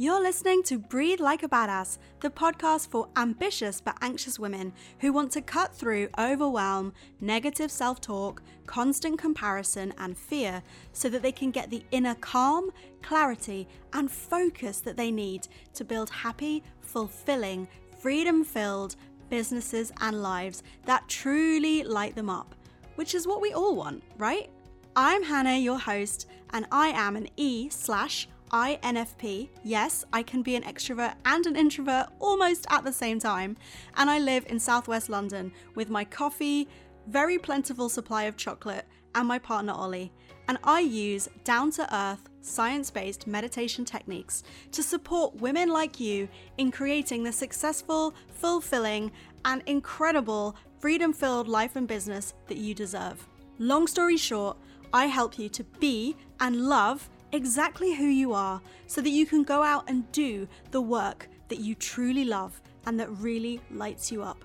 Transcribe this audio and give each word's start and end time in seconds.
You're 0.00 0.22
listening 0.22 0.62
to 0.62 0.78
Breathe 0.78 1.18
Like 1.18 1.42
a 1.42 1.48
Badass, 1.48 1.98
the 2.20 2.30
podcast 2.30 2.88
for 2.88 3.08
ambitious 3.16 3.80
but 3.80 3.98
anxious 4.00 4.38
women 4.38 4.72
who 5.00 5.12
want 5.12 5.32
to 5.32 5.42
cut 5.42 5.74
through 5.74 6.08
overwhelm, 6.16 6.92
negative 7.20 7.68
self 7.68 8.00
talk, 8.00 8.40
constant 8.64 9.18
comparison, 9.18 9.92
and 9.98 10.16
fear 10.16 10.62
so 10.92 11.08
that 11.08 11.22
they 11.22 11.32
can 11.32 11.50
get 11.50 11.68
the 11.68 11.82
inner 11.90 12.14
calm, 12.14 12.70
clarity, 13.02 13.66
and 13.92 14.08
focus 14.08 14.80
that 14.82 14.96
they 14.96 15.10
need 15.10 15.48
to 15.74 15.84
build 15.84 16.10
happy, 16.10 16.62
fulfilling, 16.80 17.66
freedom 18.00 18.44
filled 18.44 18.94
businesses 19.30 19.90
and 20.00 20.22
lives 20.22 20.62
that 20.84 21.08
truly 21.08 21.82
light 21.82 22.14
them 22.14 22.30
up, 22.30 22.54
which 22.94 23.16
is 23.16 23.26
what 23.26 23.40
we 23.40 23.52
all 23.52 23.74
want, 23.74 24.04
right? 24.16 24.48
I'm 24.94 25.24
Hannah, 25.24 25.56
your 25.56 25.80
host, 25.80 26.28
and 26.50 26.66
I 26.70 26.90
am 26.90 27.16
an 27.16 27.28
E 27.36 27.68
slash 27.68 28.28
INFP. 28.50 29.48
Yes, 29.64 30.04
I 30.12 30.22
can 30.22 30.42
be 30.42 30.56
an 30.56 30.62
extrovert 30.62 31.14
and 31.24 31.46
an 31.46 31.56
introvert 31.56 32.08
almost 32.18 32.66
at 32.70 32.84
the 32.84 32.92
same 32.92 33.18
time. 33.18 33.56
And 33.96 34.10
I 34.10 34.18
live 34.18 34.46
in 34.48 34.58
southwest 34.58 35.08
London 35.08 35.52
with 35.74 35.90
my 35.90 36.04
coffee, 36.04 36.68
very 37.06 37.38
plentiful 37.38 37.88
supply 37.88 38.24
of 38.24 38.36
chocolate, 38.36 38.86
and 39.14 39.26
my 39.26 39.38
partner 39.38 39.72
Ollie. 39.72 40.12
And 40.48 40.58
I 40.64 40.80
use 40.80 41.28
down 41.44 41.70
to 41.72 41.94
earth, 41.94 42.28
science 42.40 42.90
based 42.90 43.26
meditation 43.26 43.84
techniques 43.84 44.42
to 44.72 44.82
support 44.82 45.34
women 45.36 45.68
like 45.68 46.00
you 46.00 46.28
in 46.56 46.70
creating 46.70 47.22
the 47.22 47.32
successful, 47.32 48.14
fulfilling, 48.28 49.12
and 49.44 49.62
incredible 49.66 50.56
freedom 50.78 51.12
filled 51.12 51.48
life 51.48 51.76
and 51.76 51.88
business 51.88 52.34
that 52.46 52.58
you 52.58 52.74
deserve. 52.74 53.26
Long 53.58 53.86
story 53.86 54.16
short, 54.16 54.56
I 54.92 55.06
help 55.06 55.38
you 55.38 55.48
to 55.50 55.64
be 55.64 56.16
and 56.40 56.68
love 56.68 57.10
exactly 57.32 57.94
who 57.94 58.06
you 58.06 58.32
are 58.32 58.60
so 58.86 59.00
that 59.00 59.10
you 59.10 59.26
can 59.26 59.42
go 59.42 59.62
out 59.62 59.84
and 59.88 60.10
do 60.12 60.48
the 60.70 60.80
work 60.80 61.28
that 61.48 61.60
you 61.60 61.74
truly 61.74 62.24
love 62.24 62.60
and 62.86 62.98
that 62.98 63.10
really 63.10 63.60
lights 63.70 64.10
you 64.10 64.22
up. 64.22 64.44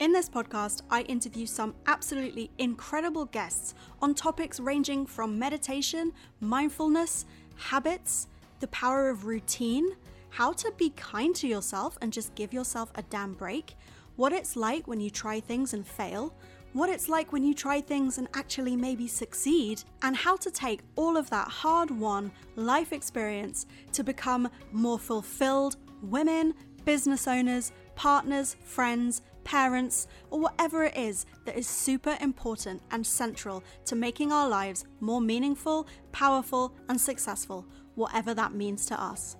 In 0.00 0.12
this 0.12 0.28
podcast, 0.28 0.82
I 0.90 1.02
interview 1.02 1.46
some 1.46 1.74
absolutely 1.86 2.50
incredible 2.58 3.26
guests 3.26 3.74
on 4.02 4.14
topics 4.14 4.58
ranging 4.58 5.06
from 5.06 5.38
meditation, 5.38 6.12
mindfulness, 6.40 7.26
habits, 7.56 8.26
the 8.60 8.66
power 8.68 9.08
of 9.08 9.24
routine, 9.24 9.88
how 10.30 10.52
to 10.52 10.72
be 10.76 10.90
kind 10.90 11.34
to 11.36 11.46
yourself 11.46 11.96
and 12.02 12.12
just 12.12 12.34
give 12.34 12.52
yourself 12.52 12.90
a 12.96 13.02
damn 13.02 13.34
break, 13.34 13.76
what 14.16 14.32
it's 14.32 14.56
like 14.56 14.86
when 14.88 15.00
you 15.00 15.10
try 15.10 15.38
things 15.38 15.74
and 15.74 15.86
fail, 15.86 16.34
what 16.74 16.90
it's 16.90 17.08
like 17.08 17.32
when 17.32 17.44
you 17.44 17.54
try 17.54 17.80
things 17.80 18.18
and 18.18 18.28
actually 18.34 18.76
maybe 18.76 19.06
succeed, 19.06 19.82
and 20.02 20.14
how 20.14 20.36
to 20.36 20.50
take 20.50 20.80
all 20.96 21.16
of 21.16 21.30
that 21.30 21.48
hard 21.48 21.90
won 21.90 22.30
life 22.56 22.92
experience 22.92 23.66
to 23.92 24.04
become 24.04 24.50
more 24.72 24.98
fulfilled 24.98 25.76
women, 26.02 26.52
business 26.84 27.26
owners, 27.26 27.72
partners, 27.94 28.56
friends, 28.64 29.22
parents, 29.44 30.08
or 30.30 30.40
whatever 30.40 30.84
it 30.84 30.96
is 30.96 31.26
that 31.44 31.56
is 31.56 31.68
super 31.68 32.16
important 32.20 32.82
and 32.90 33.06
central 33.06 33.62
to 33.84 33.94
making 33.94 34.32
our 34.32 34.48
lives 34.48 34.84
more 35.00 35.20
meaningful, 35.20 35.86
powerful, 36.10 36.74
and 36.88 37.00
successful, 37.00 37.64
whatever 37.94 38.34
that 38.34 38.52
means 38.52 38.84
to 38.86 39.00
us. 39.00 39.36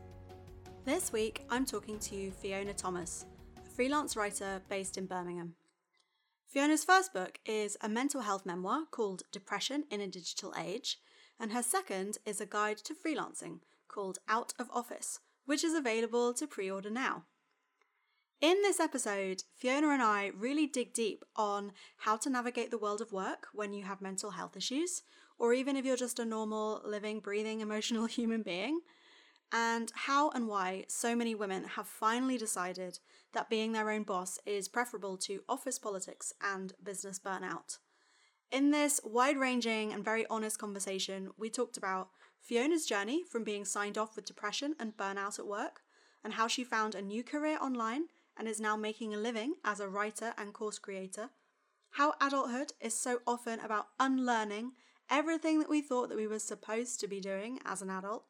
This 0.84 1.12
week, 1.12 1.44
I'm 1.50 1.64
talking 1.64 1.98
to 1.98 2.30
Fiona 2.30 2.74
Thomas, 2.74 3.26
a 3.56 3.68
freelance 3.68 4.16
writer 4.16 4.62
based 4.68 4.98
in 4.98 5.06
Birmingham. 5.06 5.54
Fiona's 6.54 6.84
first 6.84 7.12
book 7.12 7.40
is 7.44 7.76
a 7.80 7.88
mental 7.88 8.20
health 8.20 8.46
memoir 8.46 8.84
called 8.88 9.24
Depression 9.32 9.86
in 9.90 10.00
a 10.00 10.06
Digital 10.06 10.54
Age, 10.56 11.00
and 11.40 11.50
her 11.50 11.64
second 11.64 12.18
is 12.24 12.40
a 12.40 12.46
guide 12.46 12.78
to 12.84 12.94
freelancing 12.94 13.58
called 13.88 14.20
Out 14.28 14.52
of 14.56 14.70
Office, 14.72 15.18
which 15.46 15.64
is 15.64 15.74
available 15.74 16.32
to 16.34 16.46
pre 16.46 16.70
order 16.70 16.90
now. 16.90 17.24
In 18.40 18.62
this 18.62 18.78
episode, 18.78 19.42
Fiona 19.56 19.88
and 19.88 20.00
I 20.00 20.30
really 20.32 20.68
dig 20.68 20.94
deep 20.94 21.24
on 21.34 21.72
how 21.96 22.16
to 22.18 22.30
navigate 22.30 22.70
the 22.70 22.78
world 22.78 23.00
of 23.00 23.10
work 23.10 23.48
when 23.52 23.72
you 23.72 23.82
have 23.82 24.00
mental 24.00 24.30
health 24.30 24.56
issues, 24.56 25.02
or 25.40 25.54
even 25.54 25.74
if 25.74 25.84
you're 25.84 25.96
just 25.96 26.20
a 26.20 26.24
normal, 26.24 26.82
living, 26.84 27.18
breathing, 27.18 27.60
emotional 27.62 28.06
human 28.06 28.42
being, 28.44 28.78
and 29.54 29.92
how 29.94 30.30
and 30.30 30.48
why 30.48 30.84
so 30.88 31.14
many 31.14 31.32
women 31.32 31.62
have 31.62 31.86
finally 31.86 32.36
decided 32.36 32.98
that 33.32 33.48
being 33.48 33.70
their 33.70 33.88
own 33.88 34.02
boss 34.02 34.40
is 34.44 34.66
preferable 34.66 35.16
to 35.16 35.44
office 35.48 35.78
politics 35.78 36.32
and 36.42 36.72
business 36.82 37.20
burnout. 37.20 37.78
In 38.50 38.72
this 38.72 39.00
wide 39.04 39.36
ranging 39.36 39.92
and 39.92 40.04
very 40.04 40.26
honest 40.28 40.58
conversation, 40.58 41.30
we 41.38 41.50
talked 41.50 41.76
about 41.76 42.08
Fiona's 42.40 42.84
journey 42.84 43.22
from 43.22 43.44
being 43.44 43.64
signed 43.64 43.96
off 43.96 44.16
with 44.16 44.24
depression 44.24 44.74
and 44.80 44.96
burnout 44.96 45.38
at 45.38 45.46
work, 45.46 45.82
and 46.24 46.32
how 46.34 46.48
she 46.48 46.64
found 46.64 46.96
a 46.96 47.02
new 47.02 47.22
career 47.22 47.56
online 47.62 48.06
and 48.36 48.48
is 48.48 48.60
now 48.60 48.76
making 48.76 49.14
a 49.14 49.18
living 49.18 49.54
as 49.64 49.78
a 49.78 49.88
writer 49.88 50.34
and 50.36 50.52
course 50.52 50.80
creator, 50.80 51.30
how 51.92 52.14
adulthood 52.20 52.72
is 52.80 52.92
so 52.92 53.20
often 53.24 53.60
about 53.60 53.86
unlearning 54.00 54.72
everything 55.08 55.60
that 55.60 55.70
we 55.70 55.80
thought 55.80 56.08
that 56.08 56.18
we 56.18 56.26
were 56.26 56.40
supposed 56.40 56.98
to 56.98 57.06
be 57.06 57.20
doing 57.20 57.60
as 57.64 57.80
an 57.80 57.90
adult. 57.90 58.24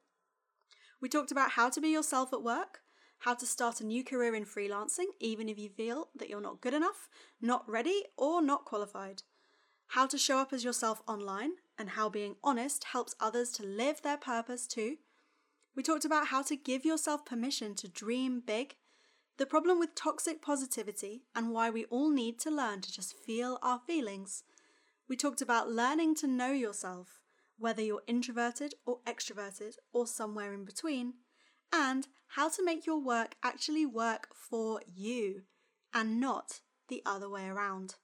We 1.05 1.11
talked 1.11 1.31
about 1.31 1.51
how 1.51 1.69
to 1.69 1.83
be 1.83 1.91
yourself 1.91 2.33
at 2.33 2.43
work, 2.43 2.81
how 3.19 3.35
to 3.35 3.45
start 3.45 3.83
a 3.83 3.85
new 3.85 4.03
career 4.03 4.35
in 4.35 4.47
freelancing, 4.47 5.09
even 5.21 5.51
if 5.51 5.59
you 5.59 5.69
feel 5.69 6.09
that 6.17 6.31
you're 6.31 6.41
not 6.41 6.63
good 6.63 6.73
enough, 6.73 7.11
not 7.43 7.69
ready, 7.69 8.05
or 8.17 8.41
not 8.41 8.65
qualified. 8.65 9.23
How 9.89 10.07
to 10.07 10.17
show 10.17 10.39
up 10.39 10.55
as 10.55 10.65
yourself 10.65 11.03
online, 11.07 11.57
and 11.77 11.91
how 11.91 12.09
being 12.09 12.37
honest 12.43 12.85
helps 12.85 13.15
others 13.21 13.51
to 13.51 13.67
live 13.67 14.01
their 14.01 14.17
purpose 14.17 14.67
too. 14.67 14.97
We 15.77 15.83
talked 15.83 16.07
about 16.07 16.29
how 16.29 16.41
to 16.41 16.57
give 16.57 16.87
yourself 16.87 17.27
permission 17.27 17.75
to 17.75 17.87
dream 17.87 18.41
big, 18.41 18.77
the 19.37 19.45
problem 19.45 19.79
with 19.79 19.95
toxic 19.95 20.41
positivity, 20.41 21.25
and 21.35 21.51
why 21.51 21.69
we 21.69 21.85
all 21.91 22.09
need 22.09 22.39
to 22.41 22.51
learn 22.51 22.81
to 22.81 22.91
just 22.91 23.15
feel 23.15 23.59
our 23.61 23.83
feelings. 23.87 24.45
We 25.07 25.17
talked 25.17 25.43
about 25.43 25.71
learning 25.71 26.15
to 26.15 26.27
know 26.27 26.53
yourself, 26.53 27.21
whether 27.59 27.83
you're 27.83 28.03
introverted 28.07 28.75
or 28.85 28.99
extroverted 29.07 29.75
or 29.93 30.07
somewhere 30.07 30.53
in 30.53 30.65
between 30.65 31.15
and 31.73 32.09
how 32.29 32.49
to 32.49 32.65
make 32.65 32.87
your 32.87 33.01
work 33.01 33.37
actually 33.43 33.87
work 33.87 34.29
for 34.35 34.81
you 34.87 35.43
and 35.93 36.21
not 36.21 36.61
the 36.89 37.03
other 37.07 37.29
way 37.29 37.47
around. 37.47 37.97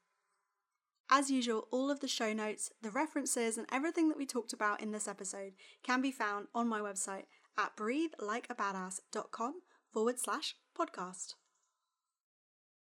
As 1.11 1.31
usual, 1.31 1.67
all 1.73 1.91
of 1.91 2.01
the 2.01 2.09
show 2.09 2.33
notes, 2.33 2.71
the 2.83 2.91
references, 2.91 3.59
and 3.59 3.67
everything 3.73 4.09
that 4.09 4.17
we 4.17 4.27
talked 4.27 4.53
about 4.53 4.81
in 4.81 4.93
this 4.93 5.09
episode 5.09 5.55
can 5.83 6.01
be 6.01 6.13
found 6.13 6.47
on 6.55 6.69
my 6.69 6.79
website 6.79 7.25
at 7.59 7.77
breathelikeabadass.com 7.77 9.55
forward 9.93 10.21
slash 10.21 10.55
podcast. 10.79 11.35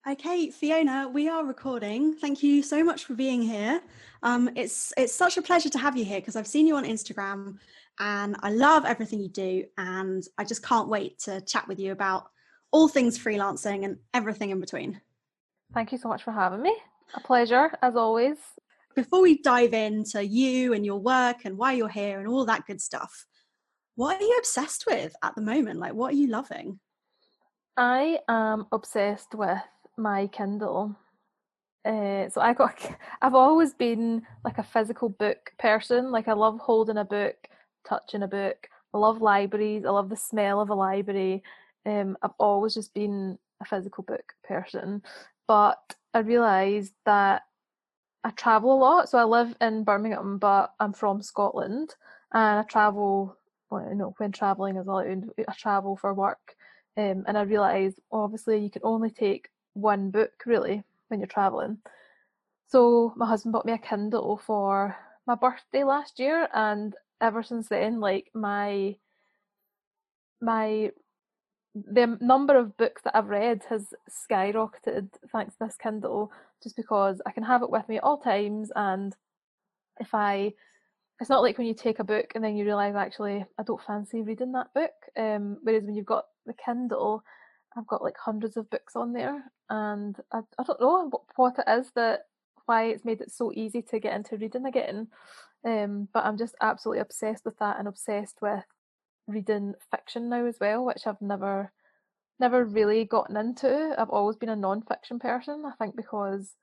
Okay, 0.06 0.50
Fiona, 0.50 1.08
we 1.08 1.30
are 1.30 1.46
recording. 1.46 2.14
Thank 2.14 2.44
you 2.44 2.62
so 2.62 2.84
much 2.84 3.06
for 3.06 3.14
being 3.14 3.42
here. 3.42 3.82
Um, 4.22 4.50
it's 4.54 4.92
it's 4.98 5.16
such 5.16 5.38
a 5.38 5.42
pleasure 5.42 5.70
to 5.70 5.78
have 5.78 5.96
you 5.96 6.04
here 6.04 6.20
because 6.20 6.36
I've 6.36 6.46
seen 6.46 6.68
you 6.68 6.76
on 6.76 6.84
Instagram 6.84 7.58
and 8.02 8.36
I 8.42 8.52
love 8.52 8.84
everything 8.84 9.22
you 9.22 9.30
do. 9.30 9.64
And 9.78 10.22
I 10.38 10.44
just 10.44 10.62
can't 10.62 10.90
wait 10.90 11.20
to 11.20 11.40
chat 11.40 11.70
with 11.70 11.80
you 11.80 11.94
about 11.94 12.26
all 12.72 12.90
things 12.90 13.18
freelancing 13.18 13.86
and 13.86 13.96
everything 14.14 14.50
in 14.50 14.60
between. 14.60 15.00
Thank 15.74 15.94
you 15.94 15.98
so 15.98 16.10
much 16.10 16.24
for 16.24 16.34
having 16.34 16.62
me. 16.62 16.76
A 17.16 17.22
pleasure, 17.22 17.72
as 17.82 17.96
always. 17.96 18.36
Before 18.96 19.22
we 19.22 19.42
dive 19.42 19.74
into 19.74 20.26
you 20.26 20.74
and 20.74 20.86
your 20.86 21.00
work 21.00 21.46
and 21.46 21.58
why 21.58 21.74
you're 21.74 21.88
here 21.88 22.20
and 22.20 22.28
all 22.28 22.44
that 22.44 22.68
good 22.68 22.82
stuff, 22.82 23.26
what 23.96 24.20
are 24.20 24.26
you 24.26 24.36
obsessed 24.38 24.84
with 24.86 25.16
at 25.24 25.34
the 25.36 25.42
moment? 25.42 25.80
Like, 25.80 25.94
what 25.94 26.14
are 26.14 26.18
you 26.18 26.28
loving? 26.28 26.82
I 27.78 28.20
am 28.28 28.68
obsessed 28.74 29.34
with 29.34 29.62
my 29.98 30.28
Kindle. 30.28 30.96
Uh, 31.86 32.30
so 32.30 32.40
I 32.40 32.54
got, 32.54 32.76
I've 33.22 33.36
always 33.36 33.74
been 33.74 34.24
like 34.44 34.58
a 34.58 34.64
physical 34.64 35.10
book 35.10 35.52
person. 35.60 36.12
Like 36.12 36.28
I 36.28 36.34
love 36.34 36.60
holding 36.60 36.98
a 36.98 37.06
book 37.06 37.36
touching 37.88 38.24
a 38.24 38.28
book. 38.28 38.68
I 38.94 38.98
love 38.98 39.22
libraries. 39.22 39.86
I 39.86 39.90
love 39.90 40.10
the 40.10 40.16
smell 40.16 40.62
of 40.62 40.70
a 40.70 40.76
library. 40.76 41.44
Um, 41.86 42.18
I've 42.22 42.32
always 42.40 42.74
just 42.74 42.94
been 42.94 43.38
a 43.62 43.66
physical 43.66 44.04
book 44.04 44.34
person, 44.44 45.02
but 45.48 45.96
I 46.14 46.20
realised 46.20 46.94
that 47.06 47.44
I 48.24 48.32
travel 48.32 48.74
a 48.74 48.80
lot. 48.80 49.10
So 49.10 49.18
I 49.18 49.24
live 49.24 49.56
in 49.60 49.84
Birmingham, 49.84 50.38
but 50.38 50.74
I'm 50.80 50.94
from 50.94 51.22
Scotland, 51.22 51.96
and 52.34 52.60
I 52.60 52.64
travel. 52.64 53.38
Well, 53.70 53.88
you 53.90 53.96
know, 53.96 54.14
when 54.18 54.32
traveling 54.32 54.78
is 54.78 54.88
allowed, 54.88 55.30
I 55.48 55.54
travel 55.54 55.98
for 55.98 56.14
work, 56.14 56.56
um, 56.96 57.26
and 57.28 57.38
I 57.38 57.42
realised 57.42 58.00
obviously 58.12 58.60
you 58.60 58.70
can 58.70 58.84
only 58.86 59.10
take 59.10 59.50
one 59.74 60.12
book 60.12 60.32
really 60.46 60.84
when 61.08 61.20
you're 61.20 61.28
traveling. 61.28 61.78
So 62.68 63.14
my 63.16 63.28
husband 63.28 63.54
bought 63.54 63.66
me 63.66 63.74
a 63.74 63.78
Kindle 63.78 64.42
for 64.46 64.96
my 65.28 65.36
birthday 65.36 65.84
last 65.84 66.20
year, 66.20 66.48
and 66.54 66.96
ever 67.22 67.44
since 67.44 67.70
then, 67.70 68.00
like 68.00 68.32
my 68.34 68.96
my 70.42 70.92
the 71.76 72.18
number 72.22 72.58
of 72.58 72.78
books 72.78 73.02
that 73.04 73.16
I've 73.16 73.30
read 73.30 73.64
has 73.70 73.94
skyrocketed 74.10 75.10
thanks 75.32 75.56
to 75.56 75.66
this 75.66 75.76
Kindle, 75.76 76.32
just 76.62 76.76
because 76.76 77.22
I 77.26 77.32
can 77.32 77.44
have 77.44 77.62
it 77.64 77.70
with 77.70 77.88
me 77.88 77.98
at 77.98 78.04
all 78.04 78.18
times, 78.18 78.72
and 78.76 79.16
if 80.00 80.14
I 80.14 80.54
it's 81.20 81.30
not 81.30 81.42
like 81.42 81.58
when 81.58 81.68
you 81.68 81.74
take 81.74 82.00
a 82.00 82.04
book 82.04 82.32
and 82.36 82.44
then 82.44 82.58
you 82.58 82.66
realize 82.66 82.96
actually 82.96 83.46
I 83.58 83.64
don't 83.64 83.82
fancy 83.82 84.24
reading 84.24 84.52
that 84.54 84.74
book. 84.74 84.92
Um, 85.16 85.58
whereas 85.64 85.84
when 85.84 85.96
you've 85.96 86.06
got 86.06 86.26
the 86.46 86.54
Kindle, 86.54 87.24
I've 87.76 87.88
got 87.88 88.04
like 88.04 88.18
hundreds 88.18 88.58
of 88.58 88.70
books 88.70 88.96
on 88.96 89.14
there, 89.14 89.44
and 89.70 90.16
I, 90.32 90.40
I 90.58 90.64
don't 90.64 90.82
know 90.82 91.10
what, 91.10 91.22
what 91.36 91.60
it 91.60 91.80
is 91.80 91.92
that 91.96 92.26
why 92.66 92.86
it's 92.86 93.06
made 93.06 93.22
it 93.22 93.32
so 93.32 93.52
easy 93.54 93.82
to 93.82 94.00
get 94.00 94.16
into 94.16 94.38
reading 94.38 94.66
again. 94.66 95.08
Um, 95.66 96.08
but 96.14 96.26
I'm 96.26 96.38
just 96.38 96.56
absolutely 96.62 97.02
obsessed 97.02 97.46
with 97.46 97.58
that 97.60 97.80
and 97.80 97.88
obsessed 97.88 98.38
with 98.42 98.66
reading 99.28 99.74
fiction 99.92 100.30
now 100.30 100.46
as 100.46 100.58
well, 100.60 100.86
which 100.86 101.08
I've 101.08 101.22
never 101.22 101.72
never 102.40 102.66
really 102.66 103.06
gotten 103.06 103.38
into. 103.38 103.96
I've 103.98 104.10
always 104.10 104.36
been 104.36 104.50
a 104.50 104.56
non-fiction 104.56 105.20
person. 105.20 105.64
I 105.66 105.72
think 105.78 105.96
because 105.96 106.56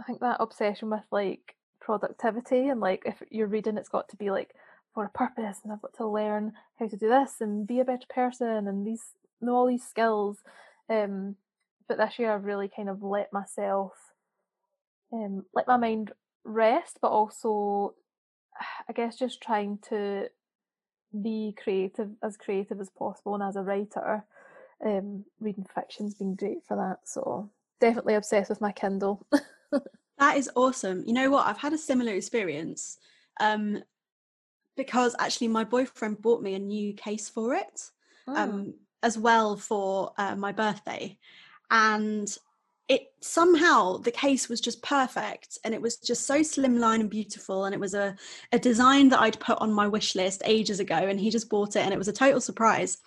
I 0.00 0.04
think 0.04 0.20
that 0.20 0.36
obsession 0.40 0.90
with 0.90 1.04
like 1.10 1.56
productivity 1.80 2.68
and 2.68 2.80
like 2.80 3.02
if 3.06 3.22
you're 3.30 3.46
reading 3.46 3.76
it's 3.76 3.88
got 3.88 4.08
to 4.10 4.16
be 4.16 4.30
like 4.30 4.54
for 4.94 5.04
a 5.04 5.10
purpose 5.10 5.60
and 5.64 5.72
I've 5.72 5.82
got 5.82 5.94
to 5.96 6.06
learn 6.06 6.52
how 6.78 6.88
to 6.88 6.96
do 6.96 7.08
this 7.08 7.36
and 7.40 7.66
be 7.66 7.80
a 7.80 7.84
better 7.84 8.06
person 8.08 8.68
and 8.68 8.86
these 8.86 9.02
know 9.40 9.54
all 9.54 9.66
these 9.66 9.86
skills. 9.86 10.38
Um 10.88 11.36
but 11.88 11.98
this 11.98 12.18
year 12.18 12.32
I've 12.32 12.44
really 12.44 12.68
kind 12.68 12.88
of 12.88 13.02
let 13.02 13.32
myself 13.32 13.92
um 15.12 15.44
let 15.54 15.66
my 15.66 15.76
mind 15.76 16.12
rest 16.44 16.98
but 17.02 17.10
also 17.10 17.94
I 18.88 18.92
guess 18.92 19.16
just 19.16 19.42
trying 19.42 19.78
to 19.88 20.28
be 21.20 21.54
creative 21.60 22.10
as 22.22 22.36
creative 22.36 22.80
as 22.80 22.90
possible 22.90 23.34
and 23.34 23.42
as 23.42 23.56
a 23.56 23.62
writer 23.62 24.24
um 24.84 25.24
reading 25.40 25.66
fiction's 25.74 26.14
been 26.14 26.36
great 26.36 26.64
for 26.66 26.76
that 26.76 26.98
so 27.04 27.50
definitely 27.80 28.14
obsessed 28.14 28.48
with 28.48 28.60
my 28.60 28.70
kindle 28.70 29.26
that 30.18 30.36
is 30.36 30.48
awesome 30.54 31.02
you 31.06 31.12
know 31.12 31.28
what 31.28 31.46
i've 31.46 31.58
had 31.58 31.72
a 31.72 31.78
similar 31.78 32.14
experience 32.14 32.98
um 33.40 33.82
because 34.76 35.16
actually 35.18 35.48
my 35.48 35.64
boyfriend 35.64 36.22
bought 36.22 36.42
me 36.42 36.54
a 36.54 36.58
new 36.58 36.94
case 36.94 37.28
for 37.28 37.54
it 37.54 37.90
oh. 38.28 38.36
um 38.36 38.74
as 39.02 39.18
well 39.18 39.56
for 39.56 40.12
uh, 40.18 40.36
my 40.36 40.52
birthday. 40.52 41.18
And 41.70 42.28
it 42.90 43.12
somehow 43.20 43.98
the 43.98 44.10
case 44.10 44.48
was 44.48 44.60
just 44.60 44.82
perfect 44.82 45.58
and 45.64 45.72
it 45.72 45.80
was 45.80 45.96
just 45.96 46.26
so 46.26 46.40
slimline 46.40 46.98
and 46.98 47.08
beautiful 47.08 47.64
and 47.64 47.72
it 47.72 47.78
was 47.78 47.94
a, 47.94 48.16
a 48.50 48.58
design 48.58 49.08
that 49.08 49.20
i'd 49.20 49.38
put 49.38 49.56
on 49.60 49.72
my 49.72 49.86
wish 49.86 50.16
list 50.16 50.42
ages 50.44 50.80
ago 50.80 50.96
and 50.96 51.20
he 51.20 51.30
just 51.30 51.48
bought 51.48 51.76
it 51.76 51.84
and 51.84 51.94
it 51.94 51.98
was 51.98 52.08
a 52.08 52.12
total 52.12 52.40
surprise 52.40 52.98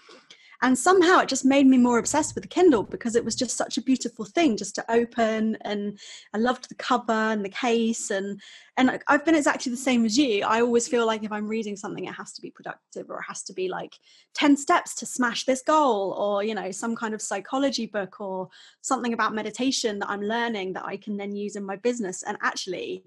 and 0.63 0.80
somehow 0.80 1.19
it 1.19 1.27
just 1.27 1.44
made 1.44 1.68
me 1.68 1.77
more 1.77 2.00
obsessed 2.00 2.33
with 2.33 2.44
the 2.44 2.48
kindle 2.48 2.83
because 2.83 3.15
it 3.15 3.24
was 3.24 3.36
just 3.36 3.56
such 3.56 3.77
a 3.77 3.81
beautiful 3.81 4.25
thing 4.25 4.57
just 4.57 4.74
to 4.74 4.92
open 4.92 5.56
and 5.62 6.00
i 6.33 6.38
loved 6.38 6.68
the 6.69 6.75
cover 6.75 7.12
and 7.12 7.44
the 7.45 7.50
case 7.50 8.10
and 8.10 8.42
and 8.77 9.00
i've 9.07 9.25
been 9.25 9.36
exactly 9.36 9.69
the 9.69 9.77
same 9.77 10.04
as 10.06 10.18
you. 10.18 10.44
I 10.44 10.62
always 10.62 10.88
feel 10.88 11.06
like 11.06 11.24
if 11.24 11.31
i'm 11.31 11.48
reading 11.48 11.75
something 11.75 12.06
it 12.06 12.15
has 12.15 12.31
to 12.33 12.42
be 12.42 12.50
productive 12.50 13.10
or 13.10 13.19
it 13.19 13.25
has 13.27 13.44
to 13.44 13.54
be 13.54 13.68
like 13.68 14.00
10 14.33 14.57
steps 14.57 14.95
to 14.95 15.06
smash 15.06 15.45
this 15.45 15.62
goal 15.62 16.13
or 16.18 16.44
you 16.44 16.56
know 16.56 16.71
some 16.71 16.95
kind 16.95 17.13
of 17.13 17.21
psychology 17.21 17.86
book 17.86 18.19
or 18.19 18.50
something 18.81 19.13
about 19.13 19.36
meditation 19.36 20.00
that 20.00 20.10
i'm 20.10 20.21
learning 20.21 20.74
that 20.74 20.86
i 20.86 20.98
can 20.98 21.18
then 21.18 21.36
use 21.36 21.56
in 21.56 21.63
my 21.63 21.75
business. 21.75 22.24
And 22.24 22.38
actually 22.42 23.04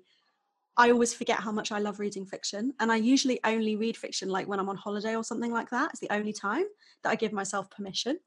I 0.77 0.91
always 0.91 1.15
forget 1.15 1.41
how 1.41 1.53
much 1.53 1.73
I 1.73 1.79
love 1.79 2.01
reading 2.01 2.27
fiction. 2.27 2.75
And 2.81 2.93
I 2.93 2.97
usually 2.97 3.41
only 3.45 3.77
read 3.77 3.97
fiction 3.97 4.29
like 4.29 4.47
when 4.47 4.61
I'm 4.61 4.69
on 4.69 4.77
holiday 4.77 5.17
or 5.17 5.25
something 5.25 5.53
like 5.53 5.71
that. 5.71 5.91
It's 5.91 6.01
the 6.01 6.13
only 6.13 6.33
time 6.33 6.65
that 7.03 7.11
I 7.11 7.15
give 7.15 7.33
myself 7.33 7.71
permission. 7.71 8.19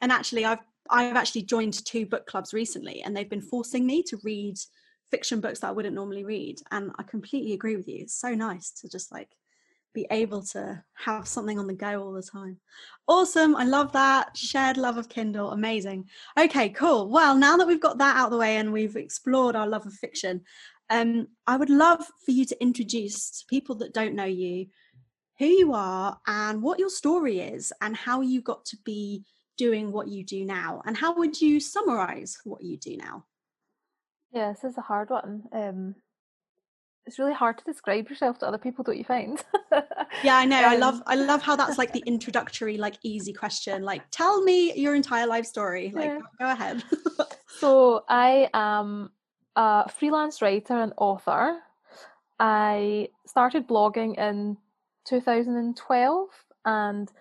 And 0.00 0.10
actually 0.10 0.44
I've 0.44 0.60
I've 0.88 1.16
actually 1.16 1.42
joined 1.42 1.84
two 1.84 2.06
book 2.06 2.26
clubs 2.26 2.54
recently 2.54 3.02
and 3.02 3.14
they've 3.14 3.28
been 3.28 3.42
forcing 3.42 3.86
me 3.86 4.02
to 4.04 4.18
read 4.24 4.56
fiction 5.10 5.40
books 5.40 5.60
that 5.60 5.68
I 5.68 5.72
wouldn't 5.72 5.94
normally 5.94 6.24
read. 6.24 6.60
And 6.70 6.90
I 6.98 7.02
completely 7.02 7.52
agree 7.52 7.76
with 7.76 7.86
you. 7.86 7.98
It's 8.00 8.18
so 8.18 8.34
nice 8.34 8.70
to 8.80 8.88
just 8.88 9.12
like 9.12 9.36
be 9.92 10.06
able 10.10 10.42
to 10.42 10.82
have 10.94 11.26
something 11.26 11.58
on 11.58 11.66
the 11.66 11.74
go 11.74 12.02
all 12.02 12.12
the 12.12 12.22
time. 12.22 12.58
Awesome. 13.08 13.56
I 13.56 13.64
love 13.64 13.92
that. 13.92 14.36
Shared 14.36 14.76
love 14.76 14.96
of 14.96 15.08
Kindle. 15.08 15.50
Amazing. 15.50 16.08
Okay, 16.38 16.68
cool. 16.70 17.08
Well, 17.08 17.36
now 17.36 17.56
that 17.56 17.66
we've 17.66 17.80
got 17.80 17.98
that 17.98 18.16
out 18.16 18.26
of 18.26 18.30
the 18.30 18.38
way 18.38 18.56
and 18.56 18.72
we've 18.72 18.96
explored 18.96 19.56
our 19.56 19.66
love 19.66 19.86
of 19.86 19.92
fiction, 19.94 20.42
um, 20.90 21.28
I 21.46 21.56
would 21.56 21.70
love 21.70 22.04
for 22.24 22.32
you 22.32 22.44
to 22.44 22.62
introduce 22.62 23.40
to 23.40 23.46
people 23.48 23.76
that 23.76 23.94
don't 23.94 24.14
know 24.14 24.24
you 24.24 24.66
who 25.38 25.46
you 25.46 25.72
are 25.72 26.18
and 26.26 26.62
what 26.62 26.78
your 26.78 26.90
story 26.90 27.40
is 27.40 27.72
and 27.80 27.96
how 27.96 28.20
you 28.20 28.42
got 28.42 28.64
to 28.66 28.76
be 28.84 29.24
doing 29.56 29.90
what 29.90 30.08
you 30.08 30.22
do 30.22 30.44
now. 30.44 30.82
And 30.84 30.96
how 30.96 31.14
would 31.16 31.40
you 31.40 31.60
summarize 31.60 32.36
what 32.44 32.62
you 32.62 32.76
do 32.76 32.96
now? 32.98 33.24
Yeah, 34.32 34.52
this 34.52 34.64
is 34.64 34.76
a 34.76 34.82
hard 34.82 35.08
one. 35.08 35.44
Um, 35.52 35.94
it's 37.06 37.18
really 37.18 37.32
hard 37.32 37.56
to 37.58 37.64
describe 37.64 38.10
yourself 38.10 38.38
to 38.40 38.46
other 38.46 38.58
people, 38.58 38.84
don't 38.84 38.98
you 38.98 39.04
find? 39.04 39.42
yeah, 40.22 40.36
I 40.36 40.44
know. 40.44 40.58
Um, 40.58 40.64
I 40.64 40.76
love 40.76 41.02
I 41.06 41.14
love 41.14 41.42
how 41.42 41.56
that's 41.56 41.78
like 41.78 41.92
the 41.92 42.02
introductory, 42.06 42.76
like 42.76 42.96
easy 43.02 43.32
question. 43.32 43.82
Like, 43.82 44.02
tell 44.10 44.42
me 44.42 44.74
your 44.74 44.94
entire 44.94 45.26
life 45.26 45.46
story. 45.46 45.90
Like, 45.94 46.04
yeah. 46.04 46.20
go 46.38 46.52
ahead. 46.52 46.84
so 47.58 48.04
I 48.08 48.50
am 48.52 49.10
a 49.60 49.88
freelance 49.90 50.40
writer 50.40 50.80
and 50.80 50.94
author. 50.96 51.60
I 52.38 53.08
started 53.26 53.68
blogging 53.68 54.18
in 54.18 54.56
2012 55.04 56.28
and 56.64 57.12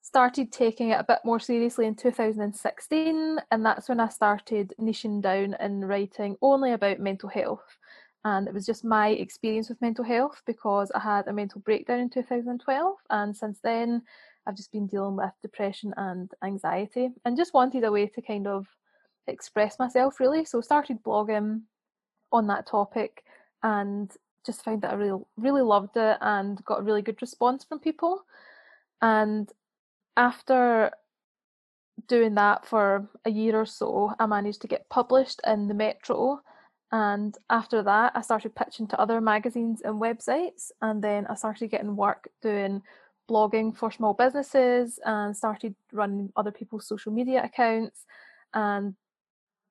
started 0.00 0.50
taking 0.50 0.90
it 0.90 1.00
a 1.00 1.04
bit 1.04 1.18
more 1.26 1.38
seriously 1.38 1.84
in 1.84 1.94
2016 1.94 3.38
and 3.50 3.66
that's 3.66 3.90
when 3.90 4.00
I 4.00 4.08
started 4.08 4.72
niching 4.80 5.20
down 5.20 5.52
and 5.60 5.86
writing 5.86 6.36
only 6.40 6.72
about 6.72 7.00
mental 7.00 7.28
health 7.28 7.76
and 8.24 8.48
it 8.48 8.54
was 8.54 8.64
just 8.64 8.82
my 8.82 9.08
experience 9.08 9.68
with 9.68 9.82
mental 9.82 10.04
health 10.04 10.40
because 10.46 10.90
I 10.92 11.00
had 11.00 11.28
a 11.28 11.34
mental 11.34 11.60
breakdown 11.60 12.00
in 12.00 12.08
2012 12.08 12.96
and 13.10 13.36
since 13.36 13.58
then 13.62 14.00
I've 14.46 14.56
just 14.56 14.72
been 14.72 14.86
dealing 14.86 15.16
with 15.16 15.32
depression 15.42 15.92
and 15.98 16.32
anxiety 16.42 17.10
and 17.26 17.36
just 17.36 17.52
wanted 17.52 17.84
a 17.84 17.92
way 17.92 18.06
to 18.06 18.22
kind 18.22 18.46
of 18.46 18.66
express 19.28 19.78
myself 19.78 20.20
really. 20.20 20.44
So 20.44 20.60
started 20.60 21.02
blogging 21.02 21.62
on 22.32 22.46
that 22.48 22.66
topic 22.66 23.24
and 23.62 24.10
just 24.44 24.64
found 24.64 24.82
that 24.82 24.92
I 24.92 24.94
really 24.94 25.20
really 25.36 25.62
loved 25.62 25.96
it 25.96 26.18
and 26.20 26.64
got 26.64 26.80
a 26.80 26.82
really 26.82 27.02
good 27.02 27.20
response 27.20 27.64
from 27.64 27.78
people. 27.78 28.24
And 29.02 29.50
after 30.16 30.90
doing 32.06 32.34
that 32.34 32.66
for 32.66 33.08
a 33.24 33.30
year 33.30 33.60
or 33.60 33.66
so, 33.66 34.14
I 34.18 34.26
managed 34.26 34.62
to 34.62 34.68
get 34.68 34.88
published 34.88 35.40
in 35.46 35.68
the 35.68 35.74
Metro. 35.74 36.40
And 36.90 37.36
after 37.50 37.82
that, 37.82 38.12
I 38.14 38.22
started 38.22 38.54
pitching 38.54 38.86
to 38.88 39.00
other 39.00 39.20
magazines 39.20 39.82
and 39.82 40.00
websites. 40.00 40.70
And 40.80 41.02
then 41.02 41.26
I 41.26 41.34
started 41.34 41.70
getting 41.70 41.96
work 41.96 42.28
doing 42.40 42.82
blogging 43.28 43.76
for 43.76 43.90
small 43.90 44.14
businesses 44.14 44.98
and 45.04 45.36
started 45.36 45.74
running 45.92 46.32
other 46.34 46.50
people's 46.50 46.86
social 46.86 47.12
media 47.12 47.42
accounts 47.44 48.06
and 48.54 48.94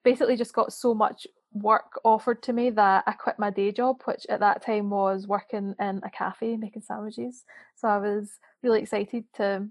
basically 0.07 0.37
just 0.37 0.53
got 0.53 0.71
so 0.71 0.93
much 0.93 1.27
work 1.51 1.99
offered 2.05 2.41
to 2.41 2.53
me 2.53 2.69
that 2.69 3.03
I 3.05 3.11
quit 3.11 3.37
my 3.37 3.49
day 3.49 3.73
job, 3.73 4.01
which 4.05 4.25
at 4.29 4.39
that 4.39 4.65
time 4.65 4.89
was 4.89 5.27
working 5.27 5.75
in 5.81 5.99
a 6.01 6.09
cafe 6.09 6.55
making 6.55 6.83
sandwiches. 6.83 7.43
So 7.75 7.89
I 7.89 7.97
was 7.97 8.39
really 8.63 8.81
excited 8.81 9.25
to 9.35 9.67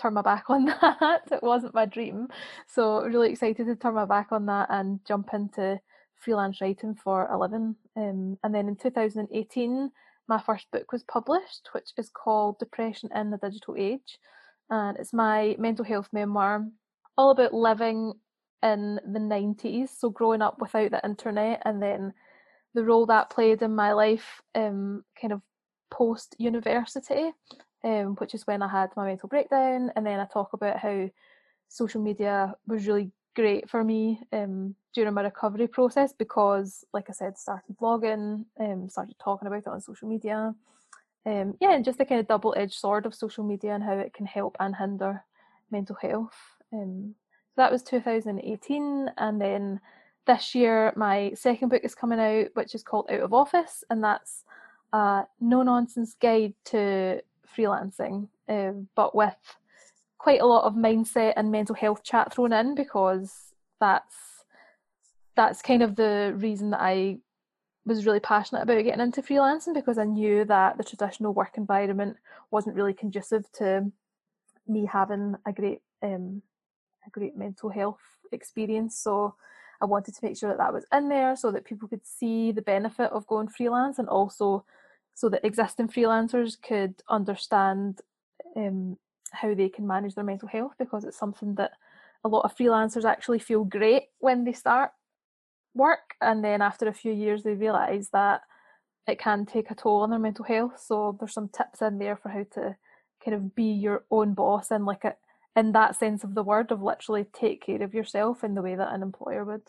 turn 0.00 0.14
my 0.14 0.22
back 0.22 0.46
on 0.48 0.64
that. 0.64 1.22
it 1.30 1.40
wasn't 1.40 1.72
my 1.72 1.84
dream. 1.84 2.26
So 2.66 3.04
really 3.04 3.30
excited 3.30 3.64
to 3.66 3.76
turn 3.76 3.94
my 3.94 4.06
back 4.06 4.32
on 4.32 4.46
that 4.46 4.66
and 4.70 4.98
jump 5.06 5.28
into 5.32 5.78
freelance 6.16 6.60
writing 6.60 6.96
for 6.96 7.26
a 7.26 7.38
living. 7.38 7.76
Um, 7.96 8.38
and 8.42 8.52
then 8.52 8.66
in 8.66 8.74
2018, 8.74 9.90
my 10.28 10.40
first 10.40 10.66
book 10.72 10.90
was 10.90 11.04
published, 11.04 11.68
which 11.70 11.92
is 11.96 12.10
called 12.10 12.58
Depression 12.58 13.10
in 13.14 13.30
the 13.30 13.38
Digital 13.38 13.76
Age. 13.78 14.18
And 14.68 14.96
it's 14.96 15.12
my 15.12 15.54
mental 15.60 15.84
health 15.84 16.08
memoir, 16.12 16.66
all 17.16 17.30
about 17.30 17.54
living 17.54 18.14
in 18.62 19.00
the 19.06 19.18
90s, 19.18 19.90
so 19.90 20.10
growing 20.10 20.42
up 20.42 20.60
without 20.60 20.90
the 20.90 21.04
internet, 21.04 21.62
and 21.64 21.82
then 21.82 22.12
the 22.74 22.84
role 22.84 23.06
that 23.06 23.30
played 23.30 23.62
in 23.62 23.74
my 23.74 23.92
life, 23.92 24.40
um, 24.54 25.04
kind 25.20 25.32
of 25.32 25.40
post 25.90 26.36
university, 26.38 27.32
um, 27.84 28.16
which 28.16 28.34
is 28.34 28.46
when 28.46 28.62
I 28.62 28.68
had 28.68 28.90
my 28.96 29.06
mental 29.06 29.28
breakdown, 29.28 29.92
and 29.96 30.06
then 30.06 30.20
I 30.20 30.26
talk 30.26 30.52
about 30.52 30.78
how 30.78 31.08
social 31.68 32.00
media 32.00 32.54
was 32.66 32.86
really 32.86 33.10
great 33.34 33.68
for 33.68 33.84
me 33.84 34.20
um, 34.32 34.74
during 34.94 35.14
my 35.14 35.22
recovery 35.22 35.68
process 35.68 36.12
because, 36.12 36.84
like 36.92 37.08
I 37.08 37.12
said, 37.12 37.38
started 37.38 37.76
blogging, 37.80 38.46
um, 38.58 38.88
started 38.88 39.16
talking 39.18 39.46
about 39.46 39.58
it 39.58 39.66
on 39.68 39.80
social 39.80 40.08
media. 40.08 40.54
Um, 41.24 41.54
yeah, 41.60 41.72
and 41.72 41.84
just 41.84 41.98
the 41.98 42.04
kind 42.04 42.20
of 42.20 42.28
double 42.28 42.54
edged 42.56 42.74
sword 42.74 43.04
of 43.04 43.14
social 43.14 43.44
media 43.44 43.74
and 43.74 43.82
how 43.84 43.94
it 43.94 44.14
can 44.14 44.26
help 44.26 44.56
and 44.58 44.74
hinder 44.74 45.24
mental 45.70 45.96
health. 46.00 46.36
Um, 46.72 47.14
that 47.56 47.72
was 47.72 47.82
2018, 47.82 49.10
and 49.16 49.40
then 49.40 49.80
this 50.26 50.54
year 50.54 50.92
my 50.96 51.32
second 51.34 51.68
book 51.68 51.82
is 51.84 51.94
coming 51.94 52.20
out, 52.20 52.48
which 52.54 52.74
is 52.74 52.82
called 52.82 53.06
Out 53.10 53.20
of 53.20 53.32
Office, 53.32 53.84
and 53.90 54.02
that's 54.02 54.44
a 54.92 55.24
no 55.40 55.62
nonsense 55.62 56.14
guide 56.20 56.54
to 56.66 57.22
freelancing, 57.56 58.28
um, 58.48 58.88
but 58.94 59.14
with 59.14 59.34
quite 60.18 60.40
a 60.40 60.46
lot 60.46 60.64
of 60.64 60.74
mindset 60.74 61.34
and 61.36 61.50
mental 61.50 61.74
health 61.74 62.02
chat 62.02 62.32
thrown 62.32 62.52
in 62.52 62.74
because 62.74 63.54
that's 63.80 64.44
that's 65.36 65.62
kind 65.62 65.82
of 65.82 65.96
the 65.96 66.32
reason 66.36 66.70
that 66.70 66.80
I 66.80 67.18
was 67.84 68.06
really 68.06 68.20
passionate 68.20 68.62
about 68.62 68.82
getting 68.82 69.00
into 69.00 69.22
freelancing 69.22 69.74
because 69.74 69.98
I 69.98 70.04
knew 70.04 70.44
that 70.46 70.76
the 70.76 70.84
traditional 70.84 71.32
work 71.32 71.56
environment 71.56 72.16
wasn't 72.50 72.74
really 72.74 72.94
conducive 72.94 73.50
to 73.52 73.92
me 74.66 74.86
having 74.86 75.36
a 75.46 75.52
great 75.52 75.82
um, 76.02 76.42
a 77.06 77.10
great 77.10 77.36
mental 77.36 77.70
health 77.70 78.00
experience. 78.32 78.98
So 78.98 79.34
I 79.80 79.84
wanted 79.84 80.14
to 80.14 80.24
make 80.24 80.36
sure 80.36 80.48
that 80.50 80.58
that 80.58 80.72
was 80.72 80.86
in 80.92 81.08
there 81.08 81.36
so 81.36 81.50
that 81.50 81.64
people 81.64 81.88
could 81.88 82.06
see 82.06 82.52
the 82.52 82.62
benefit 82.62 83.10
of 83.12 83.26
going 83.26 83.48
freelance 83.48 83.98
and 83.98 84.08
also 84.08 84.64
so 85.14 85.28
that 85.30 85.44
existing 85.44 85.88
freelancers 85.88 86.60
could 86.60 86.94
understand 87.08 88.00
um, 88.54 88.98
how 89.32 89.54
they 89.54 89.68
can 89.68 89.86
manage 89.86 90.14
their 90.14 90.24
mental 90.24 90.48
health 90.48 90.72
because 90.78 91.04
it's 91.04 91.18
something 91.18 91.54
that 91.56 91.72
a 92.24 92.28
lot 92.28 92.44
of 92.44 92.56
freelancers 92.56 93.04
actually 93.04 93.38
feel 93.38 93.64
great 93.64 94.04
when 94.18 94.44
they 94.44 94.52
start 94.52 94.90
work 95.74 96.14
and 96.20 96.42
then 96.42 96.62
after 96.62 96.88
a 96.88 96.94
few 96.94 97.12
years 97.12 97.42
they 97.42 97.52
realize 97.52 98.08
that 98.10 98.42
it 99.06 99.18
can 99.18 99.46
take 99.46 99.70
a 99.70 99.74
toll 99.74 100.02
on 100.02 100.10
their 100.10 100.18
mental 100.18 100.44
health 100.44 100.80
so 100.80 101.16
there's 101.18 101.34
some 101.34 101.48
tips 101.48 101.82
in 101.82 101.98
there 101.98 102.16
for 102.16 102.30
how 102.30 102.44
to 102.52 102.76
kind 103.24 103.34
of 103.34 103.54
be 103.54 103.64
your 103.64 104.04
own 104.10 104.34
boss 104.34 104.70
and 104.70 104.86
like 104.86 105.04
a, 105.04 105.14
in 105.56 105.72
that 105.72 105.96
sense 105.96 106.22
of 106.22 106.34
the 106.34 106.42
word 106.42 106.70
of 106.70 106.82
literally 106.82 107.24
take 107.32 107.64
care 107.64 107.82
of 107.82 107.94
yourself 107.94 108.44
in 108.44 108.54
the 108.54 108.62
way 108.62 108.74
that 108.74 108.92
an 108.92 109.02
employer 109.02 109.44
would. 109.44 109.62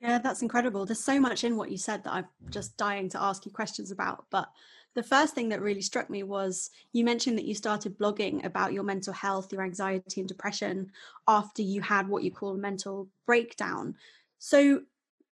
Yeah 0.00 0.18
that's 0.18 0.42
incredible. 0.42 0.86
There's 0.86 1.04
so 1.04 1.18
much 1.20 1.44
in 1.44 1.56
what 1.56 1.70
you 1.70 1.78
said 1.78 2.04
that 2.04 2.12
i'm 2.12 2.26
just 2.50 2.76
dying 2.76 3.08
to 3.10 3.20
ask 3.20 3.44
you 3.44 3.52
questions 3.52 3.90
about 3.90 4.26
but 4.30 4.48
the 4.94 5.02
first 5.02 5.34
thing 5.34 5.50
that 5.50 5.60
really 5.60 5.80
struck 5.80 6.10
me 6.10 6.22
was 6.22 6.70
you 6.92 7.04
mentioned 7.04 7.38
that 7.38 7.44
you 7.44 7.54
started 7.54 7.98
blogging 7.98 8.44
about 8.44 8.72
your 8.72 8.82
mental 8.82 9.12
health 9.12 9.52
your 9.52 9.62
anxiety 9.62 10.20
and 10.20 10.28
depression 10.28 10.90
after 11.28 11.62
you 11.62 11.80
had 11.80 12.08
what 12.08 12.24
you 12.24 12.32
call 12.32 12.54
a 12.54 12.58
mental 12.58 13.08
breakdown. 13.26 13.94
So, 14.38 14.82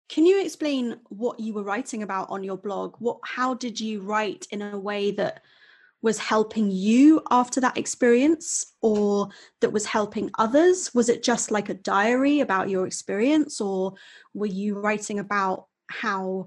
can 0.10 0.26
you 0.26 0.44
explain 0.44 1.00
what 1.08 1.40
you 1.40 1.54
were 1.54 1.64
writing 1.64 2.04
about 2.04 2.30
on 2.30 2.44
your 2.44 2.58
blog? 2.58 2.96
What 3.00 3.20
how 3.24 3.54
did 3.54 3.80
you 3.80 4.02
write 4.02 4.48
in 4.52 4.62
a 4.62 4.78
way 4.78 5.12
that 5.12 5.44
was 6.04 6.20
helping 6.20 6.70
you 6.70 7.22
after 7.32 7.60
that 7.62 7.78
experience 7.78 8.74
or 8.82 9.30
that 9.62 9.72
was 9.72 9.86
helping 9.86 10.30
others? 10.38 10.94
Was 10.94 11.10
it 11.10 11.24
just 11.24 11.50
like 11.50 11.70
a 11.70 11.74
diary 11.74 12.42
about 12.42 12.70
your 12.70 12.86
experience 12.86 13.60
or 13.60 13.94
were 14.36 14.46
you 14.46 14.78
writing 14.78 15.18
about 15.18 15.66
how 15.88 16.46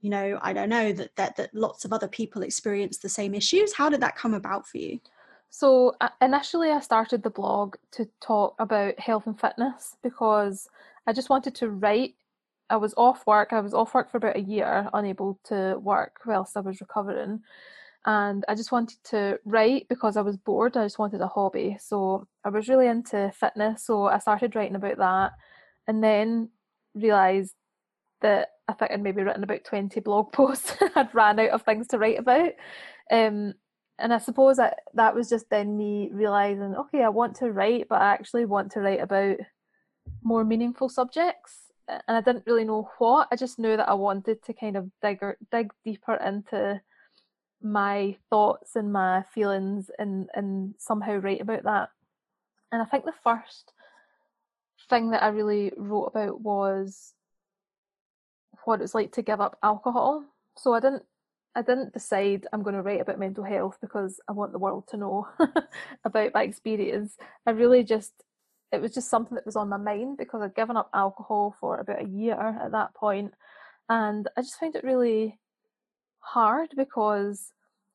you 0.00 0.10
know, 0.10 0.38
I 0.42 0.52
don't 0.52 0.68
know 0.68 0.92
that 0.92 1.16
that 1.16 1.36
that 1.36 1.54
lots 1.54 1.86
of 1.86 1.92
other 1.94 2.08
people 2.08 2.42
experience 2.42 2.98
the 2.98 3.08
same 3.08 3.34
issues? 3.34 3.72
How 3.72 3.88
did 3.88 4.02
that 4.02 4.16
come 4.16 4.34
about 4.34 4.68
for 4.68 4.76
you? 4.76 5.00
So 5.48 5.94
uh, 5.98 6.10
initially, 6.20 6.70
I 6.70 6.80
started 6.80 7.22
the 7.22 7.30
blog 7.30 7.76
to 7.92 8.06
talk 8.20 8.54
about 8.58 9.00
health 9.00 9.26
and 9.26 9.40
fitness 9.40 9.96
because 10.02 10.68
I 11.06 11.14
just 11.14 11.30
wanted 11.30 11.54
to 11.54 11.70
write. 11.70 12.16
I 12.68 12.76
was 12.76 12.92
off 12.98 13.26
work. 13.26 13.54
I 13.54 13.60
was 13.60 13.72
off 13.72 13.94
work 13.94 14.10
for 14.10 14.18
about 14.18 14.36
a 14.36 14.42
year, 14.42 14.90
unable 14.92 15.38
to 15.44 15.78
work 15.80 16.20
whilst 16.26 16.54
I 16.54 16.60
was 16.60 16.82
recovering. 16.82 17.40
And 18.06 18.44
I 18.48 18.54
just 18.54 18.72
wanted 18.72 18.98
to 19.04 19.38
write 19.44 19.88
because 19.88 20.16
I 20.16 20.20
was 20.20 20.36
bored. 20.36 20.76
I 20.76 20.84
just 20.84 20.98
wanted 20.98 21.20
a 21.20 21.26
hobby. 21.26 21.76
So 21.80 22.26
I 22.44 22.50
was 22.50 22.68
really 22.68 22.86
into 22.86 23.32
fitness. 23.34 23.86
So 23.86 24.06
I 24.06 24.18
started 24.18 24.54
writing 24.54 24.76
about 24.76 24.98
that 24.98 25.32
and 25.86 26.04
then 26.04 26.50
realised 26.94 27.54
that 28.20 28.50
I 28.68 28.74
think 28.74 28.90
I'd 28.90 29.02
maybe 29.02 29.22
written 29.22 29.42
about 29.42 29.64
20 29.64 30.00
blog 30.00 30.32
posts. 30.32 30.76
I'd 30.94 31.14
ran 31.14 31.40
out 31.40 31.50
of 31.50 31.62
things 31.62 31.86
to 31.88 31.98
write 31.98 32.18
about. 32.18 32.52
Um, 33.10 33.54
and 33.98 34.12
I 34.12 34.18
suppose 34.18 34.56
that 34.56 34.80
that 34.94 35.14
was 35.14 35.28
just 35.30 35.48
then 35.50 35.76
me 35.76 36.10
realising, 36.12 36.74
okay, 36.74 37.02
I 37.02 37.08
want 37.08 37.36
to 37.36 37.52
write, 37.52 37.86
but 37.88 38.02
I 38.02 38.12
actually 38.12 38.44
want 38.44 38.72
to 38.72 38.80
write 38.80 39.00
about 39.00 39.36
more 40.22 40.44
meaningful 40.44 40.88
subjects 40.88 41.64
and 41.88 42.16
I 42.16 42.20
didn't 42.20 42.46
really 42.46 42.64
know 42.64 42.88
what. 42.98 43.28
I 43.30 43.36
just 43.36 43.58
knew 43.58 43.76
that 43.76 43.88
I 43.88 43.94
wanted 43.94 44.42
to 44.44 44.52
kind 44.52 44.76
of 44.76 44.90
dig 45.02 45.20
dig 45.50 45.70
deeper 45.84 46.14
into 46.14 46.80
my 47.64 48.16
thoughts 48.28 48.76
and 48.76 48.92
my 48.92 49.24
feelings 49.34 49.90
and 49.98 50.28
and 50.34 50.74
somehow 50.78 51.14
write 51.16 51.40
about 51.40 51.64
that. 51.64 51.88
And 52.70 52.82
I 52.82 52.84
think 52.84 53.04
the 53.04 53.12
first 53.24 53.72
thing 54.88 55.10
that 55.10 55.22
I 55.22 55.28
really 55.28 55.72
wrote 55.76 56.06
about 56.06 56.42
was 56.42 57.14
what 58.64 58.82
it's 58.82 58.94
like 58.94 59.12
to 59.12 59.22
give 59.22 59.40
up 59.40 59.58
alcohol. 59.62 60.24
So 60.56 60.74
I 60.74 60.80
didn't 60.80 61.04
I 61.56 61.62
didn't 61.62 61.94
decide 61.94 62.46
I'm 62.52 62.62
going 62.62 62.74
to 62.74 62.82
write 62.82 63.00
about 63.00 63.18
mental 63.18 63.44
health 63.44 63.78
because 63.80 64.20
I 64.28 64.32
want 64.32 64.52
the 64.52 64.58
world 64.58 64.88
to 64.88 64.96
know 64.96 65.28
about 66.04 66.34
my 66.34 66.42
experience. 66.42 67.16
I 67.46 67.52
really 67.52 67.82
just 67.82 68.12
it 68.72 68.82
was 68.82 68.92
just 68.92 69.08
something 69.08 69.36
that 69.36 69.46
was 69.46 69.56
on 69.56 69.68
my 69.68 69.76
mind 69.76 70.18
because 70.18 70.42
I'd 70.42 70.54
given 70.54 70.76
up 70.76 70.90
alcohol 70.92 71.54
for 71.60 71.78
about 71.78 72.02
a 72.02 72.08
year 72.08 72.34
at 72.34 72.72
that 72.72 72.92
point, 72.94 73.32
and 73.88 74.28
I 74.36 74.42
just 74.42 74.58
found 74.58 74.74
it 74.74 74.84
really 74.84 75.38
hard 76.18 76.70
because 76.76 77.53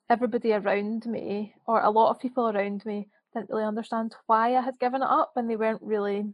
everybody 0.10 0.54
around 0.54 1.06
me, 1.06 1.54
or 1.68 1.82
a 1.82 1.90
lot 1.90 2.10
of 2.10 2.20
people 2.20 2.50
around 2.50 2.86
me, 2.86 3.08
didn't 3.34 3.50
really 3.50 3.64
understand 3.64 4.16
why 4.26 4.56
I 4.56 4.62
had 4.62 4.80
given 4.80 5.02
it 5.02 5.10
up, 5.10 5.34
and 5.36 5.50
they 5.50 5.56
weren't 5.56 5.82
really 5.82 6.34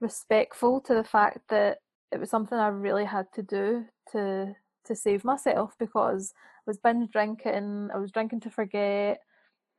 respectful 0.00 0.80
to 0.82 0.94
the 0.94 1.04
fact 1.04 1.38
that 1.48 1.78
it 2.12 2.20
was 2.20 2.30
something 2.30 2.58
I 2.58 2.68
really 2.68 3.04
had 3.04 3.26
to 3.34 3.42
do 3.42 3.86
to 4.12 4.54
to 4.84 4.94
save 4.94 5.24
myself 5.24 5.74
because 5.78 6.34
I 6.36 6.62
was 6.66 6.78
binge 6.78 7.10
drinking, 7.10 7.88
I 7.94 7.98
was 7.98 8.10
drinking 8.10 8.40
to 8.40 8.50
forget, 8.50 9.20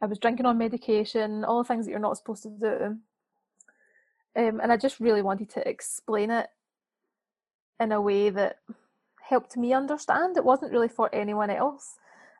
I 0.02 0.08
was 0.08 0.18
drinking 0.18 0.48
on 0.48 0.58
medication, 0.58 1.44
all 1.46 1.62
the 1.62 1.68
things 1.68 1.86
that 1.86 1.92
you're 1.92 2.00
not 2.00 2.18
supposed 2.18 2.44
to 2.44 2.50
do. 2.50 2.98
Um, 4.38 4.60
and 4.62 4.72
I 4.72 4.78
just 4.78 5.00
really 5.00 5.22
wanted 5.22 5.50
to 5.52 5.68
explain 5.68 6.32
it 6.32 6.48
in 7.80 7.92
a 7.92 8.02
way 8.02 8.30
that 8.32 8.58
helped 9.22 9.56
me 9.58 9.74
understand. 9.74 10.38
It 10.38 10.44
wasn't 10.44 10.72
really 10.72 10.88
for 10.90 11.14
anyone 11.14 11.50
else. 11.50 11.98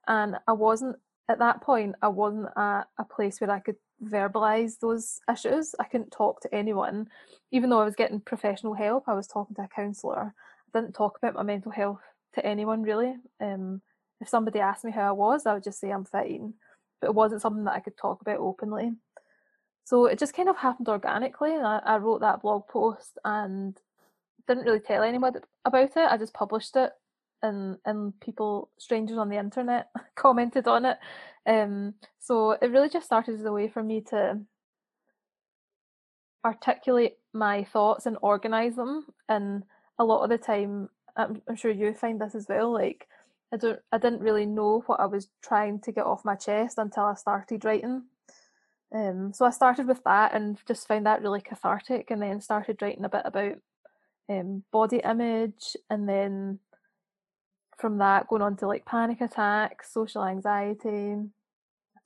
And 0.08 0.38
I 0.48 0.54
wasn't, 0.54 0.98
at 1.30 1.40
that 1.40 1.62
point, 1.62 1.96
I 2.02 2.08
wasn't 2.08 2.50
at 2.56 2.84
a 3.00 3.04
place 3.04 3.42
where 3.42 3.52
I 3.52 3.60
could 3.60 3.78
verbalize 4.04 4.80
those 4.80 5.20
issues. 5.32 5.74
I 5.80 5.86
couldn't 5.86 6.12
talk 6.12 6.42
to 6.42 6.54
anyone. 6.54 7.08
Even 7.52 7.70
though 7.70 7.82
I 7.82 7.86
was 7.86 7.96
getting 7.96 8.20
professional 8.20 8.74
help, 8.74 9.06
I 9.08 9.14
was 9.14 9.28
talking 9.28 9.56
to 9.56 9.64
a 9.64 9.68
counsellor. 9.68 10.34
I 10.76 10.80
didn't 10.80 10.94
talk 10.94 11.18
about 11.18 11.36
my 11.36 11.44
mental 11.44 11.72
health 11.72 12.02
to 12.34 12.46
anyone 12.46 12.84
really. 12.84 13.16
Um, 13.40 13.82
if 14.22 14.30
somebody 14.30 14.60
asked 14.60 14.86
me 14.86 14.92
how 14.92 15.10
I 15.10 15.12
was, 15.12 15.46
I 15.46 15.54
would 15.54 15.64
just 15.64 15.80
say 15.80 15.90
I'm 15.92 16.06
fine. 16.06 16.54
But 17.02 17.08
it 17.08 17.16
wasn't 17.16 17.42
something 17.42 17.64
that 17.66 17.76
I 17.76 17.80
could 17.80 17.98
talk 17.98 18.22
about 18.22 18.38
openly. 18.38 18.92
So 19.84 20.06
it 20.06 20.20
just 20.20 20.34
kind 20.34 20.50
of 20.50 20.58
happened 20.58 20.90
organically. 20.90 21.56
And 21.56 21.66
I, 21.66 21.80
I 21.86 21.98
wrote 21.98 22.22
that 22.22 22.42
blog 22.42 22.68
post 22.68 23.18
and 23.24 23.78
didn't 24.48 24.66
really 24.66 24.80
tell 24.80 25.04
anyone 25.04 25.34
about 25.64 25.92
it. 25.96 25.98
I 25.98 26.18
just 26.18 26.34
published 26.34 26.76
it 26.76 26.92
and 27.46 27.78
and 27.86 28.20
people 28.20 28.70
strangers 28.78 29.18
on 29.18 29.30
the 29.30 29.38
internet 29.38 29.90
commented 30.16 30.68
on 30.68 30.86
it. 30.86 30.98
Um 31.46 31.94
so 32.20 32.52
it 32.52 32.72
really 32.72 32.90
just 32.90 33.06
started 33.06 33.36
as 33.36 33.46
a 33.46 33.52
way 33.52 33.68
for 33.68 33.84
me 33.84 34.02
to 34.10 34.40
articulate 36.44 37.18
my 37.34 37.64
thoughts 37.64 38.06
and 38.06 38.18
organize 38.22 38.75
them. 38.75 39.06
And 39.30 39.64
a 39.98 40.04
lot 40.04 40.24
of 40.24 40.30
the 40.30 40.38
time 40.38 40.90
I'm, 41.16 41.42
I'm 41.48 41.56
sure 41.56 41.72
you 41.72 41.94
find 41.94 42.20
this 42.20 42.36
as 42.36 42.48
well 42.50 42.74
like 42.74 43.08
i 43.54 43.58
don't 43.58 43.80
i 43.94 43.98
didn't 43.98 44.20
really 44.20 44.46
know 44.46 44.84
what 44.88 45.00
i 45.00 45.06
was 45.06 45.30
trying 45.42 45.80
to 45.80 45.94
get 45.94 46.06
off 46.06 46.25
my 46.25 46.36
chest 46.36 46.78
until 46.78 47.04
i 47.06 47.14
started 47.14 47.64
writing. 47.64 48.04
Um, 48.94 49.34
so 49.34 49.46
I 49.46 49.50
started 49.50 49.88
with 49.88 50.04
that 50.06 50.34
and 50.34 50.58
just 50.68 50.88
found 50.88 51.06
that 51.06 51.22
really 51.22 51.42
cathartic, 51.42 52.12
and 52.12 52.22
then 52.22 52.40
started 52.40 52.82
writing 52.82 53.04
a 53.04 53.10
bit 53.10 53.24
about 53.25 53.56
um, 54.30 54.64
body 54.72 55.02
image, 55.04 55.75
and 55.90 56.08
then 56.08 56.60
from 57.77 57.98
that 58.00 58.27
going 58.27 58.41
on 58.41 58.55
to 58.58 58.67
like 58.67 58.86
panic 58.86 59.22
attacks, 59.22 59.94
social 59.94 60.24
anxiety, 60.25 61.15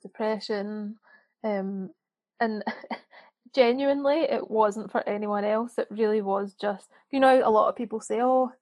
depression, 0.02 0.96
um, 1.44 1.90
and 2.40 2.62
genuinely, 3.54 4.20
it 4.22 4.50
wasn't 4.50 4.90
for 4.90 5.08
anyone 5.08 5.44
else. 5.44 5.78
It 5.78 5.88
really 5.90 6.22
was 6.22 6.54
just 6.60 6.88
you 7.10 7.20
know 7.20 7.42
a 7.44 7.50
lot 7.50 7.68
of 7.68 7.76
people 7.76 8.00
say, 8.00 8.20
oh 8.20 8.52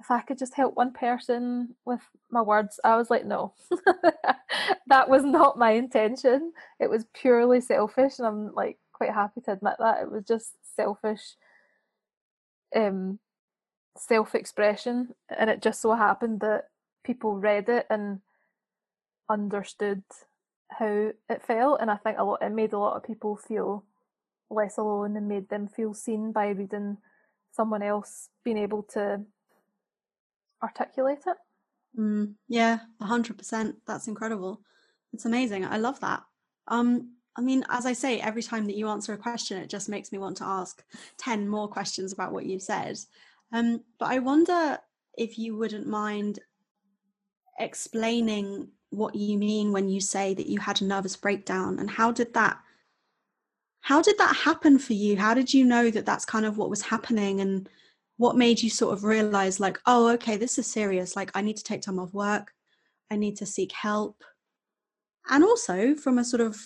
if 0.00 0.10
I 0.10 0.20
could 0.20 0.38
just 0.38 0.54
help 0.54 0.76
one 0.76 0.92
person 0.92 1.74
with 1.84 2.00
my 2.30 2.40
words, 2.40 2.78
I 2.84 2.96
was 2.96 3.10
like, 3.10 3.24
no, 3.24 3.54
that 4.86 5.08
was 5.08 5.24
not 5.24 5.58
my 5.58 5.72
intention. 5.72 6.52
It 6.78 6.88
was 6.88 7.04
purely 7.14 7.60
selfish, 7.60 8.18
and 8.18 8.26
I'm 8.26 8.54
like 8.54 8.78
quite 8.92 9.12
happy 9.12 9.40
to 9.42 9.52
admit 9.52 9.74
that 9.78 10.02
it 10.02 10.10
was 10.10 10.24
just 10.24 10.52
selfish, 10.76 11.34
um, 12.76 13.18
self-expression, 13.98 15.14
and 15.36 15.50
it 15.50 15.62
just 15.62 15.80
so 15.80 15.94
happened 15.94 16.40
that 16.40 16.68
people 17.04 17.36
read 17.36 17.68
it 17.68 17.86
and 17.90 18.20
understood 19.28 20.02
how 20.70 21.12
it 21.28 21.42
felt, 21.42 21.80
and 21.80 21.90
I 21.90 21.96
think 21.96 22.18
a 22.18 22.24
lot 22.24 22.42
it 22.42 22.50
made 22.50 22.72
a 22.72 22.78
lot 22.78 22.96
of 22.96 23.04
people 23.04 23.36
feel 23.36 23.84
less 24.50 24.78
alone 24.78 25.16
and 25.16 25.28
made 25.28 25.48
them 25.48 25.68
feel 25.68 25.94
seen 25.94 26.32
by 26.32 26.48
reading 26.48 26.98
someone 27.52 27.82
else 27.82 28.28
being 28.44 28.58
able 28.58 28.82
to 28.82 29.22
articulate 30.62 31.24
it. 31.26 31.36
Mm, 31.98 32.34
yeah, 32.48 32.80
hundred 33.00 33.38
percent. 33.38 33.76
That's 33.86 34.08
incredible. 34.08 34.60
It's 35.12 35.24
amazing. 35.24 35.64
I 35.64 35.78
love 35.78 36.00
that. 36.00 36.22
Um, 36.66 37.14
I 37.36 37.40
mean, 37.40 37.64
as 37.70 37.86
I 37.86 37.92
say, 37.92 38.20
every 38.20 38.42
time 38.42 38.66
that 38.66 38.76
you 38.76 38.88
answer 38.88 39.12
a 39.12 39.18
question, 39.18 39.58
it 39.58 39.70
just 39.70 39.88
makes 39.88 40.12
me 40.12 40.18
want 40.18 40.36
to 40.38 40.44
ask 40.44 40.84
ten 41.16 41.48
more 41.48 41.68
questions 41.68 42.12
about 42.12 42.32
what 42.32 42.46
you've 42.46 42.62
said. 42.62 42.98
Um, 43.52 43.82
but 43.98 44.10
I 44.10 44.18
wonder 44.18 44.78
if 45.16 45.38
you 45.38 45.56
wouldn't 45.56 45.86
mind 45.86 46.38
explaining 47.58 48.68
what 48.90 49.14
you 49.14 49.36
mean 49.38 49.72
when 49.72 49.88
you 49.88 50.00
say 50.00 50.34
that 50.34 50.46
you 50.46 50.58
had 50.58 50.80
a 50.80 50.84
nervous 50.84 51.16
breakdown 51.16 51.78
and 51.78 51.90
how 51.90 52.10
did 52.12 52.32
that 52.34 52.58
how 53.80 54.02
did 54.02 54.18
that 54.18 54.36
happen 54.36 54.78
for 54.78 54.92
you? 54.92 55.16
How 55.16 55.34
did 55.34 55.54
you 55.54 55.64
know 55.64 55.90
that 55.90 56.04
that's 56.04 56.24
kind 56.24 56.44
of 56.44 56.58
what 56.58 56.68
was 56.68 56.82
happening 56.82 57.40
and 57.40 57.68
what 58.16 58.36
made 58.36 58.60
you 58.60 58.68
sort 58.68 58.92
of 58.92 59.04
realize 59.04 59.60
like 59.60 59.78
oh 59.86 60.08
okay 60.10 60.36
this 60.36 60.58
is 60.58 60.66
serious. 60.66 61.16
Like 61.16 61.30
i 61.34 61.40
need 61.40 61.56
to 61.56 61.64
take 61.64 61.82
time 61.82 61.98
off 61.98 62.12
work. 62.12 62.52
I 63.10 63.16
need 63.16 63.36
to 63.36 63.46
seek 63.46 63.72
help. 63.72 64.24
And 65.30 65.44
also 65.44 65.94
from 65.94 66.18
a 66.18 66.24
sort 66.24 66.40
of 66.40 66.58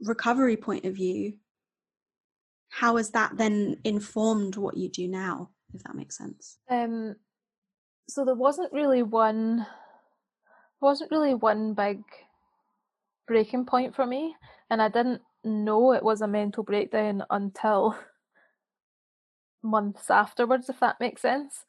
recovery 0.00 0.56
point 0.56 0.84
of 0.84 0.94
view 0.94 1.34
how 2.72 2.96
has 2.96 3.10
that 3.10 3.36
then 3.36 3.76
informed 3.84 4.56
what 4.56 4.76
you 4.76 4.88
do 4.88 5.06
now 5.06 5.50
if 5.74 5.82
that 5.84 5.94
makes 5.94 6.18
sense. 6.18 6.58
Um 6.68 7.16
so 8.08 8.24
there 8.24 8.34
wasn't 8.34 8.72
really 8.72 9.02
one 9.02 9.66
wasn't 10.80 11.10
really 11.10 11.34
one 11.34 11.74
big 11.74 12.02
breaking 13.26 13.64
point 13.64 13.94
for 13.94 14.04
me 14.04 14.34
and 14.68 14.82
i 14.82 14.88
didn't 14.88 15.22
know 15.44 15.92
it 15.92 16.02
was 16.02 16.20
a 16.20 16.26
mental 16.26 16.64
breakdown 16.64 17.22
until 17.30 17.96
months 19.62 20.10
afterwards 20.10 20.68
if 20.68 20.80
that 20.80 20.98
makes 21.00 21.22
sense. 21.22 21.64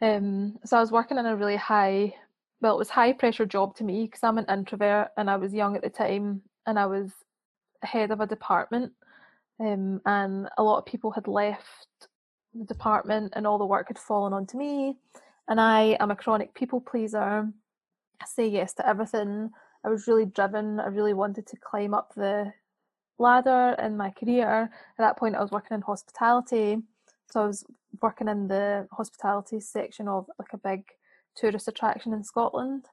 Um 0.00 0.58
so 0.64 0.76
i 0.76 0.80
was 0.80 0.92
working 0.92 1.18
in 1.18 1.26
a 1.26 1.36
really 1.36 1.56
high 1.56 2.14
well 2.60 2.74
it 2.74 2.78
was 2.78 2.90
high 2.90 3.12
pressure 3.12 3.46
job 3.46 3.74
to 3.76 3.84
me 3.84 4.04
because 4.04 4.22
i'm 4.22 4.38
an 4.38 4.46
introvert 4.48 5.08
and 5.16 5.30
i 5.30 5.36
was 5.36 5.54
young 5.54 5.76
at 5.76 5.82
the 5.82 5.90
time 5.90 6.42
and 6.66 6.78
i 6.78 6.86
was 6.86 7.12
head 7.82 8.10
of 8.10 8.20
a 8.20 8.26
department 8.26 8.92
um, 9.60 10.00
and 10.06 10.48
a 10.58 10.62
lot 10.62 10.78
of 10.78 10.86
people 10.86 11.10
had 11.12 11.28
left 11.28 12.08
the 12.54 12.64
department 12.64 13.32
and 13.34 13.46
all 13.46 13.58
the 13.58 13.66
work 13.66 13.88
had 13.88 13.98
fallen 13.98 14.32
onto 14.32 14.56
me. 14.56 14.96
And 15.48 15.60
i 15.60 15.96
am 16.00 16.10
a 16.10 16.16
chronic 16.16 16.54
people 16.54 16.80
pleaser. 16.80 17.48
I 18.20 18.26
say 18.26 18.46
yes 18.46 18.74
to 18.74 18.86
everything. 18.86 19.50
I 19.84 19.88
was 19.88 20.06
really 20.06 20.26
driven. 20.26 20.78
I 20.78 20.86
really 20.86 21.14
wanted 21.14 21.46
to 21.48 21.56
climb 21.56 21.94
up 21.94 22.14
the 22.14 22.52
ladder 23.18 23.76
in 23.82 23.96
my 23.96 24.10
career. 24.10 24.70
At 24.98 24.98
that 24.98 25.18
point 25.18 25.36
i 25.36 25.40
was 25.40 25.50
working 25.50 25.74
in 25.74 25.82
hospitality. 25.82 26.78
So 27.30 27.42
i 27.42 27.46
was 27.46 27.64
working 28.00 28.28
in 28.28 28.48
the 28.48 28.86
hospitality 28.92 29.60
section 29.60 30.08
of 30.08 30.26
like 30.38 30.52
a 30.52 30.58
big 30.58 30.84
tourist 31.34 31.68
attraction 31.68 32.12
in 32.12 32.24
scotland. 32.24 32.86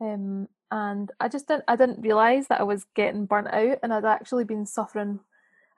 Um, 0.00 0.48
and 0.70 1.10
i 1.20 1.28
just 1.28 1.48
didn't 1.48 1.64
i 1.68 1.76
didn't 1.76 2.00
realize 2.00 2.46
that 2.48 2.60
i 2.60 2.62
was 2.62 2.86
getting 2.94 3.26
burnt 3.26 3.48
out 3.48 3.78
and 3.82 3.92
i'd 3.92 4.04
actually 4.04 4.44
been 4.44 4.66
suffering 4.66 5.18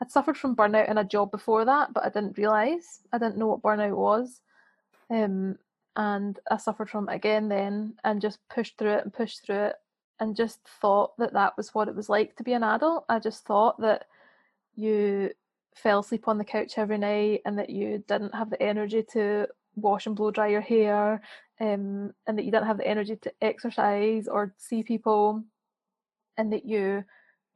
I'd 0.03 0.11
suffered 0.11 0.37
from 0.37 0.57
burnout 0.57 0.91
in 0.91 0.99
a 0.99 1.05
job 1.05 1.31
before 1.31 1.65
that, 1.65 1.95
but 1.95 2.05
I 2.05 2.09
didn't 2.09 2.37
realise. 2.37 3.03
I 3.13 3.19
didn't 3.19 3.37
know 3.37 3.47
what 3.47 3.63
burnout 3.63 3.97
was. 3.97 4.41
Um, 5.09 5.57
and 5.95 6.41
I 6.51 6.57
suffered 6.57 6.91
from 6.91 7.09
it 7.09 7.15
again 7.15 7.49
then 7.49 7.95
and 8.03 8.21
just 8.21 8.41
pushed 8.49 8.77
through 8.77 8.95
it 8.95 9.05
and 9.05 9.13
pushed 9.13 9.47
through 9.47 9.67
it 9.67 9.77
and 10.19 10.35
just 10.35 10.59
thought 10.81 11.17
that 11.19 11.33
that 11.35 11.57
was 11.57 11.73
what 11.73 11.87
it 11.87 11.95
was 11.95 12.09
like 12.09 12.35
to 12.35 12.43
be 12.43 12.53
an 12.53 12.65
adult. 12.65 13.05
I 13.09 13.21
just 13.21 13.45
thought 13.45 13.81
that 13.81 14.07
you 14.75 15.31
fell 15.77 16.01
asleep 16.01 16.27
on 16.27 16.37
the 16.37 16.45
couch 16.45 16.79
every 16.79 16.99
night 16.99 17.43
and 17.47 17.57
that 17.61 17.71
you 17.71 18.03
didn't 18.09 18.35
have 18.35 18.51
the 18.51 18.61
energy 18.61 19.05
to 19.13 19.47
wash 19.77 20.07
and 20.07 20.17
blow 20.17 20.33
dry 20.33 20.49
your 20.49 20.61
hair 20.61 21.23
um, 21.61 22.13
and 22.27 22.37
that 22.37 22.45
you 22.45 22.51
didn't 22.51 22.67
have 22.67 22.79
the 22.79 22.89
energy 22.89 23.15
to 23.15 23.33
exercise 23.41 24.27
or 24.27 24.53
see 24.59 24.83
people 24.83 25.45
and 26.37 26.53
that 26.53 26.65
you 26.65 27.05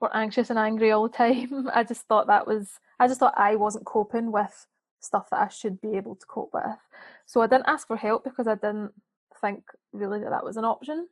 were 0.01 0.15
anxious 0.15 0.51
and 0.51 0.59
angry 0.59 0.91
all 0.91 1.09
the 1.09 1.17
time. 1.17 1.69
I 1.75 1.85
just 1.85 2.07
thought 2.07 2.27
that 2.27 2.47
was, 2.47 2.81
I 2.99 3.09
just 3.09 3.21
thought 3.21 3.35
I 3.37 3.57
wasn't 3.57 3.87
coping 3.87 4.33
with 4.33 4.67
stuff 5.01 5.31
that 5.31 5.41
I 5.41 5.49
should 5.49 5.81
be 5.81 5.97
able 5.97 6.17
to 6.17 6.27
cope 6.27 6.51
with. 6.53 6.65
So 7.27 7.41
I 7.41 7.47
didn't 7.47 7.69
ask 7.69 7.87
for 7.87 7.97
help 7.97 8.25
because 8.25 8.47
I 8.47 8.55
didn't 8.55 8.93
think 9.41 9.65
really 9.93 10.21
that 10.21 10.31
that 10.31 10.45
was 10.45 10.57
an 10.57 10.65
option. 10.65 11.09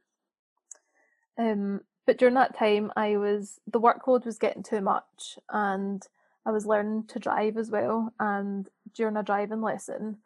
Um, 1.39 1.81
but 2.07 2.19
during 2.19 2.35
that 2.35 2.57
time, 2.57 2.93
I 2.97 3.17
was 3.17 3.61
the 3.67 3.81
workload 3.81 4.27
was 4.27 4.39
getting 4.39 4.63
too 4.63 4.81
much, 4.81 5.39
and 5.51 6.07
I 6.45 6.51
was 6.51 6.67
learning 6.67 7.05
to 7.09 7.19
drive 7.19 7.57
as 7.57 7.71
well. 7.71 8.13
And 8.21 8.69
during 8.95 9.17
a 9.17 9.23
driving 9.23 9.63
lesson, 9.63 10.19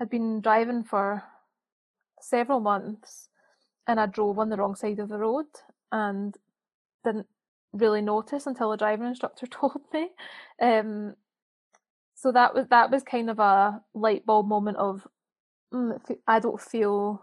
I'd 0.00 0.10
been 0.10 0.40
driving 0.40 0.82
for 0.82 1.22
several 2.20 2.60
months, 2.60 3.28
and 3.86 4.00
I 4.00 4.06
drove 4.06 4.38
on 4.38 4.48
the 4.48 4.56
wrong 4.56 4.74
side 4.74 4.98
of 4.98 5.08
the 5.08 5.18
road 5.18 5.46
and 5.92 6.34
didn't 7.04 7.26
really 7.76 8.02
notice 8.02 8.46
until 8.46 8.72
a 8.72 8.76
driving 8.76 9.06
instructor 9.06 9.46
told 9.50 9.80
me. 9.92 10.10
Um, 10.60 11.14
so 12.14 12.32
that 12.32 12.54
was 12.54 12.66
that 12.68 12.90
was 12.90 13.02
kind 13.02 13.30
of 13.30 13.38
a 13.38 13.82
light 13.94 14.24
bulb 14.24 14.48
moment 14.48 14.78
of 14.78 15.06
mm, 15.72 15.98
I 16.26 16.40
don't 16.40 16.60
feel 16.60 17.22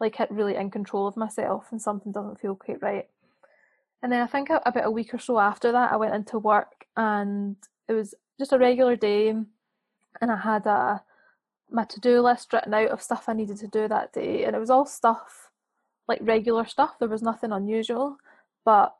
like 0.00 0.20
it 0.20 0.30
really 0.30 0.56
in 0.56 0.70
control 0.70 1.06
of 1.06 1.16
myself 1.16 1.66
and 1.70 1.80
something 1.80 2.12
doesn't 2.12 2.40
feel 2.40 2.54
quite 2.54 2.82
right. 2.82 3.08
And 4.02 4.12
then 4.12 4.20
I 4.22 4.26
think 4.26 4.50
about 4.50 4.86
a 4.86 4.90
week 4.90 5.12
or 5.12 5.18
so 5.18 5.40
after 5.40 5.72
that, 5.72 5.92
I 5.92 5.96
went 5.96 6.14
into 6.14 6.38
work 6.38 6.86
and 6.96 7.56
it 7.88 7.92
was 7.94 8.14
just 8.38 8.52
a 8.52 8.58
regular 8.58 8.94
day, 8.96 9.30
and 9.30 10.30
I 10.30 10.36
had 10.36 10.66
a 10.66 11.02
my 11.70 11.84
to 11.84 12.00
do 12.00 12.20
list 12.20 12.52
written 12.52 12.72
out 12.72 12.88
of 12.88 13.02
stuff 13.02 13.28
I 13.28 13.34
needed 13.34 13.58
to 13.58 13.66
do 13.66 13.88
that 13.88 14.12
day, 14.12 14.44
and 14.44 14.54
it 14.54 14.58
was 14.58 14.70
all 14.70 14.86
stuff 14.86 15.50
like 16.06 16.20
regular 16.22 16.64
stuff. 16.66 16.98
There 16.98 17.08
was 17.08 17.22
nothing 17.22 17.52
unusual, 17.52 18.16
but 18.64 18.94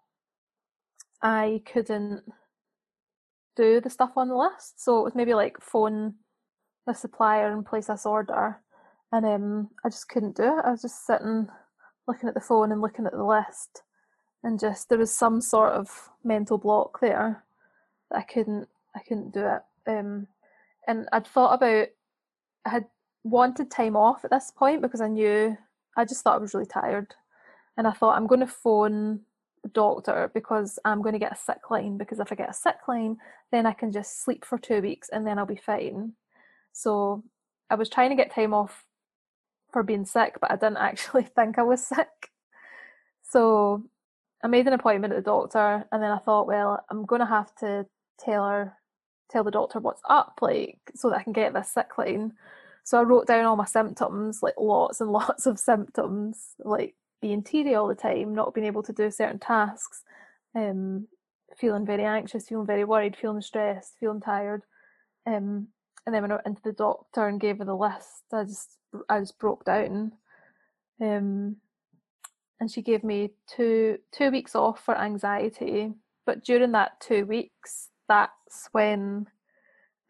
I 1.23 1.63
couldn't 1.71 2.23
do 3.57 3.81
the 3.81 3.91
stuff 3.91 4.13
on 4.17 4.29
the 4.29 4.37
list. 4.37 4.83
So 4.83 5.01
it 5.01 5.05
was 5.05 5.15
maybe 5.15 5.35
like 5.35 5.61
phone 5.61 6.15
the 6.87 6.95
supplier 6.95 7.53
and 7.53 7.67
place 7.67 7.87
this 7.87 8.07
order. 8.07 8.61
And 9.13 9.27
um, 9.27 9.71
I 9.85 9.89
just 9.89 10.09
couldn't 10.09 10.37
do 10.37 10.45
it. 10.45 10.65
I 10.65 10.71
was 10.71 10.83
just 10.83 11.07
sitting 11.07 11.49
looking 12.07 12.29
at 12.29 12.35
the 12.35 12.41
phone 12.41 12.73
and 12.73 12.81
looking 12.81 13.05
at 13.07 13.13
the 13.13 13.25
list 13.25 13.83
and 14.43 14.59
just 14.59 14.89
there 14.89 14.99
was 14.99 15.11
some 15.11 15.41
sort 15.41 15.73
of 15.73 16.09
mental 16.25 16.57
block 16.57 17.01
there 17.01 17.45
that 18.11 18.19
I 18.19 18.23
couldn't 18.23 18.69
I 18.95 19.01
couldn't 19.01 19.35
do 19.35 19.47
it. 19.47 19.63
Um, 19.87 20.27
and 20.87 21.09
I'd 21.13 21.27
thought 21.27 21.55
about 21.55 21.89
I 22.65 22.71
had 22.71 22.87
wanted 23.25 23.71
time 23.71 23.97
off 23.97 24.25
at 24.25 24.31
this 24.31 24.53
point 24.57 24.83
because 24.83 25.01
I 25.01 25.09
knew 25.09 25.57
I 25.97 26.05
just 26.05 26.23
thought 26.23 26.37
I 26.37 26.39
was 26.39 26.55
really 26.55 26.67
tired. 26.67 27.15
And 27.77 27.87
I 27.87 27.93
thought 27.93 28.17
I'm 28.17 28.27
going 28.27 28.41
to 28.41 28.47
phone 28.47 29.21
doctor 29.73 30.31
because 30.35 30.79
I'm 30.85 31.03
going 31.03 31.15
to 31.15 31.19
get 31.19 31.33
a 31.33 31.37
sick 31.37 31.71
line 31.71 31.99
because 31.99 32.21
if 32.21 32.31
I 32.33 32.35
get 32.35 32.51
a 32.51 32.55
sick 32.55 32.77
line, 32.87 33.19
then 33.51 33.67
I 33.67 33.73
can 33.73 33.93
just 33.93 34.23
sleep 34.25 34.45
for 34.45 34.59
two 34.59 34.81
weeks 34.81 35.09
and 35.09 35.27
then 35.27 35.39
I'll 35.39 35.47
be 35.47 35.57
fine. 35.57 36.13
So 36.73 37.25
I 37.71 37.75
was 37.75 37.89
trying 37.89 38.11
to 38.11 38.17
get 38.17 38.35
time 38.35 38.55
off 38.55 38.85
for 39.73 39.83
being 39.83 40.05
sick, 40.05 40.39
but 40.41 40.51
I 40.51 40.57
didn't 40.57 40.77
actually 40.79 41.25
think 41.25 41.59
I 41.59 41.63
was 41.63 41.87
sick. 41.87 42.31
So 43.23 43.85
I 44.43 44.47
made 44.47 44.67
an 44.67 44.73
appointment 44.73 45.13
at 45.13 45.17
the 45.17 45.31
doctor 45.31 45.85
and 45.91 46.03
then 46.03 46.11
I 46.11 46.19
thought, 46.19 46.47
well, 46.47 46.85
I'm 46.91 47.05
going 47.05 47.21
to 47.21 47.27
have 47.27 47.55
to 47.57 47.87
tell 48.19 48.47
her, 48.47 48.75
tell 49.31 49.45
the 49.45 49.51
doctor 49.51 49.81
what's 49.81 50.03
up, 50.09 50.39
like, 50.41 50.79
so 50.95 51.11
that 51.11 51.19
I 51.19 51.23
can 51.23 51.33
get 51.33 51.53
this 51.53 51.73
sick 51.73 51.99
line. 51.99 52.33
So 52.85 52.99
I 52.99 53.03
wrote 53.03 53.27
down 53.27 53.45
all 53.45 53.57
my 53.57 53.67
symptoms, 53.67 54.43
like 54.43 54.55
lots 54.59 55.01
and 55.01 55.11
lots 55.13 55.47
of 55.47 55.59
symptoms, 55.59 56.55
like 56.59 56.95
being 57.21 57.43
teary 57.43 57.75
all 57.75 57.89
the 57.89 57.95
time, 57.95 58.35
not 58.35 58.55
being 58.55 58.67
able 58.67 58.83
to 58.83 58.93
do 58.93 59.11
certain 59.11 59.39
tasks, 59.39 60.03
um, 60.55 61.09
feeling 61.57 61.87
very 61.87 62.05
anxious, 62.05 62.49
feeling 62.49 62.67
very 62.67 62.85
worried, 62.85 63.17
feeling 63.17 63.43
stressed, 63.43 63.97
feeling 63.99 64.21
tired. 64.21 64.63
Um, 65.27 65.69
and 66.07 66.15
then 66.15 66.23
when 66.23 66.33
I 66.33 66.37
went 66.37 66.47
into 66.47 66.63
the 66.65 66.73
doctor 66.73 67.27
and 67.27 67.41
gave 67.41 67.59
her 67.59 67.65
the 67.65 67.75
list, 67.75 68.25
I 68.33 68.45
just 68.45 68.79
I 69.09 69.21
just 69.21 69.39
broke 69.39 69.65
down. 69.65 70.13
Um, 71.01 71.57
and 72.61 72.71
she 72.71 72.83
gave 72.83 73.05
me 73.05 73.33
two 73.47 73.99
two 74.13 74.31
weeks 74.31 74.55
off 74.55 74.85
for 74.85 74.97
anxiety. 74.97 75.93
But 76.25 76.45
during 76.45 76.73
that 76.73 77.01
two 77.01 77.27
weeks, 77.27 77.91
that's 78.09 78.69
when 78.73 79.27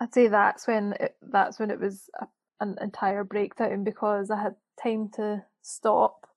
I'd 0.01 0.15
say 0.15 0.29
that's 0.29 0.67
when 0.67 0.95
it, 1.01 1.17
that's 1.21 1.59
when 1.59 1.71
it 1.71 1.81
was 1.81 2.09
a, 2.21 2.27
an 2.61 2.77
entire 2.81 3.25
breakdown 3.25 3.85
because 3.85 4.31
I 4.31 4.41
had 4.41 4.55
time 4.81 5.11
to 5.15 5.45
stop 5.63 6.28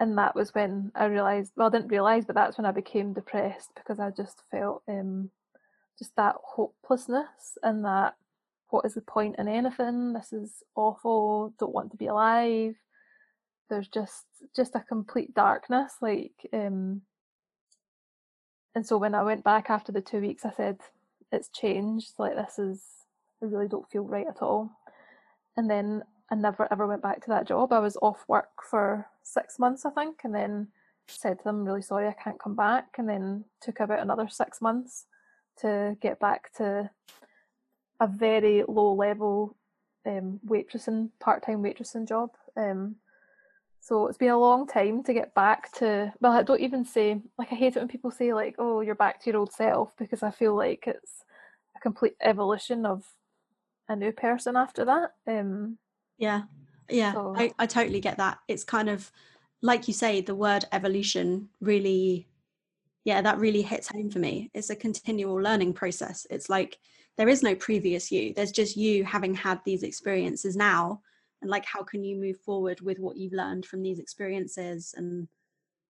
and 0.00 0.18
that 0.18 0.34
was 0.34 0.54
when 0.54 0.90
I 0.94 1.06
realized 1.06 1.52
well 1.56 1.68
I 1.68 1.70
didn't 1.70 1.88
realize 1.88 2.24
but 2.24 2.34
that's 2.34 2.58
when 2.58 2.66
I 2.66 2.72
became 2.72 3.12
depressed 3.12 3.70
because 3.74 4.00
I 4.00 4.10
just 4.10 4.42
felt 4.50 4.82
um 4.88 5.30
just 5.98 6.16
that 6.16 6.36
hopelessness 6.42 7.56
and 7.62 7.84
that 7.84 8.14
what 8.70 8.84
is 8.84 8.94
the 8.94 9.02
point 9.02 9.36
in 9.38 9.46
anything? 9.46 10.14
This 10.14 10.32
is 10.32 10.64
awful. 10.74 11.54
Don't 11.60 11.74
want 11.74 11.92
to 11.92 11.96
be 11.96 12.08
alive. 12.08 12.74
There's 13.70 13.88
just 13.88 14.24
just 14.54 14.74
a 14.74 14.80
complete 14.80 15.34
darkness 15.34 15.94
like 16.00 16.34
um 16.52 17.02
and 18.74 18.84
so 18.84 18.98
when 18.98 19.14
I 19.14 19.22
went 19.22 19.44
back 19.44 19.70
after 19.70 19.92
the 19.92 20.00
two 20.00 20.20
weeks 20.20 20.44
I 20.44 20.50
said 20.50 20.78
it's 21.30 21.48
changed. 21.48 22.14
Like 22.18 22.34
this 22.34 22.58
is 22.58 22.82
I 23.42 23.46
really 23.46 23.68
don't 23.68 23.88
feel 23.90 24.04
right 24.04 24.26
at 24.28 24.42
all. 24.42 24.70
And 25.56 25.70
then 25.70 26.02
I 26.30 26.34
never 26.34 26.66
ever 26.72 26.86
went 26.86 27.02
back 27.02 27.22
to 27.24 27.30
that 27.30 27.46
job. 27.46 27.72
I 27.72 27.78
was 27.78 27.96
off 28.02 28.24
work 28.26 28.50
for 28.68 29.06
six 29.24 29.58
months, 29.58 29.84
I 29.84 29.90
think, 29.90 30.20
and 30.22 30.34
then 30.34 30.68
said 31.08 31.38
to 31.38 31.44
them, 31.44 31.64
really 31.64 31.82
sorry, 31.82 32.06
I 32.08 32.12
can't 32.12 32.40
come 32.40 32.54
back, 32.54 32.94
and 32.98 33.08
then 33.08 33.44
took 33.60 33.80
about 33.80 34.00
another 34.00 34.28
six 34.28 34.60
months 34.60 35.06
to 35.60 35.96
get 36.00 36.20
back 36.20 36.52
to 36.56 36.90
a 38.00 38.06
very 38.06 38.64
low 38.66 38.94
level 38.94 39.56
um, 40.06 40.40
waitressing, 40.46 41.10
part 41.20 41.44
time 41.44 41.62
waitressing 41.62 42.08
job. 42.08 42.30
Um, 42.56 42.96
so 43.80 44.06
it's 44.06 44.18
been 44.18 44.30
a 44.30 44.38
long 44.38 44.66
time 44.66 45.02
to 45.04 45.12
get 45.12 45.34
back 45.34 45.70
to. 45.72 46.12
Well, 46.20 46.32
I 46.32 46.42
don't 46.42 46.60
even 46.60 46.84
say 46.84 47.20
like 47.38 47.52
I 47.52 47.54
hate 47.54 47.76
it 47.76 47.80
when 47.80 47.88
people 47.88 48.10
say 48.10 48.32
like, 48.32 48.54
"Oh, 48.58 48.80
you're 48.80 48.94
back 48.94 49.20
to 49.20 49.30
your 49.30 49.40
old 49.40 49.52
self," 49.52 49.92
because 49.98 50.22
I 50.22 50.30
feel 50.30 50.56
like 50.56 50.84
it's 50.86 51.24
a 51.76 51.80
complete 51.80 52.16
evolution 52.22 52.86
of 52.86 53.04
a 53.88 53.94
new 53.94 54.12
person 54.12 54.56
after 54.56 54.86
that. 54.86 55.12
Um, 55.26 55.78
yeah, 56.16 56.42
yeah, 56.88 57.12
so. 57.12 57.34
I, 57.36 57.52
I 57.58 57.66
totally 57.66 58.00
get 58.00 58.18
that. 58.18 58.38
It's 58.48 58.64
kind 58.64 58.88
of 58.88 59.10
like 59.62 59.88
you 59.88 59.94
say, 59.94 60.20
the 60.20 60.34
word 60.34 60.64
evolution 60.72 61.48
really, 61.60 62.28
yeah, 63.04 63.22
that 63.22 63.38
really 63.38 63.62
hits 63.62 63.88
home 63.88 64.10
for 64.10 64.18
me. 64.18 64.50
It's 64.54 64.70
a 64.70 64.76
continual 64.76 65.36
learning 65.36 65.72
process. 65.72 66.26
It's 66.30 66.50
like 66.50 66.78
there 67.16 67.28
is 67.28 67.42
no 67.42 67.54
previous 67.54 68.12
you. 68.12 68.34
There's 68.34 68.52
just 68.52 68.76
you 68.76 69.04
having 69.04 69.34
had 69.34 69.60
these 69.64 69.82
experiences 69.82 70.56
now, 70.56 71.00
and 71.44 71.50
like 71.50 71.66
how 71.66 71.82
can 71.82 72.02
you 72.02 72.16
move 72.16 72.38
forward 72.40 72.80
with 72.80 72.98
what 72.98 73.16
you've 73.16 73.34
learned 73.34 73.66
from 73.66 73.82
these 73.82 73.98
experiences 73.98 74.94
and 74.96 75.28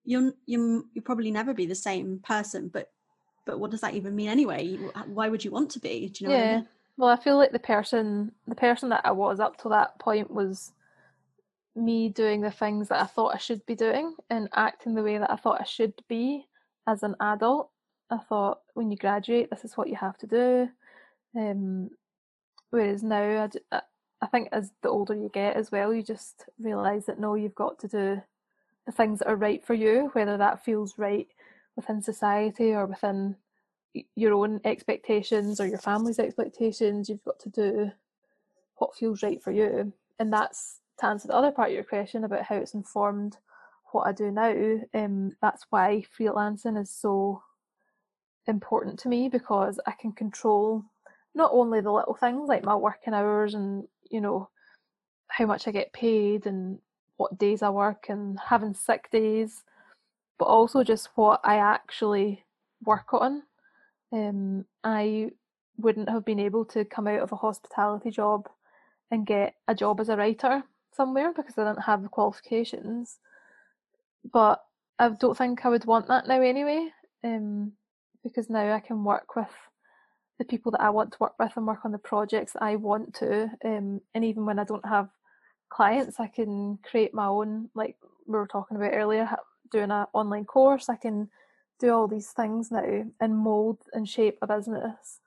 you'll 0.04 0.32
you 0.46 0.88
you'll 0.94 1.04
probably 1.04 1.30
never 1.30 1.54
be 1.54 1.66
the 1.66 1.74
same 1.74 2.18
person 2.24 2.68
but 2.68 2.90
but 3.44 3.60
what 3.60 3.70
does 3.70 3.82
that 3.82 3.94
even 3.94 4.16
mean 4.16 4.28
anyway 4.28 4.76
why 5.06 5.28
would 5.28 5.44
you 5.44 5.50
want 5.50 5.70
to 5.70 5.78
be 5.78 6.08
do 6.08 6.24
you 6.24 6.30
know 6.30 6.36
yeah 6.36 6.50
I 6.50 6.56
mean? 6.56 6.68
well 6.96 7.10
i 7.10 7.16
feel 7.16 7.36
like 7.36 7.52
the 7.52 7.58
person 7.58 8.32
the 8.48 8.54
person 8.54 8.88
that 8.88 9.02
i 9.04 9.12
was 9.12 9.40
up 9.40 9.58
to 9.58 9.68
that 9.68 9.98
point 9.98 10.30
was 10.30 10.72
me 11.74 12.08
doing 12.08 12.40
the 12.40 12.50
things 12.50 12.88
that 12.88 13.00
i 13.00 13.06
thought 13.06 13.34
i 13.34 13.38
should 13.38 13.64
be 13.66 13.74
doing 13.74 14.14
and 14.30 14.48
acting 14.54 14.94
the 14.94 15.02
way 15.02 15.18
that 15.18 15.30
i 15.30 15.36
thought 15.36 15.60
i 15.60 15.64
should 15.64 15.94
be 16.08 16.46
as 16.86 17.02
an 17.02 17.14
adult 17.20 17.70
i 18.10 18.18
thought 18.18 18.60
when 18.74 18.90
you 18.90 18.96
graduate 18.96 19.48
this 19.50 19.64
is 19.64 19.76
what 19.76 19.88
you 19.88 19.96
have 19.96 20.18
to 20.18 20.26
do 20.26 20.68
um, 21.34 21.88
whereas 22.70 23.02
now 23.02 23.48
I, 23.72 23.80
I 24.20 24.26
think 24.26 24.50
as 24.52 24.70
the 24.82 24.90
older 24.90 25.14
you 25.14 25.30
get 25.32 25.56
as 25.56 25.72
well 25.72 25.94
you 25.94 26.02
just 26.02 26.44
realize 26.58 27.06
that 27.06 27.18
no 27.18 27.34
you've 27.34 27.54
got 27.54 27.78
to 27.80 27.88
do 27.88 28.22
the 28.84 28.92
things 28.92 29.20
that 29.20 29.28
are 29.28 29.36
right 29.36 29.64
for 29.64 29.74
you 29.74 30.10
whether 30.12 30.36
that 30.36 30.64
feels 30.64 30.98
right 30.98 31.28
within 31.76 32.02
society 32.02 32.72
or 32.72 32.86
within 32.86 33.36
your 34.14 34.34
own 34.34 34.60
expectations 34.64 35.60
or 35.60 35.66
your 35.66 35.78
family's 35.78 36.18
expectations. 36.18 37.08
You've 37.08 37.24
got 37.24 37.38
to 37.40 37.50
do 37.50 37.90
what 38.76 38.94
feels 38.94 39.22
right 39.22 39.42
for 39.42 39.52
you. 39.52 39.92
And 40.18 40.32
that's 40.32 40.80
to 41.02 41.08
answer 41.08 41.28
the 41.28 41.34
other 41.34 41.50
part 41.50 41.68
of 41.68 41.74
your 41.74 41.84
question 41.84 42.24
about 42.24 42.42
how 42.42 42.56
it's 42.56 42.74
informed 42.74 43.36
what 43.90 44.06
I 44.06 44.12
do 44.12 44.30
now. 44.30 44.78
Um, 44.94 45.36
that's 45.42 45.66
why 45.70 46.04
freelancing 46.18 46.80
is 46.80 46.90
so 46.90 47.42
important 48.46 48.98
to 49.00 49.08
me 49.08 49.28
because 49.28 49.78
I 49.86 49.92
can 49.92 50.12
control 50.12 50.84
not 51.34 51.50
only 51.52 51.80
the 51.80 51.92
little 51.92 52.14
things 52.14 52.48
like 52.48 52.64
my 52.64 52.74
working 52.74 53.14
hours 53.14 53.54
and 53.54 53.84
you 54.10 54.20
know 54.20 54.48
how 55.28 55.46
much 55.46 55.66
I 55.66 55.72
get 55.72 55.92
paid 55.92 56.46
and 56.46 56.78
what 57.16 57.38
days 57.38 57.62
I 57.62 57.70
work 57.70 58.06
and 58.08 58.38
having 58.48 58.74
sick 58.74 59.10
days, 59.10 59.64
but 60.38 60.46
also 60.46 60.84
just 60.84 61.08
what 61.14 61.40
I 61.44 61.56
actually 61.56 62.44
work 62.84 63.12
on. 63.12 63.42
Um, 64.12 64.66
I 64.84 65.30
wouldn't 65.78 66.10
have 66.10 66.24
been 66.24 66.40
able 66.40 66.64
to 66.66 66.84
come 66.84 67.06
out 67.06 67.20
of 67.20 67.32
a 67.32 67.36
hospitality 67.36 68.10
job 68.10 68.48
and 69.10 69.26
get 69.26 69.54
a 69.66 69.74
job 69.74 70.00
as 70.00 70.08
a 70.08 70.16
writer 70.16 70.64
somewhere 70.94 71.32
because 71.34 71.56
I 71.56 71.64
didn't 71.64 71.84
have 71.84 72.02
the 72.02 72.08
qualifications. 72.08 73.18
But 74.32 74.62
I 74.98 75.08
don't 75.08 75.36
think 75.36 75.64
I 75.64 75.68
would 75.68 75.84
want 75.84 76.08
that 76.08 76.28
now 76.28 76.40
anyway, 76.40 76.88
um, 77.24 77.72
because 78.22 78.48
now 78.48 78.72
I 78.74 78.80
can 78.80 79.04
work 79.04 79.34
with 79.34 79.50
the 80.38 80.44
people 80.44 80.72
that 80.72 80.80
I 80.80 80.90
want 80.90 81.12
to 81.12 81.18
work 81.20 81.34
with 81.38 81.52
and 81.56 81.66
work 81.66 81.84
on 81.84 81.92
the 81.92 81.98
projects 81.98 82.56
I 82.60 82.76
want 82.76 83.14
to. 83.14 83.50
Um, 83.64 84.00
and 84.14 84.24
even 84.24 84.46
when 84.46 84.58
I 84.58 84.64
don't 84.64 84.86
have 84.86 85.08
clients, 85.70 86.20
I 86.20 86.28
can 86.28 86.78
create 86.82 87.14
my 87.14 87.26
own, 87.26 87.70
like 87.74 87.96
we 88.26 88.34
were 88.34 88.46
talking 88.46 88.76
about 88.76 88.92
earlier, 88.92 89.28
doing 89.70 89.90
an 89.90 90.06
online 90.12 90.44
course. 90.44 90.88
I 90.88 90.96
can 90.96 91.28
do 91.80 91.92
all 91.92 92.06
these 92.06 92.30
things 92.30 92.70
now 92.70 93.04
and 93.20 93.36
mold 93.36 93.78
and 93.92 94.08
shape 94.08 94.38
a 94.40 94.46
business 94.46 95.20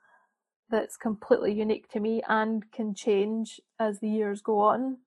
that's 0.69 0.97
completely 0.97 1.54
unique 1.54 1.89
to 1.89 1.99
me 1.99 2.21
and 2.28 2.71
can 2.71 2.95
change 2.95 3.60
as 3.80 3.99
the 3.99 4.10
years 4.10 4.41
go 4.41 4.60
on. 4.60 4.97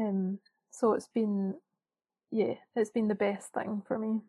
Um, 0.00 0.38
so 0.70 0.94
it's 0.94 1.08
been, 1.08 1.54
yeah, 2.30 2.54
it's 2.74 2.90
been 2.90 3.08
the 3.08 3.14
best 3.14 3.52
thing 3.52 3.82
for 3.86 3.98
me. 3.98 4.20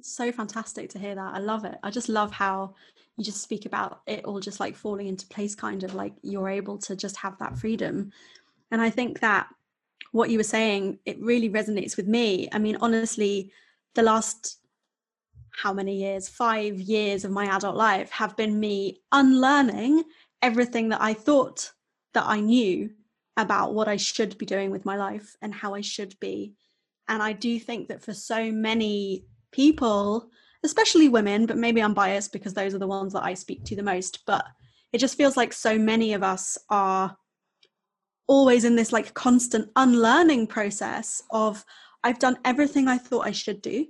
so 0.00 0.32
fantastic 0.32 0.88
to 0.90 0.98
hear 0.98 1.14
that. 1.14 1.34
I 1.34 1.38
love 1.38 1.64
it. 1.64 1.76
I 1.82 1.90
just 1.90 2.08
love 2.08 2.32
how 2.32 2.74
you 3.16 3.24
just 3.24 3.42
speak 3.42 3.66
about 3.66 4.00
it 4.06 4.24
all 4.24 4.40
just 4.40 4.60
like 4.60 4.74
falling 4.74 5.06
into 5.06 5.26
place, 5.26 5.54
kind 5.54 5.84
of 5.84 5.94
like 5.94 6.14
you're 6.22 6.48
able 6.48 6.78
to 6.78 6.96
just 6.96 7.16
have 7.18 7.38
that 7.38 7.58
freedom. 7.58 8.10
And 8.70 8.80
I 8.80 8.90
think 8.90 9.20
that 9.20 9.48
what 10.12 10.30
you 10.30 10.38
were 10.38 10.44
saying, 10.44 10.98
it 11.04 11.20
really 11.20 11.50
resonates 11.50 11.96
with 11.96 12.06
me. 12.06 12.48
I 12.52 12.58
mean, 12.58 12.78
honestly, 12.80 13.52
the 13.94 14.02
last 14.02 14.58
how 15.50 15.72
many 15.72 15.96
years, 15.96 16.28
five 16.28 16.80
years 16.80 17.24
of 17.24 17.30
my 17.30 17.44
adult 17.54 17.76
life 17.76 18.10
have 18.10 18.36
been 18.36 18.58
me 18.58 19.00
unlearning 19.12 20.04
everything 20.40 20.88
that 20.88 21.02
I 21.02 21.14
thought 21.14 21.72
that 22.14 22.24
I 22.26 22.40
knew 22.40 22.90
about 23.36 23.74
what 23.74 23.88
I 23.88 23.96
should 23.96 24.36
be 24.38 24.46
doing 24.46 24.70
with 24.70 24.84
my 24.84 24.96
life 24.96 25.36
and 25.40 25.54
how 25.54 25.74
I 25.74 25.80
should 25.80 26.18
be. 26.20 26.54
And 27.08 27.22
I 27.22 27.32
do 27.32 27.58
think 27.58 27.88
that 27.88 28.02
for 28.02 28.12
so 28.12 28.52
many 28.52 29.24
people, 29.50 30.30
especially 30.64 31.08
women, 31.08 31.46
but 31.46 31.56
maybe 31.56 31.82
I'm 31.82 31.94
biased 31.94 32.32
because 32.32 32.54
those 32.54 32.74
are 32.74 32.78
the 32.78 32.86
ones 32.86 33.12
that 33.12 33.24
I 33.24 33.34
speak 33.34 33.64
to 33.64 33.76
the 33.76 33.82
most, 33.82 34.24
but 34.26 34.46
it 34.92 34.98
just 34.98 35.16
feels 35.16 35.36
like 35.36 35.52
so 35.52 35.78
many 35.78 36.12
of 36.12 36.22
us 36.22 36.58
are 36.68 37.16
always 38.26 38.64
in 38.64 38.76
this 38.76 38.92
like 38.92 39.14
constant 39.14 39.70
unlearning 39.76 40.46
process 40.46 41.22
of 41.30 41.64
I've 42.04 42.18
done 42.18 42.38
everything 42.44 42.88
I 42.88 42.98
thought 42.98 43.26
I 43.26 43.32
should 43.32 43.62
do. 43.62 43.86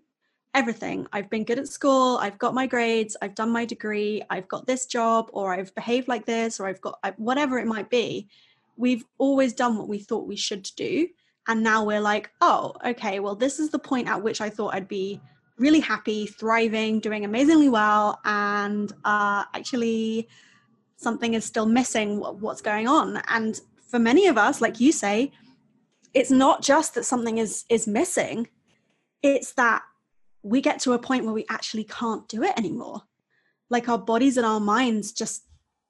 Everything. 0.54 1.06
I've 1.12 1.30
been 1.30 1.44
good 1.44 1.58
at 1.58 1.68
school, 1.68 2.18
I've 2.18 2.38
got 2.38 2.54
my 2.54 2.66
grades, 2.66 3.16
I've 3.22 3.34
done 3.34 3.50
my 3.50 3.64
degree, 3.64 4.22
I've 4.28 4.48
got 4.48 4.66
this 4.66 4.84
job, 4.84 5.30
or 5.32 5.54
I've 5.54 5.74
behaved 5.74 6.08
like 6.08 6.26
this, 6.26 6.60
or 6.60 6.66
I've 6.66 6.80
got 6.80 6.98
whatever 7.16 7.58
it 7.58 7.66
might 7.66 7.88
be. 7.88 8.28
We've 8.76 9.04
always 9.18 9.52
done 9.52 9.76
what 9.76 9.88
we 9.88 9.98
thought 9.98 10.26
we 10.26 10.36
should 10.36 10.68
do. 10.76 11.08
And 11.48 11.62
now 11.62 11.84
we're 11.84 12.00
like, 12.00 12.30
oh, 12.40 12.74
okay, 12.86 13.18
well, 13.18 13.34
this 13.34 13.58
is 13.58 13.70
the 13.70 13.78
point 13.78 14.08
at 14.08 14.22
which 14.22 14.40
I 14.40 14.48
thought 14.48 14.74
I'd 14.74 14.88
be 14.88 15.20
really 15.58 15.80
happy, 15.80 16.26
thriving, 16.26 17.00
doing 17.00 17.24
amazingly 17.24 17.68
well. 17.68 18.20
And 18.24 18.92
uh, 19.04 19.44
actually, 19.54 20.28
something 20.96 21.34
is 21.34 21.44
still 21.44 21.66
missing. 21.66 22.18
What's 22.18 22.62
going 22.62 22.86
on? 22.86 23.20
And 23.28 23.60
for 23.92 23.98
many 23.98 24.26
of 24.26 24.38
us 24.38 24.62
like 24.62 24.80
you 24.80 24.90
say 24.90 25.30
it's 26.14 26.30
not 26.30 26.62
just 26.62 26.94
that 26.94 27.04
something 27.04 27.36
is 27.36 27.64
is 27.68 27.86
missing 27.86 28.48
it's 29.22 29.52
that 29.52 29.82
we 30.42 30.60
get 30.62 30.80
to 30.80 30.94
a 30.94 30.98
point 30.98 31.24
where 31.24 31.34
we 31.34 31.44
actually 31.50 31.84
can't 31.84 32.26
do 32.26 32.42
it 32.42 32.56
anymore 32.56 33.02
like 33.68 33.90
our 33.90 33.98
bodies 33.98 34.38
and 34.38 34.46
our 34.46 34.58
minds 34.58 35.12
just 35.12 35.44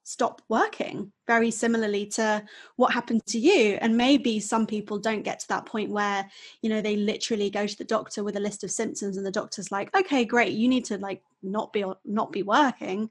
stop 0.04 0.42
working 0.48 1.12
very 1.26 1.50
similarly 1.50 2.06
to 2.06 2.42
what 2.76 2.92
happened 2.92 3.24
to 3.26 3.38
you. 3.38 3.78
And 3.80 3.96
maybe 3.96 4.40
some 4.40 4.66
people 4.66 4.98
don't 4.98 5.22
get 5.22 5.38
to 5.40 5.48
that 5.48 5.66
point 5.66 5.90
where 5.90 6.28
you 6.60 6.70
know 6.70 6.80
they 6.80 6.96
literally 6.96 7.50
go 7.50 7.66
to 7.66 7.78
the 7.78 7.84
doctor 7.84 8.24
with 8.24 8.36
a 8.36 8.40
list 8.40 8.64
of 8.64 8.70
symptoms 8.70 9.16
and 9.16 9.26
the 9.26 9.30
doctor's 9.30 9.70
like 9.70 9.94
okay 9.96 10.24
great 10.24 10.52
you 10.52 10.68
need 10.68 10.84
to 10.86 10.98
like 10.98 11.22
not 11.42 11.72
be 11.72 11.84
not 12.04 12.32
be 12.32 12.42
working. 12.42 13.10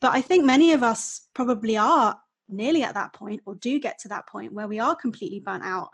But 0.00 0.12
i 0.12 0.20
think 0.20 0.44
many 0.44 0.72
of 0.72 0.82
us 0.82 1.28
probably 1.32 1.76
are 1.76 2.18
nearly 2.48 2.82
at 2.82 2.94
that 2.94 3.12
point 3.12 3.40
or 3.46 3.54
do 3.54 3.78
get 3.80 3.98
to 4.00 4.08
that 4.08 4.26
point 4.28 4.52
where 4.52 4.68
we 4.68 4.78
are 4.78 4.94
completely 4.94 5.40
burnt 5.40 5.64
out. 5.64 5.90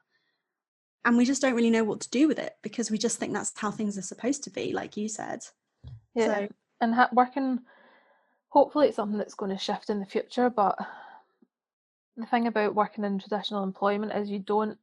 And 1.05 1.17
we 1.17 1.25
just 1.25 1.41
don't 1.41 1.55
really 1.55 1.71
know 1.71 1.85
what 1.85 2.01
to 2.01 2.11
do 2.11 2.29
with 2.29 2.38
it 2.38 2.55
because 2.62 2.91
we 2.91 2.99
just 2.99 3.19
think 3.19 3.33
that's 3.33 3.53
how 3.57 3.71
things 3.71 3.97
are 3.97 4.03
supposed 4.03 4.45
to 4.45 4.51
be 4.51 4.73
like 4.73 4.97
you 4.97 5.09
said. 5.09 5.41
Yeah. 6.14 6.27
So, 6.27 6.49
and 6.81 6.95
ha- 6.95 7.09
working 7.12 7.61
hopefully 8.49 8.89
it's 8.89 8.97
something 8.97 9.19
that's 9.19 9.35
going 9.35 9.51
to 9.51 9.63
shift 9.63 9.91
in 9.91 10.01
the 10.01 10.07
future 10.07 10.51
but 10.51 10.77
the 12.17 12.27
thing 12.27 12.47
about 12.47 12.75
working 12.75 13.05
in 13.05 13.19
traditional 13.19 13.63
employment 13.63 14.13
is 14.13 14.31
you 14.31 14.39
don't 14.39 14.79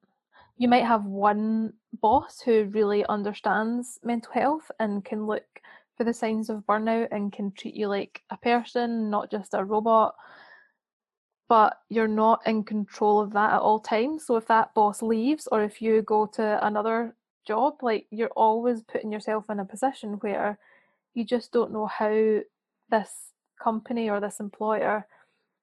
you 0.57 0.69
might 0.69 0.85
have 0.85 1.03
one 1.03 1.73
boss 2.01 2.39
who 2.39 2.63
really 2.65 3.05
understands 3.07 3.99
mental 4.03 4.31
health 4.31 4.71
and 4.79 5.03
can 5.03 5.25
look 5.25 5.43
for 5.97 6.03
the 6.05 6.13
signs 6.13 6.49
of 6.49 6.65
burnout 6.65 7.07
and 7.11 7.33
can 7.33 7.51
treat 7.51 7.75
you 7.75 7.87
like 7.87 8.21
a 8.29 8.37
person 8.37 9.09
not 9.09 9.29
just 9.29 9.53
a 9.53 9.63
robot 9.63 10.15
but 11.47 11.81
you're 11.89 12.07
not 12.07 12.45
in 12.47 12.63
control 12.63 13.19
of 13.19 13.33
that 13.33 13.53
at 13.53 13.61
all 13.61 13.79
times. 13.79 14.25
So 14.25 14.35
if 14.35 14.47
that 14.47 14.73
boss 14.73 15.01
leaves 15.01 15.47
or 15.51 15.63
if 15.63 15.81
you 15.81 16.01
go 16.01 16.25
to 16.27 16.65
another 16.65 17.15
job, 17.45 17.75
like 17.83 18.07
you're 18.09 18.29
always 18.29 18.81
putting 18.81 19.11
yourself 19.11 19.49
in 19.49 19.59
a 19.59 19.65
position 19.65 20.13
where 20.21 20.57
you 21.13 21.23
just 21.23 21.51
don't 21.51 21.71
know 21.71 21.85
how 21.85 22.39
this 22.89 23.31
company 23.65 24.09
or 24.09 24.19
this 24.19 24.39
employer 24.39 25.05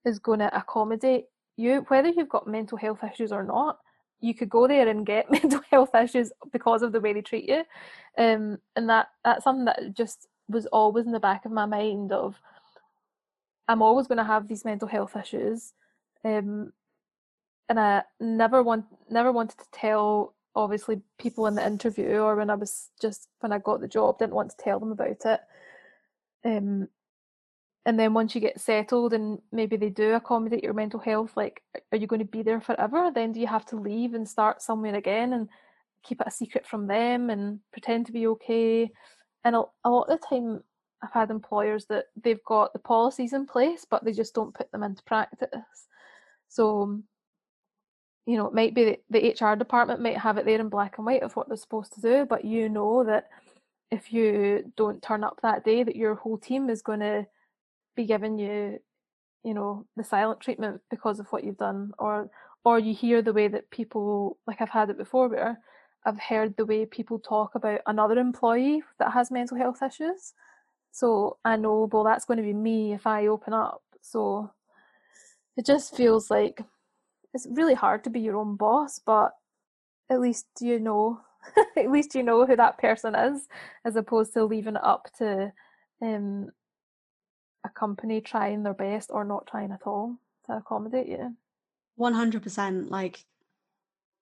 is 0.04 0.18
going 0.18 0.40
to 0.40 0.56
accommodate 0.56 1.26
you, 1.56 1.84
whether 1.88 2.08
you've 2.08 2.28
got 2.36 2.46
mental 2.58 2.76
health 2.76 3.04
issues 3.04 3.32
or 3.32 3.44
not. 3.44 3.78
You 4.20 4.34
could 4.34 4.50
go 4.50 4.66
there 4.68 4.88
and 4.88 5.06
get 5.06 5.30
mental 5.38 5.60
health 5.70 5.94
issues 5.94 6.32
because 6.52 6.82
of 6.82 6.92
the 6.92 7.00
way 7.00 7.12
they 7.12 7.22
treat 7.22 7.48
you, 7.48 7.62
um, 8.18 8.58
and 8.76 8.88
that 8.88 9.08
that's 9.24 9.44
something 9.44 9.66
that 9.66 9.94
just 9.94 10.26
was 10.48 10.66
always 10.66 11.06
in 11.06 11.12
the 11.12 11.20
back 11.28 11.44
of 11.44 11.52
my 11.52 11.66
mind 11.66 12.12
of 12.12 12.34
I'm 13.68 13.82
always 13.82 14.06
going 14.06 14.18
to 14.18 14.24
have 14.24 14.48
these 14.48 14.64
mental 14.64 14.88
health 14.88 15.16
issues. 15.16 15.72
Um, 16.24 16.72
and 17.68 17.80
I 17.80 18.02
never 18.20 18.62
want 18.62 18.84
never 19.08 19.32
wanted 19.32 19.58
to 19.58 19.64
tell 19.72 20.34
obviously 20.54 21.00
people 21.18 21.46
in 21.46 21.54
the 21.54 21.66
interview 21.66 22.18
or 22.18 22.36
when 22.36 22.50
I 22.50 22.54
was 22.54 22.90
just 23.00 23.28
when 23.40 23.52
I 23.52 23.58
got 23.58 23.80
the 23.80 23.88
job 23.88 24.18
didn't 24.18 24.34
want 24.34 24.50
to 24.50 24.62
tell 24.62 24.78
them 24.78 24.92
about 24.92 25.24
it. 25.24 25.40
Um, 26.44 26.88
and 27.84 27.98
then 27.98 28.14
once 28.14 28.34
you 28.34 28.40
get 28.40 28.60
settled 28.60 29.12
and 29.12 29.40
maybe 29.50 29.76
they 29.76 29.88
do 29.88 30.14
accommodate 30.14 30.62
your 30.62 30.74
mental 30.74 31.00
health, 31.00 31.32
like 31.36 31.62
are 31.90 31.98
you 31.98 32.06
going 32.06 32.20
to 32.20 32.24
be 32.24 32.42
there 32.42 32.60
forever? 32.60 33.10
Then 33.12 33.32
do 33.32 33.40
you 33.40 33.46
have 33.46 33.66
to 33.66 33.76
leave 33.76 34.14
and 34.14 34.28
start 34.28 34.62
somewhere 34.62 34.94
again 34.94 35.32
and 35.32 35.48
keep 36.04 36.20
it 36.20 36.26
a 36.26 36.30
secret 36.30 36.66
from 36.66 36.86
them 36.86 37.30
and 37.30 37.58
pretend 37.72 38.06
to 38.06 38.12
be 38.12 38.26
okay? 38.28 38.90
And 39.44 39.56
a, 39.56 39.64
a 39.84 39.90
lot 39.90 40.08
of 40.08 40.20
the 40.20 40.26
time, 40.26 40.62
I've 41.02 41.12
had 41.12 41.30
employers 41.30 41.86
that 41.86 42.06
they've 42.22 42.44
got 42.44 42.72
the 42.72 42.78
policies 42.78 43.32
in 43.32 43.46
place, 43.46 43.84
but 43.88 44.04
they 44.04 44.12
just 44.12 44.34
don't 44.34 44.54
put 44.54 44.70
them 44.70 44.84
into 44.84 45.02
practice. 45.02 45.48
So 46.48 47.02
you 48.26 48.36
know, 48.36 48.46
it 48.46 48.54
might 48.54 48.74
be 48.74 48.98
the 49.10 49.34
HR 49.40 49.56
department 49.56 50.00
might 50.00 50.18
have 50.18 50.38
it 50.38 50.44
there 50.44 50.60
in 50.60 50.68
black 50.68 50.98
and 50.98 51.06
white 51.06 51.22
of 51.22 51.34
what 51.34 51.48
they're 51.48 51.56
supposed 51.56 51.92
to 51.94 52.00
do, 52.00 52.24
but 52.24 52.44
you 52.44 52.68
know 52.68 53.02
that 53.04 53.28
if 53.90 54.12
you 54.12 54.72
don't 54.76 55.02
turn 55.02 55.24
up 55.24 55.40
that 55.42 55.64
day, 55.64 55.82
that 55.82 55.96
your 55.96 56.14
whole 56.14 56.38
team 56.38 56.70
is 56.70 56.82
going 56.82 57.00
to 57.00 57.26
be 57.96 58.04
giving 58.06 58.38
you, 58.38 58.78
you 59.44 59.54
know, 59.54 59.86
the 59.96 60.04
silent 60.04 60.40
treatment 60.40 60.80
because 60.90 61.20
of 61.20 61.26
what 61.28 61.44
you've 61.44 61.58
done, 61.58 61.92
or 61.98 62.30
or 62.64 62.78
you 62.78 62.94
hear 62.94 63.22
the 63.22 63.32
way 63.32 63.48
that 63.48 63.70
people, 63.70 64.38
like 64.46 64.60
I've 64.60 64.70
had 64.70 64.90
it 64.90 64.98
before, 64.98 65.28
where 65.28 65.58
I've 66.04 66.20
heard 66.20 66.56
the 66.56 66.66
way 66.66 66.86
people 66.86 67.18
talk 67.18 67.54
about 67.54 67.80
another 67.86 68.18
employee 68.18 68.82
that 68.98 69.12
has 69.12 69.30
mental 69.30 69.56
health 69.56 69.82
issues. 69.82 70.34
So 70.92 71.38
I 71.44 71.56
know, 71.56 71.88
well, 71.92 72.04
that's 72.04 72.24
going 72.24 72.36
to 72.36 72.42
be 72.42 72.52
me 72.52 72.92
if 72.92 73.06
I 73.06 73.26
open 73.26 73.52
up. 73.52 73.82
So 74.00 74.50
it 75.56 75.66
just 75.66 75.96
feels 75.96 76.30
like 76.30 76.62
it's 77.34 77.46
really 77.50 77.74
hard 77.74 78.04
to 78.04 78.10
be 78.10 78.20
your 78.20 78.36
own 78.36 78.56
boss, 78.56 79.00
but 79.04 79.32
at 80.10 80.20
least 80.20 80.46
you 80.60 80.78
know 80.78 81.20
at 81.76 81.90
least 81.90 82.14
you 82.14 82.22
know 82.22 82.46
who 82.46 82.56
that 82.56 82.78
person 82.78 83.14
is, 83.14 83.48
as 83.84 83.96
opposed 83.96 84.32
to 84.34 84.44
leaving 84.44 84.76
it 84.76 84.84
up 84.84 85.08
to 85.18 85.52
um, 86.00 86.48
a 87.64 87.68
company 87.68 88.20
trying 88.20 88.62
their 88.62 88.74
best 88.74 89.10
or 89.12 89.24
not 89.24 89.46
trying 89.46 89.72
at 89.72 89.86
all 89.86 90.16
to 90.46 90.56
accommodate 90.56 91.08
you. 91.08 91.36
One 91.96 92.14
hundred 92.14 92.42
percent. 92.42 92.90
Like 92.90 93.24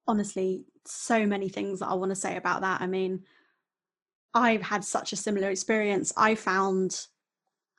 honestly, 0.07 0.65
so 0.85 1.27
many 1.27 1.49
things 1.49 1.81
that 1.81 1.89
I 1.89 1.95
want 1.95 2.11
to 2.11 2.17
say 2.17 2.37
about 2.37 2.63
that. 2.63 2.81
I 2.81 2.87
mean, 2.87 3.23
I've 4.35 4.63
had 4.63 4.85
such 4.85 5.13
a 5.13 5.17
similar 5.17 5.51
experience. 5.51 6.13
I 6.17 6.35
found 6.35 7.07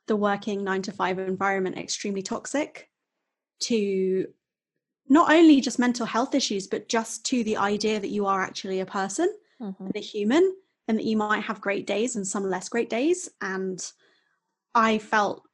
the 0.08 0.16
working 0.16 0.64
nine 0.64 0.82
to 0.82 0.92
five 0.92 1.18
environment 1.18 1.78
extremely 1.78 2.22
toxic 2.22 2.90
to 3.60 4.26
not 5.08 5.30
only 5.30 5.60
just 5.60 5.78
mental 5.78 6.06
health 6.06 6.34
issues, 6.34 6.66
but 6.66 6.88
just 6.88 7.24
to 7.26 7.44
the 7.44 7.56
idea 7.56 8.00
that 8.00 8.08
you 8.08 8.26
are 8.26 8.42
actually 8.42 8.80
a 8.80 8.86
person 8.86 9.32
mm-hmm. 9.60 9.84
and 9.84 9.96
a 9.96 10.00
human, 10.00 10.56
and 10.88 10.98
that 10.98 11.04
you 11.04 11.16
might 11.16 11.42
have 11.42 11.60
great 11.60 11.86
days 11.86 12.16
and 12.16 12.26
some 12.26 12.48
less 12.48 12.68
great 12.68 12.90
days. 12.90 13.28
And 13.40 13.80
I 14.74 14.98
felt 14.98 15.44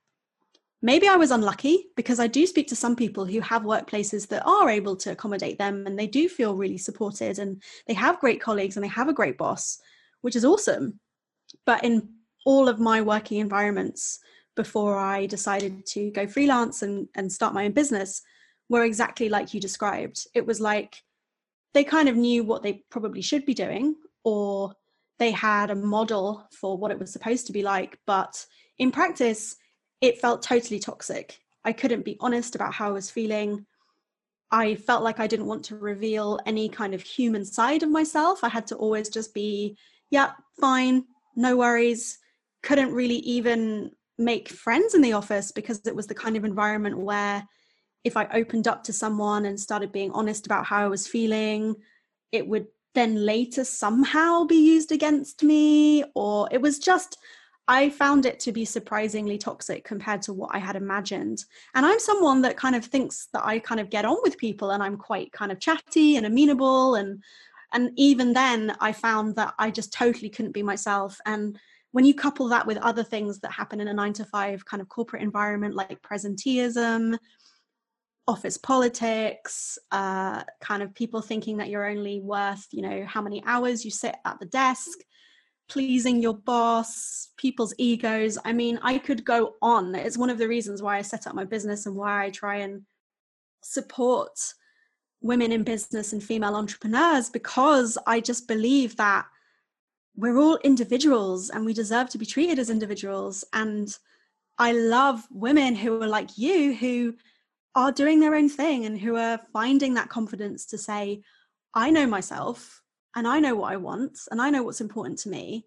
maybe 0.80 1.08
I 1.08 1.16
was 1.16 1.30
unlucky 1.30 1.86
because 1.96 2.20
I 2.20 2.26
do 2.26 2.46
speak 2.46 2.68
to 2.68 2.76
some 2.76 2.94
people 2.94 3.24
who 3.24 3.40
have 3.40 3.62
workplaces 3.62 4.28
that 4.28 4.46
are 4.46 4.70
able 4.70 4.96
to 4.96 5.12
accommodate 5.12 5.58
them 5.58 5.86
and 5.86 5.98
they 5.98 6.06
do 6.06 6.28
feel 6.28 6.54
really 6.54 6.78
supported 6.78 7.38
and 7.38 7.62
they 7.86 7.94
have 7.94 8.20
great 8.20 8.40
colleagues 8.40 8.76
and 8.76 8.84
they 8.84 8.88
have 8.88 9.08
a 9.08 9.14
great 9.14 9.36
boss, 9.36 9.78
which 10.20 10.36
is 10.36 10.44
awesome. 10.44 11.00
But 11.66 11.84
in 11.84 12.08
all 12.44 12.68
of 12.68 12.78
my 12.78 13.02
working 13.02 13.38
environments 13.38 14.20
before 14.54 14.96
I 14.96 15.26
decided 15.26 15.86
to 15.86 16.10
go 16.10 16.26
freelance 16.26 16.82
and, 16.82 17.08
and 17.14 17.32
start 17.32 17.54
my 17.54 17.64
own 17.64 17.72
business, 17.72 18.22
were 18.68 18.84
exactly 18.84 19.28
like 19.28 19.54
you 19.54 19.60
described. 19.60 20.26
It 20.34 20.46
was 20.46 20.60
like 20.60 21.02
they 21.74 21.84
kind 21.84 22.08
of 22.08 22.16
knew 22.16 22.44
what 22.44 22.62
they 22.62 22.84
probably 22.90 23.22
should 23.22 23.46
be 23.46 23.54
doing, 23.54 23.94
or 24.24 24.74
they 25.18 25.30
had 25.30 25.70
a 25.70 25.74
model 25.74 26.46
for 26.52 26.76
what 26.76 26.90
it 26.90 26.98
was 26.98 27.12
supposed 27.12 27.46
to 27.46 27.52
be 27.52 27.62
like. 27.62 27.98
But 28.06 28.44
in 28.78 28.90
practice, 28.90 29.56
it 30.00 30.20
felt 30.20 30.42
totally 30.42 30.78
toxic. 30.78 31.40
I 31.64 31.72
couldn't 31.72 32.04
be 32.04 32.16
honest 32.20 32.54
about 32.54 32.74
how 32.74 32.88
I 32.88 32.92
was 32.92 33.10
feeling. 33.10 33.66
I 34.50 34.76
felt 34.76 35.02
like 35.02 35.20
I 35.20 35.26
didn't 35.26 35.46
want 35.46 35.64
to 35.66 35.76
reveal 35.76 36.40
any 36.46 36.68
kind 36.68 36.94
of 36.94 37.02
human 37.02 37.44
side 37.44 37.82
of 37.82 37.90
myself. 37.90 38.42
I 38.42 38.48
had 38.48 38.66
to 38.68 38.76
always 38.76 39.08
just 39.08 39.34
be, 39.34 39.76
yeah, 40.10 40.32
fine, 40.60 41.04
no 41.36 41.56
worries. 41.56 42.18
Couldn't 42.62 42.94
really 42.94 43.18
even 43.18 43.90
make 44.16 44.48
friends 44.48 44.94
in 44.94 45.02
the 45.02 45.12
office 45.12 45.52
because 45.52 45.80
it 45.86 45.94
was 45.94 46.06
the 46.06 46.14
kind 46.14 46.36
of 46.36 46.44
environment 46.44 46.98
where 46.98 47.46
if 48.04 48.16
I 48.16 48.26
opened 48.32 48.66
up 48.66 48.84
to 48.84 48.92
someone 48.92 49.44
and 49.44 49.60
started 49.60 49.92
being 49.92 50.10
honest 50.12 50.46
about 50.46 50.64
how 50.64 50.84
I 50.84 50.88
was 50.88 51.06
feeling, 51.06 51.76
it 52.32 52.46
would 52.46 52.68
then 52.94 53.26
later 53.26 53.64
somehow 53.64 54.44
be 54.44 54.56
used 54.56 54.92
against 54.92 55.42
me. 55.42 56.04
Or 56.14 56.48
it 56.50 56.62
was 56.62 56.78
just, 56.78 57.18
I 57.68 57.90
found 57.90 58.24
it 58.24 58.40
to 58.40 58.52
be 58.52 58.64
surprisingly 58.64 59.36
toxic 59.36 59.84
compared 59.84 60.22
to 60.22 60.32
what 60.32 60.50
I 60.54 60.58
had 60.58 60.74
imagined. 60.74 61.44
And 61.74 61.84
I'm 61.84 62.00
someone 62.00 62.40
that 62.42 62.56
kind 62.56 62.74
of 62.74 62.84
thinks 62.84 63.28
that 63.34 63.44
I 63.44 63.58
kind 63.58 63.78
of 63.78 63.90
get 63.90 64.06
on 64.06 64.16
with 64.22 64.38
people 64.38 64.70
and 64.70 64.82
I'm 64.82 64.96
quite 64.96 65.32
kind 65.32 65.52
of 65.52 65.60
chatty 65.60 66.16
and 66.16 66.24
amenable. 66.24 66.94
And 66.94 67.22
and 67.74 67.90
even 67.96 68.32
then 68.32 68.74
I 68.80 68.92
found 68.92 69.36
that 69.36 69.52
I 69.58 69.70
just 69.70 69.92
totally 69.92 70.30
couldn't 70.30 70.52
be 70.52 70.62
myself. 70.62 71.20
And 71.26 71.58
when 71.92 72.06
you 72.06 72.14
couple 72.14 72.48
that 72.48 72.66
with 72.66 72.78
other 72.78 73.04
things 73.04 73.40
that 73.40 73.52
happen 73.52 73.80
in 73.80 73.88
a 73.88 73.94
nine 73.94 74.14
to 74.14 74.24
five 74.24 74.64
kind 74.64 74.80
of 74.80 74.88
corporate 74.88 75.22
environment 75.22 75.74
like 75.74 76.00
presenteeism, 76.00 77.18
office 78.26 78.56
politics, 78.56 79.78
uh, 79.90 80.42
kind 80.60 80.82
of 80.82 80.94
people 80.94 81.20
thinking 81.20 81.58
that 81.58 81.68
you're 81.68 81.88
only 81.88 82.20
worth, 82.20 82.66
you 82.72 82.82
know, 82.82 83.04
how 83.06 83.20
many 83.20 83.42
hours 83.44 83.84
you 83.84 83.90
sit 83.90 84.16
at 84.24 84.38
the 84.40 84.46
desk, 84.46 84.98
pleasing 85.68 86.22
your 86.22 86.34
boss, 86.34 87.28
people's 87.36 87.74
egos. 87.78 88.38
I 88.44 88.52
mean, 88.52 88.78
I 88.82 88.98
could 88.98 89.24
go 89.24 89.54
on. 89.60 89.94
It's 89.94 90.18
one 90.18 90.30
of 90.30 90.38
the 90.38 90.48
reasons 90.48 90.82
why 90.82 90.96
I 90.96 91.02
set 91.02 91.26
up 91.26 91.34
my 91.34 91.44
business 91.44 91.86
and 91.86 91.94
why 91.94 92.24
I 92.24 92.30
try 92.30 92.56
and 92.56 92.82
support 93.62 94.38
women 95.20 95.52
in 95.52 95.64
business 95.64 96.12
and 96.12 96.22
female 96.22 96.54
entrepreneurs 96.54 97.28
because 97.28 97.98
I 98.06 98.20
just 98.20 98.48
believe 98.48 98.96
that 98.96 99.26
we're 100.16 100.38
all 100.38 100.58
individuals 100.64 101.50
and 101.50 101.64
we 101.64 101.72
deserve 101.74 102.08
to 102.10 102.18
be 102.18 102.26
treated 102.26 102.58
as 102.58 102.70
individuals. 102.70 103.44
And 103.52 103.88
I 104.58 104.72
love 104.72 105.26
women 105.30 105.74
who 105.74 106.02
are 106.02 106.08
like 106.08 106.38
you 106.38 106.74
who 106.74 107.14
are 107.74 107.92
doing 107.92 108.20
their 108.20 108.34
own 108.34 108.48
thing 108.48 108.84
and 108.84 108.98
who 108.98 109.16
are 109.16 109.40
finding 109.52 109.94
that 109.94 110.08
confidence 110.08 110.66
to 110.66 110.78
say, 110.78 111.22
I 111.74 111.90
know 111.90 112.06
myself 112.06 112.82
and 113.18 113.26
I 113.26 113.40
know 113.40 113.56
what 113.56 113.72
I 113.72 113.76
want 113.76 114.16
and 114.30 114.40
I 114.40 114.48
know 114.48 114.62
what's 114.62 114.80
important 114.80 115.18
to 115.20 115.28
me. 115.28 115.66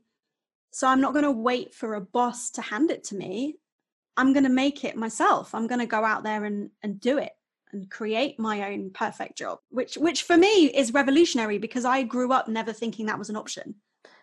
So 0.71 0.87
I'm 0.87 1.01
not 1.01 1.11
going 1.11 1.25
to 1.25 1.31
wait 1.31 1.73
for 1.73 1.95
a 1.95 2.01
boss 2.01 2.49
to 2.51 2.61
hand 2.61 2.89
it 2.91 3.03
to 3.05 3.15
me. 3.15 3.57
I'm 4.15 4.31
going 4.31 4.45
to 4.45 4.49
make 4.49 4.85
it 4.85 4.95
myself. 4.95 5.53
I'm 5.53 5.67
going 5.67 5.81
to 5.81 5.85
go 5.85 6.05
out 6.05 6.23
there 6.23 6.45
and, 6.45 6.69
and 6.81 6.97
do 6.97 7.17
it 7.17 7.33
and 7.73 7.91
create 7.91 8.39
my 8.39 8.71
own 8.71 8.91
perfect 8.91 9.37
job, 9.37 9.59
which 9.69 9.95
which 9.95 10.23
for 10.23 10.37
me 10.37 10.71
is 10.73 10.93
revolutionary 10.93 11.57
because 11.57 11.83
I 11.83 12.03
grew 12.03 12.31
up 12.31 12.47
never 12.47 12.71
thinking 12.71 13.07
that 13.07 13.19
was 13.19 13.29
an 13.29 13.35
option. 13.35 13.75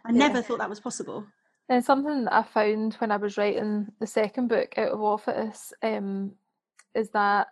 I 0.07 0.13
yeah. 0.13 0.19
never 0.19 0.41
thought 0.41 0.59
that 0.59 0.71
was 0.71 0.81
possible. 0.81 1.27
And 1.69 1.85
something 1.85 2.25
that 2.25 2.33
I 2.33 2.43
found 2.45 2.95
when 2.95 3.11
I 3.11 3.19
was 3.19 3.37
writing 3.37 3.89
the 4.01 4.07
second 4.07 4.49
book 4.49 4.79
out 4.79 4.93
of 4.93 5.03
office 5.03 5.75
um, 5.83 6.33
is 6.95 7.11
that 7.11 7.49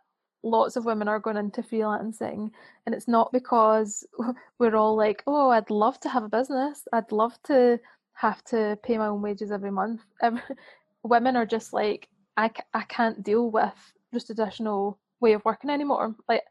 lots 0.47 0.77
of 0.77 0.85
women 0.85 1.09
are 1.09 1.19
going 1.19 1.37
into 1.37 1.61
freelancing 1.61 2.51
and 2.87 2.95
it's 2.95 3.09
not 3.09 3.33
because 3.33 4.07
we're 4.59 4.77
all 4.77 4.97
like 4.97 5.23
oh 5.27 5.51
i'd 5.51 5.71
love 5.71 5.99
to 6.01 6.09
have 6.09 6.23
a 6.25 6.29
business. 6.29 6.87
I'd 6.93 7.13
love 7.13 7.35
to 7.45 7.79
have 8.17 8.43
to 8.45 8.79
pay 8.83 8.99
my 8.99 9.07
own 9.07 9.23
wages 9.23 9.53
every 9.53 9.71
month. 9.71 10.01
Women 11.03 11.37
are 11.37 11.47
just 11.47 11.73
like 11.73 12.09
I, 12.37 12.51
I 12.75 12.83
can't 12.83 13.23
deal 13.23 13.51
with 13.51 13.75
just 14.13 14.27
traditional 14.27 14.99
way 15.21 15.35
of 15.35 15.45
working 15.45 15.71
anymore. 15.71 16.15
Like 16.29 16.43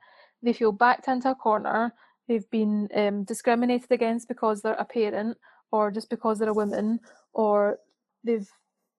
they 0.41 0.53
feel 0.53 0.71
backed 0.71 1.08
into 1.08 1.31
a 1.31 1.36
corner. 1.36 1.93
They've 2.27 2.49
been 2.49 2.88
um, 2.95 3.23
discriminated 3.23 3.91
against 3.91 4.27
because 4.27 4.62
they're 4.62 4.73
a 4.73 4.86
parent 4.86 5.38
or 5.71 5.91
just 5.91 6.10
because 6.10 6.39
they're 6.39 6.49
a 6.49 6.53
woman 6.53 6.99
or 7.34 7.79
they've 8.23 8.49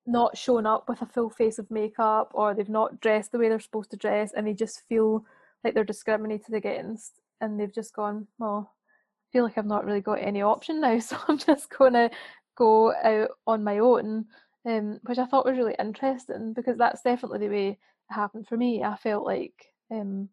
not 0.07 0.37
shown 0.37 0.67
up 0.67 0.89
with 0.89 1.03
a 1.03 1.07
full 1.07 1.31
face 1.31 1.59
of 1.59 1.71
makeup 1.71 2.31
or 2.35 2.55
they've 2.55 2.69
not 2.69 3.01
dressed 3.01 3.33
the 3.33 3.39
way 3.39 3.49
they're 3.49 3.61
supposed 3.61 3.91
to 3.91 3.97
dress 3.97 4.33
and 4.33 4.47
they 4.47 4.55
just 4.55 4.83
feel 4.89 5.25
like 5.65 5.75
they're 5.75 5.85
discriminated 5.85 6.55
against 6.55 7.21
and 7.41 7.59
they've 7.59 7.75
just 7.75 7.95
gone 7.95 8.27
well 8.39 8.73
I 8.73 9.27
feel 9.33 9.45
like 9.45 9.59
I've 9.59 9.67
not 9.67 9.85
really 9.85 10.01
got 10.01 10.23
any 10.23 10.43
option 10.43 10.81
now 10.81 10.99
so 11.01 11.17
I'm 11.29 11.39
just 11.39 11.71
to 11.71 12.11
go 12.57 12.95
out 12.95 13.31
on 13.47 13.65
my 13.65 13.79
own 13.79 14.27
um, 14.65 14.99
which 15.05 15.19
I 15.19 15.27
thought 15.27 15.47
was 15.47 15.59
really 15.59 15.77
interesting 15.79 16.53
because 16.53 16.77
that's 16.77 17.03
definitely 17.03 17.39
the 17.41 17.49
way 17.49 17.69
it 17.69 17.79
happened 18.11 18.49
for 18.49 18.57
me. 18.57 18.83
I 18.83 18.97
felt 18.97 19.25
like 19.25 19.55
um, 19.91 20.29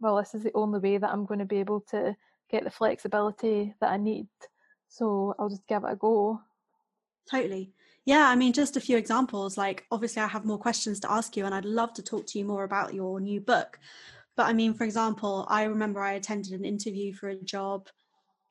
well 0.00 0.16
this 0.16 0.34
is 0.34 0.42
the 0.42 0.52
only 0.54 0.78
way 0.78 0.98
that 0.98 1.10
I'm 1.10 1.26
going 1.26 1.40
to 1.40 1.44
be 1.44 1.58
able 1.58 1.80
to 1.90 2.16
get 2.50 2.64
the 2.64 2.70
flexibility 2.70 3.74
that 3.80 3.90
I 3.90 3.96
need 3.96 4.28
so 4.88 5.34
I'll 5.38 5.48
just 5.48 5.66
give 5.66 5.82
it 5.82 5.92
a 5.92 5.96
go. 5.96 6.40
Totally 7.28 7.72
yeah, 8.06 8.28
I 8.28 8.36
mean, 8.36 8.52
just 8.52 8.76
a 8.76 8.80
few 8.80 8.96
examples. 8.96 9.58
Like, 9.58 9.84
obviously, 9.90 10.22
I 10.22 10.26
have 10.28 10.44
more 10.44 10.58
questions 10.58 11.00
to 11.00 11.12
ask 11.12 11.36
you, 11.36 11.44
and 11.44 11.54
I'd 11.54 11.64
love 11.64 11.92
to 11.94 12.02
talk 12.02 12.26
to 12.28 12.38
you 12.38 12.44
more 12.44 12.64
about 12.64 12.94
your 12.94 13.20
new 13.20 13.40
book. 13.40 13.78
But 14.36 14.46
I 14.46 14.52
mean, 14.52 14.74
for 14.74 14.84
example, 14.84 15.46
I 15.48 15.64
remember 15.64 16.00
I 16.00 16.12
attended 16.12 16.52
an 16.52 16.64
interview 16.64 17.12
for 17.14 17.28
a 17.28 17.36
job 17.36 17.88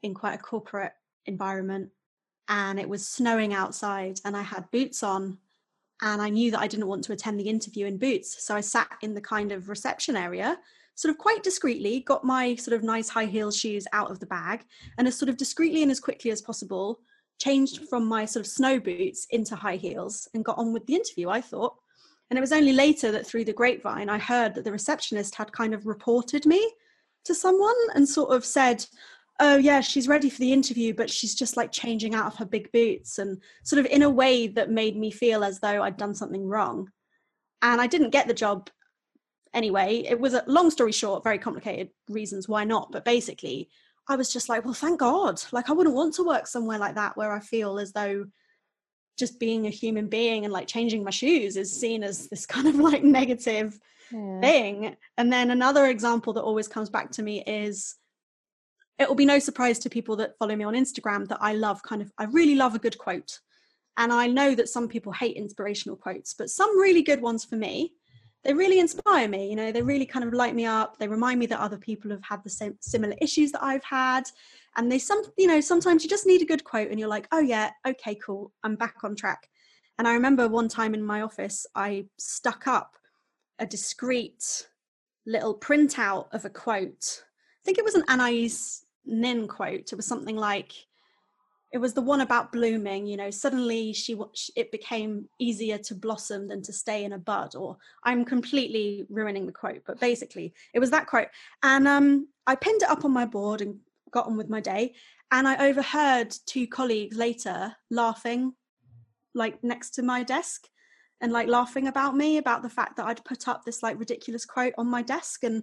in 0.02 0.14
quite 0.14 0.34
a 0.34 0.42
corporate 0.42 0.94
environment 1.26 1.90
and 2.48 2.80
it 2.80 2.90
was 2.90 3.08
snowing 3.08 3.54
outside 3.54 4.20
and 4.26 4.36
I 4.36 4.42
had 4.42 4.70
boots 4.72 5.04
on 5.04 5.38
and 6.02 6.22
I 6.22 6.30
knew 6.30 6.52
that 6.52 6.60
I 6.60 6.68
didn't 6.68 6.88
want 6.88 7.04
to 7.06 7.14
attend 7.14 7.40
the 7.40 7.50
interview 7.50 7.86
in 7.86 7.98
boots. 7.98 8.44
So 8.46 8.56
I 8.56 8.62
sat 8.62 8.90
in 9.02 9.14
the 9.14 9.22
kind 9.22 9.52
of 9.52 9.70
reception 9.70 10.16
area, 10.16 10.58
sort 10.96 11.12
of 11.12 11.18
quite 11.18 11.44
discreetly, 11.44 12.02
got 12.02 12.24
my 12.24 12.56
sort 12.56 12.76
of 12.76 12.84
nice 12.84 13.08
high 13.08 13.26
heel 13.26 13.52
shoes 13.52 13.88
out 13.94 14.12
of 14.12 14.20
the 14.20 14.26
bag, 14.26 14.66
and 14.98 15.08
as 15.08 15.18
sort 15.18 15.30
of 15.30 15.38
discreetly 15.38 15.84
and 15.84 15.92
as 15.92 16.00
quickly 16.00 16.32
as 16.32 16.42
possible, 16.42 17.00
changed 17.40 17.88
from 17.90 18.06
my 18.06 18.26
sort 18.26 18.46
of 18.46 18.52
snow 18.52 18.80
boots 18.80 19.28
into 19.32 19.56
high 19.56 19.76
heels 19.76 20.28
and 20.34 20.46
got 20.46 20.58
on 20.58 20.74
with 20.74 20.86
the 20.86 20.96
interview, 20.96 21.30
I 21.30 21.42
thought. 21.42 21.76
And 22.30 22.38
it 22.38 22.42
was 22.42 22.52
only 22.52 22.74
later 22.74 23.12
that 23.12 23.28
through 23.28 23.46
the 23.46 23.54
grapevine, 23.54 24.10
I 24.10 24.18
heard 24.18 24.56
that 24.56 24.64
the 24.64 24.72
receptionist 24.72 25.36
had 25.36 25.52
kind 25.52 25.74
of 25.74 25.86
reported 25.86 26.46
me 26.46 26.74
to 27.26 27.36
someone 27.36 27.76
and 27.94 28.08
sort 28.08 28.32
of 28.32 28.44
said, 28.44 28.86
oh 29.40 29.58
yeah 29.58 29.82
she's 29.82 30.08
ready 30.08 30.30
for 30.30 30.40
the 30.40 30.54
interview 30.54 30.94
but 30.94 31.10
she's 31.10 31.36
just 31.36 31.58
like 31.58 31.72
changing 31.72 32.16
out 32.16 32.28
of 32.28 32.36
her 32.36 32.46
big 32.46 32.72
boots 32.72 33.20
and 33.20 33.42
sort 33.64 33.80
of 33.80 33.86
in 33.88 34.04
a 34.04 34.10
way 34.10 34.48
that 34.48 34.72
made 34.72 34.96
me 34.96 35.12
feel 35.12 35.44
as 35.44 35.60
though 35.60 35.84
i'd 35.84 35.98
done 35.98 36.14
something 36.14 36.48
wrong 36.48 36.90
and 37.62 37.82
i 37.82 37.88
didn't 37.88 38.12
get 38.12 38.28
the 38.28 38.34
job 38.34 38.70
anyway 39.54 40.04
it 40.08 40.20
was 40.20 40.34
a 40.34 40.44
long 40.48 40.70
story 40.70 40.92
short 40.92 41.24
very 41.24 41.38
complicated 41.38 41.90
reasons 42.10 42.48
why 42.48 42.64
not 42.64 42.92
but 42.92 43.06
basically 43.06 43.70
i 44.08 44.16
was 44.16 44.32
just 44.32 44.50
like 44.50 44.64
well 44.66 44.74
thank 44.74 45.00
god 45.00 45.42
like 45.52 45.70
i 45.70 45.74
wouldn't 45.74 45.96
want 45.96 46.14
to 46.14 46.24
work 46.24 46.48
somewhere 46.48 46.78
like 46.78 46.96
that 46.96 47.16
where 47.18 47.32
i 47.32 47.40
feel 47.40 47.80
as 47.80 47.92
though 47.94 48.26
just 49.18 49.40
being 49.40 49.66
a 49.66 49.70
human 49.70 50.08
being 50.08 50.44
and 50.44 50.54
like 50.54 50.68
changing 50.68 51.04
my 51.04 51.12
shoes 51.12 51.56
is 51.56 51.80
seen 51.80 52.04
as 52.04 52.28
this 52.28 52.46
kind 52.56 52.68
of 52.68 52.76
like 52.76 53.04
negative 53.04 53.80
yeah. 54.12 54.40
thing 54.42 54.96
and 55.18 55.32
then 55.32 55.52
another 55.52 55.88
example 55.88 56.34
that 56.34 56.44
always 56.44 56.68
comes 56.68 56.90
back 56.90 57.12
to 57.12 57.24
me 57.24 57.44
is 57.46 57.96
it 58.98 59.08
will 59.08 59.16
be 59.16 59.26
no 59.26 59.40
surprise 59.40 59.80
to 59.80 59.90
people 59.90 60.16
that 60.18 60.38
follow 60.38 60.56
me 60.56 60.64
on 60.64 60.74
Instagram 60.74 61.28
that 61.28 61.40
I 61.42 61.54
love 61.54 61.84
kind 61.84 62.02
of, 62.02 62.12
I 62.18 62.26
really 62.26 62.56
love 62.56 62.76
a 62.76 62.80
good 62.80 62.98
quote. 62.98 63.40
And 63.98 64.12
I 64.12 64.28
know 64.28 64.56
that 64.56 64.70
some 64.70 64.88
people 64.88 65.12
hate 65.12 65.36
inspirational 65.36 65.98
quotes, 65.98 66.34
but 66.34 66.50
some 66.50 66.80
really 66.80 67.02
good 67.02 67.22
ones 67.22 67.46
for 67.46 67.56
me, 67.56 67.94
they 68.46 68.54
really 68.54 68.80
inspire 68.80 69.28
me. 69.28 69.50
You 69.50 69.56
know, 69.56 69.72
they 69.72 69.82
really 69.82 70.06
kind 70.06 70.24
of 70.24 70.32
light 70.32 70.54
me 70.54 70.66
up. 70.66 70.98
They 70.98 71.08
remind 71.08 71.40
me 71.40 71.48
that 71.48 71.60
other 71.60 71.78
people 71.78 72.12
have 72.12 72.24
had 72.24 72.44
the 72.44 72.50
same 72.50 72.78
similar 72.80 73.16
issues 73.20 73.52
that 73.52 73.64
I've 73.64 73.84
had. 73.84 74.30
And 74.78 74.92
they 74.92 75.00
some, 75.00 75.24
you 75.36 75.48
know, 75.48 75.60
sometimes 75.60 76.04
you 76.04 76.10
just 76.10 76.28
need 76.28 76.44
a 76.44 76.46
good 76.46 76.64
quote 76.64 76.92
and 76.92 77.00
you're 77.00 77.10
like, 77.10 77.28
oh 77.32 77.40
yeah, 77.40 77.72
okay, 77.88 78.16
cool. 78.24 78.52
I'm 78.64 78.76
back 78.76 78.98
on 79.04 79.16
track. 79.16 79.50
And 79.98 80.08
I 80.08 80.14
remember 80.14 80.48
one 80.48 80.68
time 80.68 80.94
in 80.94 81.04
my 81.04 81.22
office, 81.22 81.66
I 81.74 82.06
stuck 82.18 82.68
up 82.68 82.96
a 83.58 83.66
discreet 83.66 84.68
little 85.26 85.58
printout 85.58 86.28
of 86.32 86.46
a 86.46 86.50
quote. 86.50 87.24
I 87.24 87.62
think 87.66 87.80
it 87.80 87.86
was 87.86 87.96
an 87.96 88.04
Anais 88.08 88.52
Nin 89.06 89.48
quote. 89.48 89.92
It 89.92 89.96
was 89.96 90.06
something 90.06 90.36
like, 90.36 90.72
it 91.76 91.82
was 91.82 91.94
the 91.94 92.02
one 92.02 92.22
about 92.22 92.54
blooming. 92.54 93.06
You 93.06 93.18
know, 93.18 93.30
suddenly 93.30 93.92
she 93.92 94.18
it 94.56 94.72
became 94.72 95.28
easier 95.40 95.78
to 95.80 95.94
blossom 95.94 96.48
than 96.48 96.62
to 96.62 96.72
stay 96.72 97.04
in 97.04 97.12
a 97.12 97.18
bud. 97.18 97.54
Or 97.54 97.76
I'm 98.06 98.24
completely 98.24 99.06
ruining 99.10 99.46
the 99.46 99.52
quote, 99.52 99.82
but 99.86 100.00
basically 100.00 100.54
it 100.74 100.80
was 100.80 100.90
that 100.92 101.06
quote. 101.06 101.28
And 101.64 101.86
um, 101.86 102.30
I 102.48 102.56
pinned 102.56 102.82
it 102.82 102.90
up 102.90 103.04
on 103.04 103.12
my 103.12 103.26
board 103.26 103.60
and 103.60 103.78
got 104.10 104.26
on 104.26 104.38
with 104.38 104.48
my 104.48 104.62
day. 104.62 104.94
And 105.34 105.50
I 105.50 105.68
overheard 105.68 106.34
two 106.46 106.66
colleagues 106.66 107.18
later 107.18 107.76
laughing, 107.92 108.54
like 109.34 109.62
next 109.62 109.96
to 109.96 110.02
my 110.02 110.24
desk 110.24 110.70
and 111.20 111.34
like 111.34 111.50
laughing 111.50 111.90
about 111.90 112.16
me 112.16 112.38
about 112.38 112.64
the 112.64 112.70
fact 112.70 112.96
that 112.96 113.06
I'd 113.06 113.26
put 113.26 113.50
up 113.50 113.66
this 113.66 113.84
like 113.84 114.00
ridiculous 114.00 114.46
quote 114.46 114.74
on 114.78 114.88
my 114.88 115.02
desk 115.02 115.44
and 115.44 115.62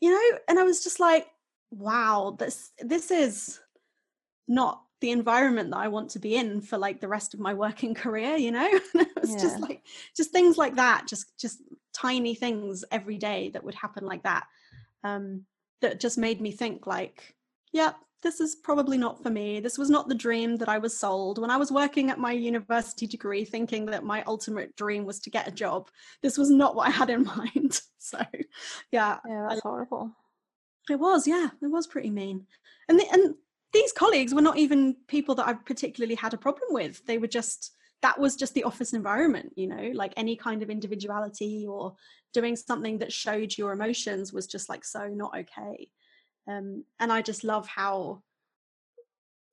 you 0.00 0.10
know 0.10 0.38
and 0.48 0.60
I 0.60 0.62
was 0.62 0.84
just 0.84 1.00
like 1.00 1.26
wow 1.70 2.36
this 2.38 2.70
this 2.80 3.10
is 3.10 3.60
not 4.46 4.83
the 5.04 5.10
environment 5.10 5.70
that 5.70 5.76
I 5.76 5.88
want 5.88 6.08
to 6.12 6.18
be 6.18 6.34
in 6.34 6.62
for 6.62 6.78
like 6.78 6.98
the 6.98 7.08
rest 7.08 7.34
of 7.34 7.40
my 7.40 7.52
working 7.52 7.94
career 8.04 8.36
you 8.36 8.50
know? 8.50 8.80
It's 9.24 9.32
yeah. 9.32 9.38
just 9.38 9.60
like 9.60 9.82
just 10.16 10.32
things 10.32 10.56
like 10.56 10.76
that 10.76 11.06
just 11.06 11.38
just 11.38 11.60
tiny 11.92 12.34
things 12.34 12.84
every 12.90 13.18
day 13.18 13.50
that 13.50 13.62
would 13.64 13.74
happen 13.74 14.04
like 14.04 14.22
that 14.22 14.46
um 15.02 15.44
that 15.80 16.00
just 16.00 16.16
made 16.18 16.40
me 16.40 16.52
think 16.52 16.86
like 16.86 17.34
yeah 17.72 17.92
this 18.22 18.40
is 18.40 18.54
probably 18.54 18.96
not 18.96 19.22
for 19.22 19.28
me. 19.28 19.60
This 19.60 19.76
was 19.76 19.90
not 19.90 20.08
the 20.08 20.14
dream 20.14 20.56
that 20.56 20.68
I 20.70 20.78
was 20.78 20.98
sold. 20.98 21.36
When 21.38 21.50
I 21.50 21.58
was 21.58 21.70
working 21.70 22.08
at 22.08 22.18
my 22.18 22.32
university 22.32 23.06
degree 23.06 23.44
thinking 23.44 23.84
that 23.84 24.02
my 24.02 24.24
ultimate 24.26 24.74
dream 24.76 25.04
was 25.04 25.20
to 25.20 25.30
get 25.30 25.46
a 25.46 25.50
job 25.50 25.90
this 26.22 26.38
was 26.38 26.48
not 26.48 26.74
what 26.74 26.88
I 26.88 26.90
had 26.90 27.10
in 27.10 27.24
mind. 27.36 27.82
So 27.98 28.20
yeah 28.90 29.18
yeah 29.28 29.46
that's 29.48 29.60
I, 29.64 29.68
horrible. 29.68 30.10
It 30.90 30.98
was, 30.98 31.26
yeah, 31.26 31.48
it 31.62 31.66
was 31.66 31.86
pretty 31.86 32.10
mean. 32.10 32.46
And 32.88 32.98
the, 32.98 33.06
and 33.10 33.34
these 33.74 33.92
colleagues 33.92 34.34
were 34.34 34.40
not 34.40 34.56
even 34.56 34.96
people 35.08 35.34
that 35.34 35.46
I 35.46 35.52
particularly 35.52 36.14
had 36.14 36.32
a 36.32 36.38
problem 36.38 36.68
with. 36.70 37.04
They 37.06 37.18
were 37.18 37.26
just 37.26 37.72
that 38.02 38.20
was 38.20 38.36
just 38.36 38.52
the 38.52 38.64
office 38.64 38.92
environment, 38.92 39.52
you 39.56 39.66
know, 39.66 39.90
like 39.94 40.12
any 40.16 40.36
kind 40.36 40.62
of 40.62 40.68
individuality 40.68 41.66
or 41.66 41.94
doing 42.34 42.54
something 42.54 42.98
that 42.98 43.12
showed 43.12 43.56
your 43.56 43.72
emotions 43.72 44.30
was 44.30 44.46
just 44.46 44.68
like 44.68 44.84
so 44.84 45.08
not 45.08 45.34
okay. 45.36 45.88
Um, 46.46 46.84
and 47.00 47.10
I 47.10 47.22
just 47.22 47.44
love 47.44 47.66
how 47.66 48.22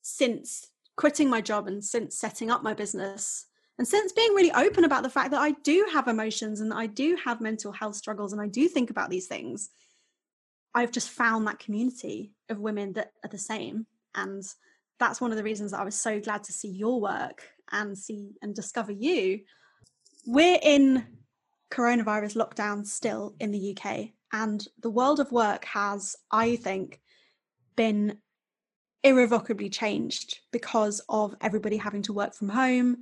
since 0.02 0.68
quitting 0.98 1.30
my 1.30 1.40
job 1.40 1.68
and 1.68 1.84
since 1.84 2.18
setting 2.18 2.52
up 2.52 2.62
my 2.62 2.74
business 2.74 3.46
and 3.78 3.88
since 3.88 4.12
being 4.12 4.34
really 4.34 4.52
open 4.52 4.84
about 4.84 5.04
the 5.04 5.10
fact 5.10 5.32
that 5.32 5.42
I 5.42 5.52
do 5.64 5.88
have 5.94 6.08
emotions 6.08 6.60
and 6.60 6.74
I 6.74 6.88
do 6.88 7.18
have 7.24 7.40
mental 7.42 7.72
health 7.72 7.96
struggles 7.96 8.34
and 8.34 8.42
I 8.42 8.48
do 8.48 8.68
think 8.68 8.90
about 8.90 9.10
these 9.10 9.28
things, 9.28 9.70
I've 10.76 10.92
just 10.92 11.10
found 11.10 11.48
that 11.48 11.60
community 11.60 12.34
of 12.50 12.60
women 12.60 12.94
that 12.94 13.14
are 13.24 13.30
the 13.30 13.38
same. 13.38 13.88
And 14.16 14.44
that's 15.00 15.22
one 15.22 15.32
of 15.32 15.38
the 15.38 15.44
reasons 15.44 15.72
that 15.72 15.80
I 15.80 15.86
was 15.86 15.96
so 15.96 16.20
glad 16.20 16.44
to 16.46 16.54
see 16.54 16.70
your 16.70 17.02
work 17.02 17.44
and 17.72 17.98
see 17.98 18.36
and 18.42 18.54
discover 18.54 18.92
you. 18.92 19.42
We're 20.26 20.60
in 20.62 21.06
coronavirus 21.72 22.36
lockdown 22.36 22.86
still 22.86 23.36
in 23.40 23.52
the 23.52 23.76
UK, 23.78 24.10
and 24.34 24.66
the 24.82 24.90
world 24.90 25.20
of 25.20 25.32
work 25.32 25.66
has, 25.66 26.16
I 26.30 26.58
think, 26.58 27.00
been 27.76 28.18
irrevocably 29.04 29.70
changed 29.70 30.40
because 30.52 31.02
of 31.10 31.36
everybody 31.42 31.78
having 31.78 32.04
to 32.04 32.14
work 32.14 32.34
from 32.36 32.50
home, 32.50 32.98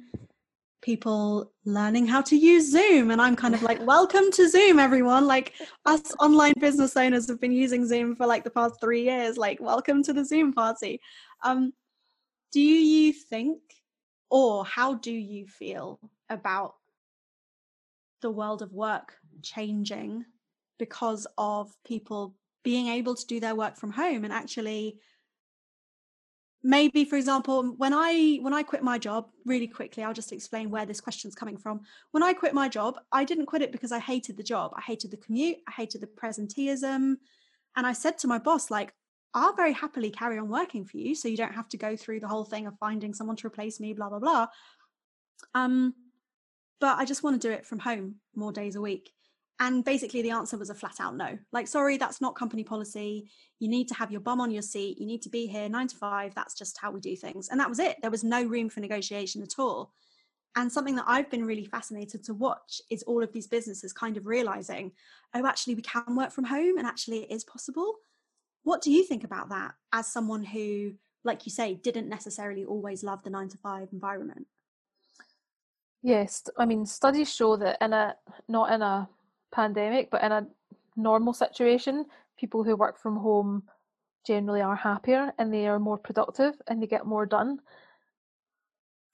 people 0.81 1.51
learning 1.65 2.07
how 2.07 2.21
to 2.21 2.35
use 2.35 2.71
Zoom. 2.71 3.11
And 3.11 3.21
I'm 3.21 3.35
kind 3.35 3.53
of 3.53 3.63
like, 3.63 3.85
welcome 3.85 4.31
to 4.31 4.49
Zoom, 4.49 4.79
everyone. 4.79 5.27
Like, 5.27 5.53
us 5.85 6.13
online 6.19 6.53
business 6.59 6.95
owners 6.95 7.27
have 7.27 7.39
been 7.39 7.51
using 7.51 7.85
Zoom 7.85 8.15
for 8.15 8.25
like 8.25 8.43
the 8.43 8.49
past 8.49 8.79
three 8.79 9.03
years. 9.03 9.37
Like, 9.37 9.59
welcome 9.59 10.03
to 10.03 10.13
the 10.13 10.25
Zoom 10.25 10.53
party. 10.53 11.01
Um, 11.43 11.73
do 12.51 12.61
you 12.61 13.13
think, 13.13 13.59
or 14.29 14.65
how 14.65 14.95
do 14.95 15.11
you 15.11 15.47
feel 15.47 15.99
about 16.29 16.75
the 18.21 18.31
world 18.31 18.61
of 18.61 18.73
work 18.73 19.15
changing 19.41 20.25
because 20.77 21.27
of 21.37 21.71
people 21.85 22.35
being 22.63 22.87
able 22.87 23.15
to 23.15 23.25
do 23.27 23.39
their 23.39 23.55
work 23.55 23.77
from 23.77 23.91
home 23.91 24.23
and 24.23 24.33
actually 24.33 24.97
maybe 26.61 27.05
for 27.05 27.15
example 27.15 27.63
when 27.77 27.93
i 27.93 28.37
when 28.41 28.53
i 28.53 28.61
quit 28.61 28.83
my 28.83 28.97
job 28.97 29.29
really 29.45 29.67
quickly 29.67 30.03
i'll 30.03 30.13
just 30.13 30.33
explain 30.33 30.69
where 30.69 30.85
this 30.85 30.99
question's 30.99 31.35
coming 31.35 31.57
from. 31.57 31.81
When 32.11 32.23
i 32.23 32.33
quit 32.33 32.53
my 32.53 32.67
job 32.67 32.99
i 33.11 33.23
didn't 33.23 33.45
quit 33.45 33.61
it 33.61 33.71
because 33.71 33.91
i 33.91 33.99
hated 33.99 34.35
the 34.35 34.43
job. 34.43 34.73
I 34.75 34.81
hated 34.81 35.11
the 35.11 35.17
commute. 35.17 35.57
I 35.67 35.71
hated 35.71 36.01
the 36.01 36.07
presenteeism. 36.07 37.15
And 37.75 37.87
i 37.87 37.93
said 37.93 38.17
to 38.19 38.27
my 38.27 38.39
boss 38.39 38.69
like 38.69 38.93
i'll 39.33 39.55
very 39.55 39.73
happily 39.73 40.09
carry 40.11 40.37
on 40.37 40.49
working 40.49 40.85
for 40.85 40.97
you 40.97 41.15
so 41.15 41.27
you 41.27 41.37
don't 41.37 41.53
have 41.53 41.69
to 41.69 41.77
go 41.77 41.95
through 41.95 42.19
the 42.19 42.27
whole 42.27 42.43
thing 42.43 42.67
of 42.67 42.77
finding 42.79 43.13
someone 43.13 43.37
to 43.37 43.47
replace 43.47 43.79
me 43.79 43.93
blah 43.93 44.09
blah 44.09 44.19
blah. 44.19 44.47
Um 45.53 45.93
but 46.81 46.97
i 46.97 47.05
just 47.05 47.23
want 47.23 47.41
to 47.41 47.47
do 47.47 47.53
it 47.53 47.65
from 47.65 47.79
home 47.79 48.15
more 48.35 48.51
days 48.51 48.75
a 48.75 48.81
week 48.81 49.11
and 49.61 49.83
basically, 49.83 50.21
the 50.21 50.31
answer 50.31 50.57
was 50.57 50.69
a 50.69 50.75
flat 50.75 51.01
out 51.01 51.17
no. 51.17 51.37
Like, 51.51 51.67
sorry, 51.67 51.97
that's 51.97 52.21
not 52.21 52.35
company 52.35 52.63
policy. 52.63 53.29
You 53.59 53.67
need 53.67 53.89
to 53.89 53.93
have 53.93 54.09
your 54.09 54.21
bum 54.21 54.39
on 54.39 54.51
your 54.51 54.61
seat. 54.61 54.97
You 54.99 55.05
need 55.05 55.21
to 55.23 55.29
be 55.29 55.47
here 55.47 55.67
nine 55.67 55.87
to 55.87 55.97
five. 55.97 56.33
That's 56.33 56.53
just 56.53 56.77
how 56.79 56.91
we 56.91 57.01
do 57.01 57.15
things. 57.17 57.49
And 57.49 57.59
that 57.59 57.67
was 57.67 57.79
it. 57.79 57.97
There 58.01 58.11
was 58.11 58.23
no 58.23 58.41
room 58.43 58.69
for 58.69 58.79
negotiation 58.79 59.41
at 59.43 59.59
all. 59.59 59.91
And 60.55 60.71
something 60.71 60.95
that 60.95 61.05
I've 61.07 61.29
been 61.29 61.45
really 61.45 61.65
fascinated 61.65 62.23
to 62.23 62.33
watch 62.33 62.81
is 62.89 63.03
all 63.03 63.21
of 63.21 63.33
these 63.33 63.47
businesses 63.47 63.91
kind 63.91 64.15
of 64.15 64.25
realizing, 64.25 64.93
oh, 65.35 65.45
actually, 65.45 65.75
we 65.75 65.81
can 65.81 66.15
work 66.15 66.31
from 66.31 66.45
home 66.45 66.77
and 66.77 66.87
actually 66.87 67.23
it 67.23 67.31
is 67.31 67.43
possible. 67.43 67.95
What 68.63 68.81
do 68.81 68.91
you 68.91 69.03
think 69.03 69.25
about 69.25 69.49
that 69.49 69.73
as 69.91 70.07
someone 70.07 70.43
who, 70.43 70.93
like 71.25 71.45
you 71.45 71.51
say, 71.51 71.75
didn't 71.75 72.09
necessarily 72.09 72.63
always 72.63 73.03
love 73.03 73.23
the 73.23 73.29
nine 73.29 73.49
to 73.49 73.57
five 73.57 73.89
environment? 73.91 74.47
Yes, 76.01 76.43
I 76.57 76.65
mean, 76.65 76.85
studies 76.85 77.33
show 77.33 77.57
that 77.57 77.77
in 77.81 77.91
a 77.91 78.15
not 78.47 78.71
in 78.71 78.81
a 78.81 79.09
pandemic, 79.51 80.09
but 80.09 80.23
in 80.23 80.31
a 80.31 80.47
normal 80.95 81.33
situation, 81.33 82.05
people 82.37 82.63
who 82.63 82.75
work 82.75 82.99
from 82.99 83.17
home 83.17 83.63
generally 84.25 84.61
are 84.61 84.75
happier 84.75 85.31
and 85.37 85.53
they 85.53 85.67
are 85.67 85.79
more 85.79 85.97
productive 85.97 86.53
and 86.67 86.81
they 86.81 86.87
get 86.87 87.05
more 87.05 87.25
done. 87.25 87.59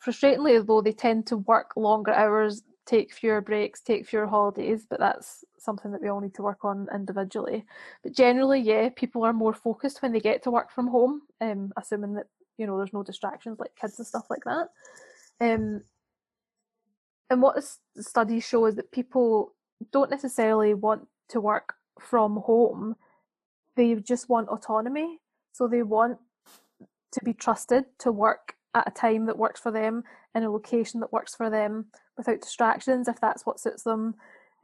Frustratingly, 0.05 0.65
though, 0.65 0.81
they 0.81 0.91
tend 0.91 1.25
to 1.27 1.37
work 1.37 1.73
longer 1.75 2.13
hours 2.13 2.63
take 2.85 3.13
fewer 3.13 3.41
breaks, 3.41 3.81
take 3.81 4.07
fewer 4.07 4.27
holidays, 4.27 4.85
but 4.89 4.99
that's 4.99 5.43
something 5.57 5.91
that 5.91 6.01
we 6.01 6.07
all 6.07 6.21
need 6.21 6.35
to 6.35 6.43
work 6.43 6.63
on 6.63 6.87
individually. 6.93 7.65
But 8.03 8.13
generally, 8.13 8.59
yeah, 8.61 8.89
people 8.95 9.23
are 9.23 9.33
more 9.33 9.53
focused 9.53 10.01
when 10.01 10.11
they 10.11 10.19
get 10.19 10.43
to 10.43 10.51
work 10.51 10.71
from 10.71 10.87
home, 10.87 11.21
um, 11.41 11.71
assuming 11.77 12.13
that 12.13 12.27
you 12.57 12.67
know 12.67 12.77
there's 12.77 12.93
no 12.93 13.03
distractions 13.03 13.59
like 13.59 13.75
kids 13.79 13.97
and 13.97 14.07
stuff 14.07 14.27
like 14.29 14.43
that. 14.45 14.69
Um, 15.41 15.81
and 17.29 17.41
what 17.41 17.55
the 17.95 18.03
studies 18.03 18.47
show 18.47 18.67
is 18.67 18.75
that 18.75 18.91
people 18.91 19.54
don't 19.91 20.11
necessarily 20.11 20.73
want 20.73 21.07
to 21.29 21.41
work 21.41 21.75
from 21.99 22.37
home; 22.37 22.95
they 23.75 23.95
just 23.95 24.29
want 24.29 24.49
autonomy. 24.49 25.19
So 25.53 25.67
they 25.67 25.83
want 25.83 26.17
to 27.13 27.23
be 27.23 27.33
trusted 27.33 27.85
to 27.99 28.11
work 28.11 28.55
at 28.73 28.87
a 28.87 28.91
time 28.91 29.25
that 29.25 29.37
works 29.37 29.59
for 29.59 29.71
them 29.71 30.03
in 30.35 30.43
a 30.43 30.51
location 30.51 30.99
that 30.99 31.13
works 31.13 31.33
for 31.33 31.49
them 31.49 31.85
without 32.17 32.41
distractions 32.41 33.07
if 33.07 33.19
that's 33.21 33.45
what 33.45 33.59
suits 33.59 33.83
them 33.83 34.15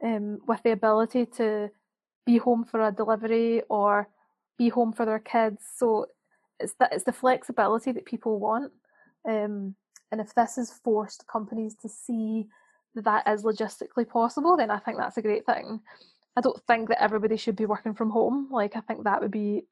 um, 0.04 0.38
with 0.46 0.62
the 0.62 0.72
ability 0.72 1.24
to 1.24 1.70
be 2.26 2.36
home 2.36 2.64
for 2.64 2.86
a 2.86 2.92
delivery 2.92 3.62
or 3.68 4.08
be 4.58 4.68
home 4.68 4.92
for 4.92 5.06
their 5.06 5.18
kids. 5.18 5.64
So 5.76 6.06
it's 6.60 6.74
that 6.78 6.92
it's 6.92 7.04
the 7.04 7.12
flexibility 7.12 7.92
that 7.92 8.04
people 8.04 8.38
want. 8.38 8.72
Um, 9.26 9.74
and 10.10 10.20
if 10.20 10.34
this 10.34 10.56
has 10.56 10.70
forced 10.84 11.26
companies 11.26 11.74
to 11.82 11.88
see 11.88 12.48
that 12.94 13.26
is 13.26 13.42
logistically 13.42 14.06
possible 14.06 14.56
then 14.56 14.70
i 14.70 14.78
think 14.78 14.98
that's 14.98 15.16
a 15.16 15.22
great 15.22 15.46
thing. 15.46 15.80
I 16.36 16.40
don't 16.40 16.62
think 16.66 16.88
that 16.88 17.02
everybody 17.02 17.36
should 17.36 17.56
be 17.56 17.66
working 17.66 17.94
from 17.94 18.10
home. 18.10 18.48
Like 18.50 18.76
i 18.76 18.80
think 18.80 19.04
that 19.04 19.20
would 19.20 19.30
be 19.30 19.66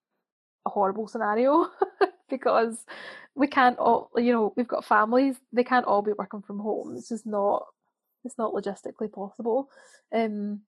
a 0.66 0.70
horrible 0.70 1.08
scenario 1.08 1.68
because 2.30 2.84
we 3.34 3.46
can't 3.46 3.78
all 3.78 4.10
you 4.16 4.32
know 4.32 4.52
we've 4.56 4.68
got 4.68 4.84
families 4.84 5.36
they 5.52 5.64
can't 5.64 5.86
all 5.86 6.02
be 6.02 6.12
working 6.12 6.42
from 6.42 6.58
home. 6.58 6.96
It's 6.96 7.08
just 7.08 7.26
not 7.26 7.64
it's 8.24 8.38
not 8.38 8.52
logistically 8.52 9.10
possible. 9.10 9.70
Um 10.14 10.60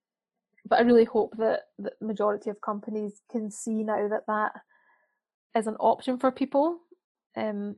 but 0.64 0.78
i 0.78 0.82
really 0.82 1.05
hope 1.05 1.36
that 1.38 1.62
the 1.78 1.92
majority 2.00 2.48
of 2.48 2.61
companies 2.61 3.20
can 3.30 3.50
see 3.50 3.82
now 3.82 4.09
that 4.09 4.26
that 4.28 4.53
is 5.55 5.66
an 5.66 5.76
option 5.76 6.18
for 6.18 6.30
people. 6.30 6.78
Um 7.36 7.76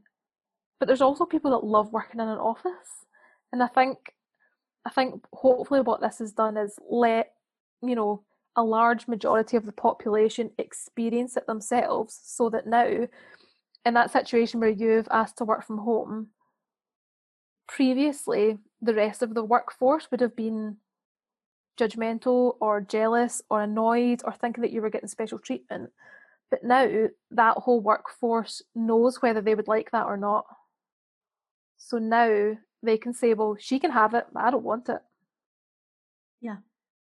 but 0.79 0.87
there's 0.87 1.01
also 1.01 1.25
people 1.25 1.51
that 1.53 1.67
love 1.67 1.93
working 1.93 2.21
in 2.21 2.29
an 2.29 2.39
office 2.39 3.07
and 3.53 3.63
i 3.63 3.67
think 3.69 4.14
i 4.85 4.91
think 4.91 5.25
hopefully 5.33 5.81
what 5.81 6.01
this 6.01 6.19
has 6.19 6.33
done 6.33 6.57
is 6.57 6.79
let 6.89 7.33
you 7.83 7.95
know 7.95 8.23
a 8.57 8.63
large 8.63 9.09
majority 9.09 9.57
of 9.57 9.67
the 9.67 9.73
population 9.73 10.51
experience 10.59 11.37
it 11.37 11.47
themselves 11.47 12.21
so 12.23 12.49
that 12.49 12.67
now 12.67 13.07
in 13.85 13.95
that 13.95 14.11
situation 14.11 14.61
where 14.61 14.71
you've 14.71 15.09
asked 15.11 15.39
to 15.39 15.45
work 15.45 15.65
from 15.65 15.79
home, 15.79 16.29
previously 17.67 18.59
the 18.81 18.95
rest 18.95 19.23
of 19.23 19.35
the 19.35 19.45
workforce 19.45 20.11
would 20.11 20.21
have 20.21 20.37
been 20.37 20.77
judgmental 21.79 22.57
or 22.61 22.81
jealous 22.81 23.43
or 23.51 23.63
annoyed 23.63 24.21
or 24.25 24.33
thinking 24.33 24.63
that 24.63 24.73
you 24.73 24.81
were 24.81 24.91
getting 24.91 25.09
special 25.09 25.39
treatment. 25.39 25.91
But 26.51 26.63
now 26.63 27.09
that 27.33 27.57
whole 27.57 27.81
workforce 27.81 28.63
knows 28.75 29.21
whether 29.21 29.41
they 29.41 29.55
would 29.55 29.69
like 29.69 29.91
that 29.91 30.07
or 30.07 30.17
not. 30.17 30.47
So 31.77 31.99
now 31.99 32.57
they 32.85 32.99
can 32.99 33.15
say, 33.15 33.35
well, 33.35 33.57
she 33.59 33.79
can 33.79 33.91
have 33.91 34.15
it, 34.15 34.27
but 34.33 34.45
I 34.45 34.51
don't 34.51 34.65
want 34.65 34.89
it. 34.89 35.01
Yeah. 36.41 36.57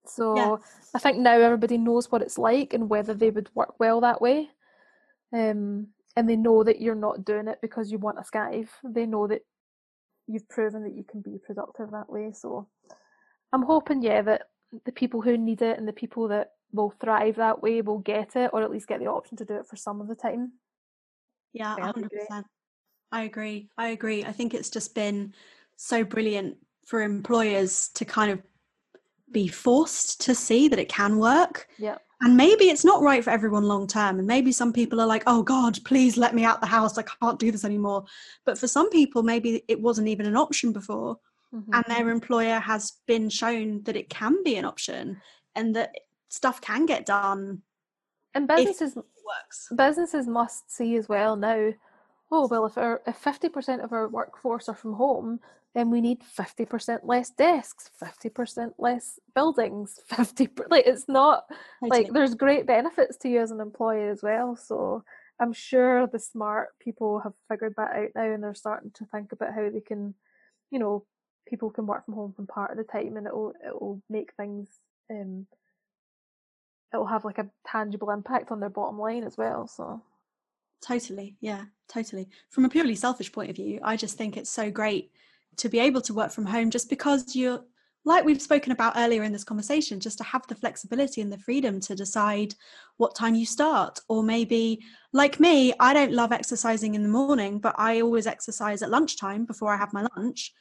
So 0.06 0.36
yeah. 0.36 0.56
I 0.96 1.00
think 1.00 1.18
now 1.18 1.38
everybody 1.38 1.78
knows 1.78 2.12
what 2.12 2.22
it's 2.22 2.38
like 2.38 2.74
and 2.74 2.90
whether 2.90 3.14
they 3.14 3.30
would 3.30 3.50
work 3.54 3.80
well 3.80 4.02
that 4.02 4.22
way. 4.22 4.50
Um, 5.32 5.88
and 6.16 6.28
they 6.28 6.36
know 6.36 6.64
that 6.64 6.82
you're 6.82 6.96
not 6.96 7.24
doing 7.24 7.48
it 7.48 7.60
because 7.62 7.92
you 7.92 8.00
want 8.00 8.18
a 8.18 8.24
skive. 8.24 8.70
They 8.84 9.06
know 9.06 9.28
that 9.28 9.42
you've 10.28 10.50
proven 10.50 10.84
that 10.84 10.96
you 10.96 11.04
can 11.04 11.22
be 11.22 11.38
productive 11.46 11.92
that 11.92 12.10
way. 12.10 12.32
So 12.34 12.68
I'm 13.54 13.64
hoping, 13.64 14.02
yeah, 14.02 14.22
that 14.24 14.44
the 14.86 14.92
people 14.92 15.22
who 15.22 15.38
need 15.38 15.62
it 15.62 15.78
and 15.78 15.88
the 15.88 15.94
people 15.94 16.28
that 16.30 16.52
will 16.72 16.94
thrive 17.02 17.36
that 17.38 17.62
way 17.62 17.82
will 17.82 18.00
get 18.00 18.36
it 18.36 18.52
or 18.54 18.62
at 18.62 18.72
least 18.72 18.88
get 18.88 19.00
the 19.00 19.08
option 19.08 19.38
to 19.38 19.46
do 19.46 19.56
it 19.56 19.68
for 19.68 19.76
some 19.76 20.02
of 20.02 20.08
the 20.08 20.16
time. 20.16 20.54
Yeah, 21.54 21.76
hundred 21.80 22.12
percent. 22.12 22.46
I 23.12 23.24
agree. 23.24 23.70
I 23.78 23.90
agree. 23.90 24.24
I 24.24 24.32
think 24.32 24.54
it's 24.54 24.70
just 24.70 24.94
been 24.94 25.34
so 25.80 26.04
brilliant 26.04 26.58
for 26.86 27.02
employers 27.02 27.90
to 27.96 28.06
kind 28.06 28.32
of 28.32 28.42
be 29.32 29.48
forced 29.48 30.22
to 30.22 30.34
see 30.34 30.68
that 30.68 30.80
it 30.80 30.90
can 30.90 31.18
work. 31.18 31.68
Yeah 31.78 31.98
and 32.22 32.36
maybe 32.36 32.66
it's 32.66 32.84
not 32.84 33.02
right 33.02 33.24
for 33.24 33.30
everyone 33.30 33.64
long 33.64 33.88
term 33.88 34.20
and 34.20 34.28
maybe 34.28 34.52
some 34.52 34.74
people 34.74 35.00
are 35.00 35.08
like 35.08 35.24
oh 35.28 35.42
god 35.42 35.78
please 35.86 36.18
let 36.18 36.36
me 36.36 36.44
out 36.44 36.62
the 36.62 36.68
house 36.68 36.98
i 36.98 37.04
can't 37.22 37.40
do 37.40 37.52
this 37.52 37.66
anymore 37.66 38.04
but 38.46 38.58
for 38.58 38.68
some 38.68 38.90
people 38.90 39.24
maybe 39.24 39.64
it 39.68 39.80
wasn't 39.80 40.08
even 40.08 40.26
an 40.26 40.38
option 40.38 40.72
before 40.72 41.18
mm-hmm. 41.54 41.74
and 41.74 41.86
their 41.88 42.10
employer 42.10 42.60
has 42.60 42.94
been 43.08 43.30
shown 43.30 43.82
that 43.84 43.96
it 43.96 44.10
can 44.10 44.44
be 44.44 44.56
an 44.56 44.66
option 44.66 45.20
and 45.56 45.76
that 45.76 45.92
stuff 46.30 46.62
can 46.62 46.86
get 46.86 47.06
done 47.06 47.62
and 48.36 48.48
businesses 48.48 48.96
works 48.96 49.68
businesses 49.76 50.28
must 50.28 50.72
see 50.72 50.96
as 50.96 51.08
well 51.08 51.36
now 51.36 51.72
oh 52.32 52.48
well 52.48 52.66
if 52.66 52.78
our 52.78 53.02
if 53.08 53.22
50% 53.22 53.84
of 53.84 53.94
our 53.94 54.08
workforce 54.08 54.70
are 54.70 54.76
from 54.76 54.94
home 54.94 55.40
then 55.76 55.92
we 55.92 56.02
need 56.02 56.22
50% 56.22 57.00
less 57.04 57.30
desks 57.30 57.90
50% 58.02 58.74
less 58.78 59.20
buildings 59.36 60.00
50 60.08 60.50
like 60.70 60.86
it's 60.86 61.08
not 61.08 61.44
like 61.82 62.12
there's 62.12 62.36
great 62.36 62.66
benefits 62.66 63.18
to 63.18 63.30
you 63.30 63.42
as 63.42 63.52
an 63.52 63.62
employee 63.62 64.10
as 64.10 64.22
well 64.24 64.56
so 64.56 65.04
i'm 65.40 65.54
sure 65.54 66.08
the 66.08 66.20
smart 66.20 66.70
people 66.80 67.20
have 67.20 67.34
figured 67.50 67.74
that 67.78 67.96
out 67.96 68.10
now 68.16 68.34
and 68.34 68.44
they're 68.44 68.54
starting 68.54 68.92
to 68.96 69.06
think 69.06 69.32
about 69.32 69.54
how 69.54 69.70
they 69.70 69.82
can 69.82 70.14
you 70.72 70.80
know 70.80 71.06
people 71.48 71.70
can 71.70 71.88
work 71.88 72.06
from 72.06 72.14
home 72.14 72.34
from 72.34 72.48
part 72.48 72.72
of 72.72 72.78
the 72.78 72.84
time 72.84 73.18
and 73.18 73.28
it'll 73.28 73.54
it'll 73.66 74.02
make 74.10 74.34
things 74.36 74.68
um 75.12 75.48
it'll 76.94 77.08
have 77.08 77.26
like 77.26 77.38
a 77.38 77.50
tangible 77.66 78.10
impact 78.10 78.52
on 78.52 78.60
their 78.60 78.70
bottom 78.70 79.00
line 79.00 79.24
as 79.24 79.38
well 79.38 79.68
so 79.68 80.02
totally 80.82 81.36
yeah 81.42 81.66
totally. 81.88 82.30
From 82.50 82.66
a 82.66 82.70
purely 82.70 82.96
selfish 82.96 83.32
point 83.32 83.50
of 83.50 83.56
view 83.56 83.80
i 83.84 83.96
just 83.96 84.18
think 84.18 84.38
it's 84.38 84.50
so 84.50 84.70
great 84.72 85.12
to 85.58 85.70
be 85.70 85.80
able 85.80 86.02
to 86.02 86.14
work 86.14 86.32
from 86.32 86.46
home 86.46 86.70
just 86.70 86.90
because 86.90 87.36
you're 87.36 87.62
like 88.06 88.24
we've 88.24 88.42
spoken 88.42 88.72
about 88.72 88.94
earlier 88.96 89.24
in 89.24 89.32
this 89.34 89.44
conversation 89.44 90.00
just 90.00 90.18
to 90.18 90.24
have 90.24 90.48
the 90.48 90.56
flexibility 90.56 91.22
and 91.22 91.32
the 91.32 91.38
freedom 91.38 91.80
to 91.82 91.96
decide 91.96 92.56
what 92.98 93.16
time 93.16 93.36
you 93.36 93.46
start. 93.46 94.00
Or 94.08 94.24
maybe 94.24 94.82
like 95.14 95.40
me 95.40 95.74
i 95.80 95.94
don't 95.94 96.14
love 96.14 96.32
exercising 96.32 96.96
in 96.96 97.04
the 97.04 97.10
morning 97.10 97.60
but 97.60 97.76
i 97.78 98.02
always 98.02 98.28
exercise 98.28 98.82
at 98.82 98.90
lunchtime 98.90 99.46
before 99.46 99.74
i 99.74 99.78
have 99.78 99.94
my 99.94 100.08
lunch. 100.16 100.54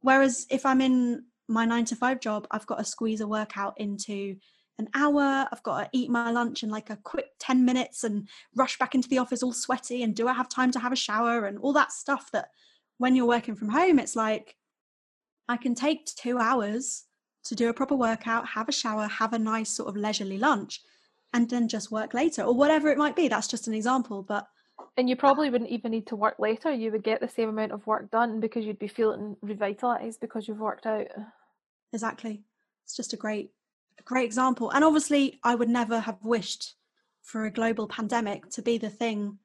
Whereas 0.00 0.46
if 0.50 0.64
i'm 0.64 0.80
in 0.80 1.24
my 1.48 1.64
9 1.64 1.84
to 1.86 1.96
5 1.96 2.20
job 2.20 2.46
i've 2.50 2.66
got 2.66 2.78
to 2.78 2.84
squeeze 2.84 3.20
a 3.20 3.26
workout 3.26 3.74
into 3.78 4.36
an 4.78 4.88
hour 4.94 5.48
i've 5.50 5.62
got 5.62 5.80
to 5.80 5.88
eat 5.92 6.10
my 6.10 6.30
lunch 6.30 6.62
in 6.62 6.68
like 6.68 6.90
a 6.90 6.96
quick 6.96 7.26
10 7.38 7.64
minutes 7.64 8.04
and 8.04 8.28
rush 8.54 8.78
back 8.78 8.94
into 8.94 9.08
the 9.08 9.18
office 9.18 9.42
all 9.42 9.52
sweaty 9.52 10.02
and 10.02 10.14
do 10.14 10.28
i 10.28 10.32
have 10.32 10.48
time 10.48 10.70
to 10.70 10.78
have 10.78 10.92
a 10.92 10.96
shower 10.96 11.46
and 11.46 11.58
all 11.58 11.72
that 11.72 11.92
stuff 11.92 12.30
that 12.32 12.48
when 12.98 13.14
you're 13.14 13.26
working 13.26 13.54
from 13.54 13.68
home, 13.68 13.98
it's 13.98 14.16
like 14.16 14.56
I 15.48 15.56
can 15.56 15.74
take 15.74 16.06
two 16.06 16.38
hours 16.38 17.04
to 17.44 17.54
do 17.54 17.68
a 17.68 17.74
proper 17.74 17.94
workout, 17.94 18.48
have 18.48 18.68
a 18.68 18.72
shower, 18.72 19.06
have 19.06 19.32
a 19.32 19.38
nice 19.38 19.70
sort 19.70 19.88
of 19.88 19.96
leisurely 19.96 20.38
lunch, 20.38 20.80
and 21.32 21.48
then 21.48 21.68
just 21.68 21.92
work 21.92 22.14
later 22.14 22.42
or 22.42 22.54
whatever 22.54 22.88
it 22.88 22.98
might 22.98 23.16
be. 23.16 23.28
That's 23.28 23.48
just 23.48 23.68
an 23.68 23.74
example, 23.74 24.22
but. 24.22 24.46
And 24.98 25.08
you 25.08 25.16
probably 25.16 25.50
wouldn't 25.50 25.70
even 25.70 25.90
need 25.90 26.06
to 26.08 26.16
work 26.16 26.36
later. 26.38 26.70
You 26.70 26.90
would 26.92 27.04
get 27.04 27.20
the 27.20 27.28
same 27.28 27.48
amount 27.48 27.72
of 27.72 27.86
work 27.86 28.10
done 28.10 28.40
because 28.40 28.64
you'd 28.64 28.78
be 28.78 28.88
feeling 28.88 29.36
revitalized 29.42 30.20
because 30.20 30.48
you've 30.48 30.58
worked 30.58 30.86
out. 30.86 31.06
Exactly. 31.92 32.42
It's 32.84 32.96
just 32.96 33.12
a 33.12 33.16
great, 33.16 33.50
great 34.04 34.24
example. 34.24 34.70
And 34.70 34.84
obviously, 34.84 35.38
I 35.42 35.54
would 35.54 35.68
never 35.68 36.00
have 36.00 36.18
wished 36.22 36.74
for 37.22 37.44
a 37.44 37.50
global 37.50 37.88
pandemic 37.88 38.48
to 38.50 38.62
be 38.62 38.78
the 38.78 38.90
thing 38.90 39.38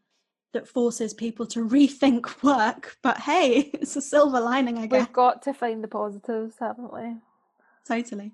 that 0.54 0.68
forces 0.68 1.14
people 1.14 1.46
to 1.48 1.68
rethink 1.68 2.44
work. 2.44 2.98
But 3.02 3.18
hey, 3.20 3.60
it's 3.74 3.96
a 3.96 4.02
silver 4.02 4.40
lining, 4.40 4.78
I 4.78 4.86
guess. 4.86 5.08
We've 5.08 5.14
got 5.14 5.42
to 5.44 5.54
find 5.54 5.84
the 5.84 5.88
positives, 5.88 6.56
haven't 6.60 6.94
we? 6.94 7.18
Totally. 7.88 8.32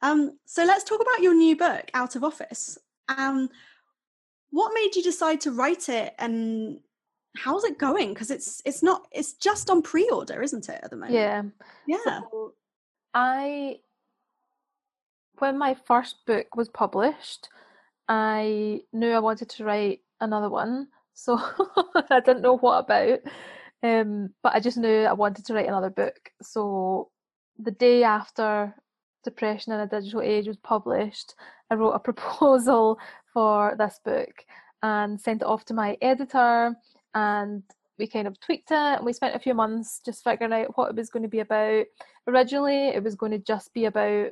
Um, 0.00 0.38
so 0.44 0.64
let's 0.64 0.84
talk 0.84 1.00
about 1.00 1.22
your 1.22 1.34
new 1.34 1.56
book, 1.56 1.90
Out 1.92 2.16
of 2.16 2.24
Office. 2.24 2.78
Um, 3.08 3.50
what 4.50 4.72
made 4.72 4.94
you 4.94 5.02
decide 5.02 5.40
to 5.42 5.50
write 5.50 5.88
it, 5.88 6.14
and 6.18 6.80
how's 7.36 7.64
it 7.64 7.78
going? 7.78 8.14
Because 8.14 8.30
it's 8.30 8.62
it's 8.64 8.82
not 8.82 9.08
it's 9.12 9.34
just 9.34 9.70
on 9.70 9.82
pre-order, 9.82 10.40
isn't 10.40 10.68
it, 10.68 10.80
at 10.82 10.90
the 10.90 10.96
moment? 10.96 11.14
Yeah, 11.14 11.42
yeah. 11.86 11.98
So 12.04 12.54
I 13.12 13.80
when 15.40 15.58
my 15.58 15.76
first 15.86 16.26
book 16.26 16.56
was 16.56 16.68
published, 16.68 17.48
I 18.08 18.80
knew 18.92 19.12
I 19.12 19.18
wanted 19.18 19.48
to 19.50 19.64
write 19.64 20.00
another 20.20 20.48
one 20.48 20.88
so 21.18 21.36
I 22.10 22.20
didn't 22.20 22.42
know 22.42 22.58
what 22.58 22.84
about. 22.84 23.18
Um, 23.82 24.30
but 24.40 24.54
I 24.54 24.60
just 24.60 24.78
knew 24.78 25.02
I 25.02 25.12
wanted 25.14 25.44
to 25.46 25.54
write 25.54 25.66
another 25.66 25.90
book. 25.90 26.30
So 26.42 27.10
the 27.58 27.72
day 27.72 28.04
after 28.04 28.72
Depression 29.24 29.72
in 29.72 29.80
a 29.80 29.88
Digital 29.88 30.20
Age 30.20 30.46
was 30.46 30.58
published, 30.58 31.34
I 31.70 31.74
wrote 31.74 31.90
a 31.90 31.98
proposal 32.08 33.00
for 33.32 33.74
this 33.76 33.98
book 34.04 34.44
and 34.84 35.20
sent 35.20 35.42
it 35.42 35.48
off 35.48 35.64
to 35.66 35.74
my 35.74 35.98
editor. 36.00 36.76
And 37.14 37.64
we 37.98 38.06
kind 38.06 38.28
of 38.28 38.38
tweaked 38.38 38.70
it 38.70 38.76
and 38.76 39.04
we 39.04 39.12
spent 39.12 39.34
a 39.34 39.40
few 39.40 39.54
months 39.54 40.00
just 40.04 40.22
figuring 40.22 40.52
out 40.52 40.78
what 40.78 40.90
it 40.90 40.96
was 40.96 41.10
going 41.10 41.24
to 41.24 41.28
be 41.28 41.40
about. 41.40 41.86
Originally, 42.28 42.90
it 42.90 43.02
was 43.02 43.16
going 43.16 43.32
to 43.32 43.38
just 43.38 43.74
be 43.74 43.86
about 43.86 44.30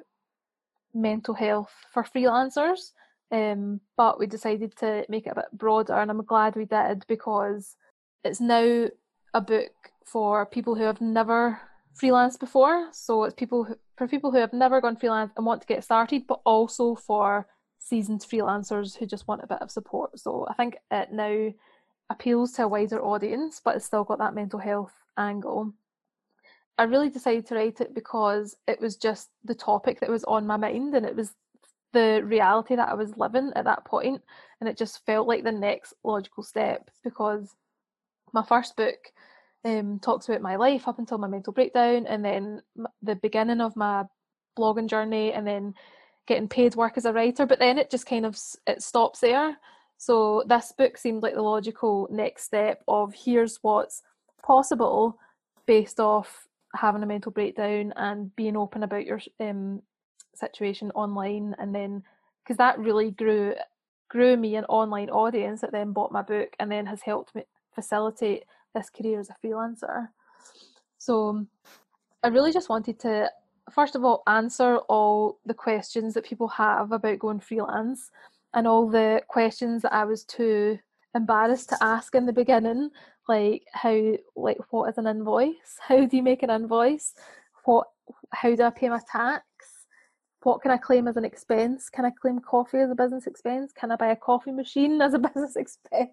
mental 0.96 1.34
health 1.34 1.72
for 1.92 2.02
freelancers, 2.02 2.92
um, 3.30 3.80
but 3.96 4.18
we 4.18 4.26
decided 4.26 4.76
to 4.78 5.04
make 5.08 5.26
it 5.26 5.32
a 5.32 5.36
bit 5.36 5.52
broader, 5.52 5.94
and 5.94 6.10
I'm 6.10 6.24
glad 6.24 6.56
we 6.56 6.64
did 6.64 7.04
because 7.08 7.76
it's 8.24 8.40
now 8.40 8.88
a 9.34 9.40
book 9.40 9.72
for 10.04 10.46
people 10.46 10.74
who 10.74 10.84
have 10.84 11.00
never 11.00 11.60
freelanced 12.00 12.40
before. 12.40 12.88
So 12.92 13.24
it's 13.24 13.34
people 13.34 13.64
who, 13.64 13.76
for 13.96 14.08
people 14.08 14.30
who 14.30 14.38
have 14.38 14.52
never 14.52 14.80
gone 14.80 14.96
freelance 14.96 15.32
and 15.36 15.46
want 15.46 15.62
to 15.62 15.66
get 15.66 15.84
started, 15.84 16.26
but 16.26 16.40
also 16.44 16.94
for 16.94 17.46
seasoned 17.78 18.20
freelancers 18.20 18.96
who 18.96 19.06
just 19.06 19.28
want 19.28 19.42
a 19.42 19.46
bit 19.46 19.62
of 19.62 19.70
support. 19.70 20.18
So 20.18 20.46
I 20.48 20.54
think 20.54 20.76
it 20.90 21.12
now 21.12 21.52
appeals 22.10 22.52
to 22.52 22.64
a 22.64 22.68
wider 22.68 23.02
audience, 23.02 23.60
but 23.64 23.76
it's 23.76 23.84
still 23.84 24.04
got 24.04 24.18
that 24.18 24.34
mental 24.34 24.58
health 24.58 24.92
angle. 25.16 25.72
I 26.78 26.84
really 26.84 27.08
decided 27.08 27.46
to 27.46 27.54
write 27.54 27.80
it 27.80 27.94
because 27.94 28.56
it 28.66 28.80
was 28.80 28.96
just 28.96 29.30
the 29.44 29.54
topic 29.54 30.00
that 30.00 30.10
was 30.10 30.24
on 30.24 30.46
my 30.46 30.56
mind 30.56 30.94
and 30.94 31.06
it 31.06 31.16
was 31.16 31.34
the 31.92 32.20
reality 32.24 32.76
that 32.76 32.88
I 32.90 32.94
was 32.94 33.16
living 33.16 33.52
at 33.56 33.64
that 33.64 33.86
point, 33.86 34.22
and 34.60 34.68
it 34.68 34.76
just 34.76 35.04
felt 35.06 35.26
like 35.26 35.44
the 35.44 35.52
next 35.52 35.94
logical 36.04 36.42
step 36.42 36.90
because 37.02 37.54
my 38.34 38.42
first 38.42 38.76
book 38.76 38.98
um, 39.64 39.98
talks 40.00 40.28
about 40.28 40.42
my 40.42 40.56
life 40.56 40.86
up 40.86 40.98
until 40.98 41.16
my 41.16 41.28
mental 41.28 41.54
breakdown, 41.54 42.06
and 42.06 42.22
then 42.22 42.60
the 43.02 43.16
beginning 43.16 43.62
of 43.62 43.76
my 43.76 44.04
blogging 44.58 44.88
journey, 44.88 45.32
and 45.32 45.46
then 45.46 45.74
getting 46.26 46.48
paid 46.48 46.74
work 46.74 46.98
as 46.98 47.06
a 47.06 47.12
writer. 47.12 47.46
But 47.46 47.60
then 47.60 47.78
it 47.78 47.90
just 47.90 48.06
kind 48.06 48.26
of 48.26 48.38
it 48.66 48.82
stops 48.82 49.20
there. 49.20 49.56
So 49.96 50.44
this 50.46 50.72
book 50.76 50.98
seemed 50.98 51.22
like 51.22 51.34
the 51.34 51.42
logical 51.42 52.08
next 52.10 52.44
step 52.44 52.82
of 52.86 53.14
here's 53.14 53.58
what's 53.62 54.02
possible 54.42 55.18
based 55.66 55.98
off 55.98 56.46
having 56.76 57.02
a 57.02 57.06
mental 57.06 57.32
breakdown 57.32 57.92
and 57.96 58.34
being 58.36 58.56
open 58.56 58.82
about 58.82 59.06
your 59.06 59.20
um, 59.40 59.82
situation 60.34 60.90
online, 60.92 61.54
and 61.58 61.74
then 61.74 62.02
because 62.42 62.56
that 62.58 62.78
really 62.78 63.10
grew 63.10 63.54
grew 64.08 64.36
me 64.36 64.54
an 64.56 64.64
online 64.66 65.10
audience 65.10 65.60
that 65.60 65.72
then 65.72 65.92
bought 65.92 66.12
my 66.12 66.22
book 66.22 66.54
and 66.60 66.70
then 66.70 66.86
has 66.86 67.02
helped 67.02 67.34
me 67.34 67.42
facilitate 67.74 68.44
this 68.74 68.88
career 68.88 69.18
as 69.18 69.30
a 69.30 69.46
freelancer. 69.46 70.08
So 70.98 71.44
I 72.22 72.28
really 72.28 72.52
just 72.52 72.68
wanted 72.68 73.00
to 73.00 73.30
first 73.70 73.96
of 73.96 74.04
all 74.04 74.22
answer 74.26 74.78
all 74.88 75.38
the 75.44 75.54
questions 75.54 76.14
that 76.14 76.24
people 76.24 76.48
have 76.48 76.92
about 76.92 77.18
going 77.18 77.40
freelance 77.40 78.10
and 78.54 78.66
all 78.66 78.88
the 78.88 79.22
questions 79.28 79.82
that 79.82 79.92
I 79.92 80.04
was 80.04 80.24
too 80.24 80.78
embarrassed 81.16 81.68
to 81.70 81.78
ask 81.82 82.14
in 82.14 82.26
the 82.26 82.32
beginning 82.32 82.90
like 83.28 83.64
how 83.72 84.12
like 84.36 84.58
what 84.70 84.88
is 84.88 84.98
an 84.98 85.06
invoice 85.06 85.78
how 85.80 86.04
do 86.04 86.16
you 86.16 86.22
make 86.22 86.42
an 86.42 86.50
invoice 86.50 87.14
what 87.64 87.88
how 88.32 88.54
do 88.54 88.62
i 88.62 88.70
pay 88.70 88.88
my 88.88 89.00
tax 89.10 89.44
what 90.42 90.62
can 90.62 90.70
i 90.70 90.76
claim 90.76 91.08
as 91.08 91.16
an 91.16 91.24
expense 91.24 91.88
can 91.90 92.04
i 92.04 92.10
claim 92.10 92.38
coffee 92.38 92.78
as 92.78 92.90
a 92.90 92.94
business 92.94 93.26
expense 93.26 93.72
can 93.72 93.90
i 93.90 93.96
buy 93.96 94.08
a 94.08 94.16
coffee 94.16 94.52
machine 94.52 95.00
as 95.02 95.14
a 95.14 95.18
business 95.18 95.56
expense 95.56 96.10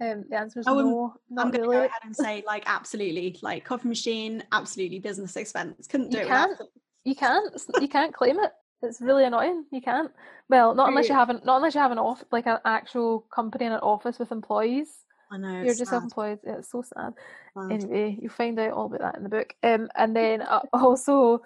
um, 0.00 0.24
the 0.30 0.36
answer 0.36 0.60
is 0.60 0.66
oh, 0.68 1.12
no. 1.28 1.42
I'm 1.42 1.50
going 1.50 1.64
to 1.64 1.70
go 1.70 1.72
ahead 1.72 1.90
and 2.04 2.14
say, 2.14 2.44
like, 2.46 2.62
absolutely, 2.66 3.36
like 3.42 3.64
coffee 3.64 3.88
machine, 3.88 4.44
absolutely 4.52 5.00
business 5.00 5.34
expense. 5.36 5.88
Couldn't 5.88 6.10
do 6.10 6.18
you 6.18 6.22
it. 6.22 6.28
Can't, 6.28 6.60
you 7.02 7.16
can't. 7.16 7.62
You 7.80 7.88
can't 7.88 8.14
claim 8.14 8.38
it. 8.38 8.52
It's 8.82 9.00
really 9.00 9.24
annoying. 9.24 9.64
You 9.72 9.80
can't. 9.80 10.10
Well, 10.48 10.74
not 10.74 10.88
unless 10.88 11.08
you 11.08 11.14
have 11.14 11.30
an 11.30 11.40
not 11.44 11.56
unless 11.56 11.74
you 11.74 11.80
have 11.80 11.90
an 11.90 11.98
off 11.98 12.22
like 12.30 12.46
an 12.46 12.58
actual 12.64 13.20
company 13.34 13.66
in 13.66 13.72
an 13.72 13.80
office 13.80 14.18
with 14.18 14.30
employees. 14.30 14.88
I 15.30 15.36
know. 15.36 15.62
You're 15.62 15.74
just 15.74 15.90
self-employed. 15.90 16.38
Yeah, 16.44 16.58
it's 16.58 16.70
so 16.70 16.82
sad. 16.82 17.12
sad. 17.54 17.72
Anyway, 17.72 18.18
you'll 18.20 18.30
find 18.30 18.58
out 18.58 18.72
all 18.72 18.86
about 18.86 19.00
that 19.00 19.16
in 19.16 19.24
the 19.24 19.28
book. 19.28 19.54
Um, 19.62 19.88
and 19.96 20.16
then 20.16 20.42
I 20.42 20.62
also 20.72 21.42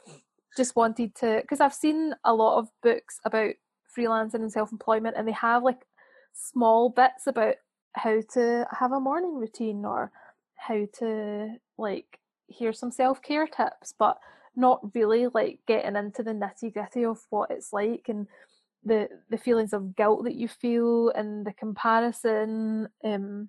just 0.56 0.76
wanted 0.76 1.14
to 1.16 1.38
because 1.40 1.60
I've 1.60 1.74
seen 1.74 2.14
a 2.24 2.34
lot 2.34 2.58
of 2.58 2.68
books 2.82 3.18
about 3.24 3.54
freelancing 3.96 4.34
and 4.34 4.52
self-employment, 4.52 5.16
and 5.16 5.26
they 5.26 5.32
have 5.32 5.62
like 5.62 5.86
small 6.34 6.90
bits 6.90 7.26
about 7.26 7.56
how 7.94 8.20
to 8.34 8.66
have 8.70 8.92
a 8.92 9.00
morning 9.00 9.36
routine 9.36 9.84
or 9.84 10.10
how 10.56 10.86
to 10.98 11.56
like 11.78 12.18
hear 12.46 12.72
some 12.72 12.90
self-care 12.90 13.46
tips 13.46 13.94
but 13.98 14.18
not 14.56 14.94
really 14.94 15.26
like 15.28 15.60
getting 15.66 15.96
into 15.96 16.22
the 16.22 16.32
nitty-gritty 16.32 17.04
of 17.04 17.20
what 17.30 17.50
it's 17.50 17.72
like 17.72 18.06
and 18.08 18.26
the 18.84 19.08
the 19.30 19.38
feelings 19.38 19.72
of 19.72 19.96
guilt 19.96 20.24
that 20.24 20.34
you 20.34 20.48
feel 20.48 21.10
and 21.10 21.46
the 21.46 21.52
comparison 21.52 22.88
um, 23.04 23.48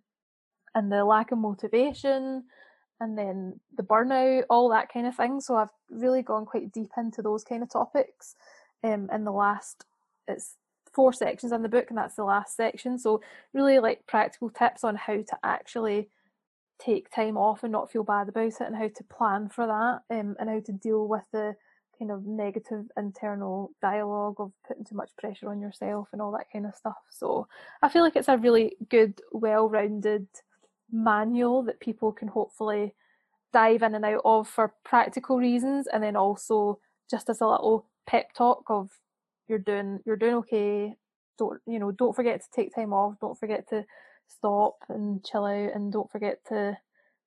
and 0.76 0.92
the 0.92 1.04
lack 1.04 1.32
of 1.32 1.38
motivation 1.38 2.44
and 3.00 3.18
then 3.18 3.60
the 3.76 3.84
burnout 3.84 4.44
all 4.50 4.70
that 4.70 4.92
kind 4.92 5.08
of 5.08 5.16
thing. 5.16 5.42
So 5.42 5.56
i've 5.56 5.70
really 5.90 6.22
gone 6.22 6.46
quite 6.46 6.72
deep 6.72 6.92
into 6.98 7.22
those 7.22 7.44
kind 7.44 7.64
of 7.64 7.72
topics 7.72 8.36
um, 8.84 9.10
in 9.12 9.24
the 9.24 9.32
last 9.32 9.86
it's 10.28 10.56
four 10.94 11.12
sections 11.12 11.52
in 11.52 11.62
the 11.64 11.70
book 11.70 11.88
and 11.90 11.98
that's 11.98 12.16
the 12.16 12.24
last 12.24 12.56
section. 12.56 12.98
So 12.98 13.22
really 13.54 13.80
like 13.80 14.06
practical 14.08 14.50
tips 14.50 14.84
on 14.84 14.96
how 14.96 15.16
to 15.16 15.38
actually 15.44 16.10
take 16.84 17.10
time 17.12 17.38
off 17.38 17.64
and 17.64 17.72
not 17.72 17.92
feel 17.92 18.04
bad 18.04 18.30
about 18.30 18.46
it 18.46 18.62
and 18.62 18.76
how 18.76 18.88
to 18.88 19.04
plan 19.06 19.50
for 19.50 19.68
that 19.68 20.16
um, 20.16 20.36
and 20.40 20.50
how 20.50 20.60
to 20.60 20.72
deal 20.72 21.08
with 21.08 21.24
the 21.32 21.56
kind 21.98 22.12
of 22.12 22.26
negative 22.26 22.86
internal 22.98 23.72
dialogue 23.82 24.36
of 24.40 24.52
putting 24.68 24.84
too 24.84 24.96
much 24.96 25.12
pressure 25.18 25.50
on 25.50 25.62
yourself 25.62 26.08
and 26.12 26.22
all 26.22 26.32
that 26.32 26.52
kind 26.52 26.66
of 26.66 26.76
stuff. 26.76 26.98
So 27.10 27.48
i 27.82 27.90
feel 27.90 28.04
like 28.04 28.16
it's 28.16 28.28
a 28.28 28.38
really 28.38 28.76
good 28.90 29.22
well-rounded 29.32 30.28
manual 30.92 31.64
that 31.64 31.80
people 31.80 32.12
can 32.12 32.28
hopefully 32.28 32.94
dive 33.52 33.84
in 33.84 33.96
and 33.96 34.06
out 34.06 34.22
of 34.26 34.48
for 34.48 34.74
practical 34.84 35.38
reasons 35.38 35.88
and 35.88 36.04
then 36.04 36.16
also 36.16 36.80
just 37.10 37.30
as 37.30 37.42
a 37.42 37.48
little 37.48 37.88
pep 38.08 38.34
talk 38.34 38.64
of 38.68 38.90
you're 39.48 39.60
doing 39.60 40.00
you're 40.06 40.16
doing 40.16 40.36
okay. 40.36 40.96
Don't 41.38 41.62
you 41.66 41.80
know 41.80 41.92
don't 41.92 42.16
forget 42.16 42.42
to 42.42 42.48
take 42.54 42.74
time 42.74 42.94
off. 42.94 43.16
Don't 43.20 43.38
forget 43.38 43.68
to 43.70 43.86
stop 44.28 44.78
and 44.90 45.24
chill 45.24 45.46
out 45.46 45.76
and 45.76 45.92
don't 45.92 46.12
forget 46.12 46.40
to 46.50 46.78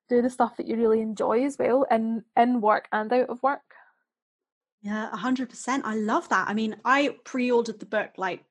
do 0.09 0.21
the 0.21 0.29
stuff 0.29 0.57
that 0.57 0.67
you 0.67 0.75
really 0.75 1.01
enjoy 1.01 1.43
as 1.43 1.57
well 1.57 1.85
in 1.91 2.23
in 2.35 2.61
work 2.61 2.87
and 2.91 3.11
out 3.11 3.29
of 3.29 3.41
work. 3.43 3.61
Yeah 4.81 5.09
100% 5.13 5.81
i 5.83 5.95
love 5.95 6.29
that. 6.29 6.47
I 6.47 6.53
mean 6.53 6.75
i 6.85 7.15
pre-ordered 7.25 7.79
the 7.79 7.85
book 7.85 8.11
like 8.17 8.43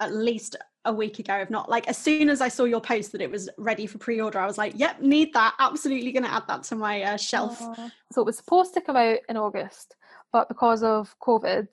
at 0.00 0.14
least 0.14 0.56
a 0.84 0.92
week 0.92 1.18
ago 1.18 1.34
if 1.36 1.50
not 1.50 1.68
like 1.68 1.88
as 1.88 1.98
soon 1.98 2.28
as 2.28 2.40
i 2.40 2.46
saw 2.46 2.62
your 2.62 2.80
post 2.80 3.10
that 3.10 3.20
it 3.20 3.30
was 3.30 3.48
ready 3.58 3.86
for 3.86 3.98
pre-order 3.98 4.38
i 4.38 4.46
was 4.46 4.56
like 4.56 4.72
yep 4.76 5.00
need 5.00 5.32
that. 5.34 5.54
Absolutely 5.58 6.12
going 6.12 6.22
to 6.22 6.32
add 6.32 6.46
that 6.46 6.62
to 6.64 6.76
my 6.76 7.02
uh, 7.02 7.16
shelf. 7.16 7.58
So 8.12 8.22
it 8.22 8.26
was 8.26 8.36
supposed 8.36 8.72
to 8.74 8.80
come 8.80 8.96
out 8.96 9.18
in 9.28 9.36
august 9.36 9.96
but 10.32 10.48
because 10.48 10.82
of 10.82 11.14
covid 11.20 11.68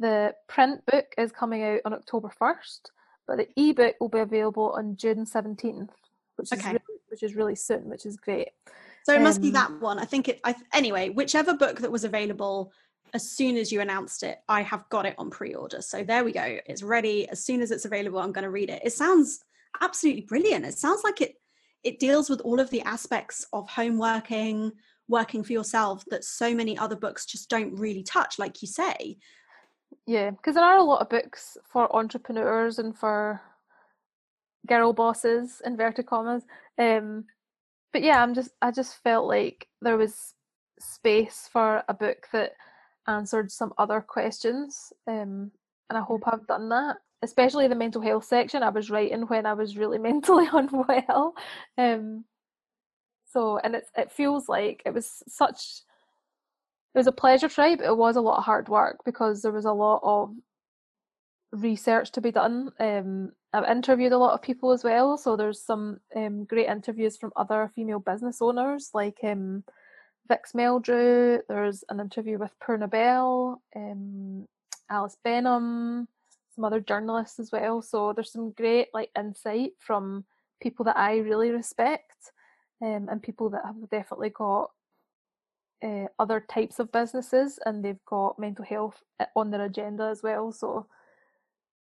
the 0.00 0.34
print 0.48 0.84
book 0.86 1.14
is 1.18 1.30
coming 1.30 1.62
out 1.62 1.80
on 1.84 1.92
October 1.92 2.30
1st, 2.40 2.80
but 3.26 3.38
the 3.38 3.48
ebook 3.56 3.96
will 4.00 4.08
be 4.08 4.18
available 4.18 4.72
on 4.76 4.96
June 4.96 5.24
17th, 5.24 5.88
which 6.36 6.52
is 6.52 6.64
really, 6.64 6.78
which 7.08 7.22
is 7.22 7.34
really 7.34 7.54
soon, 7.54 7.88
which 7.88 8.06
is 8.06 8.16
great. 8.16 8.48
So 9.04 9.14
it 9.14 9.22
must 9.22 9.40
be 9.40 9.48
um, 9.48 9.54
that 9.54 9.80
one. 9.80 9.98
I 9.98 10.04
think 10.04 10.28
it. 10.28 10.40
I, 10.44 10.54
anyway, 10.72 11.08
whichever 11.08 11.54
book 11.54 11.80
that 11.80 11.90
was 11.90 12.04
available 12.04 12.72
as 13.14 13.28
soon 13.28 13.56
as 13.56 13.72
you 13.72 13.80
announced 13.80 14.22
it, 14.22 14.38
I 14.48 14.62
have 14.62 14.88
got 14.88 15.06
it 15.06 15.14
on 15.18 15.30
pre-order. 15.30 15.82
So 15.82 16.04
there 16.04 16.24
we 16.24 16.32
go. 16.32 16.58
It's 16.66 16.82
ready. 16.82 17.28
As 17.28 17.44
soon 17.44 17.60
as 17.60 17.70
it's 17.70 17.84
available, 17.84 18.20
I'm 18.20 18.32
going 18.32 18.44
to 18.44 18.50
read 18.50 18.70
it. 18.70 18.82
It 18.84 18.92
sounds 18.92 19.40
absolutely 19.80 20.22
brilliant. 20.22 20.64
It 20.64 20.78
sounds 20.78 21.02
like 21.04 21.20
it 21.20 21.36
it 21.82 21.98
deals 21.98 22.28
with 22.28 22.40
all 22.42 22.60
of 22.60 22.68
the 22.68 22.82
aspects 22.82 23.46
of 23.54 23.68
home 23.68 23.96
working, 23.96 24.70
working 25.08 25.42
for 25.42 25.54
yourself 25.54 26.04
that 26.10 26.24
so 26.24 26.54
many 26.54 26.76
other 26.76 26.96
books 26.96 27.24
just 27.24 27.48
don't 27.48 27.74
really 27.74 28.02
touch, 28.02 28.38
like 28.38 28.60
you 28.60 28.68
say. 28.68 29.16
Yeah, 30.06 30.30
because 30.30 30.54
there 30.54 30.64
are 30.64 30.78
a 30.78 30.82
lot 30.82 31.02
of 31.02 31.08
books 31.08 31.56
for 31.64 31.94
entrepreneurs 31.94 32.78
and 32.78 32.96
for 32.96 33.40
girl 34.66 34.92
bosses, 34.92 35.62
inverted 35.64 36.06
commas. 36.06 36.44
Um, 36.78 37.24
but 37.92 38.02
yeah, 38.02 38.22
I'm 38.22 38.34
just 38.34 38.52
I 38.62 38.70
just 38.70 39.02
felt 39.02 39.26
like 39.26 39.68
there 39.82 39.96
was 39.96 40.34
space 40.78 41.48
for 41.52 41.82
a 41.88 41.94
book 41.94 42.28
that 42.32 42.52
answered 43.06 43.50
some 43.50 43.72
other 43.78 44.00
questions. 44.00 44.92
Um, 45.06 45.50
and 45.88 45.98
I 45.98 46.00
hope 46.00 46.22
I've 46.26 46.46
done 46.46 46.68
that. 46.70 46.96
Especially 47.22 47.68
the 47.68 47.74
mental 47.74 48.00
health 48.00 48.24
section 48.24 48.62
I 48.62 48.70
was 48.70 48.90
writing 48.90 49.22
when 49.22 49.44
I 49.46 49.52
was 49.52 49.76
really 49.76 49.98
mentally 50.08 50.48
unwell. 50.52 51.34
Um, 51.76 52.24
so 53.32 53.58
and 53.58 53.74
it 53.74 53.84
it 53.96 54.12
feels 54.12 54.48
like 54.48 54.82
it 54.84 54.94
was 54.94 55.22
such 55.28 55.82
it 56.94 56.98
was 56.98 57.06
a 57.06 57.12
pleasure 57.12 57.48
try, 57.48 57.76
but 57.76 57.86
it 57.86 57.96
was 57.96 58.16
a 58.16 58.20
lot 58.20 58.38
of 58.38 58.44
hard 58.44 58.68
work 58.68 58.98
because 59.04 59.42
there 59.42 59.52
was 59.52 59.64
a 59.64 59.72
lot 59.72 60.00
of 60.02 60.34
research 61.52 62.12
to 62.12 62.20
be 62.20 62.30
done. 62.32 62.70
Um, 62.80 63.32
I've 63.52 63.70
interviewed 63.70 64.12
a 64.12 64.18
lot 64.18 64.34
of 64.34 64.42
people 64.42 64.72
as 64.72 64.84
well, 64.84 65.16
so 65.16 65.36
there's 65.36 65.62
some 65.62 66.00
um, 66.16 66.44
great 66.44 66.68
interviews 66.68 67.16
from 67.16 67.32
other 67.36 67.70
female 67.74 68.00
business 68.00 68.40
owners 68.40 68.90
like 68.94 69.18
um, 69.24 69.64
Vix 70.28 70.52
Meldrew. 70.52 71.40
There's 71.48 71.84
an 71.88 72.00
interview 72.00 72.38
with 72.38 72.52
Poorna 72.60 72.88
Bell, 72.88 73.62
um, 73.74 74.46
Alice 74.88 75.16
Benham, 75.24 76.08
some 76.54 76.64
other 76.64 76.80
journalists 76.80 77.38
as 77.38 77.50
well. 77.52 77.82
So 77.82 78.12
there's 78.12 78.32
some 78.32 78.52
great 78.52 78.88
like 78.94 79.10
insight 79.18 79.72
from 79.78 80.24
people 80.60 80.84
that 80.84 80.96
I 80.96 81.18
really 81.18 81.50
respect. 81.50 82.32
um, 82.82 83.08
and 83.10 83.22
people 83.22 83.50
that 83.50 83.64
have 83.64 83.90
definitely 83.90 84.30
got 84.30 84.70
uh, 85.82 86.06
other 86.18 86.40
types 86.40 86.78
of 86.78 86.92
businesses 86.92 87.58
and 87.64 87.84
they've 87.84 88.04
got 88.06 88.38
mental 88.38 88.64
health 88.64 89.02
eh, 89.18 89.26
on 89.36 89.50
their 89.50 89.64
agenda 89.64 90.04
as 90.04 90.22
well. 90.22 90.52
So, 90.52 90.86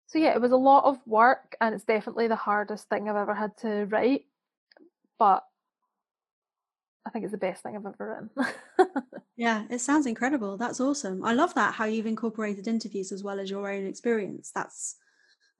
so 0.07 0.19
yeah, 0.19 0.35
it 0.35 0.41
was 0.41 0.53
a 0.53 0.57
lot 0.57 0.85
of 0.85 0.99
work, 1.07 1.57
and 1.61 1.75
it's 1.75 1.85
definitely 1.85 2.29
the 2.29 2.37
hardest 2.37 2.89
thing 2.89 3.09
I've 3.09 3.17
ever 3.17 3.35
had 3.35 3.57
to 3.59 3.85
write. 3.87 4.23
But 5.19 5.45
I 7.07 7.11
think 7.11 7.25
it's 7.25 7.33
the 7.33 7.39
best 7.39 7.63
thing 7.63 7.77
I've 7.77 7.87
ever 7.87 8.31
written. 8.37 8.91
yeah, 9.37 9.65
it 9.69 9.81
sounds 9.81 10.07
incredible. 10.07 10.57
That's 10.57 10.81
awesome. 10.81 11.25
I 11.25 11.35
love 11.35 11.55
that 11.55 11.75
how 11.75 11.85
you've 11.85 12.07
incorporated 12.07 12.69
interviews 12.69 13.13
as 13.13 13.23
well 13.23 13.41
as 13.41 13.51
your 13.51 13.71
own 13.71 13.87
experience. 13.87 14.51
That's 14.55 14.97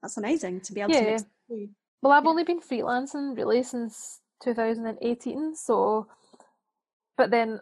that's 0.03 0.17
amazing 0.17 0.61
to 0.63 0.73
be 0.73 0.81
able 0.81 0.93
yeah. 0.93 1.19
to. 1.19 1.69
Well, 2.01 2.13
I've 2.13 2.25
yeah. 2.25 2.31
only 2.31 2.45
been 2.45 2.61
freelancing 2.61 3.37
really 3.37 3.63
since 3.63 4.21
2018, 4.43 5.57
so 5.57 6.07
but 7.17 7.31
then 7.31 7.61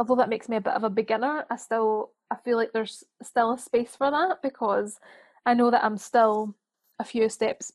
although 0.00 0.16
that 0.16 0.30
makes 0.30 0.48
me 0.48 0.56
a 0.56 0.62
bit 0.62 0.72
of 0.72 0.82
a 0.82 0.90
beginner, 0.90 1.44
I 1.50 1.56
still 1.56 2.12
I 2.30 2.36
feel 2.36 2.56
like 2.56 2.72
there's 2.72 3.04
still 3.22 3.52
a 3.52 3.58
space 3.58 3.94
for 3.96 4.10
that 4.10 4.38
because 4.42 4.98
I 5.44 5.52
know 5.52 5.70
that 5.70 5.84
I'm 5.84 5.98
still 5.98 6.56
a 6.98 7.04
few 7.04 7.28
steps 7.28 7.72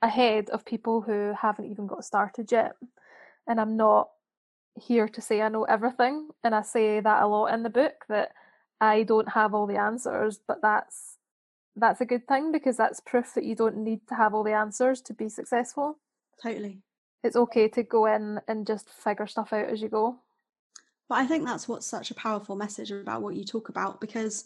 ahead 0.00 0.48
of 0.50 0.64
people 0.64 1.02
who 1.02 1.34
haven't 1.38 1.70
even 1.70 1.86
got 1.86 2.04
started 2.04 2.50
yet. 2.50 2.76
And 3.46 3.60
I'm 3.60 3.76
not 3.76 4.08
here 4.74 5.06
to 5.06 5.20
say 5.20 5.42
I 5.42 5.50
know 5.50 5.64
everything. 5.64 6.28
And 6.42 6.54
I 6.54 6.62
say 6.62 7.00
that 7.00 7.22
a 7.22 7.26
lot 7.26 7.52
in 7.52 7.62
the 7.62 7.70
book 7.70 8.06
that 8.08 8.32
I 8.80 9.02
don't 9.02 9.28
have 9.28 9.52
all 9.52 9.66
the 9.66 9.78
answers, 9.78 10.40
but 10.48 10.62
that's 10.62 11.18
that's 11.76 12.00
a 12.00 12.06
good 12.06 12.26
thing 12.26 12.52
because 12.52 12.78
that's 12.78 13.00
proof 13.00 13.34
that 13.34 13.44
you 13.44 13.54
don't 13.54 13.76
need 13.76 14.00
to 14.08 14.14
have 14.14 14.32
all 14.32 14.44
the 14.44 14.54
answers 14.54 15.02
to 15.02 15.12
be 15.12 15.28
successful. 15.28 15.98
Totally. 16.42 16.80
It's 17.22 17.36
okay 17.36 17.68
to 17.68 17.82
go 17.82 18.06
in 18.06 18.40
and 18.48 18.66
just 18.66 18.88
figure 18.88 19.26
stuff 19.26 19.52
out 19.52 19.68
as 19.68 19.82
you 19.82 19.90
go. 19.90 20.20
But 21.08 21.18
I 21.18 21.26
think 21.26 21.46
that's 21.46 21.68
what's 21.68 21.86
such 21.86 22.10
a 22.10 22.14
powerful 22.14 22.56
message 22.56 22.90
about 22.90 23.22
what 23.22 23.36
you 23.36 23.44
talk 23.44 23.68
about 23.68 24.00
because 24.00 24.44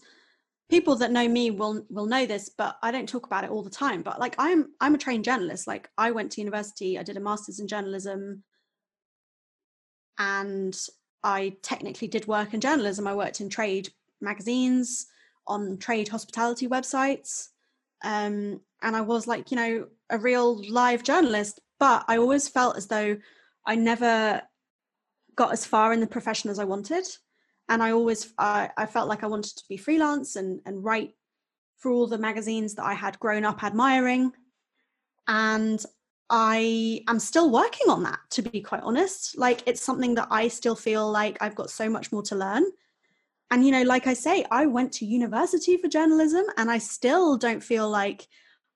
people 0.68 0.94
that 0.96 1.10
know 1.10 1.28
me 1.28 1.50
will 1.50 1.84
will 1.90 2.06
know 2.06 2.26
this, 2.26 2.48
but 2.48 2.76
I 2.82 2.90
don't 2.90 3.08
talk 3.08 3.26
about 3.26 3.44
it 3.44 3.50
all 3.50 3.62
the 3.62 3.70
time. 3.70 4.02
But 4.02 4.20
like 4.20 4.34
I'm 4.38 4.70
I'm 4.80 4.94
a 4.94 4.98
trained 4.98 5.24
journalist. 5.24 5.66
Like 5.66 5.88
I 5.98 6.10
went 6.10 6.32
to 6.32 6.40
university, 6.40 6.98
I 6.98 7.02
did 7.02 7.16
a 7.16 7.20
master's 7.20 7.60
in 7.60 7.68
journalism, 7.68 8.44
and 10.18 10.78
I 11.22 11.56
technically 11.62 12.08
did 12.08 12.26
work 12.26 12.54
in 12.54 12.60
journalism. 12.60 13.06
I 13.06 13.14
worked 13.14 13.40
in 13.40 13.48
trade 13.48 13.88
magazines, 14.20 15.06
on 15.46 15.78
trade 15.78 16.08
hospitality 16.08 16.68
websites. 16.68 17.48
Um, 18.02 18.60
and 18.82 18.96
I 18.96 19.02
was 19.02 19.26
like, 19.26 19.50
you 19.50 19.56
know, 19.56 19.86
a 20.08 20.18
real 20.18 20.62
live 20.70 21.02
journalist, 21.02 21.60
but 21.78 22.04
I 22.08 22.16
always 22.16 22.48
felt 22.48 22.76
as 22.76 22.86
though 22.86 23.18
I 23.66 23.74
never 23.74 24.42
got 25.40 25.52
as 25.52 25.64
far 25.64 25.94
in 25.94 26.00
the 26.00 26.06
profession 26.06 26.50
as 26.50 26.58
I 26.58 26.64
wanted. 26.64 27.06
And 27.70 27.82
I 27.82 27.92
always 27.92 28.34
I, 28.36 28.68
I 28.76 28.84
felt 28.84 29.08
like 29.08 29.24
I 29.24 29.32
wanted 29.34 29.56
to 29.56 29.64
be 29.70 29.78
freelance 29.78 30.36
and, 30.36 30.60
and 30.66 30.84
write 30.84 31.14
for 31.78 31.90
all 31.90 32.06
the 32.06 32.18
magazines 32.18 32.74
that 32.74 32.84
I 32.84 32.92
had 32.92 33.18
grown 33.20 33.46
up 33.46 33.64
admiring. 33.64 34.32
And 35.26 35.82
I 36.28 37.02
am 37.08 37.18
still 37.18 37.50
working 37.50 37.88
on 37.88 38.02
that, 38.02 38.18
to 38.32 38.42
be 38.42 38.60
quite 38.60 38.82
honest. 38.82 39.38
Like 39.38 39.62
it's 39.64 39.80
something 39.80 40.14
that 40.16 40.28
I 40.30 40.48
still 40.48 40.76
feel 40.76 41.10
like 41.10 41.38
I've 41.40 41.54
got 41.54 41.70
so 41.70 41.88
much 41.88 42.12
more 42.12 42.22
to 42.24 42.34
learn. 42.34 42.64
And, 43.50 43.64
you 43.64 43.72
know, 43.72 43.82
like 43.82 44.06
I 44.06 44.14
say, 44.14 44.44
I 44.50 44.66
went 44.66 44.92
to 44.94 45.06
university 45.06 45.78
for 45.78 45.88
journalism 45.88 46.44
and 46.58 46.70
I 46.70 46.76
still 46.76 47.38
don't 47.38 47.64
feel 47.64 47.88
like 47.88 48.28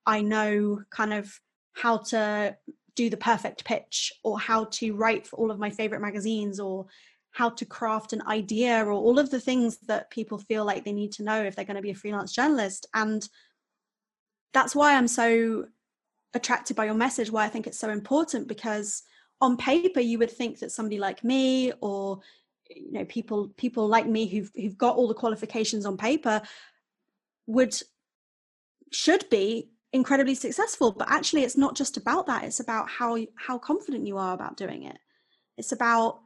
I 0.07 0.23
know 0.23 0.81
kind 0.89 1.13
of 1.13 1.39
how 1.75 1.99
to 1.99 2.57
do 2.97 3.11
the 3.11 3.17
perfect 3.17 3.65
pitch 3.65 4.13
or 4.23 4.39
how 4.39 4.65
to 4.67 4.95
write 4.95 5.27
for 5.27 5.37
all 5.37 5.51
of 5.51 5.59
my 5.59 5.71
favorite 5.71 6.01
magazines 6.01 6.61
or 6.61 6.87
how 7.33 7.51
to 7.51 7.65
craft 7.65 8.13
an 8.13 8.23
idea 8.29 8.85
or 8.85 8.93
all 8.93 9.19
of 9.19 9.31
the 9.31 9.41
things 9.41 9.79
that 9.89 10.11
people 10.11 10.39
feel 10.39 10.65
like 10.65 10.85
they 10.85 10.93
need 10.93 11.13
to 11.13 11.25
know 11.25 11.43
if 11.43 11.57
they're 11.57 11.65
going 11.65 11.77
to 11.77 11.83
be 11.83 11.91
a 11.91 11.95
freelance 11.95 12.33
journalist. 12.33 12.87
And 12.95 13.29
that's 14.55 14.75
why 14.75 14.95
i'm 14.95 15.09
so 15.09 15.67
attracted 16.33 16.75
by 16.75 16.87
your 16.87 16.95
message 16.95 17.31
why 17.31 17.45
i 17.45 17.49
think 17.49 17.67
it's 17.67 17.79
so 17.79 17.91
important 17.91 18.49
because 18.49 19.03
on 19.41 19.57
paper 19.59 20.01
you 20.01 20.19
would 20.19 20.31
think 20.31 20.61
that 20.61 20.73
somebody 20.73 20.99
like 20.99 21.23
me 21.23 21.73
or 21.83 22.21
you 22.71 22.93
know 22.93 23.05
people 23.05 23.49
people 23.59 23.87
like 23.87 24.07
me 24.07 24.27
who've 24.27 24.51
who've 24.55 24.79
got 24.79 24.97
all 24.97 25.09
the 25.09 25.15
qualifications 25.15 25.85
on 25.85 25.99
paper 25.99 26.41
would 27.47 27.77
should 28.91 29.29
be 29.29 29.69
incredibly 29.95 30.35
successful 30.35 30.91
but 30.91 31.09
actually 31.09 31.45
it's 31.45 31.57
not 31.57 31.77
just 31.77 31.97
about 31.97 32.27
that 32.27 32.43
it's 32.43 32.59
about 32.59 32.91
how 32.91 33.17
how 33.37 33.57
confident 33.57 34.07
you 34.07 34.19
are 34.19 34.35
about 34.35 34.57
doing 34.57 34.83
it. 34.83 34.99
It's 35.57 35.71
about 35.71 36.19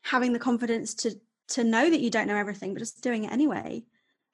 having 0.00 0.32
the 0.32 0.38
confidence 0.38 0.94
to 0.94 1.14
to 1.48 1.62
know 1.62 1.90
that 1.90 2.00
you 2.00 2.10
don't 2.10 2.26
know 2.26 2.36
everything 2.36 2.72
but 2.72 2.78
just 2.78 3.02
doing 3.02 3.24
it 3.24 3.32
anyway. 3.32 3.84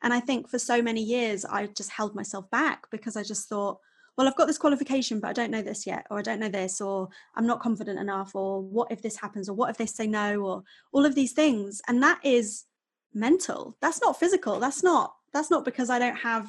And 0.02 0.14
i 0.14 0.20
think 0.20 0.48
for 0.48 0.58
so 0.58 0.80
many 0.80 1.02
years 1.02 1.44
i 1.44 1.66
just 1.66 1.90
held 1.90 2.14
myself 2.14 2.50
back 2.50 2.86
because 2.90 3.16
i 3.16 3.22
just 3.22 3.48
thought 3.48 3.78
well 4.16 4.26
i've 4.26 4.36
got 4.36 4.46
this 4.46 4.56
qualification 4.64 5.20
but 5.20 5.28
i 5.28 5.32
don't 5.34 5.50
know 5.50 5.60
this 5.60 5.86
yet 5.86 6.06
or 6.10 6.18
i 6.20 6.22
don't 6.22 6.40
know 6.40 6.48
this 6.48 6.80
or 6.80 7.08
i'm 7.34 7.46
not 7.46 7.60
confident 7.60 7.98
enough 7.98 8.34
or 8.34 8.62
what 8.62 8.90
if 8.90 9.02
this 9.02 9.16
happens 9.16 9.46
or 9.48 9.54
what 9.54 9.68
if 9.68 9.76
they 9.76 9.84
say 9.84 10.06
no 10.06 10.40
or 10.40 10.62
all 10.92 11.04
of 11.04 11.14
these 11.14 11.32
things. 11.32 11.82
And 11.86 12.02
that 12.02 12.20
is 12.24 12.64
mental. 13.12 13.76
That's 13.82 14.00
not 14.00 14.18
physical. 14.18 14.58
That's 14.60 14.82
not 14.82 15.16
that's 15.34 15.50
not 15.50 15.64
because 15.64 15.90
i 15.90 15.98
don't 15.98 16.16
have 16.16 16.46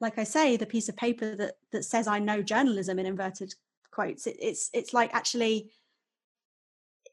like 0.00 0.18
I 0.18 0.24
say, 0.24 0.56
the 0.56 0.66
piece 0.66 0.88
of 0.88 0.96
paper 0.96 1.34
that 1.36 1.54
that 1.72 1.84
says 1.84 2.06
I 2.06 2.18
know 2.18 2.42
journalism 2.42 2.98
in 2.98 3.06
inverted 3.06 3.54
quotes. 3.90 4.26
It, 4.26 4.36
it's 4.40 4.70
it's 4.72 4.92
like 4.92 5.12
actually 5.12 5.70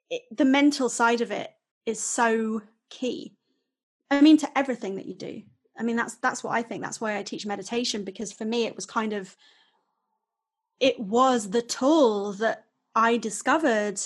it, 0.10 0.24
the 0.32 0.46
mental 0.46 0.90
side 0.90 1.22
of 1.22 1.32
it 1.32 1.52
is 1.86 2.00
so 2.00 2.62
key. 2.90 3.34
I 4.12 4.22
mean, 4.22 4.38
to 4.38 4.58
everything 4.58 4.96
that 4.96 5.08
you 5.08 5.16
do. 5.16 5.42
I 5.78 5.84
mean, 5.84 5.96
that's 5.96 6.16
that's 6.16 6.44
what 6.44 6.54
I 6.54 6.62
think. 6.62 6.84
That's 6.84 7.02
why 7.02 7.18
I 7.18 7.24
teach 7.24 7.46
meditation 7.46 8.04
because 8.04 8.32
for 8.32 8.46
me, 8.46 8.66
it 8.66 8.76
was 8.76 8.86
kind 8.86 9.14
of 9.14 9.36
it 10.80 11.00
was 11.00 11.50
the 11.50 11.62
tool 11.62 12.34
that 12.34 12.66
I 12.94 13.18
discovered 13.18 14.00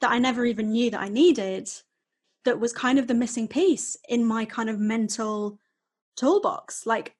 that 0.00 0.10
I 0.10 0.18
never 0.18 0.44
even 0.44 0.72
knew 0.72 0.90
that 0.90 1.00
I 1.00 1.08
needed. 1.08 1.70
That 2.44 2.60
was 2.60 2.72
kind 2.72 2.98
of 2.98 3.06
the 3.06 3.14
missing 3.14 3.48
piece 3.48 3.96
in 4.08 4.24
my 4.24 4.44
kind 4.44 4.70
of 4.70 4.78
mental 4.78 5.58
toolbox. 6.16 6.86
Like 6.86 7.14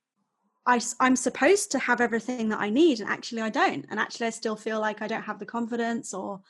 I, 0.67 0.81
I'm 1.01 1.17
supposed 1.17 1.73
to 1.73 1.79
have 1.79 2.01
everything 2.01 2.51
that 2.51 2.61
I 2.61 2.71
need, 2.71 3.01
and 3.01 3.09
actually 3.09 3.43
I 3.43 3.51
don't. 3.51 3.87
And 3.91 3.99
actually, 3.99 4.27
I 4.27 4.31
still 4.31 4.57
feel 4.57 4.81
like 4.81 5.03
I 5.03 5.07
don't 5.07 5.23
have 5.23 5.39
the 5.39 5.47
confidence 5.47 6.13
or 6.13 6.41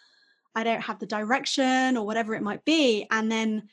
I 0.54 0.64
don't 0.64 0.80
have 0.80 0.98
the 0.98 1.06
direction 1.06 1.96
or 1.96 2.04
whatever 2.04 2.34
it 2.34 2.42
might 2.42 2.64
be. 2.64 3.06
And 3.10 3.30
then 3.30 3.68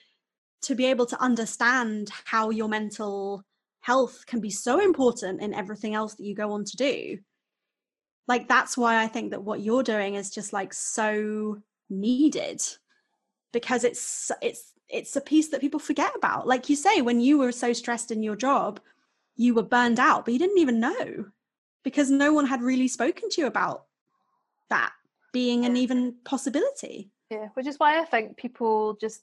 to 0.64 0.76
be 0.76 0.86
able 0.86 1.06
to 1.08 1.22
understand 1.22 2.12
how 2.26 2.50
your 2.50 2.68
mental 2.68 3.44
health 3.82 4.26
can 4.28 4.40
be 4.40 4.50
so 4.50 4.80
important 4.80 5.42
in 5.42 5.54
everything 5.54 5.96
else 5.96 6.16
that 6.16 6.24
you 6.24 6.36
go 6.36 6.52
on 6.52 6.66
to 6.66 6.78
do. 6.78 7.18
Like, 8.28 8.48
that's 8.48 8.78
why 8.78 9.02
I 9.02 9.08
think 9.08 9.32
that 9.32 9.44
what 9.44 9.62
you're 9.62 9.84
doing 9.84 10.16
is 10.16 10.30
just 10.30 10.54
like 10.54 10.74
so 10.74 11.58
needed 11.90 12.62
because 13.54 13.84
it's, 13.84 14.30
it's, 14.42 14.74
it's 14.90 15.16
a 15.16 15.22
piece 15.22 15.50
that 15.50 15.62
people 15.62 15.80
forget 15.80 16.12
about. 16.16 16.46
Like 16.46 16.70
you 16.70 16.76
say, 16.76 17.02
when 17.02 17.22
you 17.22 17.38
were 17.38 17.52
so 17.52 17.72
stressed 17.74 18.12
in 18.12 18.22
your 18.22 18.36
job, 18.36 18.82
you 19.38 19.54
were 19.54 19.64
burned 19.64 20.00
out, 20.00 20.26
but 20.26 20.34
you 20.34 20.40
didn't 20.40 20.58
even 20.58 20.80
know 20.80 21.26
because 21.84 22.10
no 22.10 22.34
one 22.34 22.46
had 22.46 22.62
really 22.62 22.88
spoken 22.88 23.30
to 23.30 23.42
you 23.42 23.48
about 23.48 23.86
that 24.70 24.92
being 25.32 25.66
an 25.66 25.78
even 25.78 26.16
possibility. 26.26 27.12
Yeah, 27.30 27.50
which 27.54 27.68
is 27.68 27.80
why 27.80 28.00
I 28.00 28.06
think 28.06 28.36
people 28.36 28.98
just 29.00 29.22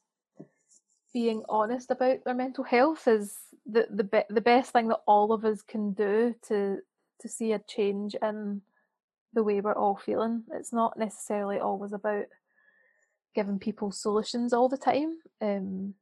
being 1.12 1.42
honest 1.48 1.90
about 1.90 2.24
their 2.24 2.34
mental 2.34 2.64
health 2.64 3.06
is 3.06 3.36
the 3.66 3.86
the 3.90 4.04
be- 4.04 4.30
the 4.30 4.40
best 4.40 4.72
thing 4.72 4.88
that 4.88 5.00
all 5.06 5.32
of 5.32 5.44
us 5.44 5.62
can 5.62 5.92
do 5.92 6.34
to 6.48 6.78
to 7.20 7.28
see 7.28 7.52
a 7.52 7.58
change 7.58 8.14
in 8.22 8.60
the 9.32 9.42
way 9.42 9.60
we're 9.60 9.72
all 9.72 9.96
feeling. 9.96 10.44
It's 10.52 10.72
not 10.72 10.98
necessarily 10.98 11.58
always 11.58 11.92
about 11.92 12.26
giving 13.34 13.58
people 13.58 13.90
solutions 13.90 14.52
all 14.52 14.68
the 14.68 14.76
time. 14.76 15.18
Um, 15.40 15.94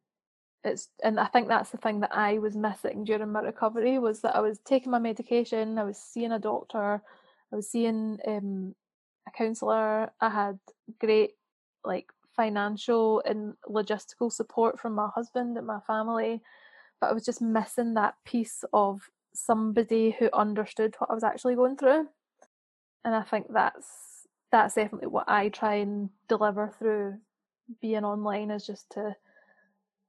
it's 0.64 0.88
and 1.02 1.18
I 1.18 1.26
think 1.26 1.48
that's 1.48 1.70
the 1.70 1.76
thing 1.78 2.00
that 2.00 2.14
I 2.14 2.38
was 2.38 2.56
missing 2.56 3.04
during 3.04 3.32
my 3.32 3.40
recovery 3.40 3.98
was 3.98 4.20
that 4.20 4.36
I 4.36 4.40
was 4.40 4.58
taking 4.60 4.92
my 4.92 4.98
medication, 4.98 5.78
I 5.78 5.84
was 5.84 5.98
seeing 5.98 6.32
a 6.32 6.38
doctor, 6.38 7.02
I 7.52 7.56
was 7.56 7.70
seeing 7.70 8.18
um, 8.26 8.74
a 9.26 9.30
counsellor, 9.32 10.10
I 10.20 10.28
had 10.28 10.58
great 11.00 11.32
like 11.84 12.12
financial 12.36 13.22
and 13.26 13.54
logistical 13.68 14.32
support 14.32 14.78
from 14.78 14.94
my 14.94 15.08
husband 15.14 15.58
and 15.58 15.66
my 15.66 15.80
family, 15.86 16.40
but 17.00 17.10
I 17.10 17.12
was 17.12 17.24
just 17.24 17.42
missing 17.42 17.94
that 17.94 18.14
piece 18.24 18.64
of 18.72 19.02
somebody 19.34 20.14
who 20.18 20.28
understood 20.32 20.94
what 20.98 21.10
I 21.10 21.14
was 21.14 21.24
actually 21.24 21.56
going 21.56 21.76
through. 21.76 22.08
And 23.04 23.14
I 23.14 23.22
think 23.22 23.46
that's 23.52 24.28
that's 24.52 24.74
definitely 24.74 25.08
what 25.08 25.28
I 25.28 25.48
try 25.48 25.76
and 25.76 26.10
deliver 26.28 26.72
through 26.78 27.18
being 27.80 28.04
online 28.04 28.50
is 28.50 28.66
just 28.66 28.90
to 28.90 29.16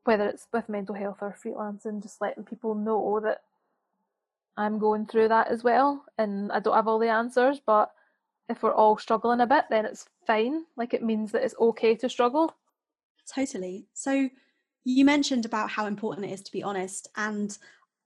whether 0.06 0.28
it's 0.28 0.48
with 0.52 0.70
mental 0.70 0.96
health 0.96 1.18
or 1.22 1.36
freelancing, 1.44 2.02
just 2.02 2.22
letting 2.22 2.44
people 2.44 2.76
know 2.76 3.20
that 3.24 3.42
I'm 4.58 4.80
going 4.80 5.06
through 5.06 5.30
that 5.30 5.48
as 5.48 5.64
well. 5.64 6.06
And 6.18 6.52
I 6.52 6.60
don't 6.60 6.76
have 6.76 6.88
all 6.88 7.00
the 7.00 7.10
answers, 7.10 7.60
but 7.66 7.92
if 8.50 8.62
we're 8.62 8.74
all 8.74 8.98
struggling 8.98 9.42
a 9.42 9.48
bit, 9.48 9.66
then 9.70 9.86
it's 9.86 10.06
fine. 10.28 10.66
Like 10.76 10.94
it 10.94 11.04
means 11.04 11.32
that 11.32 11.44
it's 11.44 11.56
okay 11.60 11.96
to 11.96 12.10
struggle. 12.10 12.56
Totally. 13.34 13.88
So 13.94 14.30
you 14.84 15.06
mentioned 15.06 15.46
about 15.46 15.70
how 15.70 15.86
important 15.86 16.28
it 16.28 16.34
is 16.34 16.42
to 16.44 16.52
be 16.52 16.64
honest. 16.64 17.08
And 17.16 17.58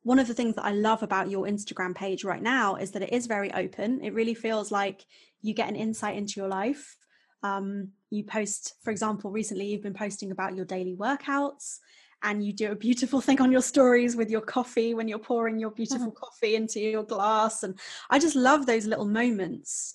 one 0.03 0.19
of 0.19 0.27
the 0.27 0.33
things 0.33 0.55
that 0.55 0.65
I 0.65 0.71
love 0.71 1.03
about 1.03 1.29
your 1.29 1.47
Instagram 1.47 1.95
page 1.95 2.23
right 2.23 2.41
now 2.41 2.75
is 2.75 2.91
that 2.91 3.01
it 3.01 3.11
is 3.11 3.25
very 3.25 3.51
open. 3.53 4.01
It 4.03 4.13
really 4.13 4.35
feels 4.35 4.71
like 4.71 5.05
you 5.41 5.53
get 5.53 5.69
an 5.69 5.75
insight 5.75 6.15
into 6.15 6.39
your 6.39 6.47
life. 6.47 6.95
Um, 7.43 7.89
you 8.09 8.23
post, 8.23 8.75
for 8.83 8.91
example, 8.91 9.31
recently 9.31 9.67
you've 9.67 9.83
been 9.83 9.93
posting 9.93 10.31
about 10.31 10.55
your 10.55 10.65
daily 10.65 10.95
workouts 10.95 11.77
and 12.23 12.43
you 12.43 12.53
do 12.53 12.71
a 12.71 12.75
beautiful 12.75 13.21
thing 13.27 13.41
on 13.41 13.51
your 13.51 13.61
stories 13.61 14.15
with 14.15 14.29
your 14.29 14.41
coffee 14.41 14.93
when 14.93 15.07
you're 15.07 15.19
pouring 15.19 15.59
your 15.59 15.71
beautiful 15.71 16.07
mm-hmm. 16.07 16.17
coffee 16.17 16.55
into 16.55 16.79
your 16.79 17.03
glass. 17.03 17.63
And 17.63 17.77
I 18.09 18.19
just 18.19 18.35
love 18.35 18.65
those 18.65 18.85
little 18.85 19.05
moments. 19.05 19.93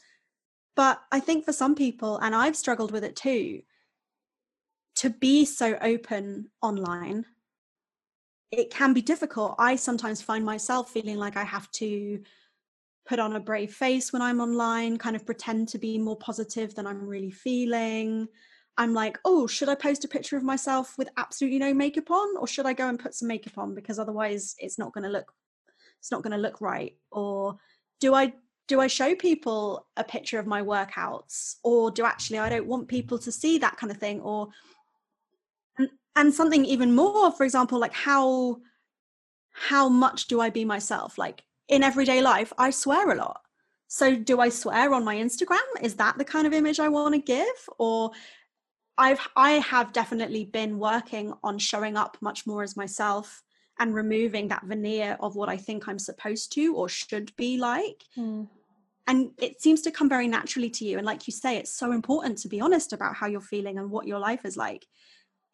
But 0.75 1.01
I 1.11 1.21
think 1.21 1.45
for 1.45 1.53
some 1.53 1.75
people, 1.75 2.19
and 2.19 2.35
I've 2.35 2.57
struggled 2.57 2.93
with 2.93 3.05
it 3.05 3.17
too, 3.17 3.63
to 4.97 5.11
be 5.11 5.45
so 5.45 5.77
open 5.81 6.51
online, 6.63 7.25
it 8.51 8.71
can 8.71 8.93
be 8.93 9.03
difficult. 9.03 9.55
I 9.59 9.77
sometimes 9.77 10.23
find 10.23 10.45
myself 10.45 10.91
feeling 10.91 11.17
like 11.17 11.37
I 11.37 11.45
have 11.45 11.71
to 11.73 12.23
put 13.07 13.19
on 13.19 13.37
a 13.37 13.41
brave 13.41 13.73
face 13.73 14.13
when 14.13 14.23
I'm 14.23 14.41
online, 14.41 14.97
kind 14.97 15.17
of 15.17 15.27
pretend 15.27 15.69
to 15.69 15.79
be 15.79 15.99
more 15.99 16.17
positive 16.17 16.75
than 16.75 16.87
I'm 16.87 17.07
really 17.07 17.31
feeling. 17.31 18.29
I'm 18.79 18.95
like, 18.95 19.19
oh, 19.25 19.47
should 19.47 19.69
I 19.69 19.75
post 19.75 20.05
a 20.05 20.09
picture 20.09 20.37
of 20.37 20.43
myself 20.43 20.97
with 20.97 21.09
absolutely 21.17 21.59
no 21.59 21.75
makeup 21.75 22.11
on, 22.11 22.37
or 22.39 22.47
should 22.47 22.67
I 22.67 22.73
go 22.73 22.89
and 22.89 22.99
put 22.99 23.15
some 23.15 23.29
makeup 23.29 23.59
on 23.59 23.75
because 23.75 23.99
otherwise 23.99 24.55
it's 24.59 24.79
not 24.79 24.93
going 24.93 25.05
to 25.05 25.11
look, 25.11 25.33
it's 25.99 26.11
not 26.11 26.23
going 26.23 26.33
to 26.33 26.39
look 26.39 26.61
right. 26.61 26.97
Or 27.11 27.59
do 28.01 28.15
I 28.15 28.33
do 28.69 28.81
I 28.81 28.87
show 28.87 29.15
people 29.15 29.87
a 29.97 30.05
picture 30.05 30.39
of 30.39 30.47
my 30.47 30.63
workouts, 30.63 31.57
or 31.63 31.91
do 31.91 32.05
actually 32.05 32.39
I 32.39 32.49
don't 32.49 32.67
want 32.67 32.89
people 32.89 33.19
to 33.19 33.33
see 33.33 33.59
that 33.59 33.77
kind 33.77 33.91
of 33.91 33.99
thing, 33.99 34.21
or 34.21 34.49
and, 35.79 35.91
and 36.17 36.33
something 36.33 36.65
even 36.65 36.95
more, 36.95 37.33
for 37.33 37.45
example, 37.45 37.79
like 37.79 37.93
how 37.93 38.59
how 39.53 39.89
much 39.89 40.29
do 40.29 40.41
I 40.41 40.49
be 40.49 40.65
myself? 40.65 41.19
Like 41.19 41.43
in 41.73 41.83
everyday 41.83 42.21
life, 42.21 42.53
I 42.59 42.71
swear 42.71 43.11
a 43.11 43.17
lot. 43.17 43.41
So 43.89 44.15
do 44.15 44.41
I 44.41 44.51
swear 44.51 44.93
on 44.93 45.05
my 45.05 45.17
Instagram? 45.17 45.67
Is 45.81 45.95
that 45.97 46.19
the 46.19 46.25
kind 46.25 46.47
of 46.47 46.53
image 46.53 46.79
I 46.79 46.89
want 46.89 47.15
to 47.15 47.21
give, 47.21 47.59
or 47.79 48.11
I've 48.99 49.27
I 49.35 49.53
have 49.53 49.93
definitely 49.95 50.45
been 50.45 50.79
working 50.79 51.33
on 51.43 51.59
showing 51.59 51.97
up 51.97 52.19
much 52.21 52.47
more 52.47 52.63
as 52.63 52.77
myself 52.77 53.43
and 53.79 53.95
removing 53.95 54.49
that 54.49 54.65
veneer 54.65 55.17
of 55.19 55.35
what 55.35 55.49
I 55.49 55.57
think 55.57 55.89
I'm 55.89 55.99
supposed 55.99 56.53
to 56.53 56.77
or 56.77 56.91
should 56.91 57.35
be 57.37 57.57
like. 57.57 58.05
Mm. 58.19 58.49
And 59.07 59.31
it 59.39 59.63
seems 59.63 59.81
to 59.83 59.91
come 59.91 60.11
very 60.11 60.29
naturally 60.29 60.71
to 60.71 60.85
you. 60.85 60.99
And 60.99 61.07
like 61.07 61.27
you 61.27 61.33
say, 61.33 61.57
it's 61.57 61.73
so 61.73 61.91
important 61.91 62.37
to 62.39 62.49
be 62.49 62.61
honest 62.61 62.93
about 62.93 63.17
how 63.17 63.27
you're 63.27 63.41
feeling 63.41 63.79
and 63.79 63.91
what 63.91 64.07
your 64.07 64.19
life 64.19 64.45
is 64.45 64.59
like. 64.59 64.87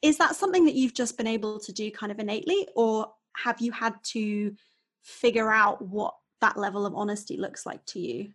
Is 0.02 0.18
that 0.18 0.34
something 0.34 0.64
that 0.66 0.74
you've 0.74 0.94
just 0.94 1.16
been 1.16 1.28
able 1.28 1.60
to 1.60 1.72
do 1.72 1.90
kind 1.92 2.10
of 2.10 2.18
innately, 2.18 2.66
or 2.74 3.12
have 3.36 3.60
you 3.60 3.70
had 3.70 3.94
to 4.14 4.54
figure 5.02 5.50
out 5.50 5.82
what 5.82 6.14
that 6.40 6.56
level 6.56 6.86
of 6.86 6.94
honesty 6.94 7.36
looks 7.36 7.66
like 7.66 7.84
to 7.86 8.00
you? 8.00 8.32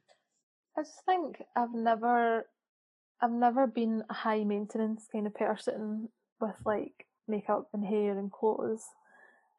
I 0.78 0.82
just 0.82 1.06
think 1.06 1.42
I've 1.56 1.74
never 1.74 2.48
I've 3.22 3.32
never 3.32 3.68
been 3.68 4.04
a 4.10 4.14
high 4.14 4.44
maintenance 4.44 5.08
kind 5.12 5.28
of 5.28 5.36
person 5.36 6.10
with 6.42 6.56
like 6.66 7.08
makeup 7.28 7.70
and 7.74 7.86
hair 7.86 8.18
and 8.18 8.32
clothes. 8.32 8.84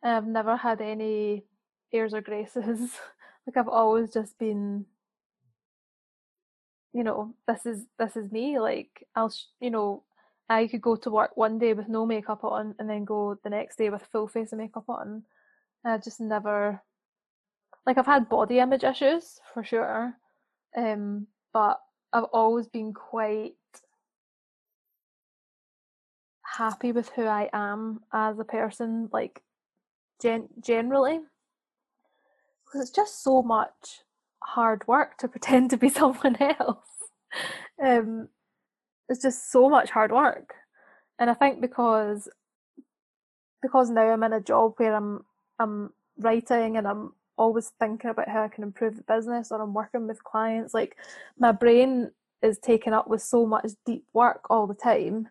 I've 0.02 0.26
never 0.26 0.56
had 0.56 0.80
any 0.80 1.44
airs 1.92 2.12
or 2.12 2.20
graces. 2.20 2.90
like 3.46 3.56
I've 3.56 3.68
always 3.68 4.12
just 4.12 4.38
been 4.38 4.86
you 6.92 7.02
know, 7.02 7.34
this 7.48 7.66
is 7.66 7.86
this 7.98 8.16
is 8.16 8.30
me. 8.30 8.58
Like 8.58 9.06
I'll 9.16 9.32
you 9.60 9.70
know, 9.70 10.04
I 10.48 10.66
could 10.66 10.82
go 10.82 10.96
to 10.96 11.10
work 11.10 11.36
one 11.36 11.58
day 11.58 11.72
with 11.72 11.88
no 11.88 12.06
makeup 12.06 12.44
on 12.44 12.74
and 12.78 12.88
then 12.88 13.04
go 13.04 13.38
the 13.42 13.50
next 13.50 13.76
day 13.76 13.90
with 13.90 14.08
full 14.12 14.28
face 14.28 14.52
of 14.52 14.58
makeup 14.58 14.88
on. 14.88 15.24
I 15.84 15.98
just 15.98 16.20
never 16.20 16.82
like 17.86 17.98
I've 17.98 18.06
had 18.06 18.28
body 18.28 18.58
image 18.58 18.84
issues 18.84 19.40
for 19.52 19.64
sure. 19.64 20.14
Um 20.76 21.26
but 21.52 21.80
I've 22.12 22.24
always 22.32 22.68
been 22.68 22.92
quite 22.92 23.54
happy 26.56 26.92
with 26.92 27.08
who 27.10 27.24
I 27.24 27.48
am 27.52 28.00
as 28.12 28.38
a 28.38 28.44
person, 28.44 29.08
like 29.12 29.42
gen- 30.22 30.48
generally, 30.60 31.20
because 32.64 32.80
it's 32.82 32.94
just 32.94 33.22
so 33.22 33.42
much 33.42 34.02
hard 34.42 34.86
work 34.86 35.18
to 35.18 35.28
pretend 35.34 35.70
to 35.70 35.76
be 35.76 35.88
someone 35.88 36.36
else. 36.40 36.88
um, 37.82 38.28
it's 39.08 39.22
just 39.22 39.50
so 39.50 39.68
much 39.68 39.90
hard 39.90 40.12
work, 40.12 40.54
and 41.18 41.28
I 41.30 41.34
think 41.34 41.60
because 41.60 42.28
because 43.62 43.90
now 43.90 44.02
I'm 44.10 44.22
in 44.22 44.32
a 44.32 44.40
job 44.40 44.74
where 44.76 44.94
I'm 44.94 45.24
I'm 45.58 45.90
writing 46.18 46.76
and 46.76 46.86
I'm 46.86 47.12
always 47.36 47.72
thinking 47.80 48.10
about 48.10 48.28
how 48.28 48.44
I 48.44 48.48
can 48.48 48.64
improve 48.64 48.96
the 48.96 49.02
business 49.02 49.50
or 49.50 49.60
I'm 49.60 49.74
working 49.74 50.06
with 50.06 50.24
clients. 50.24 50.74
Like 50.74 50.96
my 51.38 51.52
brain 51.52 52.10
is 52.42 52.58
taken 52.58 52.92
up 52.92 53.08
with 53.08 53.22
so 53.22 53.46
much 53.46 53.70
deep 53.86 54.04
work 54.12 54.46
all 54.50 54.66
the 54.66 54.74
time. 54.74 55.28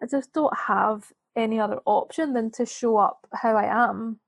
I 0.00 0.06
just 0.06 0.32
don't 0.32 0.56
have 0.56 1.12
any 1.36 1.58
other 1.58 1.80
option 1.86 2.34
than 2.34 2.50
to 2.52 2.66
show 2.66 2.96
up 2.96 3.26
how 3.32 3.56
I 3.56 3.64
am 3.64 4.20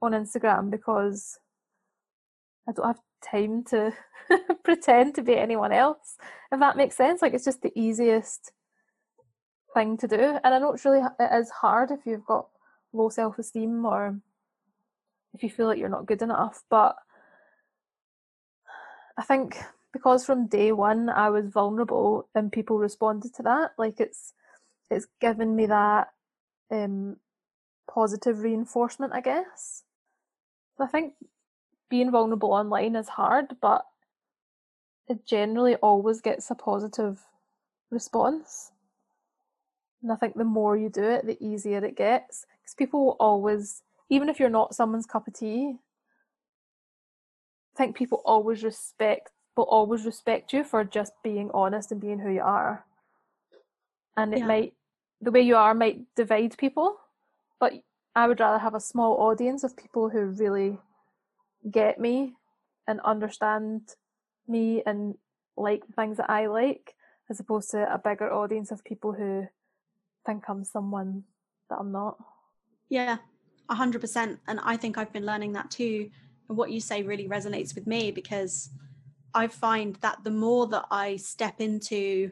on 0.00 0.12
Instagram 0.12 0.70
because 0.70 1.38
I 2.68 2.72
don't 2.72 2.86
have 2.86 3.00
time 3.22 3.64
to 3.64 3.92
pretend 4.64 5.14
to 5.16 5.22
be 5.22 5.36
anyone 5.36 5.72
else. 5.72 6.16
If 6.52 6.60
that 6.60 6.76
makes 6.76 6.96
sense, 6.96 7.22
like 7.22 7.34
it's 7.34 7.44
just 7.44 7.62
the 7.62 7.72
easiest 7.78 8.52
thing 9.74 9.96
to 9.98 10.08
do. 10.08 10.38
And 10.42 10.54
I 10.54 10.58
know 10.58 10.72
it's 10.72 10.84
really 10.84 11.02
it 11.20 11.30
is 11.32 11.50
hard 11.50 11.90
if 11.90 12.00
you've 12.06 12.24
got 12.24 12.48
low 12.92 13.08
self 13.08 13.38
esteem 13.38 13.84
or 13.84 14.20
if 15.36 15.42
you 15.42 15.50
feel 15.50 15.66
like 15.66 15.78
you're 15.78 15.88
not 15.88 16.06
good 16.06 16.22
enough. 16.22 16.62
But 16.70 16.96
I 19.18 19.22
think 19.22 19.58
because 19.92 20.24
from 20.24 20.46
day 20.46 20.72
one 20.72 21.08
I 21.08 21.28
was 21.30 21.46
vulnerable 21.46 22.28
and 22.34 22.50
people 22.50 22.78
responded 22.78 23.34
to 23.34 23.42
that, 23.42 23.72
like 23.78 24.00
it's 24.00 24.32
it's 24.90 25.06
given 25.20 25.54
me 25.54 25.66
that 25.66 26.08
um, 26.70 27.16
positive 27.88 28.40
reinforcement, 28.40 29.12
I 29.12 29.20
guess. 29.20 29.82
I 30.78 30.86
think 30.86 31.14
being 31.88 32.10
vulnerable 32.10 32.52
online 32.52 32.96
is 32.96 33.08
hard, 33.08 33.56
but 33.60 33.86
it 35.08 35.26
generally 35.26 35.76
always 35.76 36.20
gets 36.20 36.50
a 36.50 36.54
positive 36.54 37.24
response. 37.90 38.72
And 40.02 40.12
I 40.12 40.16
think 40.16 40.34
the 40.34 40.44
more 40.44 40.76
you 40.76 40.88
do 40.88 41.02
it, 41.02 41.26
the 41.26 41.42
easier 41.44 41.84
it 41.84 41.96
gets. 41.96 42.46
Because 42.60 42.74
people 42.74 43.04
will 43.04 43.16
always 43.18 43.82
even 44.08 44.28
if 44.28 44.38
you're 44.38 44.48
not 44.48 44.74
someone's 44.74 45.06
cup 45.06 45.26
of 45.26 45.34
tea, 45.34 45.76
I 47.74 47.76
think 47.76 47.96
people 47.96 48.22
always 48.24 48.64
respect 48.64 49.30
will 49.56 49.64
always 49.64 50.04
respect 50.04 50.52
you 50.52 50.62
for 50.62 50.84
just 50.84 51.12
being 51.24 51.50
honest 51.54 51.90
and 51.90 52.00
being 52.00 52.18
who 52.18 52.30
you 52.30 52.42
are. 52.42 52.84
And 54.16 54.34
it 54.34 54.40
yeah. 54.40 54.46
might 54.46 54.74
the 55.20 55.30
way 55.30 55.40
you 55.40 55.56
are 55.56 55.74
might 55.74 56.02
divide 56.14 56.56
people, 56.58 56.96
but 57.58 57.72
I 58.14 58.28
would 58.28 58.40
rather 58.40 58.58
have 58.58 58.74
a 58.74 58.80
small 58.80 59.14
audience 59.14 59.64
of 59.64 59.76
people 59.76 60.10
who 60.10 60.26
really 60.26 60.78
get 61.70 61.98
me 61.98 62.34
and 62.86 63.00
understand 63.00 63.94
me 64.46 64.82
and 64.86 65.16
like 65.56 65.86
the 65.86 65.92
things 65.94 66.18
that 66.18 66.30
I 66.30 66.46
like, 66.46 66.94
as 67.30 67.40
opposed 67.40 67.70
to 67.70 67.92
a 67.92 67.98
bigger 67.98 68.30
audience 68.30 68.70
of 68.70 68.84
people 68.84 69.12
who 69.12 69.46
think 70.24 70.44
I'm 70.48 70.64
someone 70.64 71.24
that 71.70 71.78
I'm 71.78 71.92
not. 71.92 72.16
Yeah, 72.88 73.18
100% 73.70 74.38
and 74.46 74.60
i 74.62 74.76
think 74.76 74.98
i've 74.98 75.12
been 75.12 75.26
learning 75.26 75.52
that 75.52 75.70
too. 75.70 76.10
And 76.48 76.56
what 76.56 76.70
you 76.70 76.80
say 76.80 77.02
really 77.02 77.28
resonates 77.28 77.74
with 77.74 77.86
me 77.86 78.10
because 78.10 78.70
i 79.34 79.46
find 79.46 79.96
that 79.96 80.22
the 80.24 80.30
more 80.30 80.66
that 80.68 80.86
i 80.90 81.16
step 81.16 81.60
into 81.60 82.30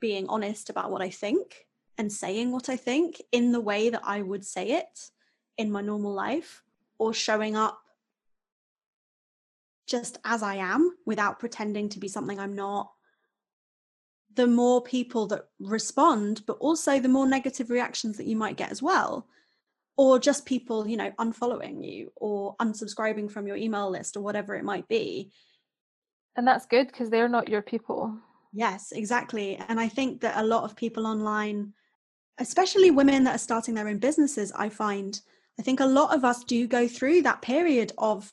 being 0.00 0.28
honest 0.28 0.70
about 0.70 0.90
what 0.90 1.02
i 1.02 1.10
think 1.10 1.66
and 1.98 2.12
saying 2.12 2.52
what 2.52 2.68
i 2.68 2.76
think 2.76 3.20
in 3.32 3.52
the 3.52 3.60
way 3.60 3.90
that 3.90 4.02
i 4.04 4.22
would 4.22 4.44
say 4.44 4.70
it 4.70 5.10
in 5.58 5.70
my 5.70 5.80
normal 5.80 6.12
life 6.12 6.62
or 6.98 7.12
showing 7.12 7.56
up 7.56 7.80
just 9.86 10.18
as 10.24 10.42
i 10.42 10.54
am 10.54 10.96
without 11.04 11.40
pretending 11.40 11.88
to 11.88 11.98
be 11.98 12.08
something 12.08 12.38
i'm 12.38 12.54
not 12.54 12.92
the 14.34 14.46
more 14.46 14.82
people 14.82 15.26
that 15.26 15.48
respond 15.58 16.42
but 16.46 16.56
also 16.58 16.98
the 16.98 17.08
more 17.08 17.26
negative 17.26 17.68
reactions 17.70 18.16
that 18.16 18.26
you 18.26 18.36
might 18.36 18.56
get 18.56 18.70
as 18.70 18.80
well 18.80 19.26
or 19.96 20.18
just 20.18 20.46
people 20.46 20.86
you 20.86 20.96
know 20.96 21.10
unfollowing 21.18 21.84
you 21.84 22.10
or 22.16 22.56
unsubscribing 22.56 23.30
from 23.30 23.46
your 23.46 23.56
email 23.56 23.90
list 23.90 24.16
or 24.16 24.20
whatever 24.20 24.54
it 24.54 24.64
might 24.64 24.88
be. 24.88 25.30
And 26.36 26.46
that's 26.46 26.66
good 26.66 26.86
because 26.86 27.10
they're 27.10 27.28
not 27.28 27.48
your 27.48 27.62
people. 27.62 28.16
Yes 28.52 28.92
exactly. 28.92 29.56
And 29.68 29.80
i 29.80 29.88
think 29.88 30.20
that 30.20 30.38
a 30.38 30.46
lot 30.46 30.64
of 30.64 30.76
people 30.76 31.06
online 31.06 31.72
especially 32.38 32.90
women 32.90 33.24
that 33.24 33.36
are 33.36 33.38
starting 33.38 33.74
their 33.74 33.88
own 33.88 33.98
businesses 33.98 34.52
i 34.56 34.68
find 34.68 35.20
i 35.58 35.62
think 35.62 35.80
a 35.80 35.86
lot 35.86 36.14
of 36.14 36.24
us 36.24 36.42
do 36.44 36.66
go 36.66 36.88
through 36.88 37.20
that 37.22 37.42
period 37.42 37.92
of 37.98 38.32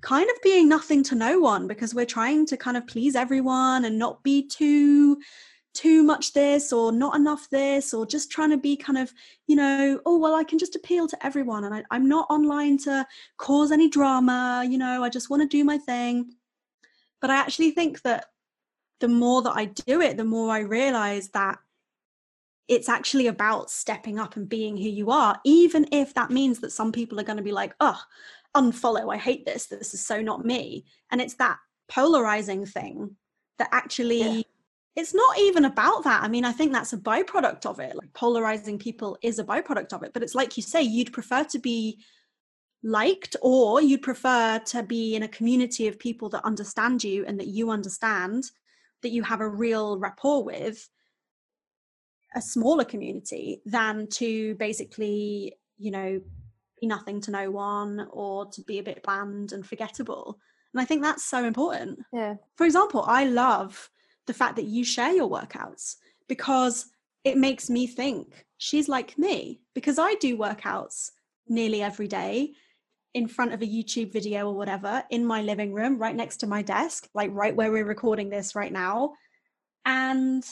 kind 0.00 0.28
of 0.28 0.42
being 0.42 0.68
nothing 0.68 1.02
to 1.04 1.14
no 1.14 1.38
one 1.38 1.66
because 1.66 1.94
we're 1.94 2.04
trying 2.04 2.44
to 2.44 2.56
kind 2.56 2.76
of 2.76 2.86
please 2.86 3.14
everyone 3.14 3.84
and 3.84 3.98
not 3.98 4.22
be 4.22 4.46
too 4.46 5.16
too 5.74 6.02
much 6.02 6.32
this 6.32 6.72
or 6.72 6.92
not 6.92 7.16
enough 7.16 7.48
this 7.50 7.94
or 7.94 8.04
just 8.04 8.30
trying 8.30 8.50
to 8.50 8.58
be 8.58 8.76
kind 8.76 8.98
of 8.98 9.12
you 9.46 9.56
know 9.56 9.98
oh 10.04 10.18
well 10.18 10.34
i 10.34 10.44
can 10.44 10.58
just 10.58 10.76
appeal 10.76 11.08
to 11.08 11.26
everyone 11.26 11.64
and 11.64 11.74
I, 11.74 11.82
i'm 11.90 12.08
not 12.08 12.26
online 12.30 12.76
to 12.78 13.06
cause 13.38 13.72
any 13.72 13.88
drama 13.88 14.64
you 14.68 14.76
know 14.76 15.02
i 15.02 15.08
just 15.08 15.30
want 15.30 15.42
to 15.42 15.48
do 15.48 15.64
my 15.64 15.78
thing. 15.78 16.34
But 17.20 17.30
i 17.30 17.36
actually 17.36 17.70
think 17.70 18.02
that 18.02 18.26
the 19.00 19.08
more 19.08 19.42
that 19.42 19.56
i 19.56 19.66
do 19.66 20.00
it 20.00 20.16
the 20.16 20.24
more 20.24 20.50
i 20.50 20.60
realize 20.60 21.28
that 21.30 21.58
it's 22.68 22.88
actually 22.88 23.26
about 23.26 23.70
stepping 23.70 24.18
up 24.18 24.36
and 24.36 24.48
being 24.48 24.76
who 24.76 24.88
you 24.88 25.10
are 25.10 25.40
even 25.44 25.86
if 25.92 26.14
that 26.14 26.30
means 26.30 26.60
that 26.60 26.72
some 26.72 26.92
people 26.92 27.18
are 27.18 27.24
going 27.24 27.36
to 27.36 27.42
be 27.42 27.52
like 27.52 27.74
oh 27.80 28.00
unfollow 28.56 29.12
i 29.12 29.16
hate 29.16 29.46
this 29.46 29.66
this 29.66 29.94
is 29.94 30.04
so 30.04 30.20
not 30.20 30.44
me. 30.44 30.84
And 31.10 31.20
it's 31.20 31.34
that 31.34 31.58
polarizing 31.88 32.66
thing 32.66 33.16
that 33.58 33.68
actually 33.72 34.20
yeah 34.20 34.42
it's 34.94 35.14
not 35.14 35.38
even 35.38 35.64
about 35.64 36.04
that. 36.04 36.22
I 36.22 36.28
mean, 36.28 36.44
I 36.44 36.52
think 36.52 36.72
that's 36.72 36.92
a 36.92 36.98
byproduct 36.98 37.64
of 37.64 37.80
it. 37.80 37.96
Like 37.96 38.12
polarizing 38.12 38.78
people 38.78 39.16
is 39.22 39.38
a 39.38 39.44
byproduct 39.44 39.92
of 39.92 40.02
it. 40.02 40.12
But 40.12 40.22
it's 40.22 40.34
like 40.34 40.56
you 40.56 40.62
say, 40.62 40.82
you'd 40.82 41.12
prefer 41.12 41.44
to 41.44 41.58
be 41.58 41.98
liked 42.82 43.36
or 43.40 43.80
you'd 43.80 44.02
prefer 44.02 44.58
to 44.58 44.82
be 44.82 45.14
in 45.14 45.22
a 45.22 45.28
community 45.28 45.88
of 45.88 45.98
people 45.98 46.28
that 46.30 46.44
understand 46.44 47.02
you 47.02 47.24
and 47.26 47.40
that 47.40 47.46
you 47.46 47.70
understand, 47.70 48.44
that 49.02 49.12
you 49.12 49.22
have 49.22 49.40
a 49.40 49.48
real 49.48 49.98
rapport 49.98 50.44
with, 50.44 50.88
a 52.34 52.42
smaller 52.42 52.84
community 52.84 53.62
than 53.64 54.08
to 54.08 54.54
basically, 54.56 55.54
you 55.78 55.90
know, 55.90 56.20
be 56.80 56.86
nothing 56.86 57.20
to 57.22 57.30
no 57.30 57.50
one 57.50 58.08
or 58.10 58.46
to 58.46 58.62
be 58.62 58.78
a 58.78 58.82
bit 58.82 59.02
bland 59.02 59.52
and 59.52 59.66
forgettable. 59.66 60.38
And 60.74 60.80
I 60.80 60.84
think 60.84 61.02
that's 61.02 61.24
so 61.24 61.44
important. 61.44 62.00
Yeah. 62.12 62.36
For 62.56 62.64
example, 62.64 63.04
I 63.06 63.24
love 63.24 63.90
the 64.26 64.34
fact 64.34 64.56
that 64.56 64.66
you 64.66 64.84
share 64.84 65.12
your 65.12 65.28
workouts 65.28 65.96
because 66.28 66.86
it 67.24 67.36
makes 67.36 67.70
me 67.70 67.86
think 67.86 68.44
she's 68.58 68.88
like 68.88 69.18
me 69.18 69.60
because 69.74 69.98
I 69.98 70.14
do 70.14 70.36
workouts 70.36 71.10
nearly 71.48 71.82
every 71.82 72.08
day 72.08 72.52
in 73.14 73.28
front 73.28 73.52
of 73.52 73.60
a 73.60 73.66
YouTube 73.66 74.12
video 74.12 74.48
or 74.48 74.54
whatever 74.54 75.02
in 75.10 75.24
my 75.24 75.42
living 75.42 75.74
room 75.74 75.98
right 75.98 76.16
next 76.16 76.38
to 76.38 76.46
my 76.46 76.62
desk, 76.62 77.08
like 77.14 77.30
right 77.32 77.54
where 77.54 77.70
we're 77.70 77.84
recording 77.84 78.30
this 78.30 78.54
right 78.54 78.72
now. 78.72 79.12
And 79.84 80.44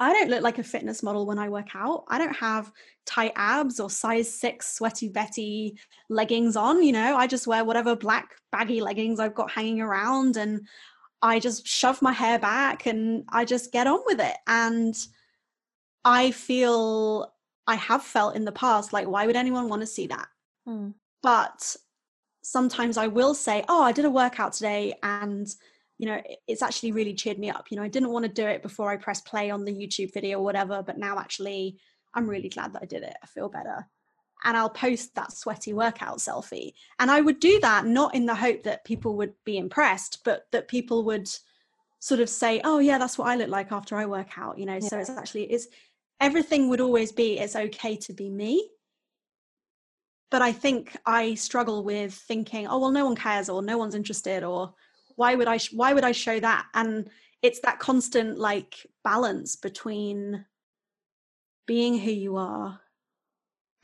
I 0.00 0.12
don't 0.12 0.30
look 0.30 0.42
like 0.42 0.58
a 0.58 0.64
fitness 0.64 1.02
model 1.02 1.26
when 1.26 1.38
I 1.38 1.48
work 1.48 1.74
out. 1.74 2.04
I 2.08 2.18
don't 2.18 2.36
have 2.36 2.70
tight 3.06 3.32
abs 3.34 3.80
or 3.80 3.90
size 3.90 4.32
six 4.32 4.74
sweaty 4.74 5.08
Betty 5.08 5.78
leggings 6.08 6.56
on. 6.56 6.82
You 6.82 6.92
know, 6.92 7.16
I 7.16 7.26
just 7.26 7.46
wear 7.46 7.64
whatever 7.64 7.96
black 7.96 8.36
baggy 8.52 8.80
leggings 8.80 9.18
I've 9.18 9.34
got 9.34 9.50
hanging 9.50 9.80
around 9.80 10.36
and 10.36 10.66
I 11.22 11.40
just 11.40 11.66
shove 11.66 12.00
my 12.02 12.12
hair 12.12 12.38
back 12.38 12.86
and 12.86 13.24
I 13.28 13.44
just 13.44 13.72
get 13.72 13.86
on 13.86 14.00
with 14.06 14.20
it. 14.20 14.36
And 14.46 14.94
I 16.04 16.30
feel 16.30 17.32
I 17.66 17.74
have 17.74 18.02
felt 18.02 18.36
in 18.36 18.44
the 18.44 18.52
past 18.52 18.92
like, 18.92 19.08
why 19.08 19.26
would 19.26 19.36
anyone 19.36 19.68
want 19.68 19.82
to 19.82 19.86
see 19.86 20.06
that? 20.06 20.28
Hmm. 20.66 20.90
But 21.22 21.76
sometimes 22.42 22.96
I 22.96 23.08
will 23.08 23.34
say, 23.34 23.64
oh, 23.68 23.82
I 23.82 23.92
did 23.92 24.04
a 24.04 24.10
workout 24.10 24.52
today 24.52 24.94
and 25.02 25.48
you 25.98 26.06
know 26.06 26.22
it's 26.46 26.62
actually 26.62 26.92
really 26.92 27.12
cheered 27.12 27.38
me 27.38 27.50
up 27.50 27.66
you 27.70 27.76
know 27.76 27.82
i 27.82 27.88
didn't 27.88 28.12
want 28.12 28.24
to 28.24 28.30
do 28.30 28.46
it 28.46 28.62
before 28.62 28.90
i 28.90 28.96
press 28.96 29.20
play 29.20 29.50
on 29.50 29.64
the 29.64 29.72
youtube 29.72 30.12
video 30.14 30.38
or 30.38 30.44
whatever 30.44 30.82
but 30.82 30.96
now 30.96 31.18
actually 31.18 31.76
i'm 32.14 32.28
really 32.28 32.48
glad 32.48 32.72
that 32.72 32.82
i 32.82 32.86
did 32.86 33.02
it 33.02 33.16
i 33.22 33.26
feel 33.26 33.48
better 33.48 33.84
and 34.44 34.56
I'll 34.56 34.70
post 34.70 35.14
that 35.14 35.32
sweaty 35.32 35.72
workout 35.72 36.18
selfie. 36.18 36.72
And 36.98 37.10
I 37.10 37.20
would 37.20 37.40
do 37.40 37.58
that 37.60 37.86
not 37.86 38.14
in 38.14 38.26
the 38.26 38.34
hope 38.34 38.62
that 38.62 38.84
people 38.84 39.16
would 39.16 39.34
be 39.44 39.58
impressed, 39.58 40.22
but 40.24 40.46
that 40.52 40.68
people 40.68 41.04
would 41.04 41.28
sort 41.98 42.20
of 42.20 42.28
say, 42.28 42.60
"Oh 42.64 42.78
yeah, 42.78 42.98
that's 42.98 43.18
what 43.18 43.28
I 43.28 43.36
look 43.36 43.48
like 43.48 43.72
after 43.72 43.96
I 43.96 44.06
work 44.06 44.38
out." 44.38 44.58
You 44.58 44.66
know, 44.66 44.74
yeah. 44.74 44.88
so 44.88 44.98
it's 44.98 45.10
actually 45.10 45.44
it's 45.44 45.66
everything 46.20 46.68
would 46.68 46.80
always 46.80 47.12
be 47.12 47.38
it's 47.38 47.56
okay 47.56 47.96
to 47.96 48.12
be 48.12 48.30
me. 48.30 48.70
But 50.30 50.42
I 50.42 50.52
think 50.52 50.96
I 51.06 51.34
struggle 51.34 51.82
with 51.82 52.14
thinking, 52.14 52.66
"Oh 52.66 52.78
well, 52.78 52.92
no 52.92 53.04
one 53.06 53.16
cares, 53.16 53.48
or 53.48 53.62
no 53.62 53.78
one's 53.78 53.94
interested, 53.94 54.44
or 54.44 54.74
why 55.16 55.34
would 55.34 55.48
I 55.48 55.58
why 55.72 55.92
would 55.92 56.04
I 56.04 56.12
show 56.12 56.38
that?" 56.40 56.66
And 56.74 57.10
it's 57.42 57.60
that 57.60 57.78
constant 57.78 58.38
like 58.38 58.86
balance 59.04 59.56
between 59.56 60.44
being 61.66 61.98
who 61.98 62.10
you 62.10 62.36
are 62.36 62.80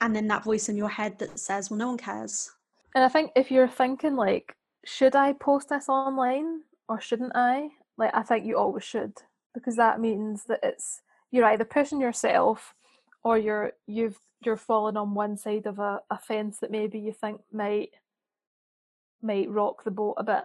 and 0.01 0.15
then 0.15 0.27
that 0.29 0.45
voice 0.45 0.69
in 0.69 0.77
your 0.77 0.89
head 0.89 1.19
that 1.19 1.39
says, 1.39 1.71
well, 1.71 1.79
no 1.79 1.89
one 1.89 1.99
cares. 1.99 2.51
And 2.95 3.05
I 3.05 3.09
think 3.09 3.33
if 3.37 3.51
you're 3.51 3.69
thinking, 3.69 4.17
like, 4.17 4.57
should 4.85 5.17
I 5.17 5.33
post 5.33 5.69
this 5.69 5.89
online 5.89 6.61
or 6.89 7.01
shouldn't 7.01 7.33
I? 7.35 7.71
Like, 7.97 8.15
I 8.15 8.23
think 8.23 8.45
you 8.45 8.59
always 8.59 8.85
should 8.85 9.15
because 9.55 9.77
that 9.77 10.01
means 10.01 10.45
that 10.45 10.61
it's 10.63 11.01
you're 11.31 11.47
either 11.47 11.65
pushing 11.65 12.01
yourself 12.01 12.75
or 13.23 13.39
you're 13.39 13.73
you've 13.87 14.19
you're 14.45 14.57
falling 14.57 14.97
on 14.97 15.15
one 15.15 15.37
side 15.37 15.67
of 15.67 15.79
a, 15.79 16.01
a 16.11 16.19
fence 16.19 16.59
that 16.59 16.71
maybe 16.71 16.99
you 16.99 17.13
think 17.13 17.41
might 17.53 17.91
might 19.23 19.49
rock 19.49 19.85
the 19.85 19.91
boat 19.91 20.15
a 20.19 20.25
bit. 20.25 20.45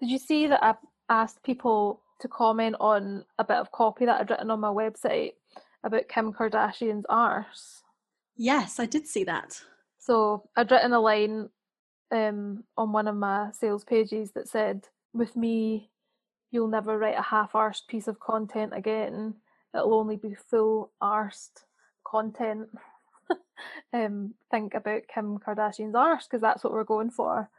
Did 0.00 0.10
you 0.10 0.18
see 0.18 0.46
that 0.48 0.62
I 0.62 0.74
asked 1.08 1.42
people 1.42 2.02
to 2.20 2.28
comment 2.28 2.76
on 2.80 3.24
a 3.38 3.44
bit 3.44 3.56
of 3.56 3.72
copy 3.72 4.04
that 4.04 4.20
I'd 4.20 4.30
written 4.30 4.50
on 4.50 4.60
my 4.60 4.68
website 4.68 5.32
about 5.82 6.08
Kim 6.08 6.32
Kardashian's 6.32 7.06
arse? 7.08 7.82
Yes, 8.36 8.78
I 8.78 8.86
did 8.86 9.06
see 9.06 9.24
that. 9.24 9.60
So 9.98 10.48
I'd 10.56 10.70
written 10.70 10.92
a 10.92 11.00
line 11.00 11.48
um, 12.12 12.64
on 12.76 12.92
one 12.92 13.08
of 13.08 13.16
my 13.16 13.50
sales 13.52 13.84
pages 13.84 14.32
that 14.32 14.48
said, 14.48 14.88
"With 15.12 15.36
me, 15.36 15.90
you'll 16.50 16.68
never 16.68 16.98
write 16.98 17.18
a 17.18 17.22
half-arsed 17.22 17.88
piece 17.88 18.08
of 18.08 18.20
content 18.20 18.72
again. 18.74 19.34
It'll 19.74 19.94
only 19.94 20.16
be 20.16 20.34
full-arsed 20.34 21.64
content." 22.06 22.68
um, 23.92 24.34
think 24.50 24.74
about 24.74 25.08
Kim 25.12 25.38
Kardashian's 25.38 25.94
arse 25.94 26.26
because 26.26 26.42
that's 26.42 26.62
what 26.62 26.72
we're 26.72 26.84
going 26.84 27.10
for. 27.10 27.50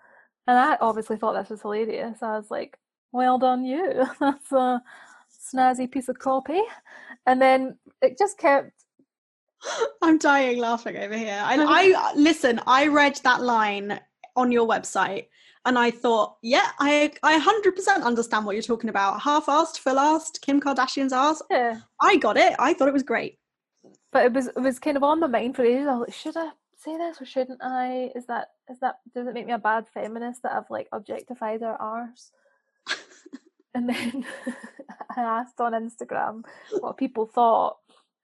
And 0.47 0.57
I 0.57 0.77
obviously 0.79 1.17
thought 1.17 1.33
this 1.33 1.49
was 1.49 1.61
hilarious. 1.61 2.21
I 2.21 2.37
was 2.37 2.51
like, 2.51 2.77
"Well 3.11 3.39
done, 3.39 3.65
you! 3.65 4.05
that's 4.19 4.51
a 4.51 4.81
snazzy 5.53 5.89
piece 5.91 6.07
of 6.07 6.19
copy." 6.19 6.61
And 7.25 7.41
then 7.41 7.77
it 8.01 8.17
just 8.17 8.37
kept 8.37 8.71
I'm 10.01 10.17
dying 10.17 10.59
laughing 10.59 10.97
over 10.97 11.17
here. 11.17 11.43
And 11.47 11.61
I 11.65 12.13
listen, 12.15 12.61
I 12.67 12.87
read 12.87 13.19
that 13.23 13.41
line 13.41 13.99
on 14.35 14.51
your 14.51 14.67
website 14.67 15.27
and 15.65 15.77
I 15.77 15.91
thought, 15.91 16.37
yeah, 16.41 16.71
I 16.79 17.11
I 17.23 17.39
100% 17.39 18.03
understand 18.03 18.45
what 18.45 18.55
you're 18.55 18.63
talking 18.63 18.89
about. 18.89 19.21
Half-assed, 19.21 19.79
full-assed, 19.79 20.41
Kim 20.41 20.61
Kardashian's 20.61 21.13
ass. 21.13 21.41
Yeah. 21.51 21.79
I 22.01 22.15
got 22.17 22.37
it. 22.37 22.55
I 22.57 22.73
thought 22.73 22.87
it 22.87 22.93
was 22.93 23.03
great. 23.03 23.37
But 24.13 24.25
it 24.25 24.33
was 24.33 24.47
it 24.47 24.59
was 24.59 24.79
kind 24.79 24.97
of 24.97 25.03
on 25.03 25.19
my 25.19 25.27
mind 25.27 25.55
for 25.55 25.63
ages. 25.63 25.87
I 25.87 25.95
was 25.95 26.07
like, 26.07 26.15
should 26.15 26.37
I 26.37 26.51
say 26.77 26.97
this 26.97 27.21
or 27.21 27.25
shouldn't 27.25 27.59
I? 27.61 28.11
Is 28.15 28.25
that 28.27 28.51
is 28.69 28.79
that 28.79 28.99
does 29.13 29.27
it 29.27 29.33
make 29.33 29.45
me 29.45 29.53
a 29.53 29.57
bad 29.57 29.87
feminist 29.93 30.43
that 30.43 30.53
I've 30.53 30.69
like 30.69 30.87
objectified 30.93 31.61
her 31.61 31.75
arse? 31.81 32.31
and 33.75 33.89
then 33.89 34.25
I 35.17 35.21
asked 35.21 35.59
on 35.59 35.73
Instagram 35.73 36.45
what 36.79 36.97
people 36.97 37.25
thought 37.25 37.77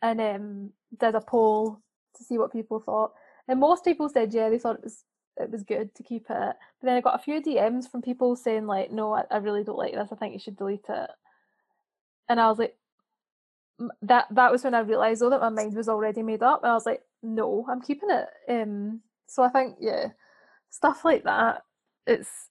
and 0.03 0.21
um, 0.21 0.69
did 0.99 1.15
a 1.15 1.21
poll 1.21 1.81
to 2.17 2.23
see 2.23 2.37
what 2.37 2.51
people 2.51 2.79
thought. 2.79 3.13
And 3.47 3.59
most 3.59 3.83
people 3.85 4.09
said, 4.09 4.33
yeah, 4.33 4.49
they 4.49 4.59
thought 4.59 4.75
it 4.75 4.83
was 4.83 5.03
it 5.37 5.49
was 5.49 5.63
good 5.63 5.95
to 5.95 6.03
keep 6.03 6.25
it. 6.29 6.29
But 6.29 6.83
then 6.83 6.95
I 6.95 7.01
got 7.01 7.19
a 7.19 7.23
few 7.23 7.41
DMs 7.41 7.89
from 7.89 8.03
people 8.03 8.35
saying 8.35 8.67
like, 8.67 8.91
no, 8.91 9.13
I, 9.13 9.23
I 9.31 9.37
really 9.37 9.63
don't 9.63 9.79
like 9.79 9.93
this. 9.93 10.09
I 10.11 10.15
think 10.15 10.33
you 10.33 10.39
should 10.39 10.57
delete 10.57 10.85
it. 10.89 11.09
And 12.29 12.39
I 12.39 12.47
was 12.49 12.59
like, 12.59 12.75
that 14.03 14.27
that 14.31 14.51
was 14.51 14.63
when 14.63 14.75
I 14.75 14.81
realised 14.81 15.21
though 15.21 15.31
that 15.31 15.41
my 15.41 15.49
mind 15.49 15.75
was 15.75 15.89
already 15.89 16.21
made 16.21 16.43
up. 16.43 16.61
And 16.63 16.71
I 16.71 16.75
was 16.75 16.85
like, 16.85 17.01
no, 17.23 17.65
I'm 17.69 17.81
keeping 17.81 18.09
it. 18.11 18.27
Um, 18.47 19.01
so 19.27 19.41
I 19.41 19.49
think 19.49 19.77
yeah, 19.79 20.09
stuff 20.69 21.05
like 21.05 21.23
that. 21.23 21.63
It's 22.05 22.49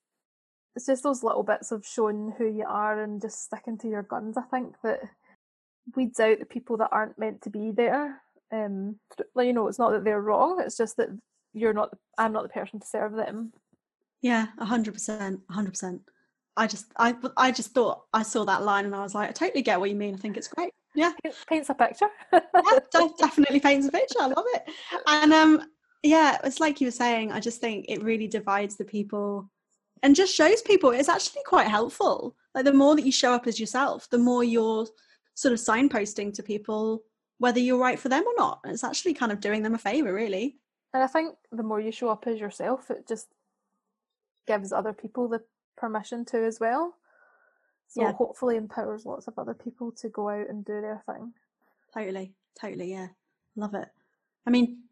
it's 0.74 0.86
just 0.86 1.02
those 1.02 1.22
little 1.22 1.42
bits 1.42 1.70
of 1.70 1.86
showing 1.86 2.34
who 2.38 2.46
you 2.46 2.64
are 2.66 3.02
and 3.02 3.20
just 3.20 3.44
sticking 3.44 3.78
to 3.78 3.88
your 3.88 4.02
guns. 4.02 4.36
I 4.38 4.42
think 4.42 4.76
that 4.82 5.00
weeds 5.96 6.20
out 6.20 6.38
the 6.38 6.46
people 6.46 6.76
that 6.78 6.90
aren't 6.92 7.18
meant 7.18 7.42
to 7.42 7.50
be 7.50 7.70
there. 7.70 8.20
Um, 8.50 8.96
you 9.36 9.52
know, 9.52 9.68
it's 9.68 9.78
not 9.78 9.90
that 9.92 10.04
they're 10.04 10.20
wrong. 10.20 10.60
It's 10.60 10.76
just 10.76 10.96
that 10.98 11.08
you're 11.52 11.72
not. 11.72 11.90
I'm 12.18 12.32
not 12.32 12.42
the 12.42 12.48
person 12.48 12.80
to 12.80 12.86
serve 12.86 13.12
them. 13.12 13.52
Yeah, 14.20 14.46
hundred 14.58 14.94
percent, 14.94 15.40
hundred 15.50 15.70
percent. 15.70 16.02
I 16.56 16.66
just, 16.66 16.86
I, 16.98 17.14
I 17.36 17.50
just 17.50 17.72
thought 17.72 18.02
I 18.12 18.22
saw 18.22 18.44
that 18.44 18.62
line 18.62 18.84
and 18.84 18.94
I 18.94 19.00
was 19.00 19.14
like, 19.14 19.30
I 19.30 19.32
totally 19.32 19.62
get 19.62 19.80
what 19.80 19.88
you 19.88 19.96
mean. 19.96 20.14
I 20.14 20.18
think 20.18 20.36
it's 20.36 20.48
great. 20.48 20.70
Yeah, 20.94 21.12
it 21.24 21.34
paints 21.48 21.70
a 21.70 21.74
picture. 21.74 22.08
yeah, 22.32 23.08
definitely 23.18 23.58
paints 23.58 23.88
a 23.88 23.90
picture. 23.90 24.20
I 24.20 24.26
love 24.26 24.44
it. 24.48 24.64
And 25.06 25.32
um, 25.32 25.62
yeah, 26.02 26.36
it's 26.44 26.60
like 26.60 26.80
you 26.80 26.88
were 26.88 26.92
saying. 26.92 27.32
I 27.32 27.40
just 27.40 27.60
think 27.60 27.86
it 27.88 28.02
really 28.02 28.28
divides 28.28 28.76
the 28.76 28.84
people 28.84 29.50
and 30.02 30.16
just 30.16 30.34
shows 30.34 30.62
people 30.62 30.90
it's 30.90 31.08
actually 31.08 31.42
quite 31.46 31.68
helpful. 31.68 32.36
Like 32.54 32.64
the 32.64 32.72
more 32.72 32.94
that 32.96 33.06
you 33.06 33.12
show 33.12 33.32
up 33.32 33.46
as 33.46 33.58
yourself, 33.58 34.08
the 34.10 34.18
more 34.18 34.44
you're 34.44 34.86
sort 35.34 35.52
of 35.52 35.58
signposting 35.60 36.32
to 36.34 36.42
people 36.42 37.02
whether 37.38 37.58
you're 37.58 37.78
right 37.78 37.98
for 37.98 38.08
them 38.08 38.22
or 38.24 38.34
not. 38.36 38.60
It's 38.64 38.84
actually 38.84 39.14
kind 39.14 39.32
of 39.32 39.40
doing 39.40 39.62
them 39.64 39.74
a 39.74 39.78
favor, 39.78 40.14
really. 40.14 40.58
And 40.94 41.02
I 41.02 41.08
think 41.08 41.34
the 41.50 41.64
more 41.64 41.80
you 41.80 41.90
show 41.90 42.08
up 42.08 42.26
as 42.28 42.38
yourself, 42.38 42.88
it 42.88 43.08
just 43.08 43.26
gives 44.46 44.72
other 44.72 44.92
people 44.92 45.26
the 45.28 45.42
permission 45.76 46.24
to 46.26 46.44
as 46.44 46.60
well. 46.60 46.94
So 47.88 48.02
Yeah. 48.02 48.12
hopefully 48.12 48.56
empowers 48.56 49.04
lots 49.04 49.26
of 49.26 49.38
other 49.38 49.54
people 49.54 49.90
to 49.92 50.08
go 50.08 50.28
out 50.28 50.48
and 50.48 50.64
do 50.64 50.80
their 50.80 51.02
thing. 51.06 51.34
Totally, 51.92 52.32
totally, 52.60 52.92
yeah. 52.92 53.08
Love 53.56 53.74
it. 53.74 53.88
I 54.46 54.50
mean, 54.50 54.84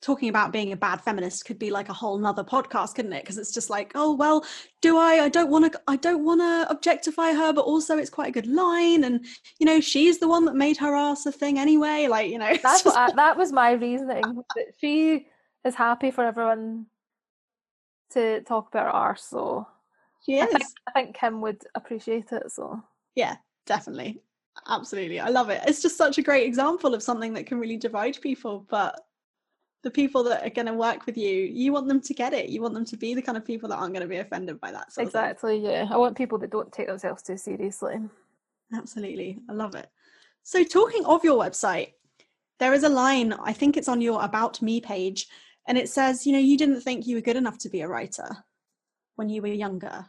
talking 0.00 0.28
about 0.28 0.52
being 0.52 0.72
a 0.72 0.76
bad 0.76 1.00
feminist 1.00 1.44
could 1.44 1.58
be 1.58 1.70
like 1.70 1.88
a 1.88 1.92
whole 1.92 2.18
nother 2.18 2.44
podcast, 2.44 2.94
couldn't 2.94 3.12
it? 3.12 3.22
Because 3.22 3.38
it's 3.38 3.52
just 3.52 3.70
like, 3.70 3.92
oh 3.94 4.14
well, 4.14 4.44
do 4.80 4.96
I? 4.96 5.24
I 5.24 5.28
don't 5.28 5.50
want 5.50 5.72
to. 5.72 5.80
I 5.88 5.96
don't 5.96 6.24
want 6.24 6.40
to 6.40 6.70
objectify 6.70 7.32
her, 7.32 7.52
but 7.52 7.64
also 7.64 7.98
it's 7.98 8.10
quite 8.10 8.28
a 8.28 8.32
good 8.32 8.46
line, 8.46 9.04
and 9.04 9.24
you 9.58 9.66
know, 9.66 9.80
she's 9.80 10.18
the 10.18 10.28
one 10.28 10.44
that 10.44 10.54
made 10.54 10.76
her 10.78 10.94
ass 10.94 11.26
a 11.26 11.32
thing 11.32 11.58
anyway. 11.58 12.06
Like, 12.08 12.30
you 12.30 12.38
know, 12.38 12.56
That's 12.62 12.84
what 12.84 12.96
I, 12.96 13.12
that 13.12 13.36
was 13.36 13.52
my 13.52 13.72
reasoning. 13.72 14.22
That 14.56 14.66
she 14.80 15.26
is 15.64 15.74
happy 15.74 16.10
for 16.10 16.24
everyone 16.24 16.86
to 18.10 18.40
talk 18.42 18.68
about 18.68 18.86
her 18.86 18.90
arse, 18.90 19.24
so 19.24 19.66
she 20.24 20.40
I 20.40 20.46
think 20.46 20.64
I 20.86 20.90
think 20.92 21.16
Kim 21.16 21.40
would 21.40 21.62
appreciate 21.74 22.32
it. 22.32 22.50
So 22.52 22.82
Yeah, 23.14 23.36
definitely. 23.66 24.22
Absolutely. 24.66 25.20
I 25.20 25.28
love 25.28 25.50
it. 25.50 25.62
It's 25.66 25.82
just 25.82 25.96
such 25.96 26.18
a 26.18 26.22
great 26.22 26.44
example 26.46 26.92
of 26.92 27.02
something 27.02 27.32
that 27.34 27.46
can 27.46 27.58
really 27.58 27.76
divide 27.76 28.20
people. 28.20 28.66
But 28.68 29.00
the 29.82 29.90
people 29.90 30.24
that 30.24 30.44
are 30.44 30.50
going 30.50 30.66
to 30.66 30.74
work 30.74 31.06
with 31.06 31.16
you, 31.16 31.30
you 31.30 31.72
want 31.72 31.88
them 31.88 32.00
to 32.00 32.14
get 32.14 32.32
it. 32.32 32.48
You 32.48 32.60
want 32.62 32.74
them 32.74 32.84
to 32.86 32.96
be 32.96 33.14
the 33.14 33.22
kind 33.22 33.38
of 33.38 33.44
people 33.44 33.68
that 33.68 33.76
aren't 33.76 33.92
going 33.92 34.02
to 34.02 34.08
be 34.08 34.18
offended 34.18 34.60
by 34.60 34.72
that. 34.72 34.88
Exactly, 34.98 35.58
yeah. 35.58 35.86
I 35.90 35.96
want 35.96 36.16
people 36.16 36.38
that 36.38 36.50
don't 36.50 36.72
take 36.72 36.88
themselves 36.88 37.22
too 37.22 37.36
seriously. 37.36 37.96
Absolutely. 38.74 39.38
I 39.48 39.52
love 39.52 39.74
it. 39.74 39.88
So, 40.42 40.64
talking 40.64 41.04
of 41.04 41.24
your 41.24 41.42
website, 41.42 41.92
there 42.58 42.74
is 42.74 42.82
a 42.82 42.88
line, 42.88 43.32
I 43.32 43.52
think 43.52 43.76
it's 43.76 43.88
on 43.88 44.00
your 44.00 44.22
About 44.22 44.60
Me 44.60 44.80
page, 44.80 45.28
and 45.66 45.78
it 45.78 45.88
says, 45.88 46.26
you 46.26 46.32
know, 46.32 46.38
you 46.38 46.56
didn't 46.56 46.80
think 46.80 47.06
you 47.06 47.16
were 47.16 47.22
good 47.22 47.36
enough 47.36 47.58
to 47.58 47.68
be 47.68 47.82
a 47.82 47.88
writer 47.88 48.28
when 49.16 49.28
you 49.28 49.42
were 49.42 49.48
younger. 49.48 50.06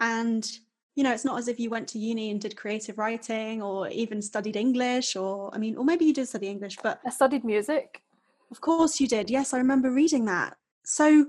And, 0.00 0.50
you 0.94 1.04
know, 1.04 1.12
it's 1.12 1.24
not 1.24 1.38
as 1.38 1.48
if 1.48 1.60
you 1.60 1.70
went 1.70 1.88
to 1.88 1.98
uni 1.98 2.30
and 2.30 2.40
did 2.40 2.56
creative 2.56 2.98
writing 2.98 3.62
or 3.62 3.88
even 3.88 4.20
studied 4.20 4.56
English, 4.56 5.14
or, 5.14 5.54
I 5.54 5.58
mean, 5.58 5.76
or 5.76 5.84
maybe 5.84 6.06
you 6.06 6.14
did 6.14 6.28
study 6.28 6.48
English, 6.48 6.78
but 6.82 7.00
I 7.06 7.10
studied 7.10 7.44
music. 7.44 8.02
Of 8.50 8.60
course 8.60 9.00
you 9.00 9.08
did. 9.08 9.30
Yes, 9.30 9.52
I 9.52 9.58
remember 9.58 9.90
reading 9.90 10.24
that. 10.26 10.56
So, 10.84 11.26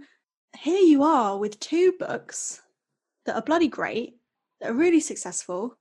here 0.60 0.80
you 0.80 1.04
are 1.04 1.38
with 1.38 1.60
two 1.60 1.94
books 2.00 2.62
that 3.26 3.36
are 3.36 3.42
bloody 3.42 3.68
great, 3.68 4.16
that 4.62 4.72
are 4.72 4.76
really 4.76 5.00
successful, 5.00 5.76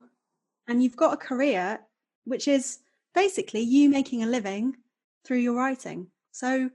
and 0.67 0.83
you've 0.83 0.97
got 0.97 1.13
a 1.13 1.17
career 1.17 1.79
which 2.25 2.47
is 2.47 2.79
basically 3.15 3.61
you 3.61 3.89
making 3.89 4.21
a 4.21 4.27
living 4.27 4.75
through 5.23 5.37
your 5.37 5.55
writing. 5.55 6.07
So, 6.31 6.69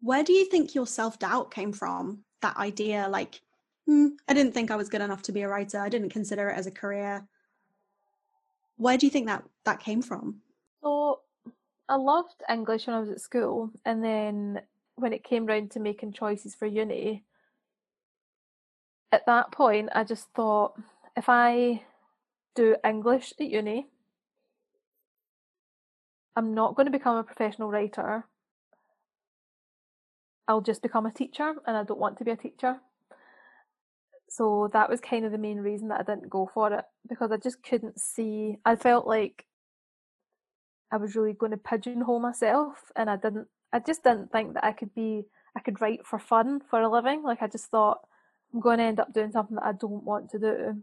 where 0.00 0.22
do 0.22 0.32
you 0.32 0.44
think 0.46 0.74
your 0.74 0.86
self 0.86 1.18
doubt 1.18 1.50
came 1.50 1.72
from? 1.72 2.20
That 2.42 2.56
idea, 2.56 3.08
like, 3.08 3.40
hmm, 3.86 4.08
I 4.28 4.34
didn't 4.34 4.52
think 4.52 4.70
I 4.70 4.76
was 4.76 4.88
good 4.88 5.00
enough 5.00 5.22
to 5.22 5.32
be 5.32 5.42
a 5.42 5.48
writer. 5.48 5.80
I 5.80 5.88
didn't 5.88 6.10
consider 6.10 6.48
it 6.50 6.58
as 6.58 6.66
a 6.66 6.70
career. 6.70 7.26
Where 8.76 8.96
do 8.96 9.06
you 9.06 9.10
think 9.10 9.26
that 9.26 9.44
that 9.64 9.80
came 9.80 10.02
from? 10.02 10.40
So 10.82 11.20
I 11.88 11.96
loved 11.96 12.42
English 12.50 12.86
when 12.86 12.96
I 12.96 13.00
was 13.00 13.10
at 13.10 13.20
school, 13.20 13.70
and 13.84 14.04
then 14.04 14.60
when 14.96 15.12
it 15.12 15.24
came 15.24 15.46
round 15.46 15.70
to 15.70 15.80
making 15.80 16.12
choices 16.12 16.54
for 16.54 16.66
uni, 16.66 17.24
at 19.10 19.24
that 19.26 19.52
point 19.52 19.88
I 19.94 20.04
just 20.04 20.28
thought 20.34 20.78
if 21.16 21.28
I 21.28 21.82
do 22.54 22.76
English 22.84 23.32
at 23.40 23.46
uni, 23.46 23.88
I'm 26.36 26.52
not 26.54 26.76
going 26.76 26.86
to 26.86 26.92
become 26.92 27.16
a 27.16 27.24
professional 27.24 27.70
writer. 27.70 28.24
I'll 30.46 30.60
just 30.60 30.82
become 30.82 31.06
a 31.06 31.12
teacher, 31.12 31.54
and 31.66 31.76
I 31.76 31.84
don't 31.84 31.98
want 31.98 32.18
to 32.18 32.24
be 32.24 32.30
a 32.30 32.36
teacher. 32.36 32.80
So 34.28 34.68
that 34.74 34.90
was 34.90 35.00
kind 35.00 35.24
of 35.24 35.32
the 35.32 35.38
main 35.38 35.58
reason 35.58 35.88
that 35.88 36.00
I 36.00 36.02
didn't 36.02 36.28
go 36.28 36.50
for 36.52 36.72
it 36.72 36.84
because 37.08 37.32
I 37.32 37.38
just 37.38 37.62
couldn't 37.62 37.98
see. 37.98 38.58
I 38.64 38.76
felt 38.76 39.06
like 39.06 39.46
I 40.90 40.96
was 40.96 41.14
really 41.14 41.32
going 41.32 41.52
to 41.52 41.58
pigeonhole 41.58 42.20
myself, 42.20 42.90
and 42.96 43.10
I 43.10 43.16
didn't. 43.16 43.48
I 43.72 43.80
just 43.80 44.02
didn't 44.04 44.32
think 44.32 44.54
that 44.54 44.64
I 44.64 44.72
could 44.72 44.94
be. 44.94 45.24
I 45.56 45.60
could 45.60 45.80
write 45.80 46.06
for 46.06 46.18
fun 46.18 46.60
for 46.70 46.80
a 46.80 46.88
living. 46.88 47.22
Like 47.22 47.42
I 47.42 47.46
just 47.46 47.66
thought 47.66 48.00
I'm 48.54 48.60
going 48.60 48.78
to 48.78 48.84
end 48.84 49.00
up 49.00 49.12
doing 49.12 49.32
something 49.32 49.56
that 49.56 49.64
I 49.64 49.72
don't 49.72 50.04
want 50.04 50.30
to 50.30 50.38
do. 50.38 50.82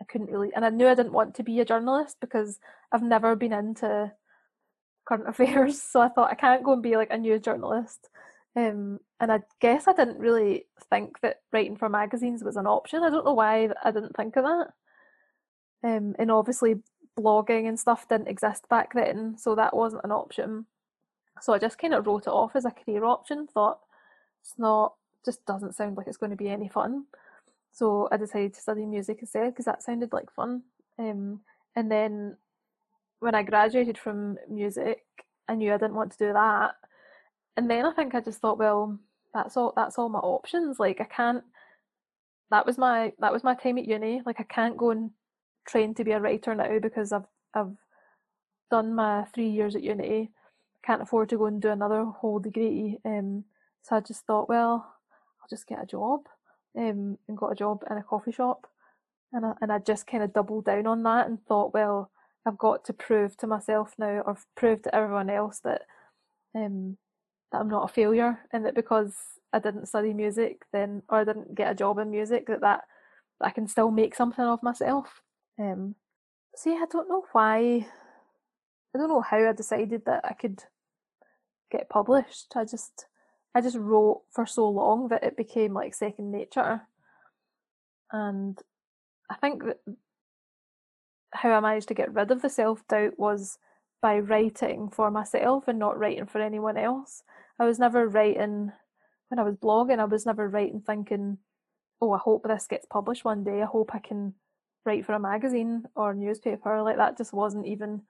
I 0.00 0.04
couldn't 0.04 0.30
really, 0.30 0.50
and 0.54 0.64
I 0.64 0.70
knew 0.70 0.86
I 0.86 0.94
didn't 0.94 1.12
want 1.12 1.34
to 1.36 1.42
be 1.42 1.58
a 1.60 1.64
journalist 1.64 2.18
because 2.20 2.60
I've 2.92 3.02
never 3.02 3.34
been 3.34 3.52
into 3.52 4.12
current 5.06 5.28
affairs. 5.28 5.82
So 5.82 6.00
I 6.00 6.08
thought 6.08 6.30
I 6.30 6.34
can't 6.34 6.62
go 6.64 6.72
and 6.72 6.82
be 6.82 6.96
like 6.96 7.10
a 7.10 7.18
news 7.18 7.40
journalist. 7.40 8.08
Um, 8.56 9.00
and 9.20 9.30
I 9.32 9.40
guess 9.60 9.86
I 9.86 9.92
didn't 9.92 10.18
really 10.18 10.66
think 10.90 11.20
that 11.20 11.40
writing 11.52 11.76
for 11.76 11.88
magazines 11.88 12.42
was 12.42 12.56
an 12.56 12.66
option. 12.66 13.02
I 13.02 13.10
don't 13.10 13.24
know 13.24 13.34
why 13.34 13.68
I 13.84 13.90
didn't 13.90 14.16
think 14.16 14.36
of 14.36 14.44
that. 14.44 14.68
Um, 15.84 16.16
and 16.18 16.30
obviously 16.30 16.76
blogging 17.18 17.68
and 17.68 17.78
stuff 17.78 18.08
didn't 18.08 18.28
exist 18.28 18.68
back 18.68 18.94
then, 18.94 19.36
so 19.38 19.54
that 19.54 19.74
wasn't 19.74 20.04
an 20.04 20.12
option. 20.12 20.66
So 21.40 21.52
I 21.52 21.58
just 21.58 21.78
kind 21.78 21.94
of 21.94 22.06
wrote 22.06 22.26
it 22.26 22.30
off 22.30 22.56
as 22.56 22.64
a 22.64 22.70
career 22.70 23.04
option. 23.04 23.46
Thought 23.46 23.80
it's 24.42 24.54
not, 24.58 24.94
just 25.24 25.44
doesn't 25.46 25.76
sound 25.76 25.96
like 25.96 26.06
it's 26.06 26.16
going 26.16 26.30
to 26.30 26.36
be 26.36 26.48
any 26.48 26.68
fun. 26.68 27.04
So 27.72 28.08
I 28.10 28.16
decided 28.16 28.54
to 28.54 28.60
study 28.60 28.84
music 28.86 29.18
instead 29.20 29.52
because 29.52 29.66
that 29.66 29.82
sounded 29.82 30.12
like 30.12 30.32
fun. 30.32 30.62
Um, 30.98 31.40
and 31.76 31.90
then 31.90 32.36
when 33.20 33.34
I 33.34 33.42
graduated 33.42 33.98
from 33.98 34.36
music, 34.48 35.02
I 35.48 35.54
knew 35.54 35.72
I 35.72 35.78
didn't 35.78 35.94
want 35.94 36.12
to 36.12 36.18
do 36.18 36.32
that. 36.32 36.72
And 37.56 37.70
then 37.70 37.84
I 37.84 37.92
think 37.92 38.14
I 38.14 38.20
just 38.20 38.40
thought, 38.40 38.58
well, 38.58 38.98
that's 39.34 39.56
all. 39.56 39.72
That's 39.76 39.98
all 39.98 40.08
my 40.08 40.20
options. 40.20 40.78
Like 40.78 41.00
I 41.00 41.04
can't. 41.04 41.44
That 42.50 42.66
was 42.66 42.78
my 42.78 43.12
that 43.18 43.32
was 43.32 43.44
my 43.44 43.54
time 43.54 43.78
at 43.78 43.86
uni. 43.86 44.22
Like 44.24 44.40
I 44.40 44.44
can't 44.44 44.76
go 44.76 44.90
and 44.90 45.10
train 45.68 45.94
to 45.94 46.04
be 46.04 46.12
a 46.12 46.20
writer 46.20 46.54
now 46.54 46.78
because 46.80 47.12
I've 47.12 47.26
I've 47.54 47.76
done 48.70 48.94
my 48.94 49.24
three 49.34 49.48
years 49.50 49.76
at 49.76 49.82
uni. 49.82 50.30
Can't 50.84 51.02
afford 51.02 51.28
to 51.30 51.38
go 51.38 51.46
and 51.46 51.60
do 51.62 51.70
another 51.70 52.04
whole 52.04 52.38
degree. 52.38 52.98
Um, 53.04 53.44
so 53.82 53.96
I 53.96 54.00
just 54.00 54.24
thought, 54.26 54.48
well, 54.48 54.94
I'll 55.42 55.48
just 55.50 55.66
get 55.66 55.82
a 55.82 55.86
job. 55.86 56.20
Um, 56.78 57.18
and 57.26 57.36
got 57.36 57.52
a 57.52 57.56
job 57.56 57.82
in 57.90 57.96
a 57.96 58.02
coffee 58.02 58.30
shop, 58.30 58.68
and 59.32 59.44
I, 59.44 59.52
and 59.60 59.72
I 59.72 59.78
just 59.78 60.06
kind 60.06 60.22
of 60.22 60.32
doubled 60.32 60.66
down 60.66 60.86
on 60.86 61.02
that 61.04 61.26
and 61.26 61.44
thought, 61.46 61.74
well, 61.74 62.10
I've 62.46 62.58
got 62.58 62.84
to 62.84 62.92
prove 62.92 63.36
to 63.38 63.48
myself 63.48 63.94
now, 63.98 64.22
or 64.24 64.38
prove 64.56 64.82
to 64.82 64.94
everyone 64.94 65.30
else 65.30 65.60
that 65.64 65.82
um 66.54 66.98
that 67.50 67.58
I'm 67.60 67.70
not 67.70 67.90
a 67.90 67.92
failure, 67.92 68.40
and 68.52 68.64
that 68.64 68.74
because 68.76 69.14
I 69.52 69.58
didn't 69.58 69.86
study 69.88 70.14
music, 70.14 70.62
then 70.72 71.02
or 71.08 71.18
I 71.20 71.24
didn't 71.24 71.54
get 71.56 71.72
a 71.72 71.74
job 71.74 71.98
in 71.98 72.10
music, 72.10 72.46
that 72.46 72.60
that, 72.60 72.82
that 73.40 73.46
I 73.46 73.50
can 73.50 73.66
still 73.66 73.90
make 73.90 74.14
something 74.14 74.44
of 74.44 74.62
myself. 74.62 75.22
Um, 75.58 75.94
so 76.54 76.70
yeah, 76.70 76.82
I 76.82 76.86
don't 76.90 77.08
know 77.08 77.24
why. 77.32 77.86
I 78.94 78.98
don't 78.98 79.08
know 79.08 79.20
how 79.20 79.48
I 79.48 79.52
decided 79.52 80.04
that 80.06 80.24
I 80.24 80.32
could 80.32 80.62
get 81.70 81.88
published. 81.88 82.52
I 82.56 82.64
just 82.64 83.06
I 83.54 83.60
just 83.60 83.76
wrote 83.76 84.22
for 84.30 84.46
so 84.46 84.68
long 84.68 85.08
that 85.08 85.24
it 85.24 85.36
became 85.36 85.74
like 85.74 85.94
second 85.94 86.30
nature. 86.30 86.82
And 88.12 88.58
I 89.30 89.34
think 89.36 89.64
that 89.64 89.78
how 91.32 91.50
I 91.50 91.60
managed 91.60 91.88
to 91.88 91.94
get 91.94 92.14
rid 92.14 92.30
of 92.30 92.42
the 92.42 92.48
self 92.48 92.86
doubt 92.88 93.18
was 93.18 93.58
by 94.00 94.18
writing 94.18 94.90
for 94.90 95.10
myself 95.10 95.64
and 95.66 95.78
not 95.78 95.98
writing 95.98 96.26
for 96.26 96.40
anyone 96.40 96.76
else. 96.76 97.22
I 97.58 97.64
was 97.64 97.78
never 97.78 98.08
writing 98.08 98.72
when 99.28 99.38
I 99.38 99.42
was 99.42 99.56
blogging, 99.56 99.98
I 99.98 100.04
was 100.04 100.24
never 100.24 100.48
writing 100.48 100.80
thinking, 100.80 101.38
oh, 102.00 102.12
I 102.12 102.18
hope 102.18 102.44
this 102.46 102.66
gets 102.66 102.86
published 102.86 103.24
one 103.24 103.44
day. 103.44 103.60
I 103.60 103.66
hope 103.66 103.90
I 103.94 103.98
can 103.98 104.34
write 104.88 105.04
for 105.04 105.12
a 105.12 105.20
magazine 105.20 105.84
or 105.94 106.14
newspaper. 106.14 106.82
Like 106.82 106.96
that 106.96 107.18
just 107.18 107.32
wasn't 107.32 107.66
even 107.66 108.02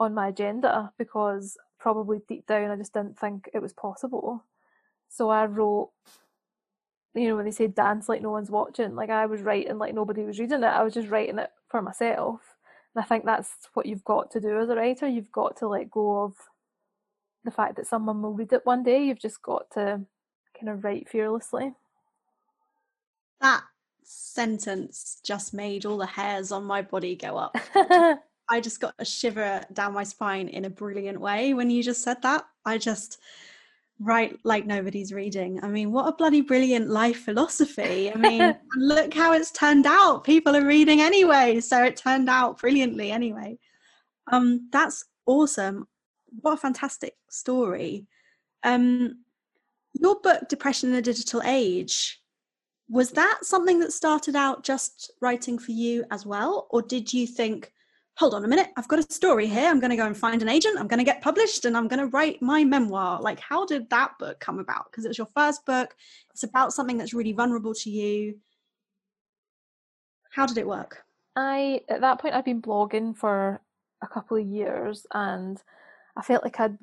on 0.00 0.14
my 0.14 0.28
agenda 0.28 0.92
because 0.98 1.56
probably 1.78 2.20
deep 2.26 2.46
down 2.46 2.70
I 2.70 2.76
just 2.76 2.94
didn't 2.94 3.18
think 3.18 3.50
it 3.52 3.60
was 3.60 3.72
possible. 3.72 4.44
So 5.08 5.28
I 5.28 5.44
wrote, 5.44 5.90
you 7.14 7.28
know, 7.28 7.36
when 7.36 7.44
they 7.44 7.50
say 7.50 7.66
dance 7.66 8.08
like 8.08 8.22
no 8.22 8.30
one's 8.30 8.50
watching, 8.50 8.94
like 8.94 9.10
I 9.10 9.26
was 9.26 9.42
writing 9.42 9.78
like 9.78 9.94
nobody 9.94 10.24
was 10.24 10.38
reading 10.38 10.62
it. 10.62 10.66
I 10.66 10.82
was 10.82 10.94
just 10.94 11.08
writing 11.10 11.38
it 11.38 11.50
for 11.68 11.82
myself. 11.82 12.40
And 12.94 13.04
I 13.04 13.06
think 13.06 13.24
that's 13.24 13.50
what 13.74 13.86
you've 13.86 14.04
got 14.04 14.30
to 14.32 14.40
do 14.40 14.58
as 14.58 14.70
a 14.70 14.76
writer. 14.76 15.06
You've 15.06 15.32
got 15.32 15.56
to 15.58 15.68
let 15.68 15.90
go 15.90 16.22
of 16.24 16.34
the 17.44 17.50
fact 17.50 17.76
that 17.76 17.86
someone 17.86 18.22
will 18.22 18.32
read 18.32 18.52
it 18.52 18.64
one 18.64 18.82
day. 18.82 19.04
You've 19.04 19.20
just 19.20 19.42
got 19.42 19.70
to 19.72 20.00
kind 20.58 20.68
of 20.68 20.84
write 20.84 21.08
fearlessly. 21.08 21.74
That 23.40 23.64
sentence 24.04 25.20
just 25.24 25.54
made 25.54 25.86
all 25.86 25.98
the 25.98 26.06
hairs 26.06 26.52
on 26.52 26.64
my 26.64 26.82
body 26.82 27.16
go 27.16 27.36
up. 27.36 27.56
I 28.48 28.60
just 28.60 28.80
got 28.80 28.94
a 28.98 29.04
shiver 29.04 29.64
down 29.72 29.94
my 29.94 30.04
spine 30.04 30.48
in 30.48 30.64
a 30.64 30.70
brilliant 30.70 31.20
way 31.20 31.54
when 31.54 31.70
you 31.70 31.82
just 31.82 32.02
said 32.02 32.20
that. 32.22 32.44
I 32.64 32.78
just 32.78 33.18
write 34.00 34.38
like 34.44 34.66
nobody's 34.66 35.12
reading. 35.12 35.62
I 35.62 35.68
mean, 35.68 35.92
what 35.92 36.08
a 36.08 36.12
bloody 36.12 36.40
brilliant 36.40 36.88
life 36.88 37.24
philosophy. 37.24 38.12
I 38.12 38.16
mean, 38.16 38.56
look 38.76 39.14
how 39.14 39.32
it's 39.32 39.50
turned 39.50 39.86
out. 39.86 40.24
People 40.24 40.56
are 40.56 40.66
reading 40.66 41.00
anyway, 41.00 41.60
so 41.60 41.82
it 41.84 41.96
turned 41.96 42.28
out 42.28 42.58
brilliantly 42.60 43.10
anyway. 43.10 43.58
Um 44.30 44.68
that's 44.72 45.04
awesome. 45.26 45.86
What 46.40 46.54
a 46.54 46.56
fantastic 46.56 47.16
story. 47.28 48.06
Um 48.64 49.24
your 49.94 50.20
book 50.20 50.48
Depression 50.48 50.90
in 50.90 50.96
the 50.96 51.02
Digital 51.02 51.42
Age 51.44 52.21
was 52.92 53.10
that 53.12 53.38
something 53.42 53.80
that 53.80 53.90
started 53.90 54.36
out 54.36 54.64
just 54.64 55.12
writing 55.22 55.58
for 55.58 55.72
you 55.72 56.04
as 56.10 56.26
well? 56.26 56.66
Or 56.68 56.82
did 56.82 57.10
you 57.12 57.26
think 57.26 57.72
hold 58.18 58.34
on 58.34 58.44
a 58.44 58.48
minute 58.48 58.68
i've 58.76 58.88
got 58.88 58.98
a 58.98 59.10
story 59.10 59.46
here. 59.46 59.66
I'm 59.66 59.80
going 59.80 59.90
to 59.90 59.96
go 59.96 60.04
and 60.04 60.14
find 60.14 60.42
an 60.42 60.48
agent. 60.48 60.78
I'm 60.78 60.86
going 60.86 60.98
to 60.98 61.04
get 61.04 61.22
published 61.22 61.64
and 61.64 61.74
i'm 61.74 61.88
going 61.88 62.00
to 62.00 62.08
write 62.08 62.42
my 62.42 62.62
memoir. 62.62 63.22
Like 63.22 63.40
how 63.40 63.64
did 63.64 63.88
that 63.88 64.18
book 64.18 64.38
come 64.38 64.58
about? 64.58 64.90
Because 64.90 65.06
it 65.06 65.08
was 65.08 65.16
your 65.16 65.30
first 65.34 65.64
book. 65.64 65.96
It's 66.32 66.42
about 66.42 66.74
something 66.74 66.98
that's 66.98 67.14
really 67.14 67.32
vulnerable 67.32 67.72
to 67.72 67.90
you. 67.90 68.38
How 70.30 70.44
did 70.44 70.58
it 70.58 70.66
work? 70.66 71.02
I 71.34 71.80
at 71.88 72.02
that 72.02 72.20
point 72.20 72.34
i'd 72.34 72.44
been 72.44 72.60
blogging 72.60 73.16
for 73.16 73.62
a 74.02 74.06
couple 74.06 74.36
of 74.36 74.46
years 74.46 75.06
and 75.14 75.56
i 76.14 76.20
felt 76.20 76.44
like 76.44 76.60
i'd 76.60 76.76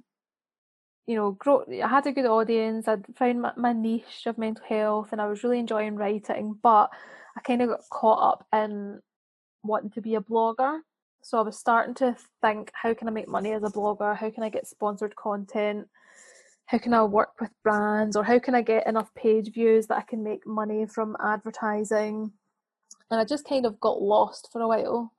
you 1.09 1.15
know, 1.15 1.31
grow, 1.31 1.65
I 1.83 1.87
had 1.87 2.05
a 2.05 2.11
good 2.11 2.27
audience. 2.27 2.87
I'd 2.87 3.03
found 3.17 3.41
my, 3.41 3.51
my 3.57 3.73
niche 3.73 4.27
of 4.27 4.37
mental 4.37 4.63
health, 4.69 5.09
and 5.11 5.19
I 5.19 5.25
was 5.25 5.43
really 5.43 5.57
enjoying 5.57 5.95
writing. 5.95 6.55
But 6.61 6.91
I 7.35 7.41
kind 7.41 7.63
of 7.63 7.69
got 7.69 7.89
caught 7.89 8.31
up 8.31 8.47
in 8.53 8.99
wanting 9.63 9.89
to 9.91 10.01
be 10.01 10.13
a 10.13 10.21
blogger. 10.21 10.81
So 11.23 11.39
I 11.39 11.41
was 11.41 11.57
starting 11.57 11.95
to 11.95 12.15
think, 12.43 12.71
how 12.75 12.93
can 12.93 13.07
I 13.07 13.11
make 13.11 13.27
money 13.27 13.53
as 13.53 13.63
a 13.63 13.71
blogger? 13.71 14.15
How 14.15 14.29
can 14.29 14.43
I 14.43 14.49
get 14.49 14.67
sponsored 14.67 15.15
content? 15.15 15.87
How 16.67 16.77
can 16.77 16.93
I 16.93 17.01
work 17.05 17.41
with 17.41 17.49
brands? 17.63 18.15
Or 18.15 18.23
how 18.23 18.37
can 18.37 18.53
I 18.53 18.61
get 18.61 18.85
enough 18.85 19.11
page 19.15 19.51
views 19.51 19.87
that 19.87 19.97
I 19.97 20.03
can 20.03 20.23
make 20.23 20.45
money 20.45 20.85
from 20.85 21.17
advertising? 21.19 22.31
And 23.09 23.19
I 23.19 23.25
just 23.25 23.49
kind 23.49 23.65
of 23.65 23.79
got 23.79 23.99
lost 23.99 24.49
for 24.51 24.61
a 24.61 24.67
while 24.67 25.11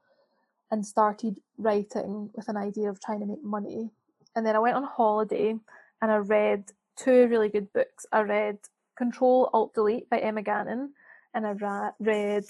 and 0.70 0.86
started 0.86 1.40
writing 1.58 2.30
with 2.34 2.48
an 2.48 2.56
idea 2.56 2.88
of 2.88 3.00
trying 3.00 3.18
to 3.18 3.26
make 3.26 3.42
money. 3.42 3.90
And 4.36 4.46
then 4.46 4.54
I 4.54 4.60
went 4.60 4.76
on 4.76 4.84
holiday 4.84 5.56
and 6.02 6.10
I 6.10 6.16
read 6.16 6.72
two 6.96 7.26
really 7.28 7.48
good 7.48 7.72
books. 7.72 8.06
I 8.12 8.20
read 8.20 8.58
Control 8.96 9.50
Alt 9.52 9.74
Delete 9.74 10.08
by 10.10 10.18
Emma 10.18 10.42
Gannon 10.42 10.92
and 11.34 11.46
I 11.46 11.52
ra- 11.52 11.92
read 11.98 12.44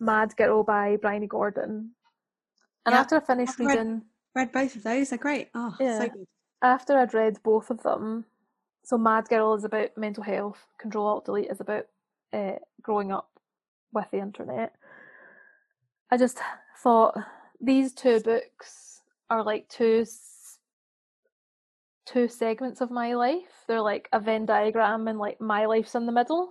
Mad 0.00 0.36
Girl 0.36 0.62
by 0.62 0.96
Bryony 0.96 1.26
Gordon. 1.26 1.92
And 2.86 2.94
yeah, 2.94 3.00
after 3.00 3.16
I 3.16 3.20
finished 3.20 3.54
I've 3.60 3.66
reading, 3.66 4.02
read, 4.34 4.52
read, 4.52 4.52
both 4.52 4.76
of 4.76 4.82
those. 4.82 5.10
They're 5.10 5.18
great. 5.18 5.48
Oh, 5.54 5.74
yeah. 5.78 5.98
So 5.98 6.10
after 6.62 6.98
I'd 6.98 7.14
read 7.14 7.42
both 7.42 7.70
of 7.70 7.82
them, 7.82 8.24
so 8.84 8.96
Mad 8.96 9.28
Girl 9.28 9.54
is 9.54 9.64
about 9.64 9.96
mental 9.96 10.22
health. 10.22 10.64
Control 10.78 11.06
Alt 11.06 11.24
Delete 11.26 11.50
is 11.50 11.60
about 11.60 11.86
uh, 12.32 12.52
growing 12.82 13.12
up 13.12 13.30
with 13.92 14.06
the 14.10 14.18
internet. 14.18 14.74
I 16.10 16.16
just 16.16 16.38
thought 16.82 17.18
these 17.60 17.92
two 17.92 18.20
books 18.20 19.02
are 19.28 19.42
like 19.42 19.68
two 19.68 20.06
two 22.12 22.28
segments 22.28 22.80
of 22.80 22.90
my 22.90 23.14
life. 23.14 23.64
They're 23.66 23.82
like 23.82 24.08
a 24.12 24.20
Venn 24.20 24.46
diagram 24.46 25.08
and 25.08 25.18
like 25.18 25.40
my 25.40 25.66
life's 25.66 25.94
in 25.94 26.06
the 26.06 26.12
middle. 26.12 26.50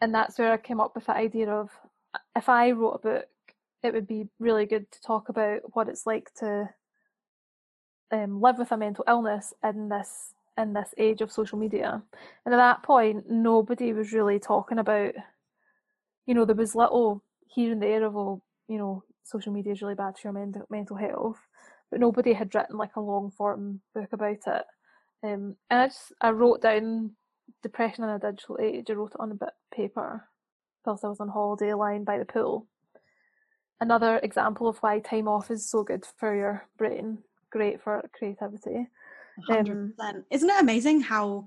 And 0.00 0.14
that's 0.14 0.38
where 0.38 0.52
I 0.52 0.56
came 0.56 0.80
up 0.80 0.94
with 0.94 1.06
the 1.06 1.14
idea 1.14 1.48
of 1.48 1.70
if 2.34 2.48
I 2.48 2.72
wrote 2.72 2.94
a 2.94 2.98
book, 2.98 3.28
it 3.82 3.94
would 3.94 4.06
be 4.06 4.28
really 4.38 4.66
good 4.66 4.90
to 4.90 5.00
talk 5.00 5.28
about 5.28 5.60
what 5.74 5.88
it's 5.88 6.06
like 6.06 6.32
to 6.40 6.68
um, 8.10 8.40
live 8.40 8.58
with 8.58 8.72
a 8.72 8.76
mental 8.76 9.04
illness 9.08 9.54
in 9.64 9.88
this 9.88 10.32
in 10.58 10.72
this 10.72 10.94
age 10.96 11.20
of 11.20 11.30
social 11.30 11.58
media. 11.58 12.02
And 12.44 12.54
at 12.54 12.56
that 12.56 12.82
point, 12.82 13.28
nobody 13.28 13.92
was 13.92 14.12
really 14.12 14.38
talking 14.38 14.78
about, 14.78 15.12
you 16.24 16.34
know, 16.34 16.46
there 16.46 16.56
was 16.56 16.74
little 16.74 17.22
here 17.46 17.72
and 17.72 17.82
there 17.82 18.04
of, 18.04 18.16
oh, 18.16 18.42
you 18.66 18.78
know, 18.78 19.04
social 19.22 19.52
media 19.52 19.72
is 19.72 19.82
really 19.82 19.94
bad 19.94 20.14
for 20.16 20.28
your 20.28 20.32
mental 20.32 20.66
mental 20.70 20.96
health 20.96 21.38
but 21.90 22.00
nobody 22.00 22.32
had 22.32 22.54
written 22.54 22.76
like 22.76 22.96
a 22.96 23.00
long 23.00 23.30
form 23.30 23.80
book 23.94 24.08
about 24.12 24.38
it. 24.46 24.64
Um, 25.22 25.56
and 25.70 25.80
I 25.80 25.86
just 25.86 26.12
I 26.20 26.30
wrote 26.30 26.62
down 26.62 27.12
depression 27.62 28.04
in 28.04 28.10
a 28.10 28.18
digital 28.18 28.58
age. 28.60 28.86
I 28.90 28.94
wrote 28.94 29.12
it 29.14 29.20
on 29.20 29.32
a 29.32 29.34
bit 29.34 29.48
of 29.48 29.76
paper 29.76 30.28
whilst 30.84 31.04
I 31.04 31.08
was 31.08 31.20
on 31.20 31.28
holiday 31.28 31.74
lying 31.74 32.04
by 32.04 32.18
the 32.18 32.24
pool. 32.24 32.66
Another 33.80 34.18
example 34.22 34.68
of 34.68 34.78
why 34.78 35.00
time 35.00 35.28
off 35.28 35.50
is 35.50 35.68
so 35.68 35.82
good 35.82 36.04
for 36.16 36.34
your 36.34 36.66
brain, 36.78 37.18
great 37.50 37.82
for 37.82 38.08
creativity. 38.16 38.86
100%. 39.50 39.92
Um, 39.98 40.24
Isn't 40.30 40.50
it 40.50 40.60
amazing 40.60 41.02
how 41.02 41.46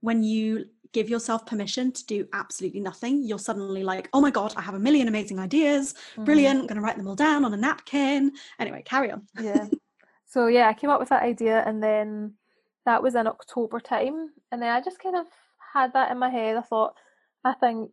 when 0.00 0.22
you 0.22 0.66
give 0.94 1.10
yourself 1.10 1.44
permission 1.44 1.92
to 1.92 2.06
do 2.06 2.26
absolutely 2.32 2.80
nothing, 2.80 3.22
you're 3.22 3.38
suddenly 3.38 3.84
like, 3.84 4.08
oh 4.14 4.20
my 4.20 4.30
God, 4.30 4.54
I 4.56 4.62
have 4.62 4.74
a 4.74 4.78
million 4.78 5.08
amazing 5.08 5.38
ideas. 5.38 5.92
Mm-hmm. 6.12 6.24
Brilliant. 6.24 6.60
I'm 6.60 6.66
going 6.66 6.76
to 6.76 6.82
write 6.82 6.96
them 6.96 7.08
all 7.08 7.16
down 7.16 7.44
on 7.44 7.52
a 7.52 7.56
napkin. 7.56 8.32
Anyway, 8.58 8.82
carry 8.86 9.10
on. 9.10 9.26
yeah. 9.38 9.66
So, 10.26 10.46
yeah, 10.46 10.68
I 10.68 10.74
came 10.74 10.90
up 10.90 10.98
with 10.98 11.10
that 11.10 11.22
idea 11.22 11.62
and 11.64 11.80
then 11.82 12.34
that 12.86 13.02
was 13.02 13.14
in 13.14 13.26
October 13.26 13.78
time. 13.78 14.30
And 14.50 14.62
then 14.62 14.70
I 14.70 14.80
just 14.80 14.98
kind 14.98 15.14
of 15.14 15.26
had 15.72 15.92
that 15.92 16.10
in 16.10 16.18
my 16.18 16.28
head. 16.28 16.56
I 16.56 16.62
thought, 16.62 16.94
I 17.44 17.52
think 17.52 17.90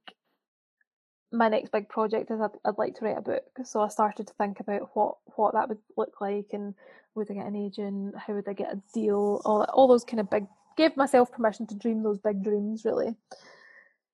my 1.31 1.49
next 1.49 1.71
big 1.71 1.87
project 1.87 2.31
is 2.31 2.41
I'd, 2.41 2.57
I'd 2.65 2.77
like 2.77 2.95
to 2.95 3.05
write 3.05 3.17
a 3.17 3.21
book. 3.21 3.43
So 3.63 3.81
I 3.81 3.89
started 3.89 4.27
to 4.27 4.33
think 4.33 4.59
about 4.59 4.89
what, 4.93 5.17
what 5.35 5.53
that 5.53 5.69
would 5.69 5.79
look 5.97 6.19
like 6.19 6.47
and 6.53 6.73
would 7.15 7.29
I 7.29 7.35
get 7.35 7.45
an 7.45 7.55
agent? 7.55 8.15
How 8.17 8.33
would 8.33 8.47
I 8.47 8.53
get 8.53 8.73
a 8.73 8.81
deal? 8.93 9.41
All, 9.45 9.63
all 9.63 9.87
those 9.87 10.03
kind 10.03 10.19
of 10.19 10.29
big 10.29 10.45
gave 10.81 10.97
myself 10.97 11.31
permission 11.31 11.67
to 11.67 11.75
dream 11.75 12.03
those 12.03 12.19
big 12.19 12.43
dreams 12.43 12.85
really. 12.85 13.15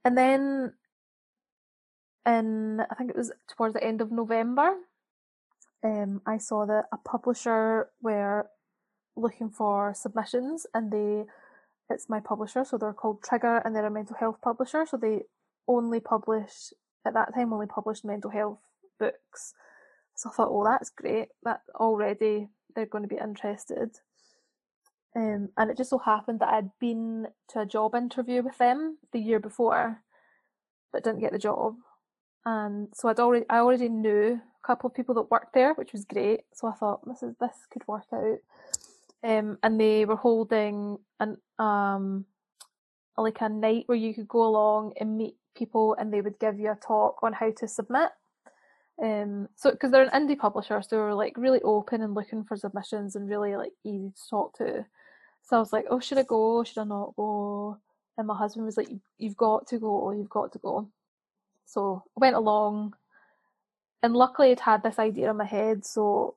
And 0.05 0.17
then 0.17 0.73
in 2.27 2.81
i 2.91 2.95
think 2.95 3.09
it 3.09 3.15
was 3.15 3.31
towards 3.47 3.73
the 3.73 3.83
end 3.83 4.01
of 4.01 4.11
november 4.11 4.75
um, 5.83 6.21
i 6.25 6.37
saw 6.37 6.65
that 6.65 6.85
a 6.91 6.97
publisher 6.97 7.87
were 8.01 8.47
looking 9.15 9.49
for 9.49 9.93
submissions 9.95 10.67
and 10.73 10.91
they 10.91 11.23
it's 11.89 12.09
my 12.09 12.19
publisher 12.19 12.65
so 12.65 12.77
they're 12.77 12.93
called 12.93 13.23
trigger 13.23 13.57
and 13.63 13.73
they're 13.73 13.85
a 13.85 13.91
mental 13.91 14.15
health 14.19 14.37
publisher 14.43 14.85
so 14.85 14.97
they 14.97 15.21
only 15.67 15.99
publish 15.99 16.73
at 17.05 17.13
that 17.13 17.33
time 17.33 17.53
only 17.53 17.65
published 17.67 18.03
mental 18.05 18.29
health 18.29 18.59
books. 18.99 19.53
So 20.15 20.29
i 20.29 20.33
thought 20.33 20.49
oh 20.51 20.65
that's 20.65 20.89
great 20.89 21.29
that 21.43 21.61
already 21.75 22.49
they're 22.75 22.85
going 22.85 23.03
to 23.03 23.15
be 23.15 23.21
interested 23.21 23.91
um, 25.17 25.49
and 25.57 25.71
it 25.71 25.77
just 25.77 25.89
so 25.89 25.97
happened 25.97 26.41
that 26.41 26.53
I'd 26.53 26.69
been 26.79 27.25
to 27.49 27.61
a 27.61 27.65
job 27.65 27.95
interview 27.95 28.43
with 28.43 28.59
them 28.59 28.99
the 29.13 29.19
year 29.19 29.39
before, 29.39 30.03
but 30.93 31.03
didn't 31.03 31.21
get 31.21 31.31
the 31.31 31.39
job. 31.39 31.75
And 32.45 32.89
so 32.93 33.09
I'd 33.09 33.19
already 33.19 33.45
I 33.49 33.57
already 33.57 33.89
knew 33.89 34.39
a 34.39 34.67
couple 34.67 34.87
of 34.87 34.93
people 34.93 35.15
that 35.15 35.31
worked 35.31 35.55
there, 35.55 35.73
which 35.73 35.91
was 35.91 36.05
great. 36.05 36.41
So 36.53 36.67
I 36.67 36.73
thought 36.73 37.01
this 37.07 37.23
is 37.23 37.33
this 37.41 37.65
could 37.71 37.87
work 37.87 38.05
out. 38.13 38.37
Um, 39.23 39.57
and 39.63 39.79
they 39.81 40.05
were 40.05 40.15
holding 40.15 40.99
an 41.19 41.37
um 41.57 42.25
like 43.17 43.41
a 43.41 43.49
night 43.49 43.85
where 43.87 43.97
you 43.97 44.13
could 44.13 44.27
go 44.27 44.43
along 44.43 44.93
and 44.99 45.17
meet 45.17 45.35
people, 45.55 45.95
and 45.99 46.13
they 46.13 46.21
would 46.21 46.37
give 46.37 46.59
you 46.59 46.71
a 46.71 46.75
talk 46.75 47.23
on 47.23 47.33
how 47.33 47.49
to 47.57 47.67
submit. 47.67 48.09
Um, 49.01 49.49
so 49.55 49.71
because 49.71 49.91
they're 49.91 50.07
an 50.07 50.27
indie 50.27 50.37
publisher, 50.37 50.79
so 50.83 50.95
they're 50.95 51.15
like 51.15 51.37
really 51.37 51.61
open 51.63 52.03
and 52.03 52.13
looking 52.13 52.43
for 52.43 52.55
submissions 52.55 53.15
and 53.15 53.27
really 53.27 53.55
like 53.55 53.73
easy 53.83 54.11
to 54.11 54.29
talk 54.29 54.55
to. 54.59 54.85
So 55.47 55.55
I 55.55 55.59
was 55.59 55.71
like, 55.71 55.85
oh, 55.89 56.01
should 56.01 56.17
I 56.17 56.23
go? 56.23 56.61
Should 56.65 56.79
I 56.79 56.83
not 56.83 57.15
go? 57.15 57.77
And 58.17 58.27
my 58.27 58.35
husband 58.35 58.65
was 58.65 58.75
like, 58.75 58.89
you've 59.17 59.37
got 59.37 59.65
to 59.67 59.79
go. 59.79 60.11
You've 60.11 60.29
got 60.29 60.51
to 60.51 60.59
go. 60.59 60.89
So 61.65 62.03
I 62.17 62.19
went 62.19 62.35
along, 62.35 62.95
and 64.03 64.13
luckily 64.13 64.51
I'd 64.51 64.59
had 64.59 64.83
this 64.83 64.99
idea 64.99 65.29
in 65.29 65.37
my 65.37 65.45
head. 65.45 65.85
So 65.85 66.35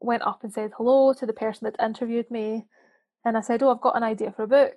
went 0.00 0.22
up 0.22 0.44
and 0.44 0.52
said 0.52 0.70
hello 0.76 1.12
to 1.12 1.26
the 1.26 1.32
person 1.32 1.64
that 1.64 1.84
interviewed 1.84 2.30
me, 2.30 2.66
and 3.24 3.36
I 3.36 3.40
said, 3.40 3.64
oh, 3.64 3.70
I've 3.72 3.80
got 3.80 3.96
an 3.96 4.04
idea 4.04 4.30
for 4.30 4.44
a 4.44 4.48
book. 4.48 4.76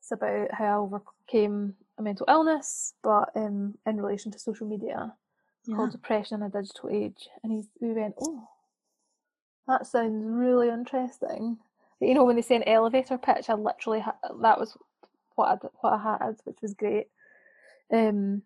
It's 0.00 0.10
about 0.10 0.52
how 0.52 0.90
I 0.92 0.98
overcame 0.98 1.74
a 1.96 2.02
mental 2.02 2.26
illness, 2.28 2.94
but 3.04 3.30
um, 3.36 3.78
in 3.86 4.00
relation 4.00 4.32
to 4.32 4.38
social 4.38 4.66
media, 4.66 5.12
yeah. 5.64 5.76
called 5.76 5.92
Depression 5.92 6.42
in 6.42 6.48
a 6.48 6.50
Digital 6.50 6.90
Age. 6.90 7.28
And 7.44 7.52
he, 7.52 7.62
we 7.80 7.92
went, 7.92 8.16
oh, 8.20 8.48
that 9.68 9.86
sounds 9.86 10.24
really 10.26 10.70
interesting 10.70 11.58
you 12.00 12.14
know 12.14 12.24
when 12.24 12.36
they 12.36 12.42
say 12.42 12.56
an 12.56 12.68
elevator 12.68 13.18
pitch, 13.18 13.50
I 13.50 13.54
literally 13.54 14.00
ha- 14.00 14.16
that 14.42 14.58
was 14.60 14.76
what 15.36 15.48
I 15.64 15.68
what 15.80 15.92
I 15.94 16.18
had, 16.24 16.36
which 16.44 16.58
was 16.62 16.74
great. 16.74 17.06
Um, 17.92 18.42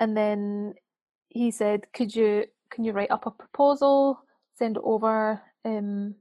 and 0.00 0.16
then 0.16 0.74
he 1.28 1.50
said, 1.50 1.92
"Could 1.92 2.14
you 2.14 2.46
can 2.70 2.84
you 2.84 2.92
write 2.92 3.10
up 3.10 3.26
a 3.26 3.30
proposal, 3.30 4.20
send 4.54 4.76
it 4.76 4.82
over 4.84 5.40
um 5.64 6.14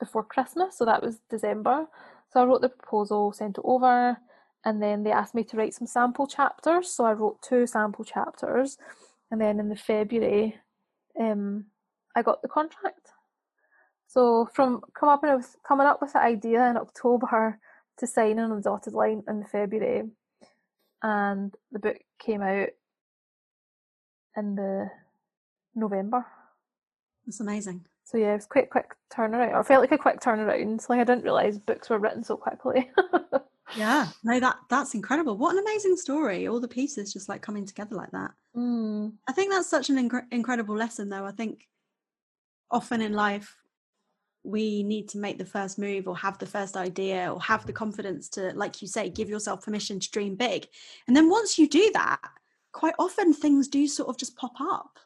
before 0.00 0.24
Christmas?" 0.24 0.78
So 0.78 0.84
that 0.84 1.02
was 1.02 1.20
December. 1.30 1.86
So 2.32 2.40
I 2.40 2.44
wrote 2.44 2.62
the 2.62 2.68
proposal, 2.68 3.32
sent 3.32 3.58
it 3.58 3.62
over, 3.64 4.18
and 4.64 4.82
then 4.82 5.04
they 5.04 5.12
asked 5.12 5.34
me 5.34 5.44
to 5.44 5.56
write 5.56 5.74
some 5.74 5.86
sample 5.86 6.26
chapters. 6.26 6.90
So 6.90 7.04
I 7.04 7.12
wrote 7.12 7.42
two 7.42 7.66
sample 7.66 8.04
chapters, 8.04 8.78
and 9.30 9.40
then 9.40 9.60
in 9.60 9.68
the 9.68 9.76
February, 9.76 10.56
um, 11.20 11.66
I 12.16 12.22
got 12.22 12.42
the 12.42 12.48
contract. 12.48 13.10
So 14.06 14.48
from 14.54 14.82
come 14.94 15.08
up 15.08 15.22
with 15.22 15.56
coming 15.66 15.86
up 15.86 16.00
with 16.00 16.12
the 16.12 16.20
idea 16.20 16.68
in 16.70 16.76
October 16.76 17.58
to 17.98 18.06
signing 18.06 18.38
on 18.38 18.56
the 18.56 18.62
dotted 18.62 18.94
line 18.94 19.22
in 19.28 19.44
February, 19.44 20.04
and 21.02 21.54
the 21.72 21.78
book 21.78 21.96
came 22.18 22.42
out 22.42 22.68
in 24.36 24.54
the 24.54 24.90
November. 25.74 26.24
That's 27.26 27.40
amazing. 27.40 27.86
So 28.04 28.18
yeah, 28.18 28.32
it 28.32 28.36
was 28.36 28.46
quite 28.46 28.70
quick 28.70 28.94
turnaround. 29.12 29.54
I 29.54 29.62
felt 29.62 29.80
like 29.80 29.92
a 29.92 29.98
quick 29.98 30.20
turnaround. 30.20 30.88
Like 30.88 31.00
I 31.00 31.04
didn't 31.04 31.24
realise 31.24 31.58
books 31.58 31.90
were 31.90 31.98
written 31.98 32.22
so 32.22 32.36
quickly. 32.36 32.90
yeah 33.76 34.08
no 34.22 34.38
that 34.38 34.56
that's 34.68 34.94
incredible 34.94 35.36
what 35.36 35.52
an 35.54 35.62
amazing 35.62 35.96
story 35.96 36.46
all 36.46 36.60
the 36.60 36.68
pieces 36.68 37.12
just 37.12 37.28
like 37.28 37.42
coming 37.42 37.66
together 37.66 37.96
like 37.96 38.10
that 38.12 38.30
mm. 38.56 39.12
i 39.28 39.32
think 39.32 39.50
that's 39.50 39.68
such 39.68 39.90
an 39.90 40.08
inc- 40.08 40.26
incredible 40.30 40.76
lesson 40.76 41.08
though 41.08 41.24
i 41.24 41.32
think 41.32 41.66
often 42.70 43.00
in 43.00 43.12
life 43.12 43.56
we 44.46 44.82
need 44.82 45.08
to 45.08 45.18
make 45.18 45.38
the 45.38 45.44
first 45.44 45.78
move 45.78 46.06
or 46.06 46.16
have 46.16 46.38
the 46.38 46.46
first 46.46 46.76
idea 46.76 47.32
or 47.32 47.40
have 47.40 47.66
the 47.66 47.72
confidence 47.72 48.28
to 48.28 48.52
like 48.54 48.80
you 48.80 48.88
say 48.88 49.08
give 49.08 49.28
yourself 49.28 49.64
permission 49.64 49.98
to 49.98 50.10
dream 50.10 50.34
big 50.36 50.66
and 51.06 51.16
then 51.16 51.28
once 51.28 51.58
you 51.58 51.68
do 51.68 51.90
that 51.92 52.20
quite 52.72 52.94
often 52.98 53.32
things 53.32 53.68
do 53.68 53.86
sort 53.86 54.08
of 54.08 54.16
just 54.16 54.36
pop 54.36 54.52
up 54.60 54.98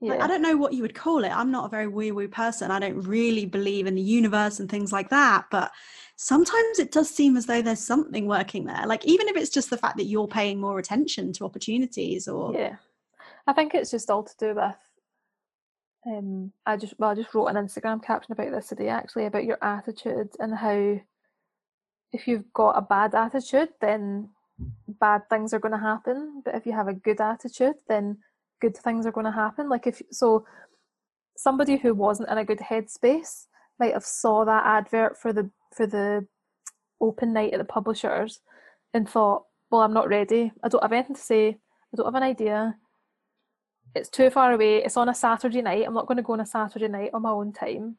yeah. 0.00 0.12
Like, 0.12 0.22
I 0.22 0.26
don't 0.26 0.42
know 0.42 0.56
what 0.56 0.74
you 0.74 0.82
would 0.82 0.94
call 0.94 1.24
it. 1.24 1.30
I'm 1.30 1.50
not 1.50 1.64
a 1.64 1.68
very 1.68 1.88
woo 1.88 2.14
woo 2.14 2.28
person. 2.28 2.70
I 2.70 2.78
don't 2.78 3.00
really 3.02 3.46
believe 3.46 3.86
in 3.86 3.94
the 3.94 4.02
universe 4.02 4.60
and 4.60 4.70
things 4.70 4.92
like 4.92 5.08
that. 5.08 5.46
But 5.50 5.70
sometimes 6.16 6.78
it 6.78 6.92
does 6.92 7.08
seem 7.08 7.38
as 7.38 7.46
though 7.46 7.62
there's 7.62 7.80
something 7.80 8.26
working 8.26 8.66
there. 8.66 8.86
Like, 8.86 9.06
even 9.06 9.28
if 9.28 9.36
it's 9.36 9.50
just 9.50 9.70
the 9.70 9.78
fact 9.78 9.96
that 9.96 10.04
you're 10.04 10.28
paying 10.28 10.60
more 10.60 10.78
attention 10.78 11.32
to 11.34 11.44
opportunities 11.44 12.28
or. 12.28 12.52
Yeah. 12.52 12.76
I 13.46 13.54
think 13.54 13.74
it's 13.74 13.90
just 13.90 14.10
all 14.10 14.24
to 14.24 14.34
do 14.38 14.54
with 14.54 14.74
um, 16.06 16.52
I 16.66 16.76
just 16.76 16.94
well, 16.98 17.10
I 17.10 17.14
just 17.14 17.34
wrote 17.34 17.46
an 17.46 17.56
Instagram 17.56 18.02
caption 18.02 18.32
about 18.32 18.50
this 18.50 18.68
today 18.68 18.88
actually 18.88 19.26
about 19.26 19.44
your 19.44 19.58
attitude 19.62 20.30
and 20.38 20.54
how 20.54 21.00
if 22.12 22.28
you've 22.28 22.52
got 22.52 22.78
a 22.78 22.82
bad 22.82 23.14
attitude, 23.14 23.70
then 23.80 24.30
bad 24.86 25.22
things 25.28 25.52
are 25.52 25.58
going 25.58 25.72
to 25.72 25.78
happen. 25.78 26.42
But 26.44 26.54
if 26.54 26.66
you 26.66 26.72
have 26.72 26.88
a 26.88 26.94
good 26.94 27.20
attitude, 27.20 27.74
then 27.88 28.18
good 28.60 28.76
things 28.76 29.06
are 29.06 29.12
going 29.12 29.26
to 29.26 29.32
happen. 29.32 29.68
Like 29.68 29.86
if 29.86 30.00
so, 30.10 30.46
somebody 31.36 31.76
who 31.76 31.94
wasn't 31.94 32.28
in 32.28 32.38
a 32.38 32.44
good 32.44 32.60
headspace 32.60 33.46
might 33.80 33.94
have 33.94 34.04
saw 34.04 34.44
that 34.44 34.64
advert 34.64 35.18
for 35.18 35.32
the 35.32 35.50
for 35.74 35.86
the 35.86 36.26
open 37.00 37.32
night 37.32 37.52
at 37.52 37.58
the 37.58 37.64
publishers 37.64 38.40
and 38.92 39.08
thought, 39.08 39.44
well, 39.70 39.80
I'm 39.80 39.92
not 39.92 40.08
ready. 40.08 40.52
I 40.62 40.68
don't 40.68 40.82
have 40.82 40.92
anything 40.92 41.16
to 41.16 41.20
say. 41.20 41.48
I 41.48 41.96
don't 41.96 42.06
have 42.06 42.14
an 42.14 42.22
idea 42.22 42.76
it's 43.94 44.08
too 44.08 44.30
far 44.30 44.52
away. 44.52 44.78
It's 44.78 44.96
on 44.96 45.08
a 45.08 45.14
Saturday 45.14 45.62
night. 45.62 45.84
I'm 45.86 45.94
not 45.94 46.06
going 46.06 46.16
to 46.16 46.22
go 46.22 46.32
on 46.32 46.40
a 46.40 46.46
Saturday 46.46 46.88
night 46.88 47.10
on 47.14 47.22
my 47.22 47.30
own 47.30 47.52
time. 47.52 47.96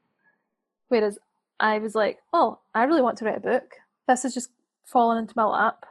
Whereas 0.89 1.17
I 1.59 1.79
was 1.79 1.95
like, 1.95 2.19
oh, 2.33 2.59
I 2.73 2.83
really 2.83 3.01
want 3.01 3.17
to 3.19 3.25
write 3.25 3.37
a 3.37 3.41
book. 3.41 3.75
This 4.07 4.23
has 4.23 4.33
just 4.33 4.49
fallen 4.85 5.17
into 5.17 5.33
my 5.35 5.45
lap. 5.45 5.85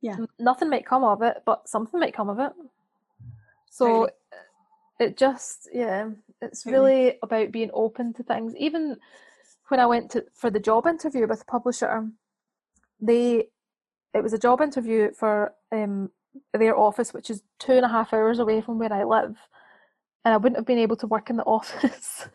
Yeah. 0.00 0.16
Nothing 0.38 0.68
might 0.68 0.86
come 0.86 1.02
of 1.02 1.22
it, 1.22 1.42
but 1.46 1.68
something 1.68 1.98
might 1.98 2.14
come 2.14 2.28
of 2.28 2.38
it. 2.38 2.52
So 3.70 4.02
right. 4.02 4.12
it 5.00 5.16
just, 5.16 5.68
yeah, 5.72 6.10
it's 6.42 6.66
really 6.66 7.18
about 7.22 7.52
being 7.52 7.70
open 7.72 8.12
to 8.14 8.22
things. 8.22 8.54
Even 8.56 8.98
when 9.68 9.80
I 9.80 9.86
went 9.86 10.10
to 10.10 10.24
for 10.34 10.50
the 10.50 10.60
job 10.60 10.86
interview 10.86 11.26
with 11.26 11.38
the 11.38 11.44
publisher, 11.46 12.06
they 13.00 13.48
it 14.12 14.22
was 14.22 14.32
a 14.32 14.38
job 14.38 14.60
interview 14.60 15.10
for 15.12 15.54
um, 15.72 16.10
their 16.52 16.76
office, 16.76 17.12
which 17.12 17.30
is 17.30 17.42
two 17.58 17.72
and 17.72 17.84
a 17.84 17.88
half 17.88 18.12
hours 18.12 18.38
away 18.38 18.60
from 18.60 18.78
where 18.78 18.92
I 18.92 19.04
live, 19.04 19.36
and 20.24 20.34
I 20.34 20.36
wouldn't 20.36 20.56
have 20.56 20.66
been 20.66 20.78
able 20.78 20.96
to 20.96 21.06
work 21.06 21.30
in 21.30 21.36
the 21.36 21.42
office. 21.58 22.28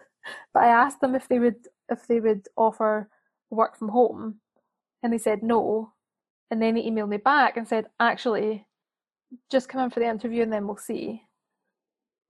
but 0.54 0.64
I 0.64 0.68
asked 0.68 1.02
them 1.02 1.16
if 1.16 1.28
they 1.28 1.40
would 1.40 1.68
if 1.90 2.08
they 2.08 2.20
would 2.20 2.48
offer 2.56 3.10
work 3.50 3.78
from 3.78 3.90
home, 3.90 4.40
and 5.04 5.12
they 5.14 5.18
said 5.18 5.44
no. 5.44 5.94
And 6.52 6.62
then 6.62 6.76
they 6.76 6.84
emailed 6.84 7.10
me 7.10 7.18
back 7.18 7.58
and 7.58 7.68
said, 7.68 7.86
actually, 8.00 8.66
just 9.52 9.70
come 9.70 9.82
in 9.82 9.90
for 9.90 10.00
the 10.00 10.08
interview 10.08 10.44
and 10.44 10.52
then 10.52 10.66
we'll 10.66 10.78
see. 10.78 11.24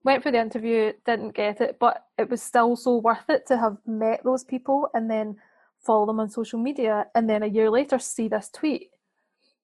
Went 0.04 0.24
for 0.24 0.32
the 0.32 0.40
interview, 0.40 0.94
didn't 1.06 1.36
get 1.36 1.62
it, 1.62 1.78
but 1.80 2.06
it 2.18 2.30
was 2.30 2.42
still 2.42 2.76
so 2.76 2.98
worth 2.98 3.30
it 3.30 3.46
to 3.48 3.58
have 3.58 3.78
met 3.86 4.22
those 4.24 4.44
people 4.44 4.90
and 4.94 5.10
then 5.10 5.38
follow 5.80 6.06
them 6.06 6.20
on 6.20 6.30
social 6.30 6.60
media 6.60 7.08
and 7.16 7.30
then 7.30 7.44
a 7.44 7.48
year 7.48 7.70
later 7.70 8.00
see 8.00 8.28
this 8.28 8.50
tweet. 8.50 8.90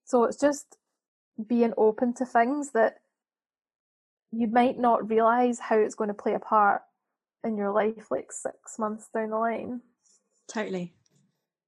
So 0.06 0.23
it's 0.23 0.40
just 0.40 0.77
being 1.47 1.73
open 1.77 2.13
to 2.15 2.25
things 2.25 2.71
that 2.71 2.97
you 4.31 4.47
might 4.47 4.77
not 4.77 5.09
realize 5.09 5.59
how 5.59 5.77
it's 5.77 5.95
going 5.95 6.09
to 6.09 6.13
play 6.13 6.33
a 6.33 6.39
part 6.39 6.81
in 7.43 7.57
your 7.57 7.71
life 7.71 8.11
like 8.11 8.31
six 8.31 8.79
months 8.79 9.07
down 9.13 9.29
the 9.29 9.37
line. 9.37 9.81
Totally. 10.47 10.93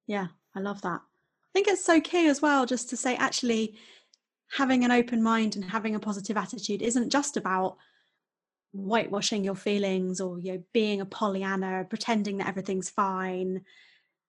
Yeah, 0.06 0.28
I 0.54 0.60
love 0.60 0.82
that. 0.82 1.00
I 1.00 1.50
think 1.54 1.68
it's 1.68 1.84
so 1.84 2.00
key 2.00 2.28
as 2.28 2.42
well 2.42 2.66
just 2.66 2.90
to 2.90 2.96
say 2.96 3.16
actually 3.16 3.76
having 4.50 4.84
an 4.84 4.90
open 4.90 5.22
mind 5.22 5.56
and 5.56 5.64
having 5.64 5.94
a 5.94 6.00
positive 6.00 6.36
attitude 6.36 6.82
isn't 6.82 7.10
just 7.10 7.36
about 7.36 7.76
whitewashing 8.72 9.44
your 9.44 9.54
feelings 9.54 10.20
or 10.20 10.38
you 10.38 10.52
know 10.52 10.62
being 10.72 11.00
a 11.00 11.06
pollyanna 11.06 11.86
pretending 11.88 12.38
that 12.38 12.48
everything's 12.48 12.90
fine 12.90 13.62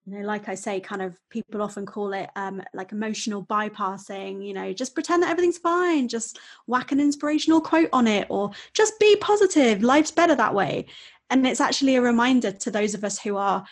you 0.09 0.17
know 0.17 0.25
like 0.25 0.49
i 0.49 0.55
say 0.55 0.79
kind 0.79 1.01
of 1.01 1.17
people 1.29 1.61
often 1.61 1.85
call 1.85 2.13
it 2.13 2.29
um, 2.35 2.61
like 2.73 2.91
emotional 2.91 3.45
bypassing 3.45 4.45
you 4.45 4.53
know 4.53 4.73
just 4.73 4.93
pretend 4.93 5.21
that 5.21 5.29
everything's 5.29 5.57
fine 5.57 6.07
just 6.07 6.39
whack 6.67 6.91
an 6.91 6.99
inspirational 6.99 7.61
quote 7.61 7.89
on 7.93 8.07
it 8.07 8.25
or 8.29 8.51
just 8.73 8.99
be 8.99 9.15
positive 9.17 9.83
life's 9.83 10.11
better 10.11 10.35
that 10.35 10.53
way. 10.53 10.85
And 11.31 11.45
it's 11.45 11.61
actually 11.61 11.95
a 11.95 12.01
reminder 12.01 12.51
to 12.51 12.71
those 12.71 12.95
of 12.95 13.03
us 13.03 13.19
who 13.19 13.37
are 13.37 13.63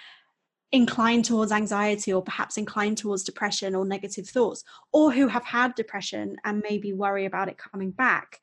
inclined 0.72 1.26
towards 1.26 1.52
anxiety 1.52 2.14
or 2.14 2.22
perhaps 2.22 2.58
inclined 2.58 3.00
towards 3.00 3.24
depression 3.24 3.74
or 3.74 3.84
negative 3.84 4.28
thoughts 4.30 4.64
or 4.92 5.12
who 5.12 5.28
have 5.28 5.44
had 5.44 5.74
depression 5.74 6.36
and 6.44 6.62
maybe 6.70 6.94
worry 6.94 7.26
about 7.26 7.48
it 7.48 7.58
coming 7.58 7.90
back 7.90 8.42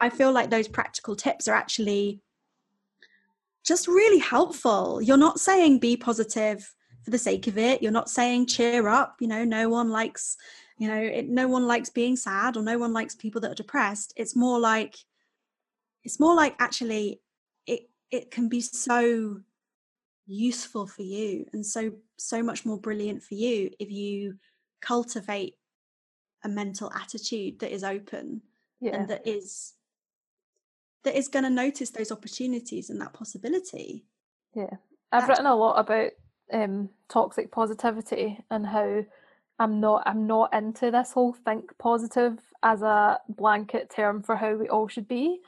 i 0.00 0.08
feel 0.08 0.30
like 0.30 0.48
those 0.48 0.68
practical 0.68 1.16
tips 1.16 1.48
are 1.48 1.54
actually 1.54 2.20
just 3.66 3.88
really 3.88 4.20
helpful. 4.20 5.02
You're 5.02 5.16
not 5.16 5.40
saying 5.40 5.80
be 5.80 5.96
positive 5.96 6.72
for 7.06 7.12
the 7.12 7.18
sake 7.18 7.46
of 7.46 7.56
it. 7.56 7.82
You're 7.82 7.92
not 7.92 8.10
saying 8.10 8.46
cheer 8.46 8.88
up. 8.88 9.18
You 9.20 9.28
know, 9.28 9.44
no 9.44 9.68
one 9.68 9.90
likes, 9.90 10.36
you 10.76 10.88
know, 10.88 11.00
it, 11.00 11.28
no 11.28 11.46
one 11.46 11.68
likes 11.68 11.88
being 11.88 12.16
sad 12.16 12.56
or 12.56 12.64
no 12.64 12.78
one 12.78 12.92
likes 12.92 13.14
people 13.14 13.40
that 13.42 13.52
are 13.52 13.62
depressed. 13.62 14.12
It's 14.16 14.34
more 14.34 14.58
like, 14.58 14.96
it's 16.02 16.18
more 16.18 16.34
like 16.34 16.56
actually, 16.58 17.20
it 17.64 17.88
it 18.10 18.32
can 18.32 18.48
be 18.48 18.60
so 18.60 19.40
useful 20.26 20.88
for 20.88 21.02
you 21.02 21.46
and 21.52 21.64
so 21.64 21.92
so 22.16 22.42
much 22.42 22.66
more 22.66 22.78
brilliant 22.78 23.22
for 23.22 23.34
you 23.34 23.70
if 23.78 23.88
you 23.88 24.34
cultivate 24.80 25.54
a 26.42 26.48
mental 26.48 26.92
attitude 26.92 27.60
that 27.60 27.72
is 27.72 27.84
open 27.84 28.42
yeah. 28.80 28.96
and 28.96 29.08
that 29.08 29.24
is 29.24 29.74
that 31.04 31.16
is 31.16 31.28
going 31.28 31.44
to 31.44 31.50
notice 31.50 31.90
those 31.90 32.10
opportunities 32.10 32.90
and 32.90 33.00
that 33.00 33.12
possibility 33.12 34.04
yeah 34.54 34.64
i've 35.12 35.22
That's, 35.22 35.28
written 35.28 35.46
a 35.46 35.54
lot 35.54 35.78
about 35.78 36.10
um, 36.52 36.90
toxic 37.08 37.50
positivity 37.50 38.38
and 38.50 38.66
how 38.66 39.04
I'm 39.58 39.80
not 39.80 40.02
I'm 40.06 40.26
not 40.26 40.52
into 40.54 40.90
this 40.90 41.12
whole 41.12 41.32
think 41.32 41.76
positive 41.78 42.38
as 42.62 42.82
a 42.82 43.18
blanket 43.28 43.90
term 43.90 44.22
for 44.22 44.36
how 44.36 44.54
we 44.54 44.68
all 44.68 44.88
should 44.88 45.08
be. 45.08 45.40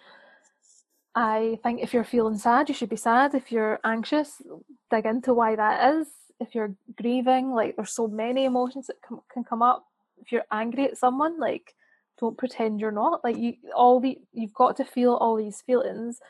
I 1.14 1.58
think 1.62 1.82
if 1.82 1.92
you're 1.92 2.04
feeling 2.04 2.38
sad, 2.38 2.68
you 2.68 2.74
should 2.74 2.88
be 2.88 2.96
sad. 2.96 3.34
If 3.34 3.50
you're 3.50 3.80
anxious, 3.84 4.40
dig 4.90 5.04
into 5.04 5.34
why 5.34 5.56
that 5.56 5.94
is. 5.94 6.08
If 6.40 6.54
you're 6.54 6.74
grieving, 6.96 7.50
like 7.50 7.76
there's 7.76 7.92
so 7.92 8.06
many 8.06 8.44
emotions 8.44 8.86
that 8.86 8.96
can 9.32 9.44
come 9.44 9.62
up. 9.62 9.84
If 10.20 10.32
you're 10.32 10.44
angry 10.52 10.84
at 10.84 10.98
someone, 10.98 11.38
like 11.38 11.74
don't 12.20 12.38
pretend 12.38 12.80
you're 12.80 12.92
not. 12.92 13.24
Like 13.24 13.36
you 13.36 13.54
all 13.74 14.00
the 14.00 14.18
you've 14.32 14.54
got 14.54 14.76
to 14.76 14.84
feel 14.84 15.14
all 15.14 15.36
these 15.36 15.62
feelings 15.62 16.20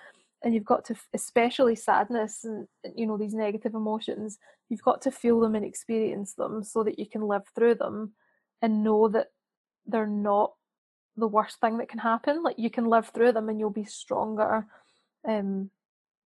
and 0.43 0.55
you've 0.55 0.65
got 0.65 0.85
to 0.85 0.95
especially 1.15 1.75
sadness 1.75 2.45
and 2.45 2.69
you 2.95 3.07
know 3.07 3.17
these 3.17 3.35
negative 3.35 3.75
emotions 3.75 4.39
you've 4.69 4.83
got 4.83 5.03
to 5.03 5.11
feel 5.11 5.41
them 5.41 5.55
and 5.55 5.65
experience 5.65 6.35
them 6.35 6.63
so 6.63 6.83
that 6.85 6.99
you 6.99 7.07
can 7.07 7.23
live 7.23 7.43
through 7.55 7.75
them 7.75 8.13
and 8.63 8.85
know 8.85 9.09
that 9.09 9.29
they're 9.87 10.07
not 10.07 10.53
the 11.17 11.27
worst 11.27 11.61
thing 11.61 11.79
that 11.79 11.89
can 11.89 11.99
happen. 11.99 12.43
Like 12.43 12.59
you 12.59 12.71
can 12.71 12.87
live 12.87 13.09
through 13.09 13.33
them 13.33 13.49
and 13.49 13.59
you'll 13.59 13.71
be 13.71 13.85
stronger 13.85 14.67
um 15.27 15.69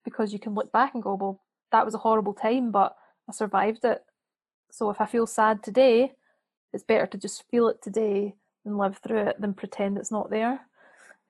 because 0.04 0.34
you 0.34 0.40
can 0.40 0.54
look 0.54 0.72
back 0.72 0.94
and 0.94 1.02
go 1.02 1.14
well 1.16 1.42
that 1.72 1.86
was 1.86 1.94
a 1.94 2.00
horrible 2.00 2.34
time 2.34 2.72
but 2.72 2.94
i 3.30 3.32
survived 3.32 3.86
it. 3.86 4.04
So 4.70 4.90
if 4.90 5.00
i 5.00 5.06
feel 5.06 5.26
sad 5.26 5.64
today 5.64 6.12
it's 6.74 6.84
better 6.84 7.06
to 7.08 7.18
just 7.18 7.44
feel 7.50 7.70
it 7.70 7.82
today 7.82 8.36
and 8.66 8.78
live 8.78 8.98
through 8.98 9.28
it 9.28 9.40
than 9.40 9.54
pretend 9.54 9.98
it's 9.98 10.12
not 10.12 10.30
there. 10.30 10.60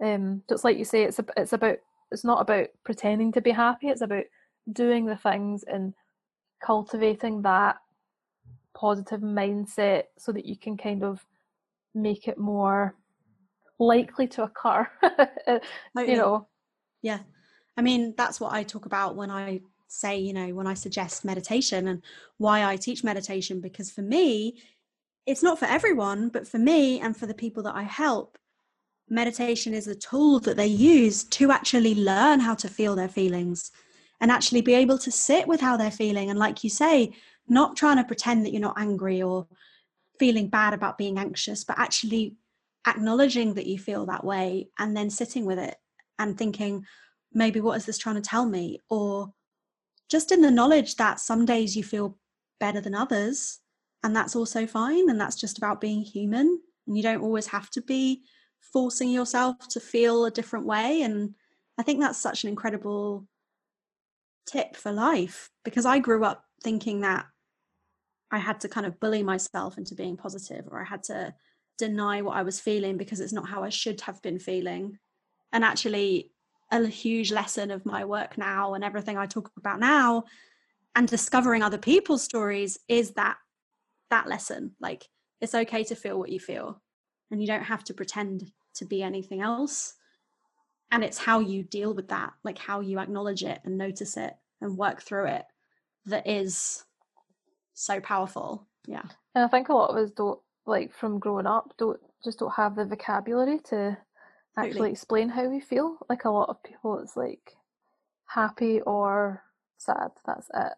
Um 0.03 0.41
so 0.49 0.55
it's 0.55 0.63
like 0.63 0.77
you 0.77 0.85
say 0.85 1.03
it's 1.03 1.19
a, 1.19 1.25
it's 1.37 1.53
about 1.53 1.77
it's 2.11 2.23
not 2.23 2.41
about 2.41 2.67
pretending 2.83 3.31
to 3.31 3.41
be 3.41 3.51
happy 3.51 3.87
it's 3.87 4.01
about 4.01 4.23
doing 4.71 5.05
the 5.05 5.15
things 5.15 5.63
and 5.63 5.93
cultivating 6.63 7.41
that 7.41 7.77
positive 8.73 9.21
mindset 9.21 10.03
so 10.17 10.31
that 10.31 10.45
you 10.45 10.55
can 10.55 10.77
kind 10.77 11.03
of 11.03 11.25
make 11.93 12.27
it 12.27 12.37
more 12.37 12.95
likely 13.79 14.27
to 14.27 14.43
occur 14.43 14.87
you 15.97 16.15
know? 16.15 16.47
Yeah. 17.01 17.19
I 17.77 17.81
mean 17.81 18.13
that's 18.15 18.39
what 18.39 18.53
i 18.53 18.63
talk 18.63 18.85
about 18.85 19.15
when 19.15 19.31
i 19.31 19.61
say 19.87 20.17
you 20.17 20.33
know 20.33 20.53
when 20.53 20.67
i 20.67 20.73
suggest 20.73 21.25
meditation 21.25 21.87
and 21.87 22.01
why 22.37 22.63
i 22.63 22.77
teach 22.77 23.03
meditation 23.03 23.59
because 23.59 23.91
for 23.91 24.01
me 24.01 24.61
it's 25.25 25.43
not 25.43 25.59
for 25.59 25.65
everyone 25.65 26.29
but 26.29 26.47
for 26.47 26.57
me 26.59 26.99
and 26.99 27.17
for 27.17 27.25
the 27.25 27.33
people 27.33 27.63
that 27.63 27.75
i 27.75 27.83
help 27.83 28.37
meditation 29.11 29.73
is 29.73 29.87
a 29.87 29.95
tool 29.95 30.39
that 30.39 30.55
they 30.57 30.65
use 30.65 31.25
to 31.25 31.51
actually 31.51 31.93
learn 31.93 32.39
how 32.39 32.55
to 32.55 32.69
feel 32.69 32.95
their 32.95 33.09
feelings 33.09 33.71
and 34.21 34.31
actually 34.31 34.61
be 34.61 34.73
able 34.73 34.97
to 34.97 35.11
sit 35.11 35.47
with 35.47 35.59
how 35.59 35.75
they're 35.75 35.91
feeling. 35.91 36.29
And 36.29 36.39
like 36.39 36.63
you 36.63 36.69
say, 36.69 37.13
not 37.47 37.75
trying 37.75 37.97
to 37.97 38.05
pretend 38.05 38.45
that 38.45 38.51
you're 38.51 38.61
not 38.61 38.79
angry 38.79 39.21
or 39.21 39.47
feeling 40.17 40.47
bad 40.47 40.73
about 40.73 40.97
being 40.97 41.17
anxious, 41.19 41.65
but 41.65 41.77
actually 41.77 42.37
acknowledging 42.87 43.53
that 43.55 43.67
you 43.67 43.77
feel 43.77 44.05
that 44.05 44.23
way 44.23 44.69
and 44.79 44.95
then 44.95 45.09
sitting 45.09 45.45
with 45.45 45.59
it 45.59 45.75
and 46.17 46.37
thinking, 46.37 46.85
maybe 47.33 47.59
what 47.59 47.77
is 47.77 47.85
this 47.85 47.97
trying 47.97 48.15
to 48.15 48.21
tell 48.21 48.45
me? 48.45 48.79
Or 48.89 49.33
just 50.09 50.31
in 50.31 50.41
the 50.41 50.51
knowledge 50.51 50.95
that 50.95 51.19
some 51.19 51.45
days 51.45 51.75
you 51.75 51.83
feel 51.83 52.17
better 52.59 52.79
than 52.79 52.95
others, 52.95 53.59
and 54.03 54.15
that's 54.15 54.35
also 54.35 54.65
fine. 54.65 55.09
And 55.09 55.19
that's 55.19 55.35
just 55.35 55.57
about 55.57 55.81
being 55.81 56.01
human. 56.01 56.61
And 56.87 56.97
you 56.97 57.03
don't 57.03 57.21
always 57.21 57.47
have 57.47 57.69
to 57.71 57.81
be 57.81 58.23
forcing 58.61 59.09
yourself 59.09 59.67
to 59.69 59.79
feel 59.79 60.25
a 60.25 60.31
different 60.31 60.65
way. 60.65 61.01
And 61.01 61.35
I 61.77 61.83
think 61.83 61.99
that's 61.99 62.19
such 62.19 62.43
an 62.43 62.49
incredible 62.49 63.27
tip 64.45 64.75
for 64.75 64.91
life 64.91 65.49
because 65.63 65.85
I 65.85 65.99
grew 65.99 66.23
up 66.23 66.45
thinking 66.63 67.01
that 67.01 67.25
I 68.31 68.37
had 68.37 68.61
to 68.61 68.69
kind 68.69 68.85
of 68.85 68.99
bully 68.99 69.23
myself 69.23 69.77
into 69.77 69.95
being 69.95 70.17
positive 70.17 70.65
or 70.69 70.81
I 70.81 70.85
had 70.85 71.03
to 71.03 71.33
deny 71.77 72.21
what 72.21 72.37
I 72.37 72.43
was 72.43 72.59
feeling 72.59 72.97
because 72.97 73.19
it's 73.19 73.33
not 73.33 73.49
how 73.49 73.63
I 73.63 73.69
should 73.69 74.01
have 74.01 74.21
been 74.21 74.39
feeling. 74.39 74.97
And 75.51 75.65
actually, 75.65 76.31
a 76.71 76.87
huge 76.87 77.31
lesson 77.31 77.69
of 77.69 77.85
my 77.85 78.05
work 78.05 78.37
now 78.37 78.73
and 78.73 78.83
everything 78.83 79.17
I 79.17 79.25
talk 79.25 79.51
about 79.57 79.79
now 79.79 80.23
and 80.95 81.07
discovering 81.07 81.63
other 81.63 81.77
people's 81.77 82.23
stories 82.23 82.77
is 82.87 83.11
that 83.11 83.37
that 84.09 84.27
lesson 84.27 84.71
like 84.79 85.07
it's 85.39 85.55
okay 85.55 85.83
to 85.85 85.95
feel 85.95 86.17
what 86.17 86.29
you 86.29 86.39
feel 86.39 86.81
and 87.31 87.41
you 87.41 87.47
don't 87.47 87.63
have 87.63 87.83
to 87.85 87.93
pretend 87.93 88.51
to 88.75 88.85
be 88.85 89.01
anything 89.01 89.41
else. 89.41 89.95
And 90.91 91.03
it's 91.03 91.17
how 91.17 91.39
you 91.39 91.63
deal 91.63 91.93
with 91.93 92.09
that 92.09 92.33
like 92.43 92.57
how 92.57 92.81
you 92.81 92.99
acknowledge 92.99 93.43
it 93.43 93.61
and 93.63 93.77
notice 93.77 94.17
it 94.17 94.35
and 94.59 94.77
work 94.77 95.01
through 95.01 95.27
it 95.27 95.45
that 96.05 96.27
is 96.27 96.83
so 97.73 98.01
powerful. 98.01 98.67
Yeah. 98.85 99.03
And 99.33 99.45
i 99.45 99.47
think 99.47 99.69
a 99.69 99.73
lot 99.73 99.91
of 99.91 99.95
us 99.95 100.11
don't 100.11 100.39
like 100.65 100.93
from 100.93 101.19
growing 101.19 101.47
up 101.47 101.73
don't 101.77 101.99
just 102.23 102.39
don't 102.39 102.53
have 102.53 102.75
the 102.75 102.85
vocabulary 102.85 103.59
to 103.65 103.97
actually 104.57 104.91
explain 104.91 105.29
how 105.29 105.47
we 105.47 105.61
feel. 105.61 105.97
Like 106.09 106.25
a 106.25 106.29
lot 106.29 106.49
of 106.49 106.61
people 106.61 106.99
it's 106.99 107.15
like 107.15 107.55
happy 108.27 108.81
or 108.81 109.43
sad. 109.77 110.11
That's 110.25 110.49
it. 110.53 110.73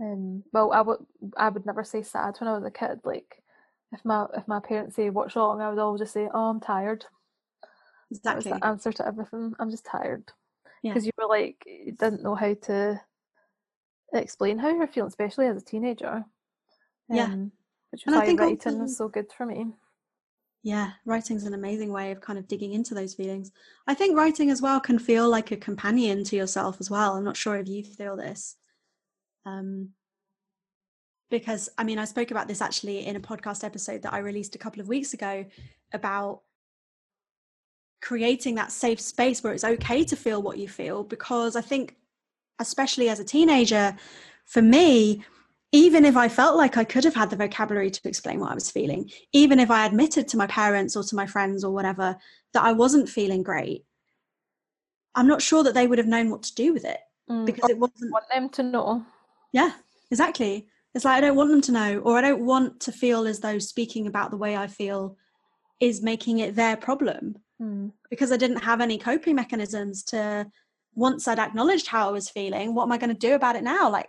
Um 0.00 0.44
well 0.52 0.72
i 0.72 0.80
would 0.80 1.00
i 1.36 1.50
would 1.50 1.66
never 1.66 1.84
say 1.84 2.02
sad 2.02 2.36
when 2.38 2.48
i 2.48 2.54
was 2.54 2.64
a 2.64 2.70
kid. 2.70 3.00
Like 3.04 3.39
if 3.92 4.04
my 4.04 4.26
if 4.36 4.46
my 4.46 4.60
parents 4.60 4.96
say 4.96 5.10
what's 5.10 5.36
wrong 5.36 5.60
i 5.60 5.68
would 5.68 5.78
always 5.78 6.00
just 6.00 6.12
say 6.12 6.28
oh 6.32 6.50
i'm 6.50 6.60
tired 6.60 7.04
exactly 8.10 8.52
the 8.52 8.64
answer 8.64 8.92
to 8.92 9.06
everything 9.06 9.52
i'm 9.58 9.70
just 9.70 9.84
tired 9.84 10.24
because 10.82 11.04
yeah. 11.04 11.10
you 11.16 11.22
were 11.22 11.28
like 11.28 11.56
you 11.66 11.92
didn't 11.92 12.22
know 12.22 12.34
how 12.34 12.54
to 12.54 13.00
explain 14.12 14.58
how 14.58 14.68
you're 14.68 14.86
feeling 14.86 15.08
especially 15.08 15.46
as 15.46 15.56
a 15.56 15.64
teenager 15.64 16.24
yeah 17.08 17.24
um, 17.24 17.52
which 17.90 18.04
was 18.06 18.14
and 18.14 18.38
why 18.38 18.44
writing 18.44 18.72
also, 18.72 18.82
was 18.82 18.96
so 18.96 19.08
good 19.08 19.30
for 19.36 19.46
me 19.46 19.66
yeah, 20.62 20.90
writing's 21.06 21.44
an 21.44 21.54
amazing 21.54 21.90
way 21.90 22.10
of 22.10 22.20
kind 22.20 22.38
of 22.38 22.46
digging 22.46 22.74
into 22.74 22.94
those 22.94 23.14
feelings. 23.14 23.50
I 23.86 23.94
think 23.94 24.16
writing 24.16 24.50
as 24.50 24.60
well 24.60 24.78
can 24.78 24.98
feel 24.98 25.28
like 25.28 25.52
a 25.52 25.56
companion 25.56 26.22
to 26.24 26.36
yourself 26.36 26.76
as 26.80 26.90
well. 26.90 27.16
I'm 27.16 27.24
not 27.24 27.36
sure 27.36 27.56
if 27.56 27.66
you 27.66 27.82
feel 27.82 28.14
this. 28.14 28.56
Um, 29.46 29.90
because 31.30 31.68
I 31.78 31.84
mean, 31.84 31.98
I 31.98 32.04
spoke 32.04 32.30
about 32.30 32.48
this 32.48 32.60
actually 32.60 33.06
in 33.06 33.16
a 33.16 33.20
podcast 33.20 33.64
episode 33.64 34.02
that 34.02 34.12
I 34.12 34.18
released 34.18 34.54
a 34.54 34.58
couple 34.58 34.80
of 34.80 34.88
weeks 34.88 35.14
ago 35.14 35.46
about 35.92 36.42
creating 38.02 38.56
that 38.56 38.72
safe 38.72 39.00
space 39.00 39.42
where 39.42 39.52
it's 39.52 39.64
okay 39.64 40.04
to 40.04 40.16
feel 40.16 40.42
what 40.42 40.58
you 40.58 40.68
feel. 40.68 41.04
Because 41.04 41.56
I 41.56 41.60
think, 41.60 41.96
especially 42.58 43.08
as 43.08 43.20
a 43.20 43.24
teenager, 43.24 43.96
for 44.44 44.62
me, 44.62 45.24
even 45.72 46.04
if 46.04 46.16
I 46.16 46.28
felt 46.28 46.56
like 46.56 46.76
I 46.76 46.84
could 46.84 47.04
have 47.04 47.14
had 47.14 47.30
the 47.30 47.36
vocabulary 47.36 47.90
to 47.90 48.08
explain 48.08 48.40
what 48.40 48.50
I 48.50 48.54
was 48.54 48.70
feeling, 48.70 49.10
even 49.32 49.60
if 49.60 49.70
I 49.70 49.86
admitted 49.86 50.26
to 50.28 50.36
my 50.36 50.48
parents 50.48 50.96
or 50.96 51.04
to 51.04 51.14
my 51.14 51.26
friends 51.26 51.62
or 51.62 51.72
whatever 51.72 52.16
that 52.54 52.64
I 52.64 52.72
wasn't 52.72 53.08
feeling 53.08 53.44
great, 53.44 53.84
I'm 55.14 55.28
not 55.28 55.42
sure 55.42 55.62
that 55.62 55.74
they 55.74 55.86
would 55.86 55.98
have 55.98 56.06
known 56.08 56.30
what 56.30 56.42
to 56.44 56.54
do 56.54 56.72
with 56.72 56.84
it 56.84 56.98
mm, 57.30 57.46
because 57.46 57.70
it 57.70 57.78
wasn't. 57.78 58.12
Want 58.12 58.24
them 58.32 58.48
to 58.50 58.62
know. 58.64 59.06
Yeah, 59.52 59.72
exactly. 60.10 60.66
It's 60.94 61.04
like 61.04 61.18
I 61.18 61.20
don't 61.20 61.36
want 61.36 61.50
them 61.50 61.60
to 61.62 61.72
know, 61.72 61.98
or 61.98 62.18
I 62.18 62.20
don't 62.20 62.44
want 62.44 62.80
to 62.80 62.92
feel 62.92 63.26
as 63.26 63.40
though 63.40 63.58
speaking 63.58 64.06
about 64.06 64.30
the 64.30 64.36
way 64.36 64.56
I 64.56 64.66
feel 64.66 65.16
is 65.78 66.02
making 66.02 66.38
it 66.38 66.56
their 66.56 66.76
problem 66.76 67.36
mm. 67.60 67.92
because 68.10 68.32
I 68.32 68.36
didn't 68.36 68.64
have 68.64 68.80
any 68.80 68.98
coping 68.98 69.34
mechanisms 69.36 70.02
to. 70.04 70.46
Once 70.96 71.28
I'd 71.28 71.38
acknowledged 71.38 71.86
how 71.86 72.08
I 72.08 72.12
was 72.12 72.28
feeling, 72.28 72.74
what 72.74 72.82
am 72.82 72.90
I 72.90 72.98
going 72.98 73.14
to 73.14 73.26
do 73.28 73.34
about 73.34 73.54
it 73.54 73.62
now? 73.62 73.88
Like, 73.88 74.08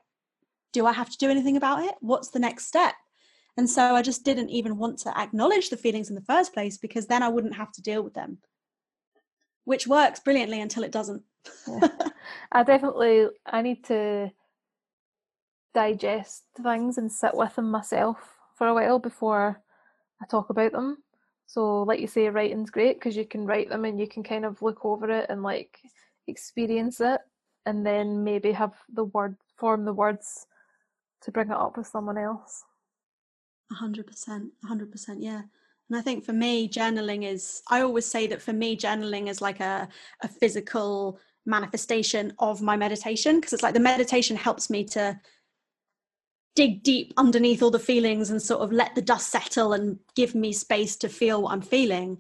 do 0.73 0.87
I 0.87 0.93
have 0.93 1.11
to 1.11 1.17
do 1.17 1.29
anything 1.29 1.55
about 1.55 1.83
it? 1.83 1.93
What's 1.99 2.29
the 2.29 2.39
next 2.39 2.65
step? 2.65 2.95
And 3.57 3.69
so 3.69 3.95
I 3.95 4.01
just 4.01 4.23
didn't 4.23 4.49
even 4.49 4.77
want 4.77 4.97
to 4.99 5.17
acknowledge 5.17 5.69
the 5.69 5.77
feelings 5.77 6.09
in 6.09 6.15
the 6.15 6.21
first 6.21 6.53
place 6.53 6.77
because 6.77 7.07
then 7.07 7.21
I 7.21 7.29
wouldn't 7.29 7.55
have 7.55 7.71
to 7.73 7.81
deal 7.81 8.01
with 8.01 8.13
them, 8.13 8.39
which 9.65 9.87
works 9.87 10.21
brilliantly 10.21 10.61
until 10.61 10.83
it 10.83 10.91
doesn't. 10.91 11.23
yeah. 11.67 11.87
I 12.51 12.63
definitely 12.63 13.27
I 13.45 13.61
need 13.61 13.83
to 13.85 14.31
digest 15.73 16.43
things 16.61 16.97
and 16.97 17.11
sit 17.11 17.35
with 17.35 17.55
them 17.55 17.71
myself 17.71 18.17
for 18.55 18.67
a 18.67 18.73
while 18.73 18.99
before 18.99 19.61
I 20.21 20.25
talk 20.25 20.49
about 20.49 20.71
them. 20.71 20.97
So, 21.47 21.83
like 21.83 21.99
you 21.99 22.07
say, 22.07 22.29
writing's 22.29 22.69
great 22.69 22.97
because 22.97 23.17
you 23.17 23.25
can 23.25 23.45
write 23.45 23.69
them 23.69 23.85
and 23.85 23.99
you 23.99 24.07
can 24.07 24.23
kind 24.23 24.45
of 24.45 24.61
look 24.61 24.85
over 24.85 25.09
it 25.09 25.25
and 25.29 25.43
like 25.43 25.79
experience 26.27 27.01
it, 27.01 27.19
and 27.65 27.85
then 27.85 28.23
maybe 28.23 28.51
have 28.51 28.73
the 28.93 29.03
word 29.03 29.35
form 29.57 29.83
the 29.83 29.93
words 29.93 30.45
to 31.23 31.31
bring 31.31 31.49
it 31.49 31.57
up 31.57 31.77
with 31.77 31.87
someone 31.87 32.17
else. 32.17 32.63
A 33.71 33.75
hundred 33.75 34.07
percent, 34.07 34.51
a 34.63 34.67
hundred 34.67 34.91
percent, 34.91 35.21
yeah. 35.21 35.41
And 35.89 35.99
I 35.99 36.01
think 36.01 36.23
for 36.23 36.33
me, 36.33 36.69
journaling 36.69 37.29
is. 37.29 37.61
I 37.69 37.81
always 37.81 38.05
say 38.05 38.27
that 38.27 38.41
for 38.41 38.53
me, 38.53 38.77
journaling 38.77 39.27
is 39.27 39.41
like 39.41 39.59
a 39.59 39.89
a 40.21 40.27
physical 40.27 41.19
manifestation 41.45 42.33
of 42.39 42.61
my 42.61 42.77
meditation 42.77 43.37
because 43.37 43.51
it's 43.51 43.63
like 43.63 43.73
the 43.73 43.79
meditation 43.79 44.37
helps 44.37 44.69
me 44.69 44.85
to 44.85 45.19
dig 46.55 46.83
deep 46.83 47.13
underneath 47.17 47.63
all 47.63 47.71
the 47.71 47.79
feelings 47.79 48.29
and 48.29 48.41
sort 48.41 48.61
of 48.61 48.71
let 48.71 48.93
the 48.95 49.01
dust 49.01 49.29
settle 49.29 49.73
and 49.73 49.97
give 50.15 50.35
me 50.35 50.51
space 50.51 50.95
to 50.97 51.09
feel 51.09 51.41
what 51.41 51.53
I'm 51.53 51.61
feeling. 51.61 52.17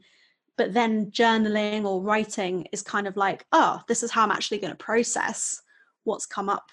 But 0.57 0.73
then 0.73 1.11
journaling 1.11 1.85
or 1.85 2.01
writing 2.01 2.67
is 2.71 2.81
kind 2.81 3.07
of 3.07 3.17
like, 3.17 3.45
oh, 3.51 3.81
this 3.87 4.03
is 4.03 4.11
how 4.11 4.23
I'm 4.23 4.31
actually 4.31 4.59
going 4.59 4.71
to 4.71 4.77
process 4.77 5.61
what's 6.03 6.25
come 6.25 6.49
up 6.49 6.69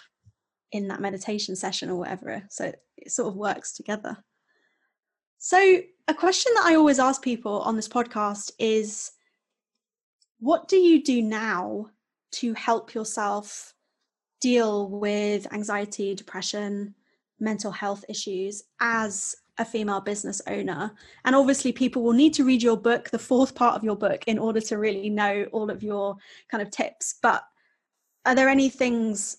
in 0.73 0.89
that 0.89 1.01
meditation 1.01 1.57
session 1.57 1.91
or 1.91 1.97
whatever. 1.97 2.45
So 2.51 2.73
it 2.97 3.11
sort 3.11 3.29
of 3.29 3.37
works 3.37 3.73
together. 3.73 4.17
So, 5.39 5.81
a 6.09 6.15
question 6.15 6.53
that 6.55 6.65
I 6.65 6.75
always 6.75 6.99
ask 6.99 7.23
people 7.23 7.61
on 7.61 7.77
this 7.77 7.89
podcast 7.89 8.51
is 8.59 9.13
what 10.41 10.69
do 10.69 10.77
you 10.77 11.03
do 11.03 11.23
now 11.23 11.87
to 12.33 12.55
help 12.55 12.95
yourself 12.95 13.75
deal 14.41 14.89
with 14.89 15.53
anxiety, 15.53 16.15
depression, 16.15 16.95
mental 17.41 17.71
health 17.71 18.05
issues 18.09 18.65
as 18.81 19.37
a 19.59 19.65
female 19.65 20.01
business 20.01 20.41
owner? 20.47 20.93
And 21.25 21.35
obviously, 21.35 21.73
people 21.73 22.03
will 22.03 22.13
need 22.13 22.35
to 22.35 22.45
read 22.45 22.63
your 22.63 22.77
book, 22.77 23.11
the 23.11 23.19
fourth 23.19 23.55
part 23.55 23.75
of 23.75 23.85
your 23.85 23.97
book, 23.97 24.25
in 24.27 24.39
order 24.39 24.61
to 24.61 24.79
really 24.79 25.11
know 25.11 25.47
all 25.53 25.71
of 25.71 25.83
your 25.83 26.17
kind 26.51 26.63
of 26.63 26.71
tips. 26.71 27.15
But 27.23 27.45
are 28.25 28.35
there 28.35 28.49
any 28.49 28.69
things 28.69 29.39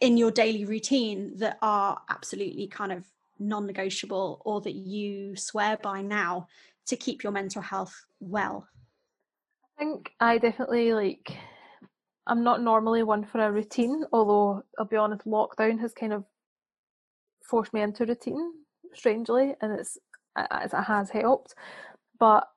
in 0.00 0.16
your 0.16 0.32
daily 0.32 0.64
routine 0.64 1.32
that 1.36 1.56
are 1.62 2.00
absolutely 2.10 2.66
kind 2.66 2.90
of 2.90 3.06
non-negotiable 3.38 4.42
or 4.44 4.60
that 4.60 4.74
you 4.74 5.36
swear 5.36 5.78
by 5.82 6.02
now 6.02 6.46
to 6.86 6.96
keep 6.96 7.22
your 7.22 7.32
mental 7.32 7.62
health 7.62 8.04
well 8.20 8.66
i 9.78 9.84
think 9.84 10.12
i 10.20 10.38
definitely 10.38 10.92
like 10.92 11.36
i'm 12.26 12.42
not 12.42 12.62
normally 12.62 13.02
one 13.02 13.24
for 13.24 13.38
a 13.38 13.52
routine 13.52 14.04
although 14.12 14.62
i'll 14.78 14.84
be 14.86 14.96
honest 14.96 15.24
lockdown 15.24 15.78
has 15.78 15.92
kind 15.92 16.12
of 16.12 16.24
forced 17.44 17.72
me 17.72 17.82
into 17.82 18.06
routine 18.06 18.52
strangely 18.94 19.54
and 19.60 19.72
it's 19.78 19.98
it 20.36 20.72
has 20.72 21.10
helped 21.10 21.54
but 22.18 22.48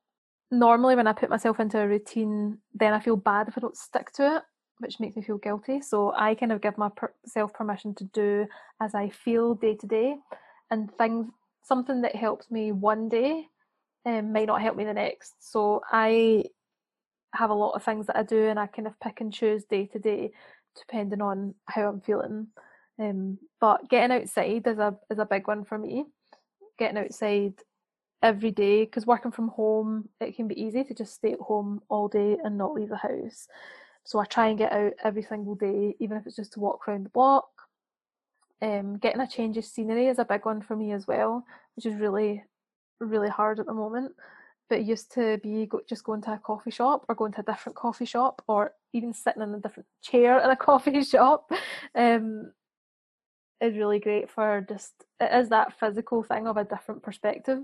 normally 0.52 0.96
when 0.96 1.08
i 1.08 1.14
put 1.14 1.30
myself 1.30 1.60
into 1.60 1.80
a 1.80 1.88
routine 1.88 2.58
then 2.74 2.94
i 2.94 3.00
feel 3.00 3.16
bad 3.18 3.48
if 3.48 3.58
i 3.58 3.62
don't 3.62 3.78
stick 3.78 4.12
to 4.12 4.38
it 4.38 4.44
which 4.80 5.00
makes 5.00 5.16
me 5.16 5.22
feel 5.22 5.38
guilty. 5.38 5.82
So 5.82 6.14
I 6.16 6.36
kind 6.36 6.52
of 6.52 6.62
give 6.62 6.78
myself 6.78 7.54
permission 7.54 7.96
to 7.96 8.04
do 8.06 8.48
as 8.82 8.94
I 8.94 9.10
feel 9.10 9.56
day 9.56 9.76
to 9.76 9.88
day, 9.88 10.16
and 10.72 10.92
things 10.98 11.28
something 11.64 12.02
that 12.02 12.16
helps 12.16 12.52
me 12.52 12.72
one 12.72 13.10
day 13.10 13.48
um, 14.06 14.34
might 14.34 14.48
not 14.48 14.62
help 14.62 14.76
me 14.76 14.86
the 14.86 14.94
next. 14.94 15.34
So 15.40 15.82
I 15.92 16.46
have 17.34 17.50
a 17.50 17.56
lot 17.56 17.72
of 17.72 17.84
things 17.84 18.08
that 18.08 18.18
I 18.18 18.24
do, 18.24 18.48
and 18.48 18.60
I 18.60 18.68
kind 18.68 18.88
of 18.88 19.00
pick 19.00 19.22
and 19.22 19.34
choose 19.34 19.64
day 19.66 19.88
to 19.88 20.00
day, 20.00 20.32
depending 20.78 21.22
on 21.22 21.56
how 21.66 21.88
I'm 21.88 22.02
feeling. 22.02 22.48
Um, 23.00 23.40
but 23.60 23.90
getting 23.90 24.16
outside 24.16 24.66
is 24.66 24.78
a 24.78 24.96
is 25.10 25.20
a 25.20 25.26
big 25.26 25.48
one 25.48 25.66
for 25.66 25.78
me. 25.78 26.06
Getting 26.78 26.98
outside 26.98 27.54
every 28.22 28.52
day 28.52 28.86
because 28.86 29.06
working 29.06 29.32
from 29.32 29.50
home 29.50 30.10
it 30.20 30.36
can 30.36 30.48
be 30.48 30.60
easy 30.60 30.84
to 30.84 30.94
just 30.96 31.14
stay 31.14 31.34
at 31.34 31.40
home 31.40 31.82
all 31.90 32.08
day 32.08 32.38
and 32.44 32.58
not 32.58 32.74
leave 32.74 32.90
the 32.90 32.96
house 32.96 33.48
so 34.06 34.20
I 34.20 34.26
try 34.26 34.48
and 34.48 34.58
get 34.58 34.72
out 34.72 34.94
every 35.04 35.24
single 35.24 35.56
day, 35.56 35.96
even 36.00 36.18
if 36.18 36.28
it's 36.28 36.36
just 36.36 36.54
to 36.54 36.60
walk 36.60 36.88
around 36.88 37.06
the 37.06 37.10
block. 37.10 37.48
Um, 38.62 38.98
getting 38.98 39.20
a 39.20 39.28
change 39.28 39.58
of 39.58 39.66
scenery 39.66 40.08
is 40.08 40.20
a 40.20 40.26
big 40.26 40.46
one 40.46 40.62
for 40.62 40.76
me 40.76 40.92
as 40.92 41.08
well, 41.08 41.44
which 41.76 41.86
is 41.86 41.96
really 41.96 42.44
really 43.00 43.30
hard 43.30 43.60
at 43.60 43.66
the 43.66 43.74
moment. 43.74 44.14
But 44.70 44.80
it 44.80 44.86
used 44.86 45.12
to 45.14 45.40
be 45.40 45.66
go, 45.66 45.82
just 45.90 46.04
going 46.04 46.22
to 46.24 46.34
a 46.34 46.38
coffee 46.38 46.72
shop 46.72 47.06
or 47.10 47.16
going 47.16 47.34
to 47.34 47.42
a 47.42 47.44
different 47.44 47.76
coffee 47.76 48.06
shop 48.06 48.44
or 48.48 48.74
even 48.94 49.12
sitting 49.14 49.42
in 49.42 49.54
a 49.54 49.60
different 49.60 49.88
chair 50.02 50.40
in 50.40 50.50
a 50.50 50.56
coffee 50.70 51.04
shop. 51.04 51.52
Um, 51.96 52.52
is 53.62 53.78
really 53.78 54.00
great 54.00 54.30
for 54.30 54.66
just 54.68 54.94
it 55.20 55.34
is 55.34 55.50
that 55.50 55.80
physical 55.80 56.24
thing 56.24 56.48
of 56.48 56.58
a 56.58 56.64
different 56.64 57.02
perspective 57.02 57.64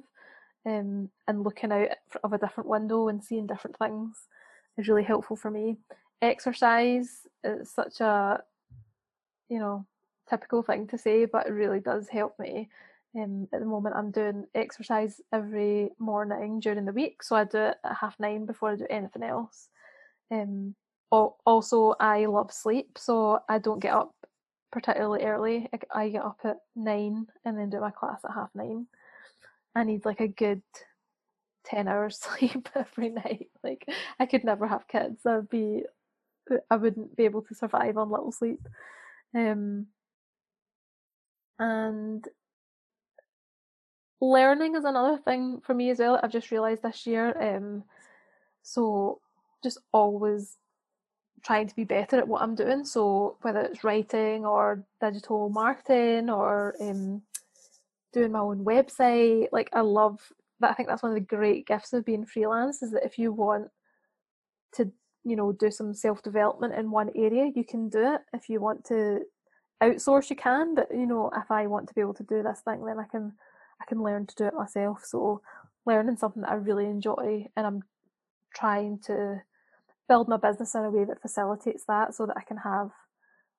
um, 0.66 1.10
and 1.28 1.44
looking 1.44 1.72
out 1.72 1.90
of 2.24 2.34
a 2.34 2.38
different 2.38 2.70
window 2.70 3.08
and 3.08 3.24
seeing 3.24 3.48
different 3.48 3.78
things 3.78 4.28
is 4.78 4.88
really 4.88 5.04
helpful 5.04 5.36
for 5.36 5.52
me. 5.52 5.78
Exercise 6.22 7.28
is 7.44 7.74
such 7.74 8.00
a 8.00 8.42
you 9.50 9.60
know 9.60 9.86
typical 10.30 10.64
thing 10.64 10.88
to 10.88 10.98
say, 10.98 11.26
but 11.26 11.48
it 11.48 11.52
really 11.52 11.80
does 11.80 12.08
help 12.08 12.38
me. 12.40 12.70
Um, 13.14 13.50
at 13.54 13.60
the 13.60 13.66
moment, 13.66 13.96
I'm 13.98 14.12
doing 14.12 14.46
exercise 14.56 15.20
every 15.34 15.90
morning 16.00 16.62
during 16.62 16.86
the 16.86 16.94
week, 16.94 17.24
so 17.24 17.36
I 17.36 17.44
do 17.44 17.58
it 17.58 17.78
at 17.84 17.98
half 18.00 18.16
nine 18.20 18.46
before 18.46 18.72
I 18.72 18.76
do 18.76 18.88
anything 18.90 19.24
else. 19.24 19.68
Um, 20.32 20.76
also, 21.12 21.96
I 22.00 22.26
love 22.28 22.54
sleep, 22.54 22.98
so 22.98 23.40
I 23.50 23.60
don't 23.60 23.82
get 23.82 23.94
up 23.94 24.16
particularly 24.72 25.24
early. 25.24 25.70
I, 25.74 26.04
I 26.04 26.10
get 26.10 26.24
up 26.24 26.40
at 26.44 26.58
nine 26.76 27.28
and 27.46 27.58
then 27.58 27.70
do 27.70 27.80
my 27.80 27.92
class 27.92 28.22
at 28.24 28.34
half 28.34 28.50
nine. 28.56 28.88
I 29.76 29.84
need 29.84 30.06
like 30.06 30.20
a 30.20 30.28
good 30.28 30.62
10 31.66 31.88
hours 31.88 32.20
sleep 32.22 32.70
every 32.76 33.10
night. 33.10 33.50
Like, 33.64 33.86
I 34.20 34.26
could 34.26 34.44
never 34.44 34.68
have 34.68 34.88
kids. 34.88 35.26
I'd 35.26 35.50
be, 35.50 35.84
I 36.70 36.76
wouldn't 36.78 37.16
be 37.16 37.26
able 37.26 37.44
to 37.44 37.56
survive 37.56 37.98
on 37.98 38.10
little 38.10 38.32
sleep. 38.32 38.68
Um, 39.34 39.88
and 41.60 42.28
learning 44.20 44.76
is 44.76 44.84
another 44.84 45.18
thing 45.18 45.62
for 45.64 45.74
me 45.74 45.90
as 45.90 46.00
well. 46.00 46.20
I've 46.22 46.32
just 46.32 46.52
realised 46.52 46.84
this 46.84 47.06
year. 47.06 47.36
Um, 47.40 47.84
so 48.64 49.20
just 49.64 49.78
always 49.92 50.58
trying 51.44 51.68
to 51.68 51.76
be 51.76 51.84
better 51.84 52.18
at 52.18 52.28
what 52.28 52.42
I'm 52.42 52.56
doing. 52.56 52.86
So 52.86 53.38
whether 53.42 53.62
it's 53.62 53.84
writing 53.84 54.46
or 54.46 54.86
digital 55.00 55.50
marketing 55.50 56.30
or 56.30 56.76
um, 56.80 57.22
doing 58.14 58.32
my 58.32 58.40
own 58.40 58.64
website, 58.64 59.48
like 59.52 59.70
I 59.74 59.82
love 59.82 60.20
that. 60.60 60.72
I 60.72 60.74
think 60.74 60.90
that's 60.90 61.04
one 61.04 61.12
of 61.12 61.16
the 61.16 61.36
great 61.36 61.68
gifts 61.68 61.94
of 61.94 62.06
being 62.06 62.26
freelance 62.26 62.82
is 62.82 62.92
that 62.92 63.06
if 63.06 63.18
you 63.18 63.32
want 63.32 63.70
to, 64.76 64.92
you 65.24 65.36
know, 65.36 65.52
do 65.52 65.72
some 65.72 65.94
self 65.94 66.22
development 66.24 66.76
in 66.76 66.92
one 66.92 67.10
area, 67.16 67.52
you 67.56 67.64
can 67.64 67.90
do 67.90 68.14
it. 68.14 68.22
If 68.34 68.50
you 68.50 68.60
want 68.60 68.86
to 68.86 69.22
outsource, 69.82 70.30
you 70.30 70.36
can. 70.36 70.76
But 70.76 70.90
you 70.92 71.06
know, 71.06 71.32
if 71.36 71.50
I 71.52 71.68
want 71.68 71.88
to 71.88 71.94
be 71.94 72.02
able 72.02 72.14
to 72.16 72.24
do 72.24 72.44
this 72.44 72.62
thing, 72.62 72.86
then 72.86 73.00
I 73.00 73.06
can, 73.06 73.34
I 73.82 73.86
can 73.86 74.02
learn 74.04 74.28
to 74.28 74.36
do 74.36 74.46
it 74.46 74.54
myself. 74.54 75.04
So 75.06 75.42
learning 75.86 76.18
something 76.18 76.44
that 76.44 76.52
I 76.52 76.56
really 76.56 76.86
enjoy 76.86 77.48
and 77.56 77.66
I'm 77.66 77.84
trying 78.54 79.00
to 79.06 79.42
build 80.08 80.28
my 80.28 80.38
business 80.38 80.76
in 80.76 80.84
a 80.84 80.90
way 80.90 81.06
that 81.06 81.22
facilitates 81.22 81.86
that 81.88 82.14
so 82.14 82.26
that 82.26 82.38
I 82.38 82.44
can 82.44 82.58
have 82.58 82.92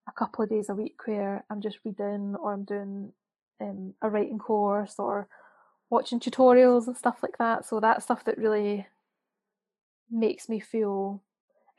a 0.08 0.12
couple 0.12 0.42
of 0.42 0.50
days 0.50 0.68
a 0.68 0.74
week 0.74 0.96
where 1.06 1.44
I'm 1.50 1.60
just 1.60 1.78
reading 1.84 2.34
or 2.40 2.52
I'm 2.52 2.64
doing 2.64 3.12
um, 3.60 3.94
a 4.02 4.08
writing 4.10 4.38
course 4.38 4.96
or 4.98 5.28
watching 5.90 6.20
tutorials 6.20 6.86
and 6.86 6.96
stuff 6.96 7.18
like 7.22 7.38
that. 7.38 7.64
So 7.64 7.80
that's 7.80 8.04
stuff 8.04 8.24
that 8.24 8.38
really 8.38 8.86
makes 10.10 10.48
me 10.48 10.60
feel 10.60 11.22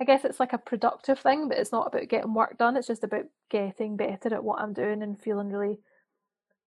I 0.02 0.06
guess 0.06 0.26
it's 0.26 0.40
like 0.40 0.54
a 0.54 0.58
productive 0.58 1.20
thing, 1.20 1.48
but 1.48 1.58
it's 1.58 1.72
not 1.72 1.88
about 1.88 2.10
getting 2.10 2.34
work 2.34 2.58
done. 2.58 2.76
It's 2.76 2.88
just 2.88 3.04
about 3.04 3.26
getting 3.50 3.96
better 3.96 4.34
at 4.34 4.44
what 4.44 4.60
I'm 4.60 4.74
doing 4.74 5.02
and 5.02 5.22
feeling 5.22 5.50
really 5.50 5.78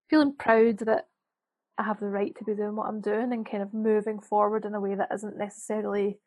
feeling 0.09 0.35
proud 0.39 0.79
that 0.79 1.09
I 1.77 1.83
have 1.83 2.01
the 2.01 2.07
right 2.07 2.35
to 2.39 2.45
be 2.45 2.55
doing 2.55 2.77
what 2.77 2.87
I'm 2.87 3.01
doing 3.01 3.33
and 3.33 3.45
kind 3.45 3.63
of 3.63 3.75
moving 3.75 4.21
forward 4.21 4.65
in 4.65 4.75
a 4.75 4.81
way 4.81 4.95
that 4.95 5.11
isn't 5.13 5.37
necessarily 5.37 6.19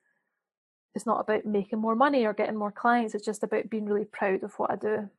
it's 0.95 1.05
not 1.05 1.19
about 1.19 1.45
making 1.45 1.79
more 1.79 1.95
money 1.95 2.25
or 2.25 2.33
getting 2.33 2.57
more 2.57 2.71
clients. 2.71 3.13
It's 3.15 3.25
just 3.25 3.43
about 3.43 3.69
being 3.69 3.85
really 3.85 4.05
proud 4.05 4.43
of 4.43 4.53
what 4.55 4.71
I 4.71 4.75
do. 4.75 5.09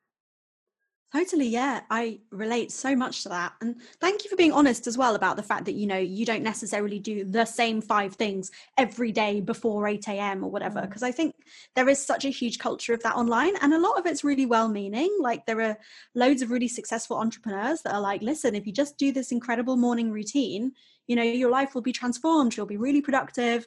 Totally, 1.13 1.49
yeah. 1.49 1.81
I 1.91 2.21
relate 2.31 2.71
so 2.71 2.95
much 2.95 3.25
to 3.25 3.31
that. 3.31 3.55
And 3.61 3.75
thank 4.01 4.23
you 4.23 4.31
for 4.31 4.37
being 4.37 4.53
honest 4.53 4.87
as 4.87 4.97
well 4.97 5.17
about 5.17 5.37
the 5.37 5.43
fact 5.43 5.65
that, 5.65 5.75
you 5.75 5.89
know, 5.89 5.99
you 5.99 6.25
don't 6.25 6.45
necessarily 6.45 7.01
do 7.01 7.25
the 7.25 7.45
same 7.45 7.81
five 7.81 8.15
things 8.15 8.53
every 8.79 9.11
day 9.11 9.41
before 9.41 9.89
8 9.89 10.07
a.m. 10.07 10.45
or 10.45 10.51
whatever. 10.53 10.83
Because 10.83 11.03
mm. 11.03 11.09
I 11.09 11.13
think 11.13 11.35
there 11.75 11.89
is 11.89 12.05
such 12.05 12.25
a 12.25 12.31
huge 12.31 12.61
culture 12.61 12.95
of 12.95 13.03
that 13.03 13.17
online. 13.17 13.57
And 13.61 13.75
a 13.75 13.81
lot 13.81 13.99
of 13.99 14.07
it's 14.07 14.23
really 14.23 14.47
well 14.47 14.69
meaning. 14.69 15.17
Like 15.21 15.47
there 15.47 15.61
are 15.63 15.77
loads 16.15 16.43
of 16.43 16.53
really 16.53 16.69
successful 16.69 17.17
entrepreneurs 17.17 17.83
that 17.83 17.95
are 17.95 18.01
like, 18.01 18.23
listen, 18.23 18.55
if 18.55 18.65
you 18.65 18.73
just 18.73 18.97
do 18.97 19.11
this 19.11 19.33
incredible 19.33 19.77
morning 19.77 20.13
routine, 20.13 20.71
you 21.09 21.17
know, 21.17 21.25
your 21.25 21.51
life 21.51 21.75
will 21.75 21.83
be 21.83 21.93
transformed. 21.93 22.57
You'll 22.57 22.67
be 22.67 22.77
really 22.77 23.03
productive 23.03 23.67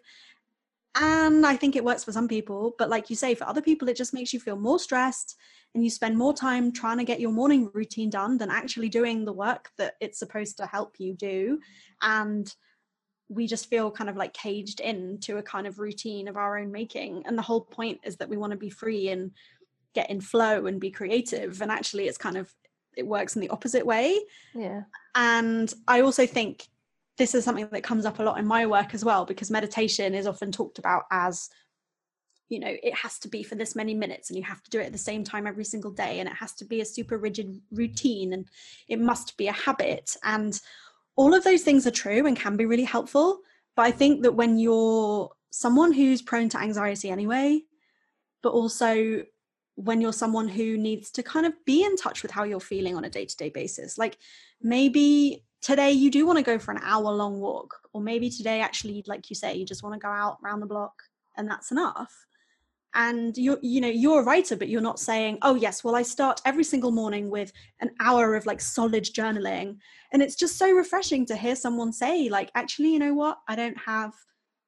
and 0.95 1.45
I 1.45 1.55
think 1.55 1.75
it 1.75 1.83
works 1.83 2.03
for 2.03 2.11
some 2.11 2.27
people, 2.27 2.75
but 2.77 2.89
like 2.89 3.09
you 3.09 3.15
say, 3.15 3.33
for 3.33 3.45
other 3.45 3.61
people, 3.61 3.89
it 3.89 3.97
just 3.97 4.13
makes 4.13 4.33
you 4.33 4.39
feel 4.39 4.57
more 4.57 4.79
stressed 4.79 5.35
and 5.73 5.83
you 5.83 5.89
spend 5.89 6.17
more 6.17 6.33
time 6.33 6.71
trying 6.71 6.99
to 6.99 7.03
get 7.03 7.19
your 7.19 7.31
morning 7.31 7.69
routine 7.73 8.09
done 8.09 8.37
than 8.37 8.51
actually 8.51 8.89
doing 8.89 9.25
the 9.25 9.33
work 9.33 9.71
that 9.77 9.95
it's 9.99 10.19
supposed 10.19 10.57
to 10.57 10.67
help 10.67 10.99
you 10.99 11.13
do. 11.15 11.59
And 12.03 12.53
we 13.27 13.47
just 13.47 13.69
feel 13.69 13.89
kind 13.89 14.09
of 14.09 14.15
like 14.15 14.33
caged 14.33 14.81
into 14.81 15.37
a 15.37 15.43
kind 15.43 15.65
of 15.65 15.79
routine 15.79 16.27
of 16.27 16.37
our 16.37 16.59
own 16.59 16.71
making. 16.71 17.23
And 17.25 17.35
the 17.35 17.41
whole 17.41 17.61
point 17.61 18.01
is 18.03 18.17
that 18.17 18.29
we 18.29 18.37
want 18.37 18.51
to 18.51 18.57
be 18.57 18.69
free 18.69 19.09
and 19.09 19.31
get 19.95 20.11
in 20.11 20.21
flow 20.21 20.67
and 20.67 20.79
be 20.79 20.91
creative. 20.91 21.61
And 21.61 21.71
actually, 21.71 22.07
it's 22.07 22.19
kind 22.19 22.37
of, 22.37 22.53
it 22.95 23.07
works 23.07 23.35
in 23.35 23.41
the 23.41 23.49
opposite 23.49 23.85
way. 23.85 24.19
Yeah. 24.53 24.83
And 25.15 25.73
I 25.87 26.01
also 26.01 26.27
think 26.27 26.67
this 27.18 27.35
is 27.35 27.44
something 27.44 27.68
that 27.72 27.84
comes 27.84 28.06
up 28.06 28.19
a 28.19 28.23
lot 28.23 28.40
in 28.40 28.45
my 28.45 28.65
work 28.65 28.94
as 28.94 29.06
well 29.06 29.26
because 29.26 29.52
meditation 29.52 30.15
is 30.15 30.27
often 30.27 30.52
talked 30.52 30.80
about 30.80 31.03
as 31.11 31.49
you 32.49 32.60
know 32.60 32.76
it 32.84 32.94
has 32.95 33.19
to 33.19 33.27
be 33.27 33.44
for 33.44 33.56
this 33.56 33.76
many 33.76 33.94
minutes 33.94 34.30
and 34.30 34.38
you 34.38 34.44
have 34.44 34.61
to 34.64 34.69
do 34.69 34.80
it 34.80 34.85
at 34.85 34.91
the 34.91 34.98
same 34.98 35.23
time 35.23 35.48
every 35.48 35.64
single 35.64 35.91
day 35.91 36.19
and 36.19 36.27
it 36.27 36.35
has 36.35 36.53
to 36.53 36.65
be 36.65 36.81
a 36.81 36.85
super 36.85 37.18
rigid 37.18 37.60
routine 37.72 38.34
and 38.34 38.48
it 38.88 38.99
must 38.99 39.38
be 39.38 39.48
a 39.48 39.53
habit. 39.53 40.15
And 40.23 40.60
all 41.15 41.34
of 41.34 41.44
those 41.44 41.61
things 41.61 41.85
are 41.85 41.91
true 41.91 42.26
and 42.26 42.38
can 42.38 42.57
be 42.57 42.65
really 42.65 42.84
helpful 42.84 43.40
but 43.76 43.84
i 43.84 43.91
think 43.91 44.23
that 44.23 44.34
when 44.34 44.57
you're 44.57 45.30
someone 45.52 45.91
who's 45.91 46.22
prone 46.22 46.49
to 46.49 46.60
anxiety 46.60 47.10
anyway 47.10 47.61
but 48.41 48.52
also 48.52 49.23
when 49.76 50.02
you're 50.02 50.14
someone 50.14 50.48
who 50.48 50.77
needs 50.77 51.10
to 51.11 51.23
kind 51.23 51.45
of 51.45 51.53
be 51.65 51.84
in 51.84 51.95
touch 51.95 52.22
with 52.22 52.31
how 52.31 52.44
you're 52.44 52.60
feeling 52.60 52.95
on 52.95 53.06
a 53.06 53.10
day-to-day 53.10 53.49
basis 53.49 53.98
like 53.98 54.18
maybe 54.61 55.44
today 55.64 55.91
you 55.91 56.11
do 56.11 56.27
want 56.27 56.38
to 56.38 56.44
go 56.44 56.60
for 56.60 56.72
an 56.72 56.81
hour 56.84 57.10
long 57.10 57.40
walk 57.40 57.73
or 57.94 58.02
maybe 58.02 58.30
today 58.30 58.60
actually 58.60 59.03
like 59.07 59.30
you 59.30 59.35
say 59.35 59.56
you 59.56 59.65
just 59.65 59.81
want 59.81 59.94
to 59.94 59.99
go 59.99 60.10
out 60.10 60.38
around 60.44 60.60
the 60.60 60.65
block 60.65 60.94
and 61.38 61.49
that's 61.49 61.72
enough. 61.72 62.14
And 62.95 63.35
you're 63.40 63.57
you 63.64 63.81
know 63.81 63.88
you're 63.88 64.22
a 64.22 64.23
writer 64.23 64.56
but 64.56 64.69
you're 64.69 64.80
not 64.80 64.99
saying 64.99 65.40
oh 65.41 65.56
yes 65.56 65.84
well 65.84 65.95
i 65.95 66.03
start 66.03 66.41
every 66.45 66.64
single 66.64 66.91
morning 66.91 67.31
with 67.31 67.52
an 67.80 67.90
hour 67.99 68.35
of 68.35 68.45
like 68.45 68.61
solid 68.61 69.03
journaling. 69.03 69.77
And 70.11 70.22
it's 70.22 70.35
just 70.35 70.60
so 70.60 70.72
refreshing 70.72 71.26
to 71.27 71.35
hear 71.35 71.56
someone 71.56 71.91
say 71.91 72.30
like 72.30 72.52
actually 72.53 72.94
you 72.94 72.99
know 72.99 73.15
what? 73.15 73.40
I 73.48 73.56
don't 73.56 73.77
have 73.80 74.14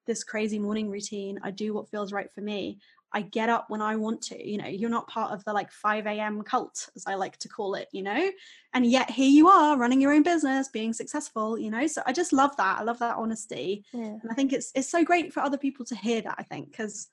this 0.07 0.23
crazy 0.23 0.57
morning 0.57 0.89
routine. 0.89 1.39
I 1.43 1.51
do 1.51 1.73
what 1.73 1.89
feels 1.89 2.11
right 2.11 2.31
for 2.33 2.41
me 2.41 2.79
I 3.15 3.21
get 3.21 3.47
up 3.47 3.69
when 3.69 3.81
I 3.81 3.95
want 3.95 4.21
to. 4.23 4.47
You 4.47 4.57
know, 4.57 4.67
you're 4.67 4.89
not 4.89 5.07
part 5.07 5.31
of 5.31 5.43
the 5.45 5.53
like 5.53 5.71
5 5.71 6.05
a.m. 6.05 6.43
cult, 6.43 6.89
as 6.97 7.05
I 7.07 7.15
like 7.15 7.37
to 7.37 7.47
call 7.47 7.75
it, 7.75 7.87
you 7.93 8.03
know, 8.03 8.29
and 8.73 8.85
yet 8.85 9.09
here 9.09 9.29
you 9.29 9.47
are 9.47 9.77
running 9.77 10.01
your 10.01 10.13
own 10.13 10.21
business, 10.21 10.67
being 10.67 10.91
successful, 10.91 11.57
you 11.57 11.71
know. 11.71 11.87
So 11.87 12.03
I 12.05 12.11
just 12.11 12.33
love 12.33 12.55
that. 12.57 12.79
I 12.79 12.83
love 12.83 12.99
that 12.99 13.15
honesty. 13.15 13.85
Yeah. 13.93 14.17
And 14.21 14.29
I 14.29 14.33
think 14.33 14.51
it's 14.51 14.71
it's 14.75 14.89
so 14.89 15.03
great 15.03 15.33
for 15.33 15.39
other 15.39 15.57
people 15.57 15.85
to 15.85 15.95
hear 15.95 16.21
that, 16.21 16.35
I 16.37 16.43
think, 16.43 16.71
because 16.71 17.07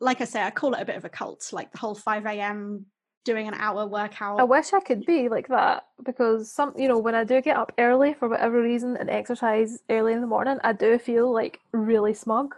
like 0.00 0.20
I 0.20 0.24
say, 0.24 0.42
I 0.42 0.50
call 0.50 0.74
it 0.74 0.82
a 0.82 0.84
bit 0.84 0.96
of 0.96 1.06
a 1.06 1.08
cult, 1.08 1.50
like 1.52 1.72
the 1.72 1.78
whole 1.78 1.94
5 1.94 2.26
a.m. 2.26 2.86
doing 3.24 3.48
an 3.48 3.54
hour 3.54 3.86
workout. 3.86 4.38
I 4.38 4.44
wish 4.44 4.74
I 4.74 4.80
could 4.80 5.06
be 5.06 5.30
like 5.30 5.48
that 5.48 5.84
because 6.04 6.52
some, 6.52 6.74
you 6.76 6.88
know, 6.88 6.98
when 6.98 7.14
I 7.14 7.24
do 7.24 7.40
get 7.40 7.56
up 7.56 7.72
early 7.78 8.12
for 8.12 8.28
whatever 8.28 8.60
reason 8.62 8.98
and 8.98 9.08
exercise 9.08 9.78
early 9.88 10.12
in 10.12 10.20
the 10.20 10.26
morning, 10.26 10.58
I 10.62 10.72
do 10.74 10.98
feel 10.98 11.32
like 11.32 11.58
really 11.72 12.12
smug. 12.12 12.54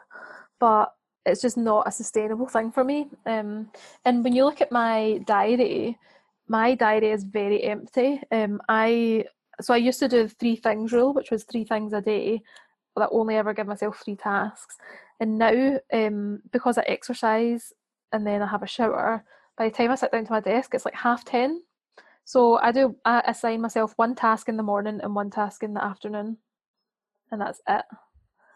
But 0.59 0.93
it's 1.25 1.43
just 1.43 1.57
not 1.57 1.87
a 1.87 1.93
sustainable 1.93 2.47
thing 2.47 2.73
for 2.73 2.85
me. 2.85 3.09
Um, 3.27 3.71
and 4.05 4.25
when 4.25 4.35
you 4.35 4.45
look 4.45 4.61
at 4.61 4.73
my 4.73 5.21
diary, 5.27 5.99
my 6.49 6.75
diary 6.75 7.11
is 7.11 7.25
very 7.25 7.63
empty. 7.63 8.21
Um, 8.31 8.61
I 8.69 9.25
so 9.61 9.75
I 9.75 9.77
used 9.77 10.01
to 10.01 10.09
do 10.09 10.25
the 10.25 10.29
three 10.29 10.57
things 10.57 10.93
rule, 10.93 11.13
which 11.13 11.31
was 11.31 11.45
three 11.45 11.65
things 11.65 11.93
a 11.93 12.01
day, 12.01 12.43
but 12.95 13.05
I 13.05 13.09
only 13.13 13.37
ever 13.37 13.55
give 13.55 13.67
myself 13.67 14.01
three 14.05 14.17
tasks. 14.17 14.77
And 15.21 15.39
now, 15.39 15.79
um, 15.93 16.41
because 16.51 16.79
I 16.79 16.83
exercise 16.83 17.73
and 18.13 18.27
then 18.27 18.43
I 18.43 18.47
have 18.47 18.63
a 18.63 18.67
shower, 18.67 19.25
by 19.57 19.69
the 19.69 19.75
time 19.75 19.91
I 19.91 19.95
sit 19.95 20.11
down 20.11 20.25
to 20.25 20.33
my 20.33 20.41
desk, 20.41 20.75
it's 20.75 20.85
like 20.85 20.95
half 20.95 21.25
ten. 21.25 21.63
So 22.25 22.59
I 22.59 22.73
do 22.73 22.97
I 23.05 23.23
assign 23.27 23.61
myself 23.61 23.93
one 23.97 24.15
task 24.15 24.49
in 24.49 24.57
the 24.57 24.63
morning 24.63 25.01
and 25.03 25.15
one 25.15 25.31
task 25.31 25.63
in 25.63 25.75
the 25.75 25.85
afternoon, 25.85 26.39
and 27.31 27.41
that's 27.41 27.61
it. 27.69 27.85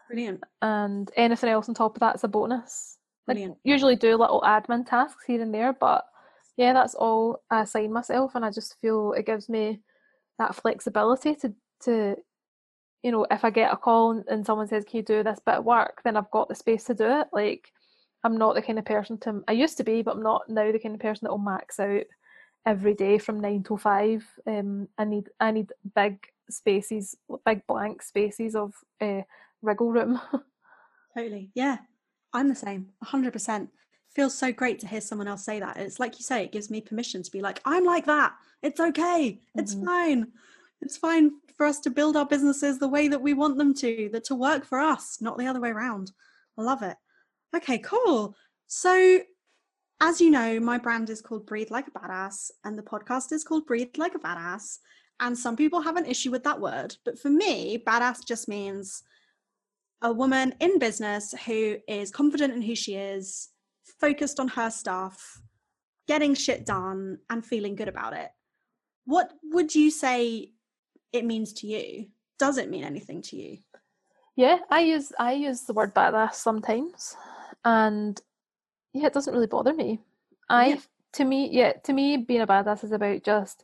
Brilliant. 0.07 0.43
And 0.61 1.09
anything 1.15 1.49
else 1.49 1.67
on 1.69 1.75
top 1.75 1.95
of 1.95 1.99
that 1.99 2.15
is 2.15 2.23
a 2.23 2.27
bonus. 2.27 2.97
Brilliant. 3.25 3.55
I 3.55 3.69
usually 3.69 3.95
do 3.95 4.15
little 4.15 4.41
admin 4.41 4.85
tasks 4.85 5.25
here 5.25 5.41
and 5.41 5.53
there, 5.53 5.73
but 5.73 6.05
yeah, 6.55 6.73
that's 6.73 6.95
all 6.95 7.43
I 7.51 7.61
assign 7.61 7.93
myself, 7.93 8.33
and 8.35 8.43
I 8.43 8.51
just 8.51 8.79
feel 8.81 9.13
it 9.13 9.25
gives 9.25 9.49
me 9.49 9.81
that 10.39 10.55
flexibility 10.55 11.35
to 11.35 11.53
to 11.83 12.15
you 13.03 13.11
know, 13.11 13.27
if 13.29 13.45
I 13.45 13.51
get 13.51 13.71
a 13.71 13.77
call 13.77 14.23
and 14.27 14.45
someone 14.45 14.67
says, 14.67 14.83
"Can 14.83 14.97
you 14.97 15.03
do 15.03 15.23
this 15.23 15.39
bit 15.45 15.55
of 15.55 15.65
work?" 15.65 16.01
then 16.03 16.17
I've 16.17 16.31
got 16.31 16.49
the 16.49 16.55
space 16.55 16.85
to 16.85 16.93
do 16.95 17.05
it. 17.05 17.27
Like 17.31 17.71
I'm 18.23 18.37
not 18.37 18.55
the 18.55 18.61
kind 18.61 18.79
of 18.79 18.85
person 18.85 19.17
to 19.19 19.43
I 19.47 19.51
used 19.53 19.77
to 19.77 19.83
be, 19.83 20.01
but 20.01 20.15
I'm 20.15 20.23
not 20.23 20.49
now 20.49 20.71
the 20.71 20.79
kind 20.79 20.95
of 20.95 21.01
person 21.01 21.25
that 21.25 21.31
will 21.31 21.37
max 21.37 21.79
out 21.79 22.03
every 22.65 22.93
day 22.93 23.17
from 23.17 23.39
nine 23.39 23.63
to 23.63 23.77
five. 23.77 24.25
Um, 24.45 24.87
I 24.97 25.05
need 25.05 25.29
I 25.39 25.51
need 25.51 25.71
big 25.95 26.17
spaces, 26.49 27.15
big 27.45 27.65
blank 27.67 28.01
spaces 28.01 28.55
of 28.55 28.73
uh, 28.99 29.21
wriggle 29.67 29.91
room. 29.91 30.21
totally, 31.15 31.51
yeah, 31.53 31.77
I'm 32.33 32.49
the 32.49 32.55
same, 32.55 32.87
hundred 33.03 33.33
percent. 33.33 33.69
Feels 34.15 34.35
so 34.35 34.51
great 34.51 34.79
to 34.79 34.87
hear 34.87 35.01
someone 35.01 35.27
else 35.27 35.45
say 35.45 35.59
that. 35.59 35.77
It's 35.77 35.99
like 35.99 36.17
you 36.17 36.23
say, 36.23 36.43
it 36.43 36.51
gives 36.51 36.71
me 36.71 36.81
permission 36.81 37.21
to 37.21 37.31
be 37.31 37.41
like, 37.41 37.61
I'm 37.65 37.85
like 37.85 38.05
that. 38.05 38.33
It's 38.63 38.79
okay. 38.79 39.39
It's 39.55 39.75
mm-hmm. 39.75 39.85
fine. 39.85 40.27
It's 40.81 40.97
fine 40.97 41.31
for 41.55 41.65
us 41.65 41.79
to 41.81 41.89
build 41.89 42.15
our 42.15 42.25
businesses 42.25 42.79
the 42.79 42.87
way 42.87 43.07
that 43.07 43.21
we 43.21 43.33
want 43.33 43.57
them 43.57 43.73
to, 43.75 44.09
that 44.13 44.23
to 44.25 44.35
work 44.35 44.65
for 44.65 44.79
us, 44.79 45.17
not 45.21 45.37
the 45.37 45.47
other 45.47 45.59
way 45.59 45.69
around. 45.69 46.11
I 46.57 46.61
love 46.61 46.83
it. 46.83 46.97
Okay, 47.55 47.79
cool. 47.79 48.35
So, 48.67 49.19
as 49.99 50.21
you 50.21 50.29
know, 50.29 50.59
my 50.59 50.77
brand 50.77 51.09
is 51.09 51.21
called 51.21 51.47
Breathe 51.47 51.71
Like 51.71 51.87
a 51.87 51.91
Badass, 51.91 52.51
and 52.63 52.77
the 52.77 52.83
podcast 52.83 53.31
is 53.31 53.43
called 53.43 53.65
Breathe 53.65 53.97
Like 53.97 54.15
a 54.15 54.19
Badass. 54.19 54.77
And 55.19 55.37
some 55.37 55.55
people 55.55 55.81
have 55.81 55.97
an 55.97 56.05
issue 56.05 56.29
with 56.29 56.43
that 56.43 56.59
word. 56.59 56.95
But 57.03 57.17
for 57.17 57.29
me, 57.29 57.83
badass 57.85 58.25
just 58.25 58.47
means 58.47 59.01
a 60.01 60.11
woman 60.11 60.53
in 60.59 60.79
business 60.79 61.33
who 61.45 61.77
is 61.87 62.11
confident 62.11 62.53
in 62.53 62.61
who 62.61 62.75
she 62.75 62.95
is, 62.95 63.49
focused 63.99 64.39
on 64.39 64.47
her 64.49 64.69
stuff, 64.69 65.41
getting 66.07 66.35
shit 66.35 66.65
done, 66.65 67.17
and 67.29 67.45
feeling 67.45 67.75
good 67.75 67.87
about 67.87 68.13
it. 68.13 68.29
What 69.05 69.33
would 69.43 69.73
you 69.73 69.89
say 69.89 70.51
it 71.13 71.25
means 71.25 71.53
to 71.53 71.67
you? 71.67 72.07
Does 72.37 72.57
it 72.57 72.69
mean 72.69 72.83
anything 72.83 73.21
to 73.23 73.35
you? 73.35 73.57
Yeah, 74.35 74.59
I 74.69 74.81
use 74.81 75.11
I 75.19 75.33
use 75.33 75.61
the 75.61 75.73
word 75.73 75.95
badass 75.95 76.35
sometimes, 76.35 77.17
and 77.65 78.19
yeah, 78.93 79.07
it 79.07 79.13
doesn't 79.13 79.33
really 79.33 79.47
bother 79.47 79.73
me. 79.73 79.99
I 80.49 80.67
yeah. 80.67 80.75
to 81.13 81.25
me, 81.25 81.49
yeah, 81.51 81.73
to 81.85 81.93
me, 81.93 82.17
being 82.17 82.41
a 82.41 82.47
badass 82.47 82.83
is 82.83 82.91
about 82.91 83.23
just 83.23 83.63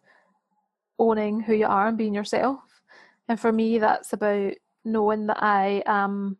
owning 0.98 1.42
who 1.42 1.54
you 1.54 1.68
are 1.68 1.88
and 1.88 1.98
being 1.98 2.14
yourself. 2.14 2.82
And 3.30 3.40
for 3.40 3.52
me, 3.52 3.78
that's 3.78 4.14
about 4.14 4.54
knowing 4.86 5.28
that 5.28 5.42
I 5.42 5.84
am 5.86 6.38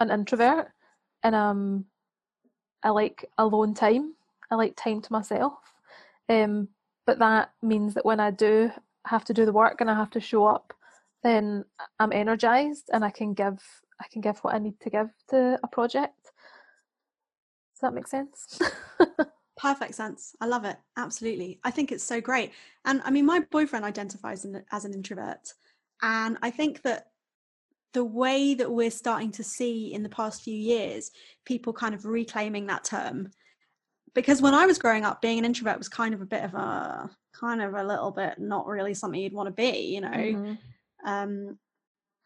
an 0.00 0.10
introvert 0.10 0.68
and 1.22 1.34
um, 1.34 1.84
I 2.82 2.90
like 2.90 3.24
alone 3.38 3.74
time. 3.74 4.14
I 4.50 4.56
like 4.56 4.76
time 4.76 5.00
to 5.02 5.12
myself. 5.12 5.54
Um, 6.28 6.68
but 7.06 7.18
that 7.18 7.52
means 7.62 7.94
that 7.94 8.04
when 8.04 8.20
I 8.20 8.30
do 8.30 8.70
have 9.06 9.24
to 9.26 9.34
do 9.34 9.44
the 9.44 9.52
work 9.52 9.80
and 9.80 9.90
I 9.90 9.94
have 9.94 10.10
to 10.10 10.20
show 10.20 10.46
up, 10.46 10.72
then 11.22 11.64
I'm 11.98 12.12
energized 12.12 12.90
and 12.92 13.04
I 13.04 13.10
can 13.10 13.34
give 13.34 13.60
I 14.00 14.06
can 14.10 14.20
give 14.20 14.38
what 14.38 14.54
I 14.54 14.58
need 14.58 14.80
to 14.80 14.90
give 14.90 15.10
to 15.28 15.58
a 15.62 15.68
project. 15.68 16.32
Does 17.74 17.80
that 17.82 17.94
make 17.94 18.08
sense? 18.08 18.60
Perfect 19.56 19.94
sense. 19.94 20.34
I 20.40 20.46
love 20.46 20.64
it. 20.64 20.76
Absolutely. 20.96 21.60
I 21.62 21.70
think 21.70 21.92
it's 21.92 22.02
so 22.02 22.20
great. 22.20 22.50
And 22.84 23.00
I 23.04 23.10
mean, 23.10 23.26
my 23.26 23.40
boyfriend 23.50 23.84
identifies 23.84 24.44
as 24.72 24.84
an 24.84 24.92
introvert. 24.92 25.52
And 26.02 26.36
I 26.42 26.50
think 26.50 26.82
that 26.82 27.11
the 27.92 28.04
way 28.04 28.54
that 28.54 28.70
we're 28.70 28.90
starting 28.90 29.30
to 29.32 29.44
see 29.44 29.92
in 29.92 30.02
the 30.02 30.08
past 30.08 30.42
few 30.42 30.56
years, 30.56 31.10
people 31.44 31.72
kind 31.72 31.94
of 31.94 32.06
reclaiming 32.06 32.66
that 32.66 32.84
term. 32.84 33.30
Because 34.14 34.42
when 34.42 34.54
I 34.54 34.66
was 34.66 34.78
growing 34.78 35.04
up, 35.04 35.22
being 35.22 35.38
an 35.38 35.44
introvert 35.44 35.78
was 35.78 35.88
kind 35.88 36.14
of 36.14 36.20
a 36.20 36.26
bit 36.26 36.44
of 36.44 36.54
a 36.54 37.10
kind 37.38 37.62
of 37.62 37.74
a 37.74 37.84
little 37.84 38.10
bit 38.10 38.38
not 38.38 38.66
really 38.66 38.94
something 38.94 39.20
you'd 39.20 39.32
want 39.32 39.48
to 39.48 39.52
be, 39.52 39.94
you 39.94 40.00
know. 40.00 40.10
Mm-hmm. 40.10 40.54
Um, 41.06 41.58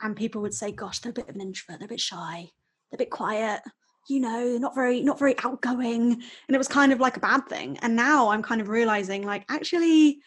and 0.01 0.17
people 0.17 0.43
would 0.43 0.55
say, 0.55 0.73
"Gosh, 0.73 0.99
they're 0.99 1.11
a 1.11 1.15
bit 1.15 1.29
of 1.29 1.35
an 1.35 1.41
introvert. 1.41 1.79
They're 1.79 1.87
a 1.87 1.89
bit 1.89 2.01
shy. 2.01 2.51
They're 2.91 2.97
a 2.97 2.99
bit 2.99 3.11
quiet." 3.11 3.63
You 4.09 4.21
know, 4.21 4.57
not 4.59 4.75
very, 4.75 5.03
not 5.03 5.19
very 5.19 5.37
outgoing, 5.43 6.13
and 6.13 6.55
it 6.55 6.59
was 6.59 6.69
kind 6.69 6.93
of 6.93 7.01
like 7.01 7.17
a 7.17 7.21
bad 7.21 7.49
thing. 7.49 7.77
And 7.83 7.97
now 7.97 8.29
I'm 8.29 8.43
kind 8.43 8.61
of 8.61 8.69
realizing, 8.69 9.23
like, 9.23 9.45
actually, 9.49 10.21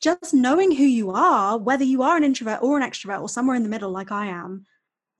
just 0.00 0.34
knowing 0.34 0.72
who 0.72 0.84
you 0.84 1.10
are, 1.10 1.58
whether 1.58 1.84
you 1.84 2.02
are 2.02 2.16
an 2.16 2.24
introvert 2.24 2.62
or 2.62 2.78
an 2.78 2.88
extrovert 2.88 3.20
or 3.20 3.28
somewhere 3.28 3.56
in 3.56 3.62
the 3.62 3.68
middle, 3.68 3.90
like 3.90 4.12
I 4.12 4.26
am, 4.26 4.66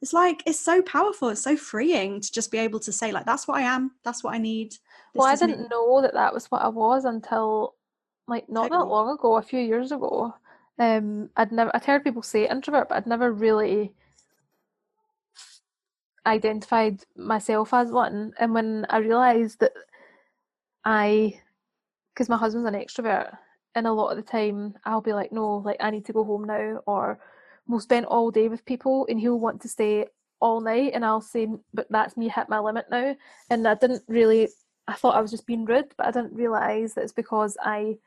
it's 0.03 0.13
like 0.13 0.43
it's 0.47 0.61
so 0.61 0.83
powerful. 0.83 1.31
It's 1.31 1.43
so 1.43 1.57
freeing 1.57 2.21
to 2.21 2.33
just 2.33 2.51
be 2.51 2.59
able 2.59 2.81
to 2.81 2.93
say, 2.93 3.13
like, 3.13 3.25
that's 3.25 3.49
what 3.49 3.59
I 3.59 3.63
am. 3.63 3.93
That's 4.05 4.23
what 4.23 4.35
I 4.35 4.39
need. 4.39 4.73
This 4.73 4.81
well, 5.15 5.27
I 5.27 5.37
didn't 5.37 5.71
know 5.71 6.03
that 6.03 6.15
that 6.15 6.35
was 6.35 6.47
what 6.47 6.63
I 6.63 6.69
was 6.69 7.05
until 7.05 7.75
like 8.29 8.49
not 8.49 8.71
that 8.71 8.87
long 8.87 9.15
ago, 9.15 9.37
a 9.37 9.43
few 9.43 9.61
years 9.61 9.93
ago. 9.93 10.35
Um, 10.79 11.31
I'd 11.37 11.53
never 11.53 11.71
I'd 11.75 11.85
heard 11.85 12.05
people 12.05 12.23
say 12.23 12.49
introvert, 12.49 12.89
but 12.91 12.97
I'd 12.97 13.07
never 13.07 13.33
really 13.33 13.95
identified 16.27 17.05
myself 17.17 17.73
as 17.73 17.91
one. 17.91 18.35
And 18.39 18.53
when 18.53 18.85
I 18.91 18.99
realised 18.99 19.61
that 19.61 19.73
I, 20.85 21.41
because 22.13 22.29
my 22.29 22.37
husband's 22.37 22.69
an 22.69 22.75
extrovert, 22.75 23.39
and 23.77 23.87
a 23.87 23.93
lot 23.93 24.09
of 24.09 24.17
the 24.17 24.29
time 24.29 24.75
I'll 24.85 25.03
be 25.03 25.13
like, 25.13 25.31
no, 25.31 25.59
like 25.59 25.77
I 25.81 25.91
need 25.91 26.07
to 26.07 26.13
go 26.13 26.25
home 26.25 26.45
now, 26.45 26.81
or 26.87 27.21
we'll 27.69 27.81
spend 27.81 28.07
all 28.07 28.31
day 28.31 28.49
with 28.49 28.65
people, 28.65 29.07
and 29.09 29.21
he'll 29.21 29.39
want 29.39 29.61
to 29.63 29.69
stay 29.69 30.07
all 30.41 30.61
night, 30.61 30.93
and 30.95 31.05
I'll 31.05 31.21
say, 31.21 31.47
but 31.75 31.87
that's 31.91 32.17
me 32.17 32.29
hit 32.29 32.49
my 32.49 32.59
limit 32.59 32.87
now. 32.91 33.15
And 33.51 33.69
I 33.69 33.75
didn't 33.75 34.03
really, 34.09 34.49
I 34.89 34.95
thought 34.95 35.15
I 35.15 35.21
was 35.21 35.31
just 35.31 35.47
being 35.47 35.67
rude, 35.67 35.93
but 35.97 36.07
I 36.07 36.11
didn't 36.11 36.35
realise 36.35 36.95
that 36.95 37.05
it's 37.05 37.13
because 37.13 37.57
I 37.63 37.99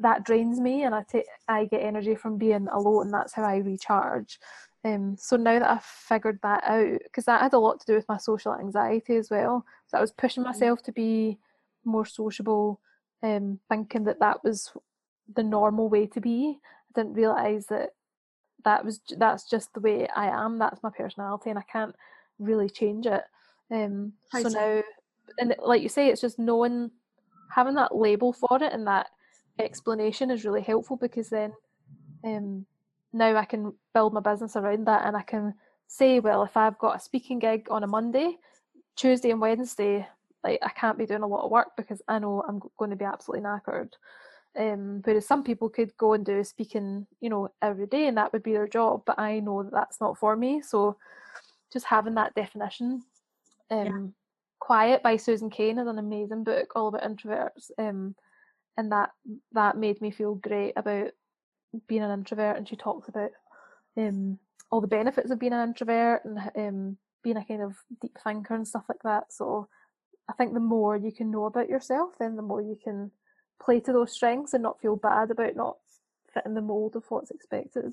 that 0.00 0.24
drains 0.24 0.60
me 0.60 0.84
and 0.84 0.94
I 0.94 1.02
take 1.10 1.26
I 1.48 1.64
get 1.64 1.82
energy 1.82 2.14
from 2.14 2.38
being 2.38 2.68
alone 2.68 3.06
and 3.06 3.14
that's 3.14 3.32
how 3.32 3.42
I 3.42 3.56
recharge 3.56 4.38
um, 4.84 5.16
so 5.18 5.36
now 5.36 5.58
that 5.58 5.68
I've 5.68 5.82
figured 5.82 6.38
that 6.44 6.62
out 6.64 7.00
because 7.02 7.24
that 7.24 7.42
had 7.42 7.52
a 7.52 7.58
lot 7.58 7.80
to 7.80 7.86
do 7.86 7.94
with 7.94 8.08
my 8.08 8.16
social 8.16 8.54
anxiety 8.54 9.16
as 9.16 9.28
well 9.28 9.64
so 9.88 9.98
I 9.98 10.00
was 10.00 10.12
pushing 10.12 10.44
mm-hmm. 10.44 10.52
myself 10.52 10.82
to 10.84 10.92
be 10.92 11.38
more 11.84 12.06
sociable 12.06 12.80
um, 13.22 13.58
thinking 13.68 14.04
that 14.04 14.20
that 14.20 14.44
was 14.44 14.72
the 15.34 15.42
normal 15.42 15.88
way 15.88 16.06
to 16.06 16.20
be. 16.20 16.58
I 16.62 17.00
didn't 17.00 17.14
realize 17.14 17.66
that 17.66 17.90
that 18.64 18.84
was 18.84 19.00
that's 19.16 19.48
just 19.48 19.72
the 19.74 19.80
way 19.80 20.08
I 20.14 20.26
am 20.28 20.58
that's 20.58 20.82
my 20.82 20.90
personality 20.90 21.50
and 21.50 21.58
I 21.58 21.64
can't 21.70 21.94
really 22.38 22.68
change 22.68 23.06
it. 23.06 23.22
Um, 23.70 24.14
so 24.32 24.48
now 24.48 24.82
and 25.38 25.54
like 25.62 25.82
you 25.82 25.88
say 25.88 26.08
it's 26.08 26.20
just 26.20 26.38
knowing 26.38 26.90
having 27.54 27.74
that 27.74 27.94
label 27.94 28.32
for 28.32 28.62
it 28.62 28.72
and 28.72 28.86
that 28.86 29.08
explanation 29.58 30.30
is 30.30 30.44
really 30.44 30.62
helpful 30.62 30.96
because 30.96 31.28
then 31.28 31.52
um, 32.24 32.66
now 33.12 33.36
I 33.36 33.44
can 33.44 33.72
build 33.94 34.12
my 34.12 34.20
business 34.20 34.56
around 34.56 34.86
that 34.86 35.06
and 35.06 35.16
I 35.16 35.22
can 35.22 35.54
say, 35.86 36.20
well, 36.20 36.42
if 36.42 36.56
I've 36.56 36.78
got 36.78 36.96
a 36.96 37.00
speaking 37.00 37.38
gig 37.38 37.66
on 37.70 37.82
a 37.82 37.86
Monday, 37.86 38.36
Tuesday 38.96 39.30
and 39.30 39.40
Wednesday, 39.40 40.06
like 40.44 40.58
I 40.62 40.68
can't 40.68 40.98
be 40.98 41.06
doing 41.06 41.22
a 41.22 41.26
lot 41.26 41.44
of 41.44 41.50
work 41.50 41.76
because 41.76 42.02
I 42.06 42.18
know 42.18 42.44
I'm 42.46 42.60
going 42.78 42.90
to 42.90 42.96
be 42.96 43.04
absolutely 43.04 43.46
knackered. 43.46 43.90
Um, 44.56 45.02
whereas 45.04 45.26
some 45.26 45.44
people 45.44 45.68
could 45.68 45.96
go 45.96 46.14
and 46.14 46.24
do 46.24 46.42
speaking, 46.42 47.06
you 47.20 47.30
know, 47.30 47.48
every 47.62 47.86
day 47.86 48.08
and 48.08 48.16
that 48.16 48.32
would 48.32 48.42
be 48.42 48.52
their 48.52 48.66
job, 48.66 49.02
but 49.06 49.18
I 49.18 49.40
know 49.40 49.62
that 49.62 49.72
that's 49.72 50.00
not 50.00 50.18
for 50.18 50.34
me. 50.36 50.62
So 50.62 50.96
just 51.72 51.86
having 51.86 52.14
that 52.14 52.34
definition. 52.34 53.02
Um, 53.70 53.86
yeah. 53.86 54.06
Quiet 54.60 55.02
by 55.02 55.16
Susan 55.16 55.50
Cain 55.50 55.78
is 55.78 55.86
an 55.86 55.98
amazing 55.98 56.42
book 56.44 56.72
all 56.74 56.88
about 56.88 57.02
introverts. 57.02 57.70
Um, 57.78 58.16
and 58.78 58.92
that 58.92 59.10
that 59.52 59.76
made 59.76 60.00
me 60.00 60.10
feel 60.10 60.36
great 60.36 60.72
about 60.76 61.10
being 61.86 62.02
an 62.02 62.10
introvert 62.10 62.56
and 62.56 62.66
she 62.66 62.76
talks 62.76 63.08
about 63.08 63.30
um, 63.98 64.38
all 64.70 64.80
the 64.80 64.86
benefits 64.86 65.30
of 65.30 65.38
being 65.38 65.52
an 65.52 65.68
introvert 65.68 66.24
and 66.24 66.38
um, 66.56 66.96
being 67.22 67.36
a 67.36 67.44
kind 67.44 67.60
of 67.60 67.74
deep 68.00 68.16
thinker 68.24 68.54
and 68.54 68.66
stuff 68.66 68.84
like 68.88 69.02
that 69.02 69.24
so 69.30 69.68
i 70.30 70.32
think 70.34 70.54
the 70.54 70.60
more 70.60 70.96
you 70.96 71.12
can 71.12 71.30
know 71.30 71.44
about 71.44 71.68
yourself 71.68 72.10
then 72.18 72.36
the 72.36 72.42
more 72.42 72.62
you 72.62 72.78
can 72.82 73.10
play 73.62 73.80
to 73.80 73.92
those 73.92 74.12
strengths 74.12 74.54
and 74.54 74.62
not 74.62 74.80
feel 74.80 74.96
bad 74.96 75.30
about 75.30 75.56
not 75.56 75.76
fitting 76.32 76.54
the 76.54 76.60
mold 76.60 76.96
of 76.96 77.04
what's 77.08 77.30
expected 77.30 77.92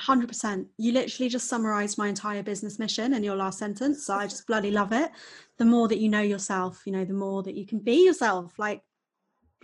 100% 0.00 0.66
you 0.76 0.92
literally 0.92 1.28
just 1.28 1.48
summarized 1.48 1.98
my 1.98 2.08
entire 2.08 2.42
business 2.42 2.78
mission 2.80 3.14
in 3.14 3.22
your 3.22 3.36
last 3.36 3.60
sentence 3.60 4.04
so 4.04 4.14
i 4.14 4.26
just 4.26 4.46
bloody 4.46 4.72
love 4.72 4.92
it 4.92 5.10
the 5.58 5.64
more 5.64 5.86
that 5.86 5.98
you 5.98 6.08
know 6.08 6.20
yourself 6.20 6.82
you 6.84 6.92
know 6.92 7.04
the 7.04 7.14
more 7.14 7.44
that 7.44 7.54
you 7.54 7.64
can 7.64 7.78
be 7.78 8.04
yourself 8.04 8.58
like 8.58 8.82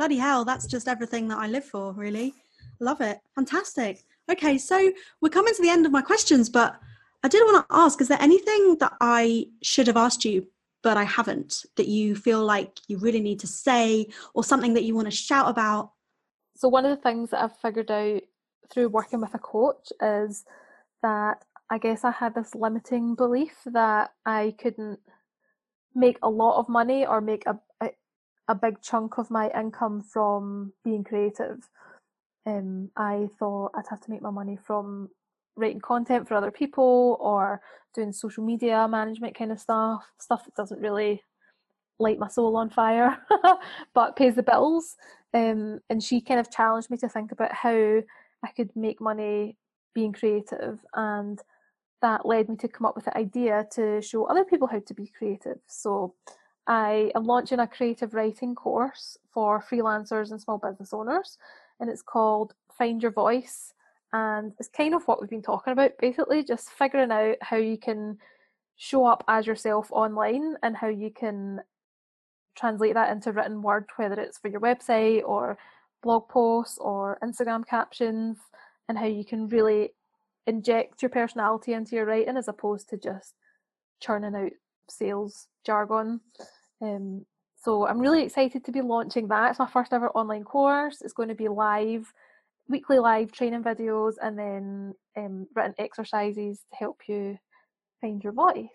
bloody 0.01 0.16
hell, 0.16 0.47
that's 0.47 0.66
just 0.66 0.88
everything 0.88 1.28
that 1.28 1.36
I 1.36 1.47
live 1.47 1.66
for, 1.66 1.92
really. 1.92 2.32
Love 2.80 3.02
it. 3.02 3.20
Fantastic. 3.34 4.02
Okay, 4.32 4.56
so 4.56 4.90
we're 5.20 5.28
coming 5.28 5.52
to 5.52 5.60
the 5.60 5.68
end 5.68 5.84
of 5.84 5.92
my 5.92 6.01
questions, 6.01 6.48
but 6.48 6.74
I 7.22 7.28
did 7.28 7.42
want 7.44 7.68
to 7.68 7.76
ask 7.76 8.01
is 8.01 8.09
there 8.09 8.16
anything 8.18 8.78
that 8.80 8.94
I 9.02 9.48
should 9.62 9.86
have 9.88 9.98
asked 9.98 10.24
you, 10.24 10.47
but 10.82 10.97
I 10.97 11.05
haven't, 11.05 11.65
that 11.77 11.89
you 11.89 12.16
feel 12.16 12.44
like 12.44 12.78
you 12.89 12.98
really 12.98 13.20
need 13.20 13.40
to 13.40 13.47
say, 13.47 14.09
or 14.35 14.44
something 14.44 14.74
that 14.74 14.85
you 14.85 14.94
want 14.94 15.07
to 15.07 15.16
shout 15.16 15.48
about? 15.48 15.93
So, 16.57 16.69
one 16.69 16.85
of 16.85 16.97
the 16.97 17.02
things 17.02 17.31
that 17.31 17.43
I've 17.43 17.57
figured 17.57 17.90
out 17.90 18.23
through 18.70 18.89
working 18.89 19.20
with 19.20 19.35
a 19.35 19.39
coach 19.39 19.93
is 20.01 20.44
that 21.02 21.44
I 21.70 21.78
guess 21.78 22.05
I 22.05 22.11
had 22.11 22.35
this 22.35 22.55
limiting 22.55 23.15
belief 23.15 23.55
that 23.66 24.12
I 24.27 24.55
couldn't 24.59 25.01
make 25.94 26.19
a 26.23 26.31
lot 26.31 26.59
of 26.59 26.69
money 26.69 27.07
or 27.07 27.20
make 27.20 27.44
a, 27.47 27.59
a 27.81 27.90
a 28.51 28.55
big 28.55 28.82
chunk 28.82 29.16
of 29.16 29.31
my 29.31 29.48
income 29.57 30.02
from 30.02 30.73
being 30.85 31.05
creative. 31.05 31.69
Um, 32.44 32.90
I 32.97 33.28
thought 33.39 33.70
I'd 33.77 33.86
have 33.90 34.01
to 34.01 34.11
make 34.11 34.23
my 34.23 34.31
money 34.31 34.59
from 34.61 35.11
writing 35.56 35.81
content 35.81 36.27
for 36.27 36.35
other 36.35 36.51
people 36.51 37.16
or 37.20 37.60
doing 37.94 38.12
social 38.12 38.44
media 38.44 38.86
management 38.89 39.36
kind 39.36 39.52
of 39.52 39.60
stuff, 39.60 40.05
stuff 40.18 40.44
that 40.44 40.55
doesn't 40.55 40.81
really 40.81 41.22
light 41.98 42.18
my 42.18 42.28
soul 42.28 42.56
on 42.56 42.70
fire 42.70 43.18
but 43.94 44.16
pays 44.16 44.35
the 44.35 44.43
bills. 44.43 44.97
Um, 45.35 45.81
and 45.90 46.02
she 46.02 46.20
kind 46.20 46.40
of 46.40 46.51
challenged 46.51 46.90
me 46.90 46.97
to 46.98 47.09
think 47.09 47.32
about 47.32 47.52
how 47.52 48.01
I 48.43 48.48
could 48.56 48.74
make 48.74 49.01
money 49.01 49.56
being 49.94 50.12
creative 50.12 50.78
and 50.94 51.40
that 52.02 52.27
led 52.27 52.48
me 52.48 52.56
to 52.56 52.68
come 52.68 52.86
up 52.86 52.97
with 52.97 53.05
the 53.05 53.16
idea 53.16 53.66
to 53.72 54.01
show 54.01 54.24
other 54.24 54.44
people 54.44 54.66
how 54.66 54.81
to 54.81 54.94
be 54.94 55.12
creative. 55.16 55.59
So 55.66 56.14
I 56.66 57.10
am 57.14 57.24
launching 57.24 57.59
a 57.59 57.66
creative 57.66 58.14
writing 58.14 58.55
course 58.55 59.18
for 59.32 59.62
freelancers 59.62 60.31
and 60.31 60.40
small 60.40 60.59
business 60.59 60.93
owners, 60.93 61.36
and 61.78 61.90
it's 61.90 62.02
called 62.02 62.55
Find 62.77 63.02
Your 63.02 63.12
Voice. 63.12 63.74
And 64.12 64.53
it's 64.59 64.69
kind 64.69 64.95
of 64.95 65.05
what 65.07 65.20
we've 65.20 65.31
been 65.31 65.43
talking 65.43 65.73
about 65.73 65.93
basically, 65.99 66.43
just 66.43 66.70
figuring 66.70 67.12
out 67.12 67.37
how 67.41 67.57
you 67.57 67.78
can 67.78 68.19
show 68.77 69.07
up 69.07 69.24
as 69.28 69.47
yourself 69.47 69.89
online 69.93 70.57
and 70.62 70.77
how 70.77 70.89
you 70.89 71.11
can 71.11 71.61
translate 72.57 72.95
that 72.95 73.11
into 73.11 73.32
written 73.32 73.62
word, 73.62 73.87
whether 73.97 74.20
it's 74.20 74.39
for 74.39 74.49
your 74.49 74.61
website 74.61 75.23
or 75.24 75.59
blog 76.03 76.28
posts 76.28 76.78
or 76.78 77.19
Instagram 77.23 77.66
captions, 77.66 78.39
and 78.89 78.99
how 78.99 79.07
you 79.07 79.24
can 79.24 79.49
really 79.49 79.91
inject 80.47 81.03
your 81.03 81.11
personality 81.11 81.73
into 81.73 81.95
your 81.95 82.07
writing 82.07 82.37
as 82.37 82.49
opposed 82.49 82.89
to 82.89 82.97
just 82.97 83.35
churning 84.01 84.35
out 84.35 84.53
sales 84.89 85.47
jargon. 85.65 86.20
Um, 86.82 87.27
so 87.62 87.87
I'm 87.87 87.99
really 87.99 88.24
excited 88.24 88.65
to 88.65 88.73
be 88.73 88.81
launching 88.81 89.28
that. 89.28 89.51
It's 89.51 89.59
my 89.59 89.69
first 89.69 89.93
ever 89.93 90.09
online 90.11 90.45
course. 90.45 91.03
It's 91.03 91.12
going 91.12 91.28
to 91.28 91.35
be 91.35 91.49
live, 91.49 92.12
weekly 92.70 92.98
live 92.98 93.32
training 93.32 93.62
videos, 93.62 94.14
and 94.22 94.38
then 94.38 94.94
um, 95.16 95.47
written 95.55 95.74
exercises 95.78 96.64
to 96.70 96.76
help 96.76 97.01
you 97.09 97.36
find 98.01 98.22
your 98.24 98.32
voice. 98.32 98.66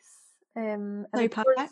Um, 0.55 1.07
so 1.15 1.27
perfect. 1.27 1.55
Doors, 1.57 1.69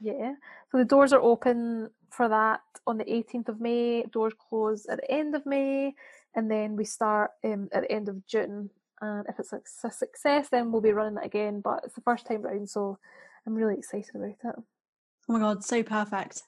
yeah. 0.00 0.32
So 0.72 0.78
the 0.78 0.84
doors 0.84 1.12
are 1.12 1.20
open 1.20 1.90
for 2.10 2.28
that 2.28 2.60
on 2.86 2.98
the 2.98 3.04
18th 3.04 3.48
of 3.48 3.60
May. 3.60 4.02
Doors 4.04 4.34
close 4.48 4.86
at 4.86 5.00
the 5.00 5.10
end 5.10 5.36
of 5.36 5.46
May, 5.46 5.94
and 6.34 6.50
then 6.50 6.74
we 6.74 6.84
start 6.84 7.30
um, 7.44 7.68
at 7.72 7.82
the 7.82 7.92
end 7.92 8.08
of 8.08 8.26
June 8.26 8.70
and 9.00 9.26
if 9.28 9.38
it's 9.38 9.52
a 9.52 9.90
success, 9.90 10.48
then 10.50 10.72
we'll 10.72 10.80
be 10.80 10.92
running 10.92 11.18
it 11.18 11.26
again. 11.26 11.60
But 11.60 11.82
it's 11.84 11.94
the 11.94 12.00
first 12.00 12.26
time 12.26 12.42
round, 12.42 12.68
so 12.68 12.98
I'm 13.46 13.54
really 13.54 13.74
excited 13.74 14.14
about 14.14 14.30
it. 14.30 14.54
Oh 15.28 15.32
my 15.32 15.38
god, 15.38 15.64
so 15.64 15.82
perfect! 15.82 16.42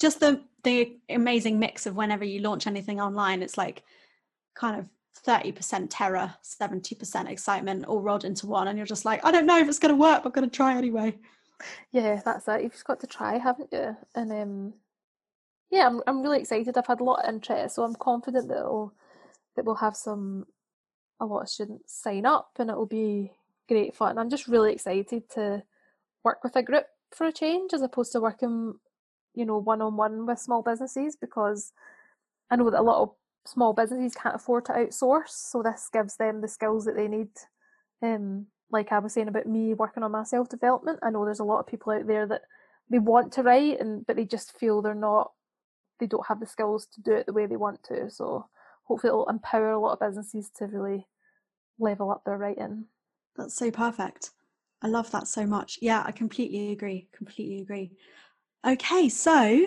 Just 0.00 0.20
the 0.20 0.42
the 0.62 0.96
amazing 1.08 1.58
mix 1.58 1.86
of 1.86 1.96
whenever 1.96 2.24
you 2.24 2.40
launch 2.40 2.66
anything 2.66 3.00
online, 3.00 3.42
it's 3.42 3.58
like 3.58 3.82
kind 4.58 4.78
of 4.78 4.88
thirty 5.14 5.52
percent 5.52 5.90
terror, 5.90 6.34
seventy 6.42 6.94
percent 6.94 7.28
excitement, 7.28 7.86
all 7.86 8.00
rolled 8.00 8.24
into 8.24 8.46
one, 8.46 8.68
and 8.68 8.76
you're 8.76 8.86
just 8.86 9.04
like, 9.04 9.24
I 9.24 9.30
don't 9.30 9.46
know 9.46 9.58
if 9.58 9.68
it's 9.68 9.78
going 9.78 9.94
to 9.94 10.00
work, 10.00 10.22
but 10.22 10.30
I'm 10.30 10.32
going 10.32 10.50
to 10.50 10.56
try 10.56 10.76
anyway. 10.76 11.16
Yeah, 11.92 12.20
that's 12.24 12.46
it. 12.48 12.62
You've 12.62 12.72
just 12.72 12.84
got 12.84 13.00
to 13.00 13.06
try, 13.06 13.38
haven't 13.38 13.72
you? 13.72 13.96
And 14.14 14.32
um, 14.32 14.74
yeah, 15.70 15.86
I'm 15.86 16.02
I'm 16.06 16.22
really 16.22 16.40
excited. 16.40 16.76
I've 16.76 16.86
had 16.86 17.00
a 17.00 17.04
lot 17.04 17.24
of 17.24 17.34
interest, 17.34 17.76
so 17.76 17.84
I'm 17.84 17.94
confident 17.94 18.48
that 18.48 18.58
it'll, 18.58 18.92
that 19.56 19.64
we'll 19.64 19.76
have 19.76 19.96
some 19.96 20.46
a 21.20 21.26
lot 21.26 21.42
of 21.42 21.48
students 21.48 22.00
sign 22.00 22.24
up 22.24 22.50
and 22.58 22.70
it'll 22.70 22.86
be 22.86 23.32
great 23.68 23.94
fun. 23.94 24.18
I'm 24.18 24.30
just 24.30 24.46
really 24.46 24.72
excited 24.72 25.28
to 25.30 25.62
work 26.24 26.44
with 26.44 26.56
a 26.56 26.62
group 26.62 26.86
for 27.10 27.26
a 27.26 27.32
change 27.32 27.72
as 27.72 27.82
opposed 27.82 28.12
to 28.12 28.20
working, 28.20 28.74
you 29.34 29.44
know, 29.44 29.58
one 29.58 29.82
on 29.82 29.96
one 29.96 30.26
with 30.26 30.38
small 30.38 30.62
businesses 30.62 31.16
because 31.16 31.72
I 32.50 32.56
know 32.56 32.70
that 32.70 32.80
a 32.80 32.82
lot 32.82 33.02
of 33.02 33.14
small 33.48 33.72
businesses 33.72 34.14
can't 34.14 34.34
afford 34.34 34.64
to 34.66 34.72
outsource. 34.72 35.28
So 35.28 35.62
this 35.62 35.88
gives 35.92 36.16
them 36.16 36.40
the 36.40 36.48
skills 36.48 36.84
that 36.84 36.96
they 36.96 37.08
need. 37.08 37.30
Um, 38.02 38.46
like 38.70 38.92
I 38.92 38.98
was 38.98 39.14
saying 39.14 39.28
about 39.28 39.46
me 39.46 39.74
working 39.74 40.02
on 40.02 40.12
my 40.12 40.24
self 40.24 40.48
development, 40.48 41.00
I 41.02 41.10
know 41.10 41.24
there's 41.24 41.40
a 41.40 41.44
lot 41.44 41.60
of 41.60 41.66
people 41.66 41.92
out 41.92 42.06
there 42.06 42.26
that 42.26 42.42
they 42.90 42.98
want 42.98 43.32
to 43.32 43.42
write 43.42 43.80
and 43.80 44.06
but 44.06 44.16
they 44.16 44.24
just 44.24 44.58
feel 44.58 44.80
they're 44.80 44.94
not 44.94 45.32
they 46.00 46.06
don't 46.06 46.26
have 46.26 46.40
the 46.40 46.46
skills 46.46 46.86
to 46.94 47.02
do 47.02 47.12
it 47.12 47.26
the 47.26 47.32
way 47.32 47.46
they 47.46 47.56
want 47.56 47.82
to. 47.84 48.10
So 48.10 48.46
hopefully 48.84 49.08
it'll 49.08 49.28
empower 49.28 49.72
a 49.72 49.80
lot 49.80 49.92
of 49.92 50.00
businesses 50.00 50.50
to 50.56 50.66
really 50.66 51.06
level 51.78 52.10
up 52.10 52.22
their 52.24 52.38
writing. 52.38 52.84
That's 53.36 53.54
so 53.54 53.70
perfect. 53.70 54.30
I 54.80 54.88
love 54.88 55.10
that 55.10 55.26
so 55.26 55.44
much. 55.44 55.78
Yeah, 55.82 56.02
I 56.06 56.12
completely 56.12 56.70
agree. 56.72 57.08
Completely 57.12 57.62
agree. 57.62 57.92
Okay, 58.66 59.08
so 59.08 59.66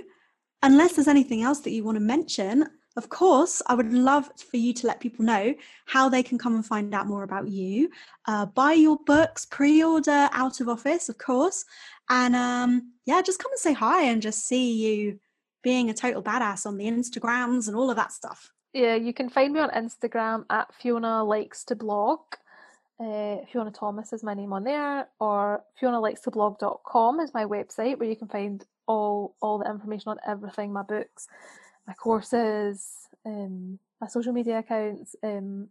unless 0.63 0.93
there's 0.93 1.07
anything 1.07 1.41
else 1.41 1.59
that 1.61 1.71
you 1.71 1.83
want 1.83 1.95
to 1.97 2.01
mention, 2.01 2.67
of 2.97 3.09
course, 3.09 3.61
I 3.67 3.73
would 3.73 3.93
love 3.93 4.29
for 4.49 4.57
you 4.57 4.73
to 4.73 4.87
let 4.87 4.99
people 4.99 5.23
know 5.23 5.55
how 5.85 6.09
they 6.09 6.23
can 6.23 6.37
come 6.37 6.55
and 6.55 6.65
find 6.65 6.93
out 6.93 7.07
more 7.07 7.23
about 7.23 7.47
you, 7.47 7.89
uh, 8.27 8.45
buy 8.47 8.73
your 8.73 8.97
books, 9.05 9.45
pre 9.45 9.83
order 9.83 10.29
out 10.33 10.59
of 10.59 10.67
office, 10.67 11.07
of 11.07 11.17
course. 11.17 11.63
And 12.09 12.35
um, 12.35 12.93
yeah, 13.05 13.21
just 13.21 13.39
come 13.39 13.51
and 13.51 13.59
say 13.59 13.73
hi 13.73 14.03
and 14.03 14.21
just 14.21 14.45
see 14.45 14.73
you 14.73 15.19
being 15.63 15.89
a 15.89 15.93
total 15.93 16.21
badass 16.21 16.65
on 16.65 16.77
the 16.77 16.85
Instagrams 16.85 17.67
and 17.67 17.77
all 17.77 17.89
of 17.89 17.95
that 17.95 18.11
stuff. 18.11 18.51
Yeah, 18.73 18.95
you 18.95 19.13
can 19.13 19.29
find 19.29 19.53
me 19.53 19.59
on 19.59 19.69
Instagram 19.69 20.45
at 20.49 20.73
Fiona 20.73 21.23
Likes 21.23 21.63
to 21.65 21.75
Blog. 21.75 22.19
Uh, 22.99 23.37
Fiona 23.51 23.71
Thomas 23.71 24.13
is 24.13 24.23
my 24.23 24.33
name 24.33 24.53
on 24.53 24.63
there, 24.63 25.07
or 25.19 25.63
FionaLikesToBlog.com 25.81 27.19
is 27.19 27.33
my 27.33 27.45
website 27.45 27.97
where 27.97 28.07
you 28.07 28.15
can 28.15 28.27
find 28.27 28.63
all 28.87 29.35
all 29.41 29.57
the 29.57 29.69
information 29.69 30.09
on 30.09 30.17
everything, 30.27 30.71
my 30.71 30.83
books, 30.83 31.27
my 31.87 31.93
courses, 31.93 32.87
um, 33.25 33.79
my 33.99 34.07
social 34.07 34.33
media 34.33 34.59
accounts. 34.59 35.15
Um, 35.23 35.69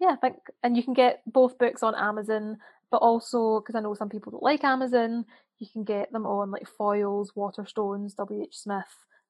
yeah, 0.00 0.08
I 0.08 0.16
think, 0.16 0.36
and 0.62 0.76
you 0.76 0.82
can 0.82 0.94
get 0.94 1.22
both 1.26 1.58
books 1.58 1.82
on 1.82 1.94
Amazon, 1.94 2.58
but 2.90 2.98
also 2.98 3.60
because 3.60 3.74
I 3.74 3.80
know 3.80 3.94
some 3.94 4.08
people 4.08 4.32
don't 4.32 4.42
like 4.42 4.64
Amazon, 4.64 5.24
you 5.58 5.66
can 5.72 5.84
get 5.84 6.12
them 6.12 6.26
on 6.26 6.50
like 6.50 6.66
Foyles, 6.78 7.28
Waterstones, 7.36 8.14
WH 8.18 8.54
Smith, 8.54 8.84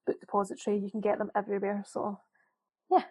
Book 0.07 0.21
Depository. 0.21 0.79
You 0.79 0.91
can 0.91 1.01
get 1.01 1.19
them 1.19 1.31
everywhere. 1.37 1.85
So 1.87 2.19
yeah. 2.91 3.05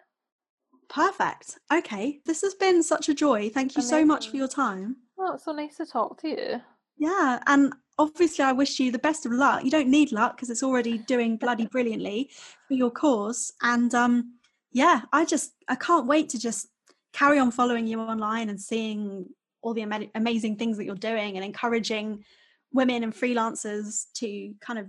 Perfect. 0.88 1.58
Okay. 1.72 2.20
This 2.26 2.42
has 2.42 2.54
been 2.54 2.82
such 2.82 3.08
a 3.08 3.14
joy. 3.14 3.48
Thank 3.48 3.76
you 3.76 3.80
Amazing. 3.80 3.98
so 3.98 4.04
much 4.04 4.30
for 4.30 4.36
your 4.36 4.48
time. 4.48 4.96
Oh, 5.18 5.34
it's 5.34 5.44
so 5.44 5.52
nice 5.52 5.76
to 5.78 5.86
talk 5.86 6.20
to 6.22 6.28
you. 6.28 6.60
Yeah. 6.98 7.40
And 7.46 7.72
obviously, 7.98 8.44
I 8.44 8.52
wish 8.52 8.78
you 8.78 8.90
the 8.90 8.98
best 8.98 9.26
of 9.26 9.32
luck. 9.32 9.64
You 9.64 9.70
don't 9.70 9.88
need 9.88 10.12
luck 10.12 10.36
because 10.36 10.50
it's 10.50 10.62
already 10.62 10.98
doing 10.98 11.36
bloody 11.36 11.66
brilliantly 11.66 12.30
for 12.68 12.74
your 12.74 12.90
course. 12.90 13.52
And 13.62 13.94
um, 13.94 14.34
yeah, 14.72 15.02
I 15.12 15.24
just, 15.24 15.52
I 15.68 15.74
can't 15.76 16.06
wait 16.06 16.28
to 16.30 16.38
just 16.38 16.68
carry 17.12 17.38
on 17.38 17.50
following 17.50 17.86
you 17.86 18.00
online 18.00 18.48
and 18.48 18.60
seeing 18.60 19.26
all 19.62 19.74
the 19.74 19.82
am- 19.82 20.10
amazing 20.14 20.56
things 20.56 20.76
that 20.76 20.84
you're 20.84 20.94
doing 20.94 21.36
and 21.36 21.44
encouraging 21.44 22.24
women 22.72 23.02
and 23.02 23.14
freelancers 23.14 24.04
to 24.14 24.54
kind 24.60 24.78
of 24.78 24.86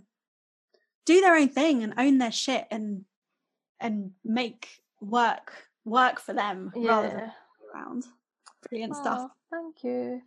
do 1.06 1.22
their 1.22 1.36
own 1.36 1.48
thing 1.50 1.84
and 1.84 1.94
own 1.98 2.18
their 2.18 2.32
shit 2.32 2.68
and 2.70 3.06
and 3.80 4.12
make 4.26 4.68
work 5.00 5.54
work 5.86 6.20
for 6.20 6.34
them 6.34 6.72
yeah. 6.76 6.90
rather 6.90 7.10
than 7.10 7.32
around. 7.74 8.06
Brilliant 8.70 8.94
oh, 8.98 9.02
stuff. 9.02 9.32
Thank 9.50 9.84
you. 9.84 10.22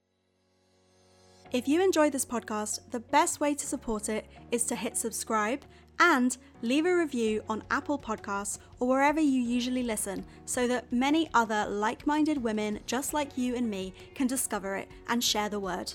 If 1.53 1.67
you 1.67 1.83
enjoy 1.83 2.11
this 2.11 2.25
podcast, 2.25 2.79
the 2.93 3.01
best 3.01 3.41
way 3.41 3.57
to 3.57 3.67
support 3.67 4.09
it 4.09 4.25
is 4.53 4.63
to 4.67 4.77
hit 4.77 4.97
subscribe 4.97 5.65
and 5.99 6.37
leave 6.63 6.87
a 6.87 6.97
review 6.97 7.43
on 7.49 7.65
Apple 7.73 7.99
Podcasts 7.99 8.59
or 8.79 8.87
wherever 8.87 9.19
you 9.19 9.43
usually 9.43 9.83
listen 9.83 10.25
so 10.45 10.69
that 10.69 10.93
many 10.93 11.29
other 11.35 11.67
like 11.69 12.07
minded 12.07 12.41
women 12.41 12.79
just 12.87 13.15
like 13.15 13.37
you 13.37 13.57
and 13.57 13.69
me 13.69 13.93
can 14.15 14.29
discover 14.29 14.77
it 14.77 14.89
and 15.09 15.25
share 15.25 15.49
the 15.49 15.59
word. 15.59 15.93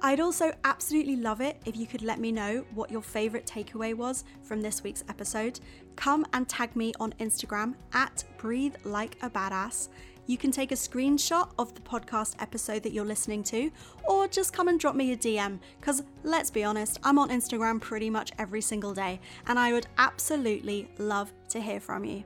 I'd 0.00 0.20
also 0.20 0.52
absolutely 0.62 1.16
love 1.16 1.40
it 1.40 1.60
if 1.64 1.76
you 1.76 1.88
could 1.88 2.02
let 2.02 2.20
me 2.20 2.30
know 2.30 2.64
what 2.74 2.92
your 2.92 3.02
favourite 3.02 3.46
takeaway 3.46 3.94
was 3.94 4.22
from 4.42 4.60
this 4.60 4.84
week's 4.84 5.02
episode. 5.08 5.58
Come 5.96 6.24
and 6.34 6.48
tag 6.48 6.76
me 6.76 6.92
on 7.00 7.14
Instagram 7.14 7.74
at 7.94 8.22
breathe 8.38 8.76
like 8.84 9.16
a 9.22 9.30
badass. 9.30 9.88
You 10.26 10.38
can 10.38 10.50
take 10.50 10.72
a 10.72 10.76
screenshot 10.76 11.50
of 11.58 11.74
the 11.74 11.82
podcast 11.82 12.36
episode 12.38 12.82
that 12.82 12.92
you're 12.92 13.04
listening 13.04 13.42
to, 13.44 13.70
or 14.04 14.26
just 14.26 14.52
come 14.52 14.68
and 14.68 14.80
drop 14.80 14.94
me 14.94 15.12
a 15.12 15.16
DM, 15.16 15.58
because 15.80 16.02
let's 16.22 16.50
be 16.50 16.64
honest, 16.64 16.98
I'm 17.02 17.18
on 17.18 17.28
Instagram 17.28 17.80
pretty 17.80 18.08
much 18.08 18.32
every 18.38 18.62
single 18.62 18.94
day, 18.94 19.20
and 19.46 19.58
I 19.58 19.72
would 19.72 19.86
absolutely 19.98 20.88
love 20.98 21.32
to 21.50 21.60
hear 21.60 21.78
from 21.78 22.04
you. 22.04 22.24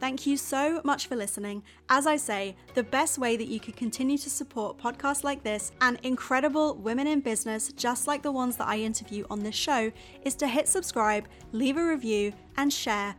Thank 0.00 0.26
you 0.26 0.38
so 0.38 0.80
much 0.82 1.08
for 1.08 1.14
listening. 1.14 1.62
As 1.90 2.06
I 2.06 2.16
say, 2.16 2.56
the 2.74 2.82
best 2.82 3.18
way 3.18 3.36
that 3.36 3.48
you 3.48 3.60
can 3.60 3.74
continue 3.74 4.16
to 4.16 4.30
support 4.30 4.78
podcasts 4.78 5.24
like 5.24 5.42
this 5.42 5.72
and 5.82 5.98
incredible 6.02 6.74
women 6.76 7.06
in 7.06 7.20
business, 7.20 7.70
just 7.74 8.06
like 8.06 8.22
the 8.22 8.32
ones 8.32 8.56
that 8.56 8.66
I 8.66 8.78
interview 8.78 9.26
on 9.28 9.40
this 9.40 9.54
show, 9.54 9.92
is 10.22 10.34
to 10.36 10.48
hit 10.48 10.68
subscribe, 10.68 11.28
leave 11.52 11.76
a 11.76 11.84
review, 11.84 12.32
and 12.56 12.72
share. 12.72 13.14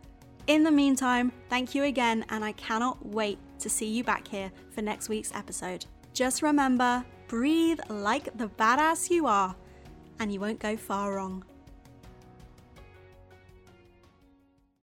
In 0.47 0.63
the 0.63 0.71
meantime, 0.71 1.31
thank 1.49 1.75
you 1.75 1.83
again, 1.83 2.25
and 2.29 2.43
I 2.43 2.53
cannot 2.53 3.05
wait 3.05 3.37
to 3.61 3.69
see 3.69 3.87
you 3.87 4.03
back 4.03 4.27
here 4.27 4.51
for 4.69 4.81
next 4.81 5.09
week's 5.09 5.33
episode. 5.33 5.85
Just 6.13 6.41
remember 6.41 7.05
breathe 7.27 7.79
like 7.89 8.25
the 8.37 8.47
badass 8.47 9.09
you 9.09 9.25
are, 9.25 9.55
and 10.19 10.33
you 10.33 10.39
won't 10.39 10.59
go 10.59 10.75
far 10.75 11.15
wrong. 11.15 11.43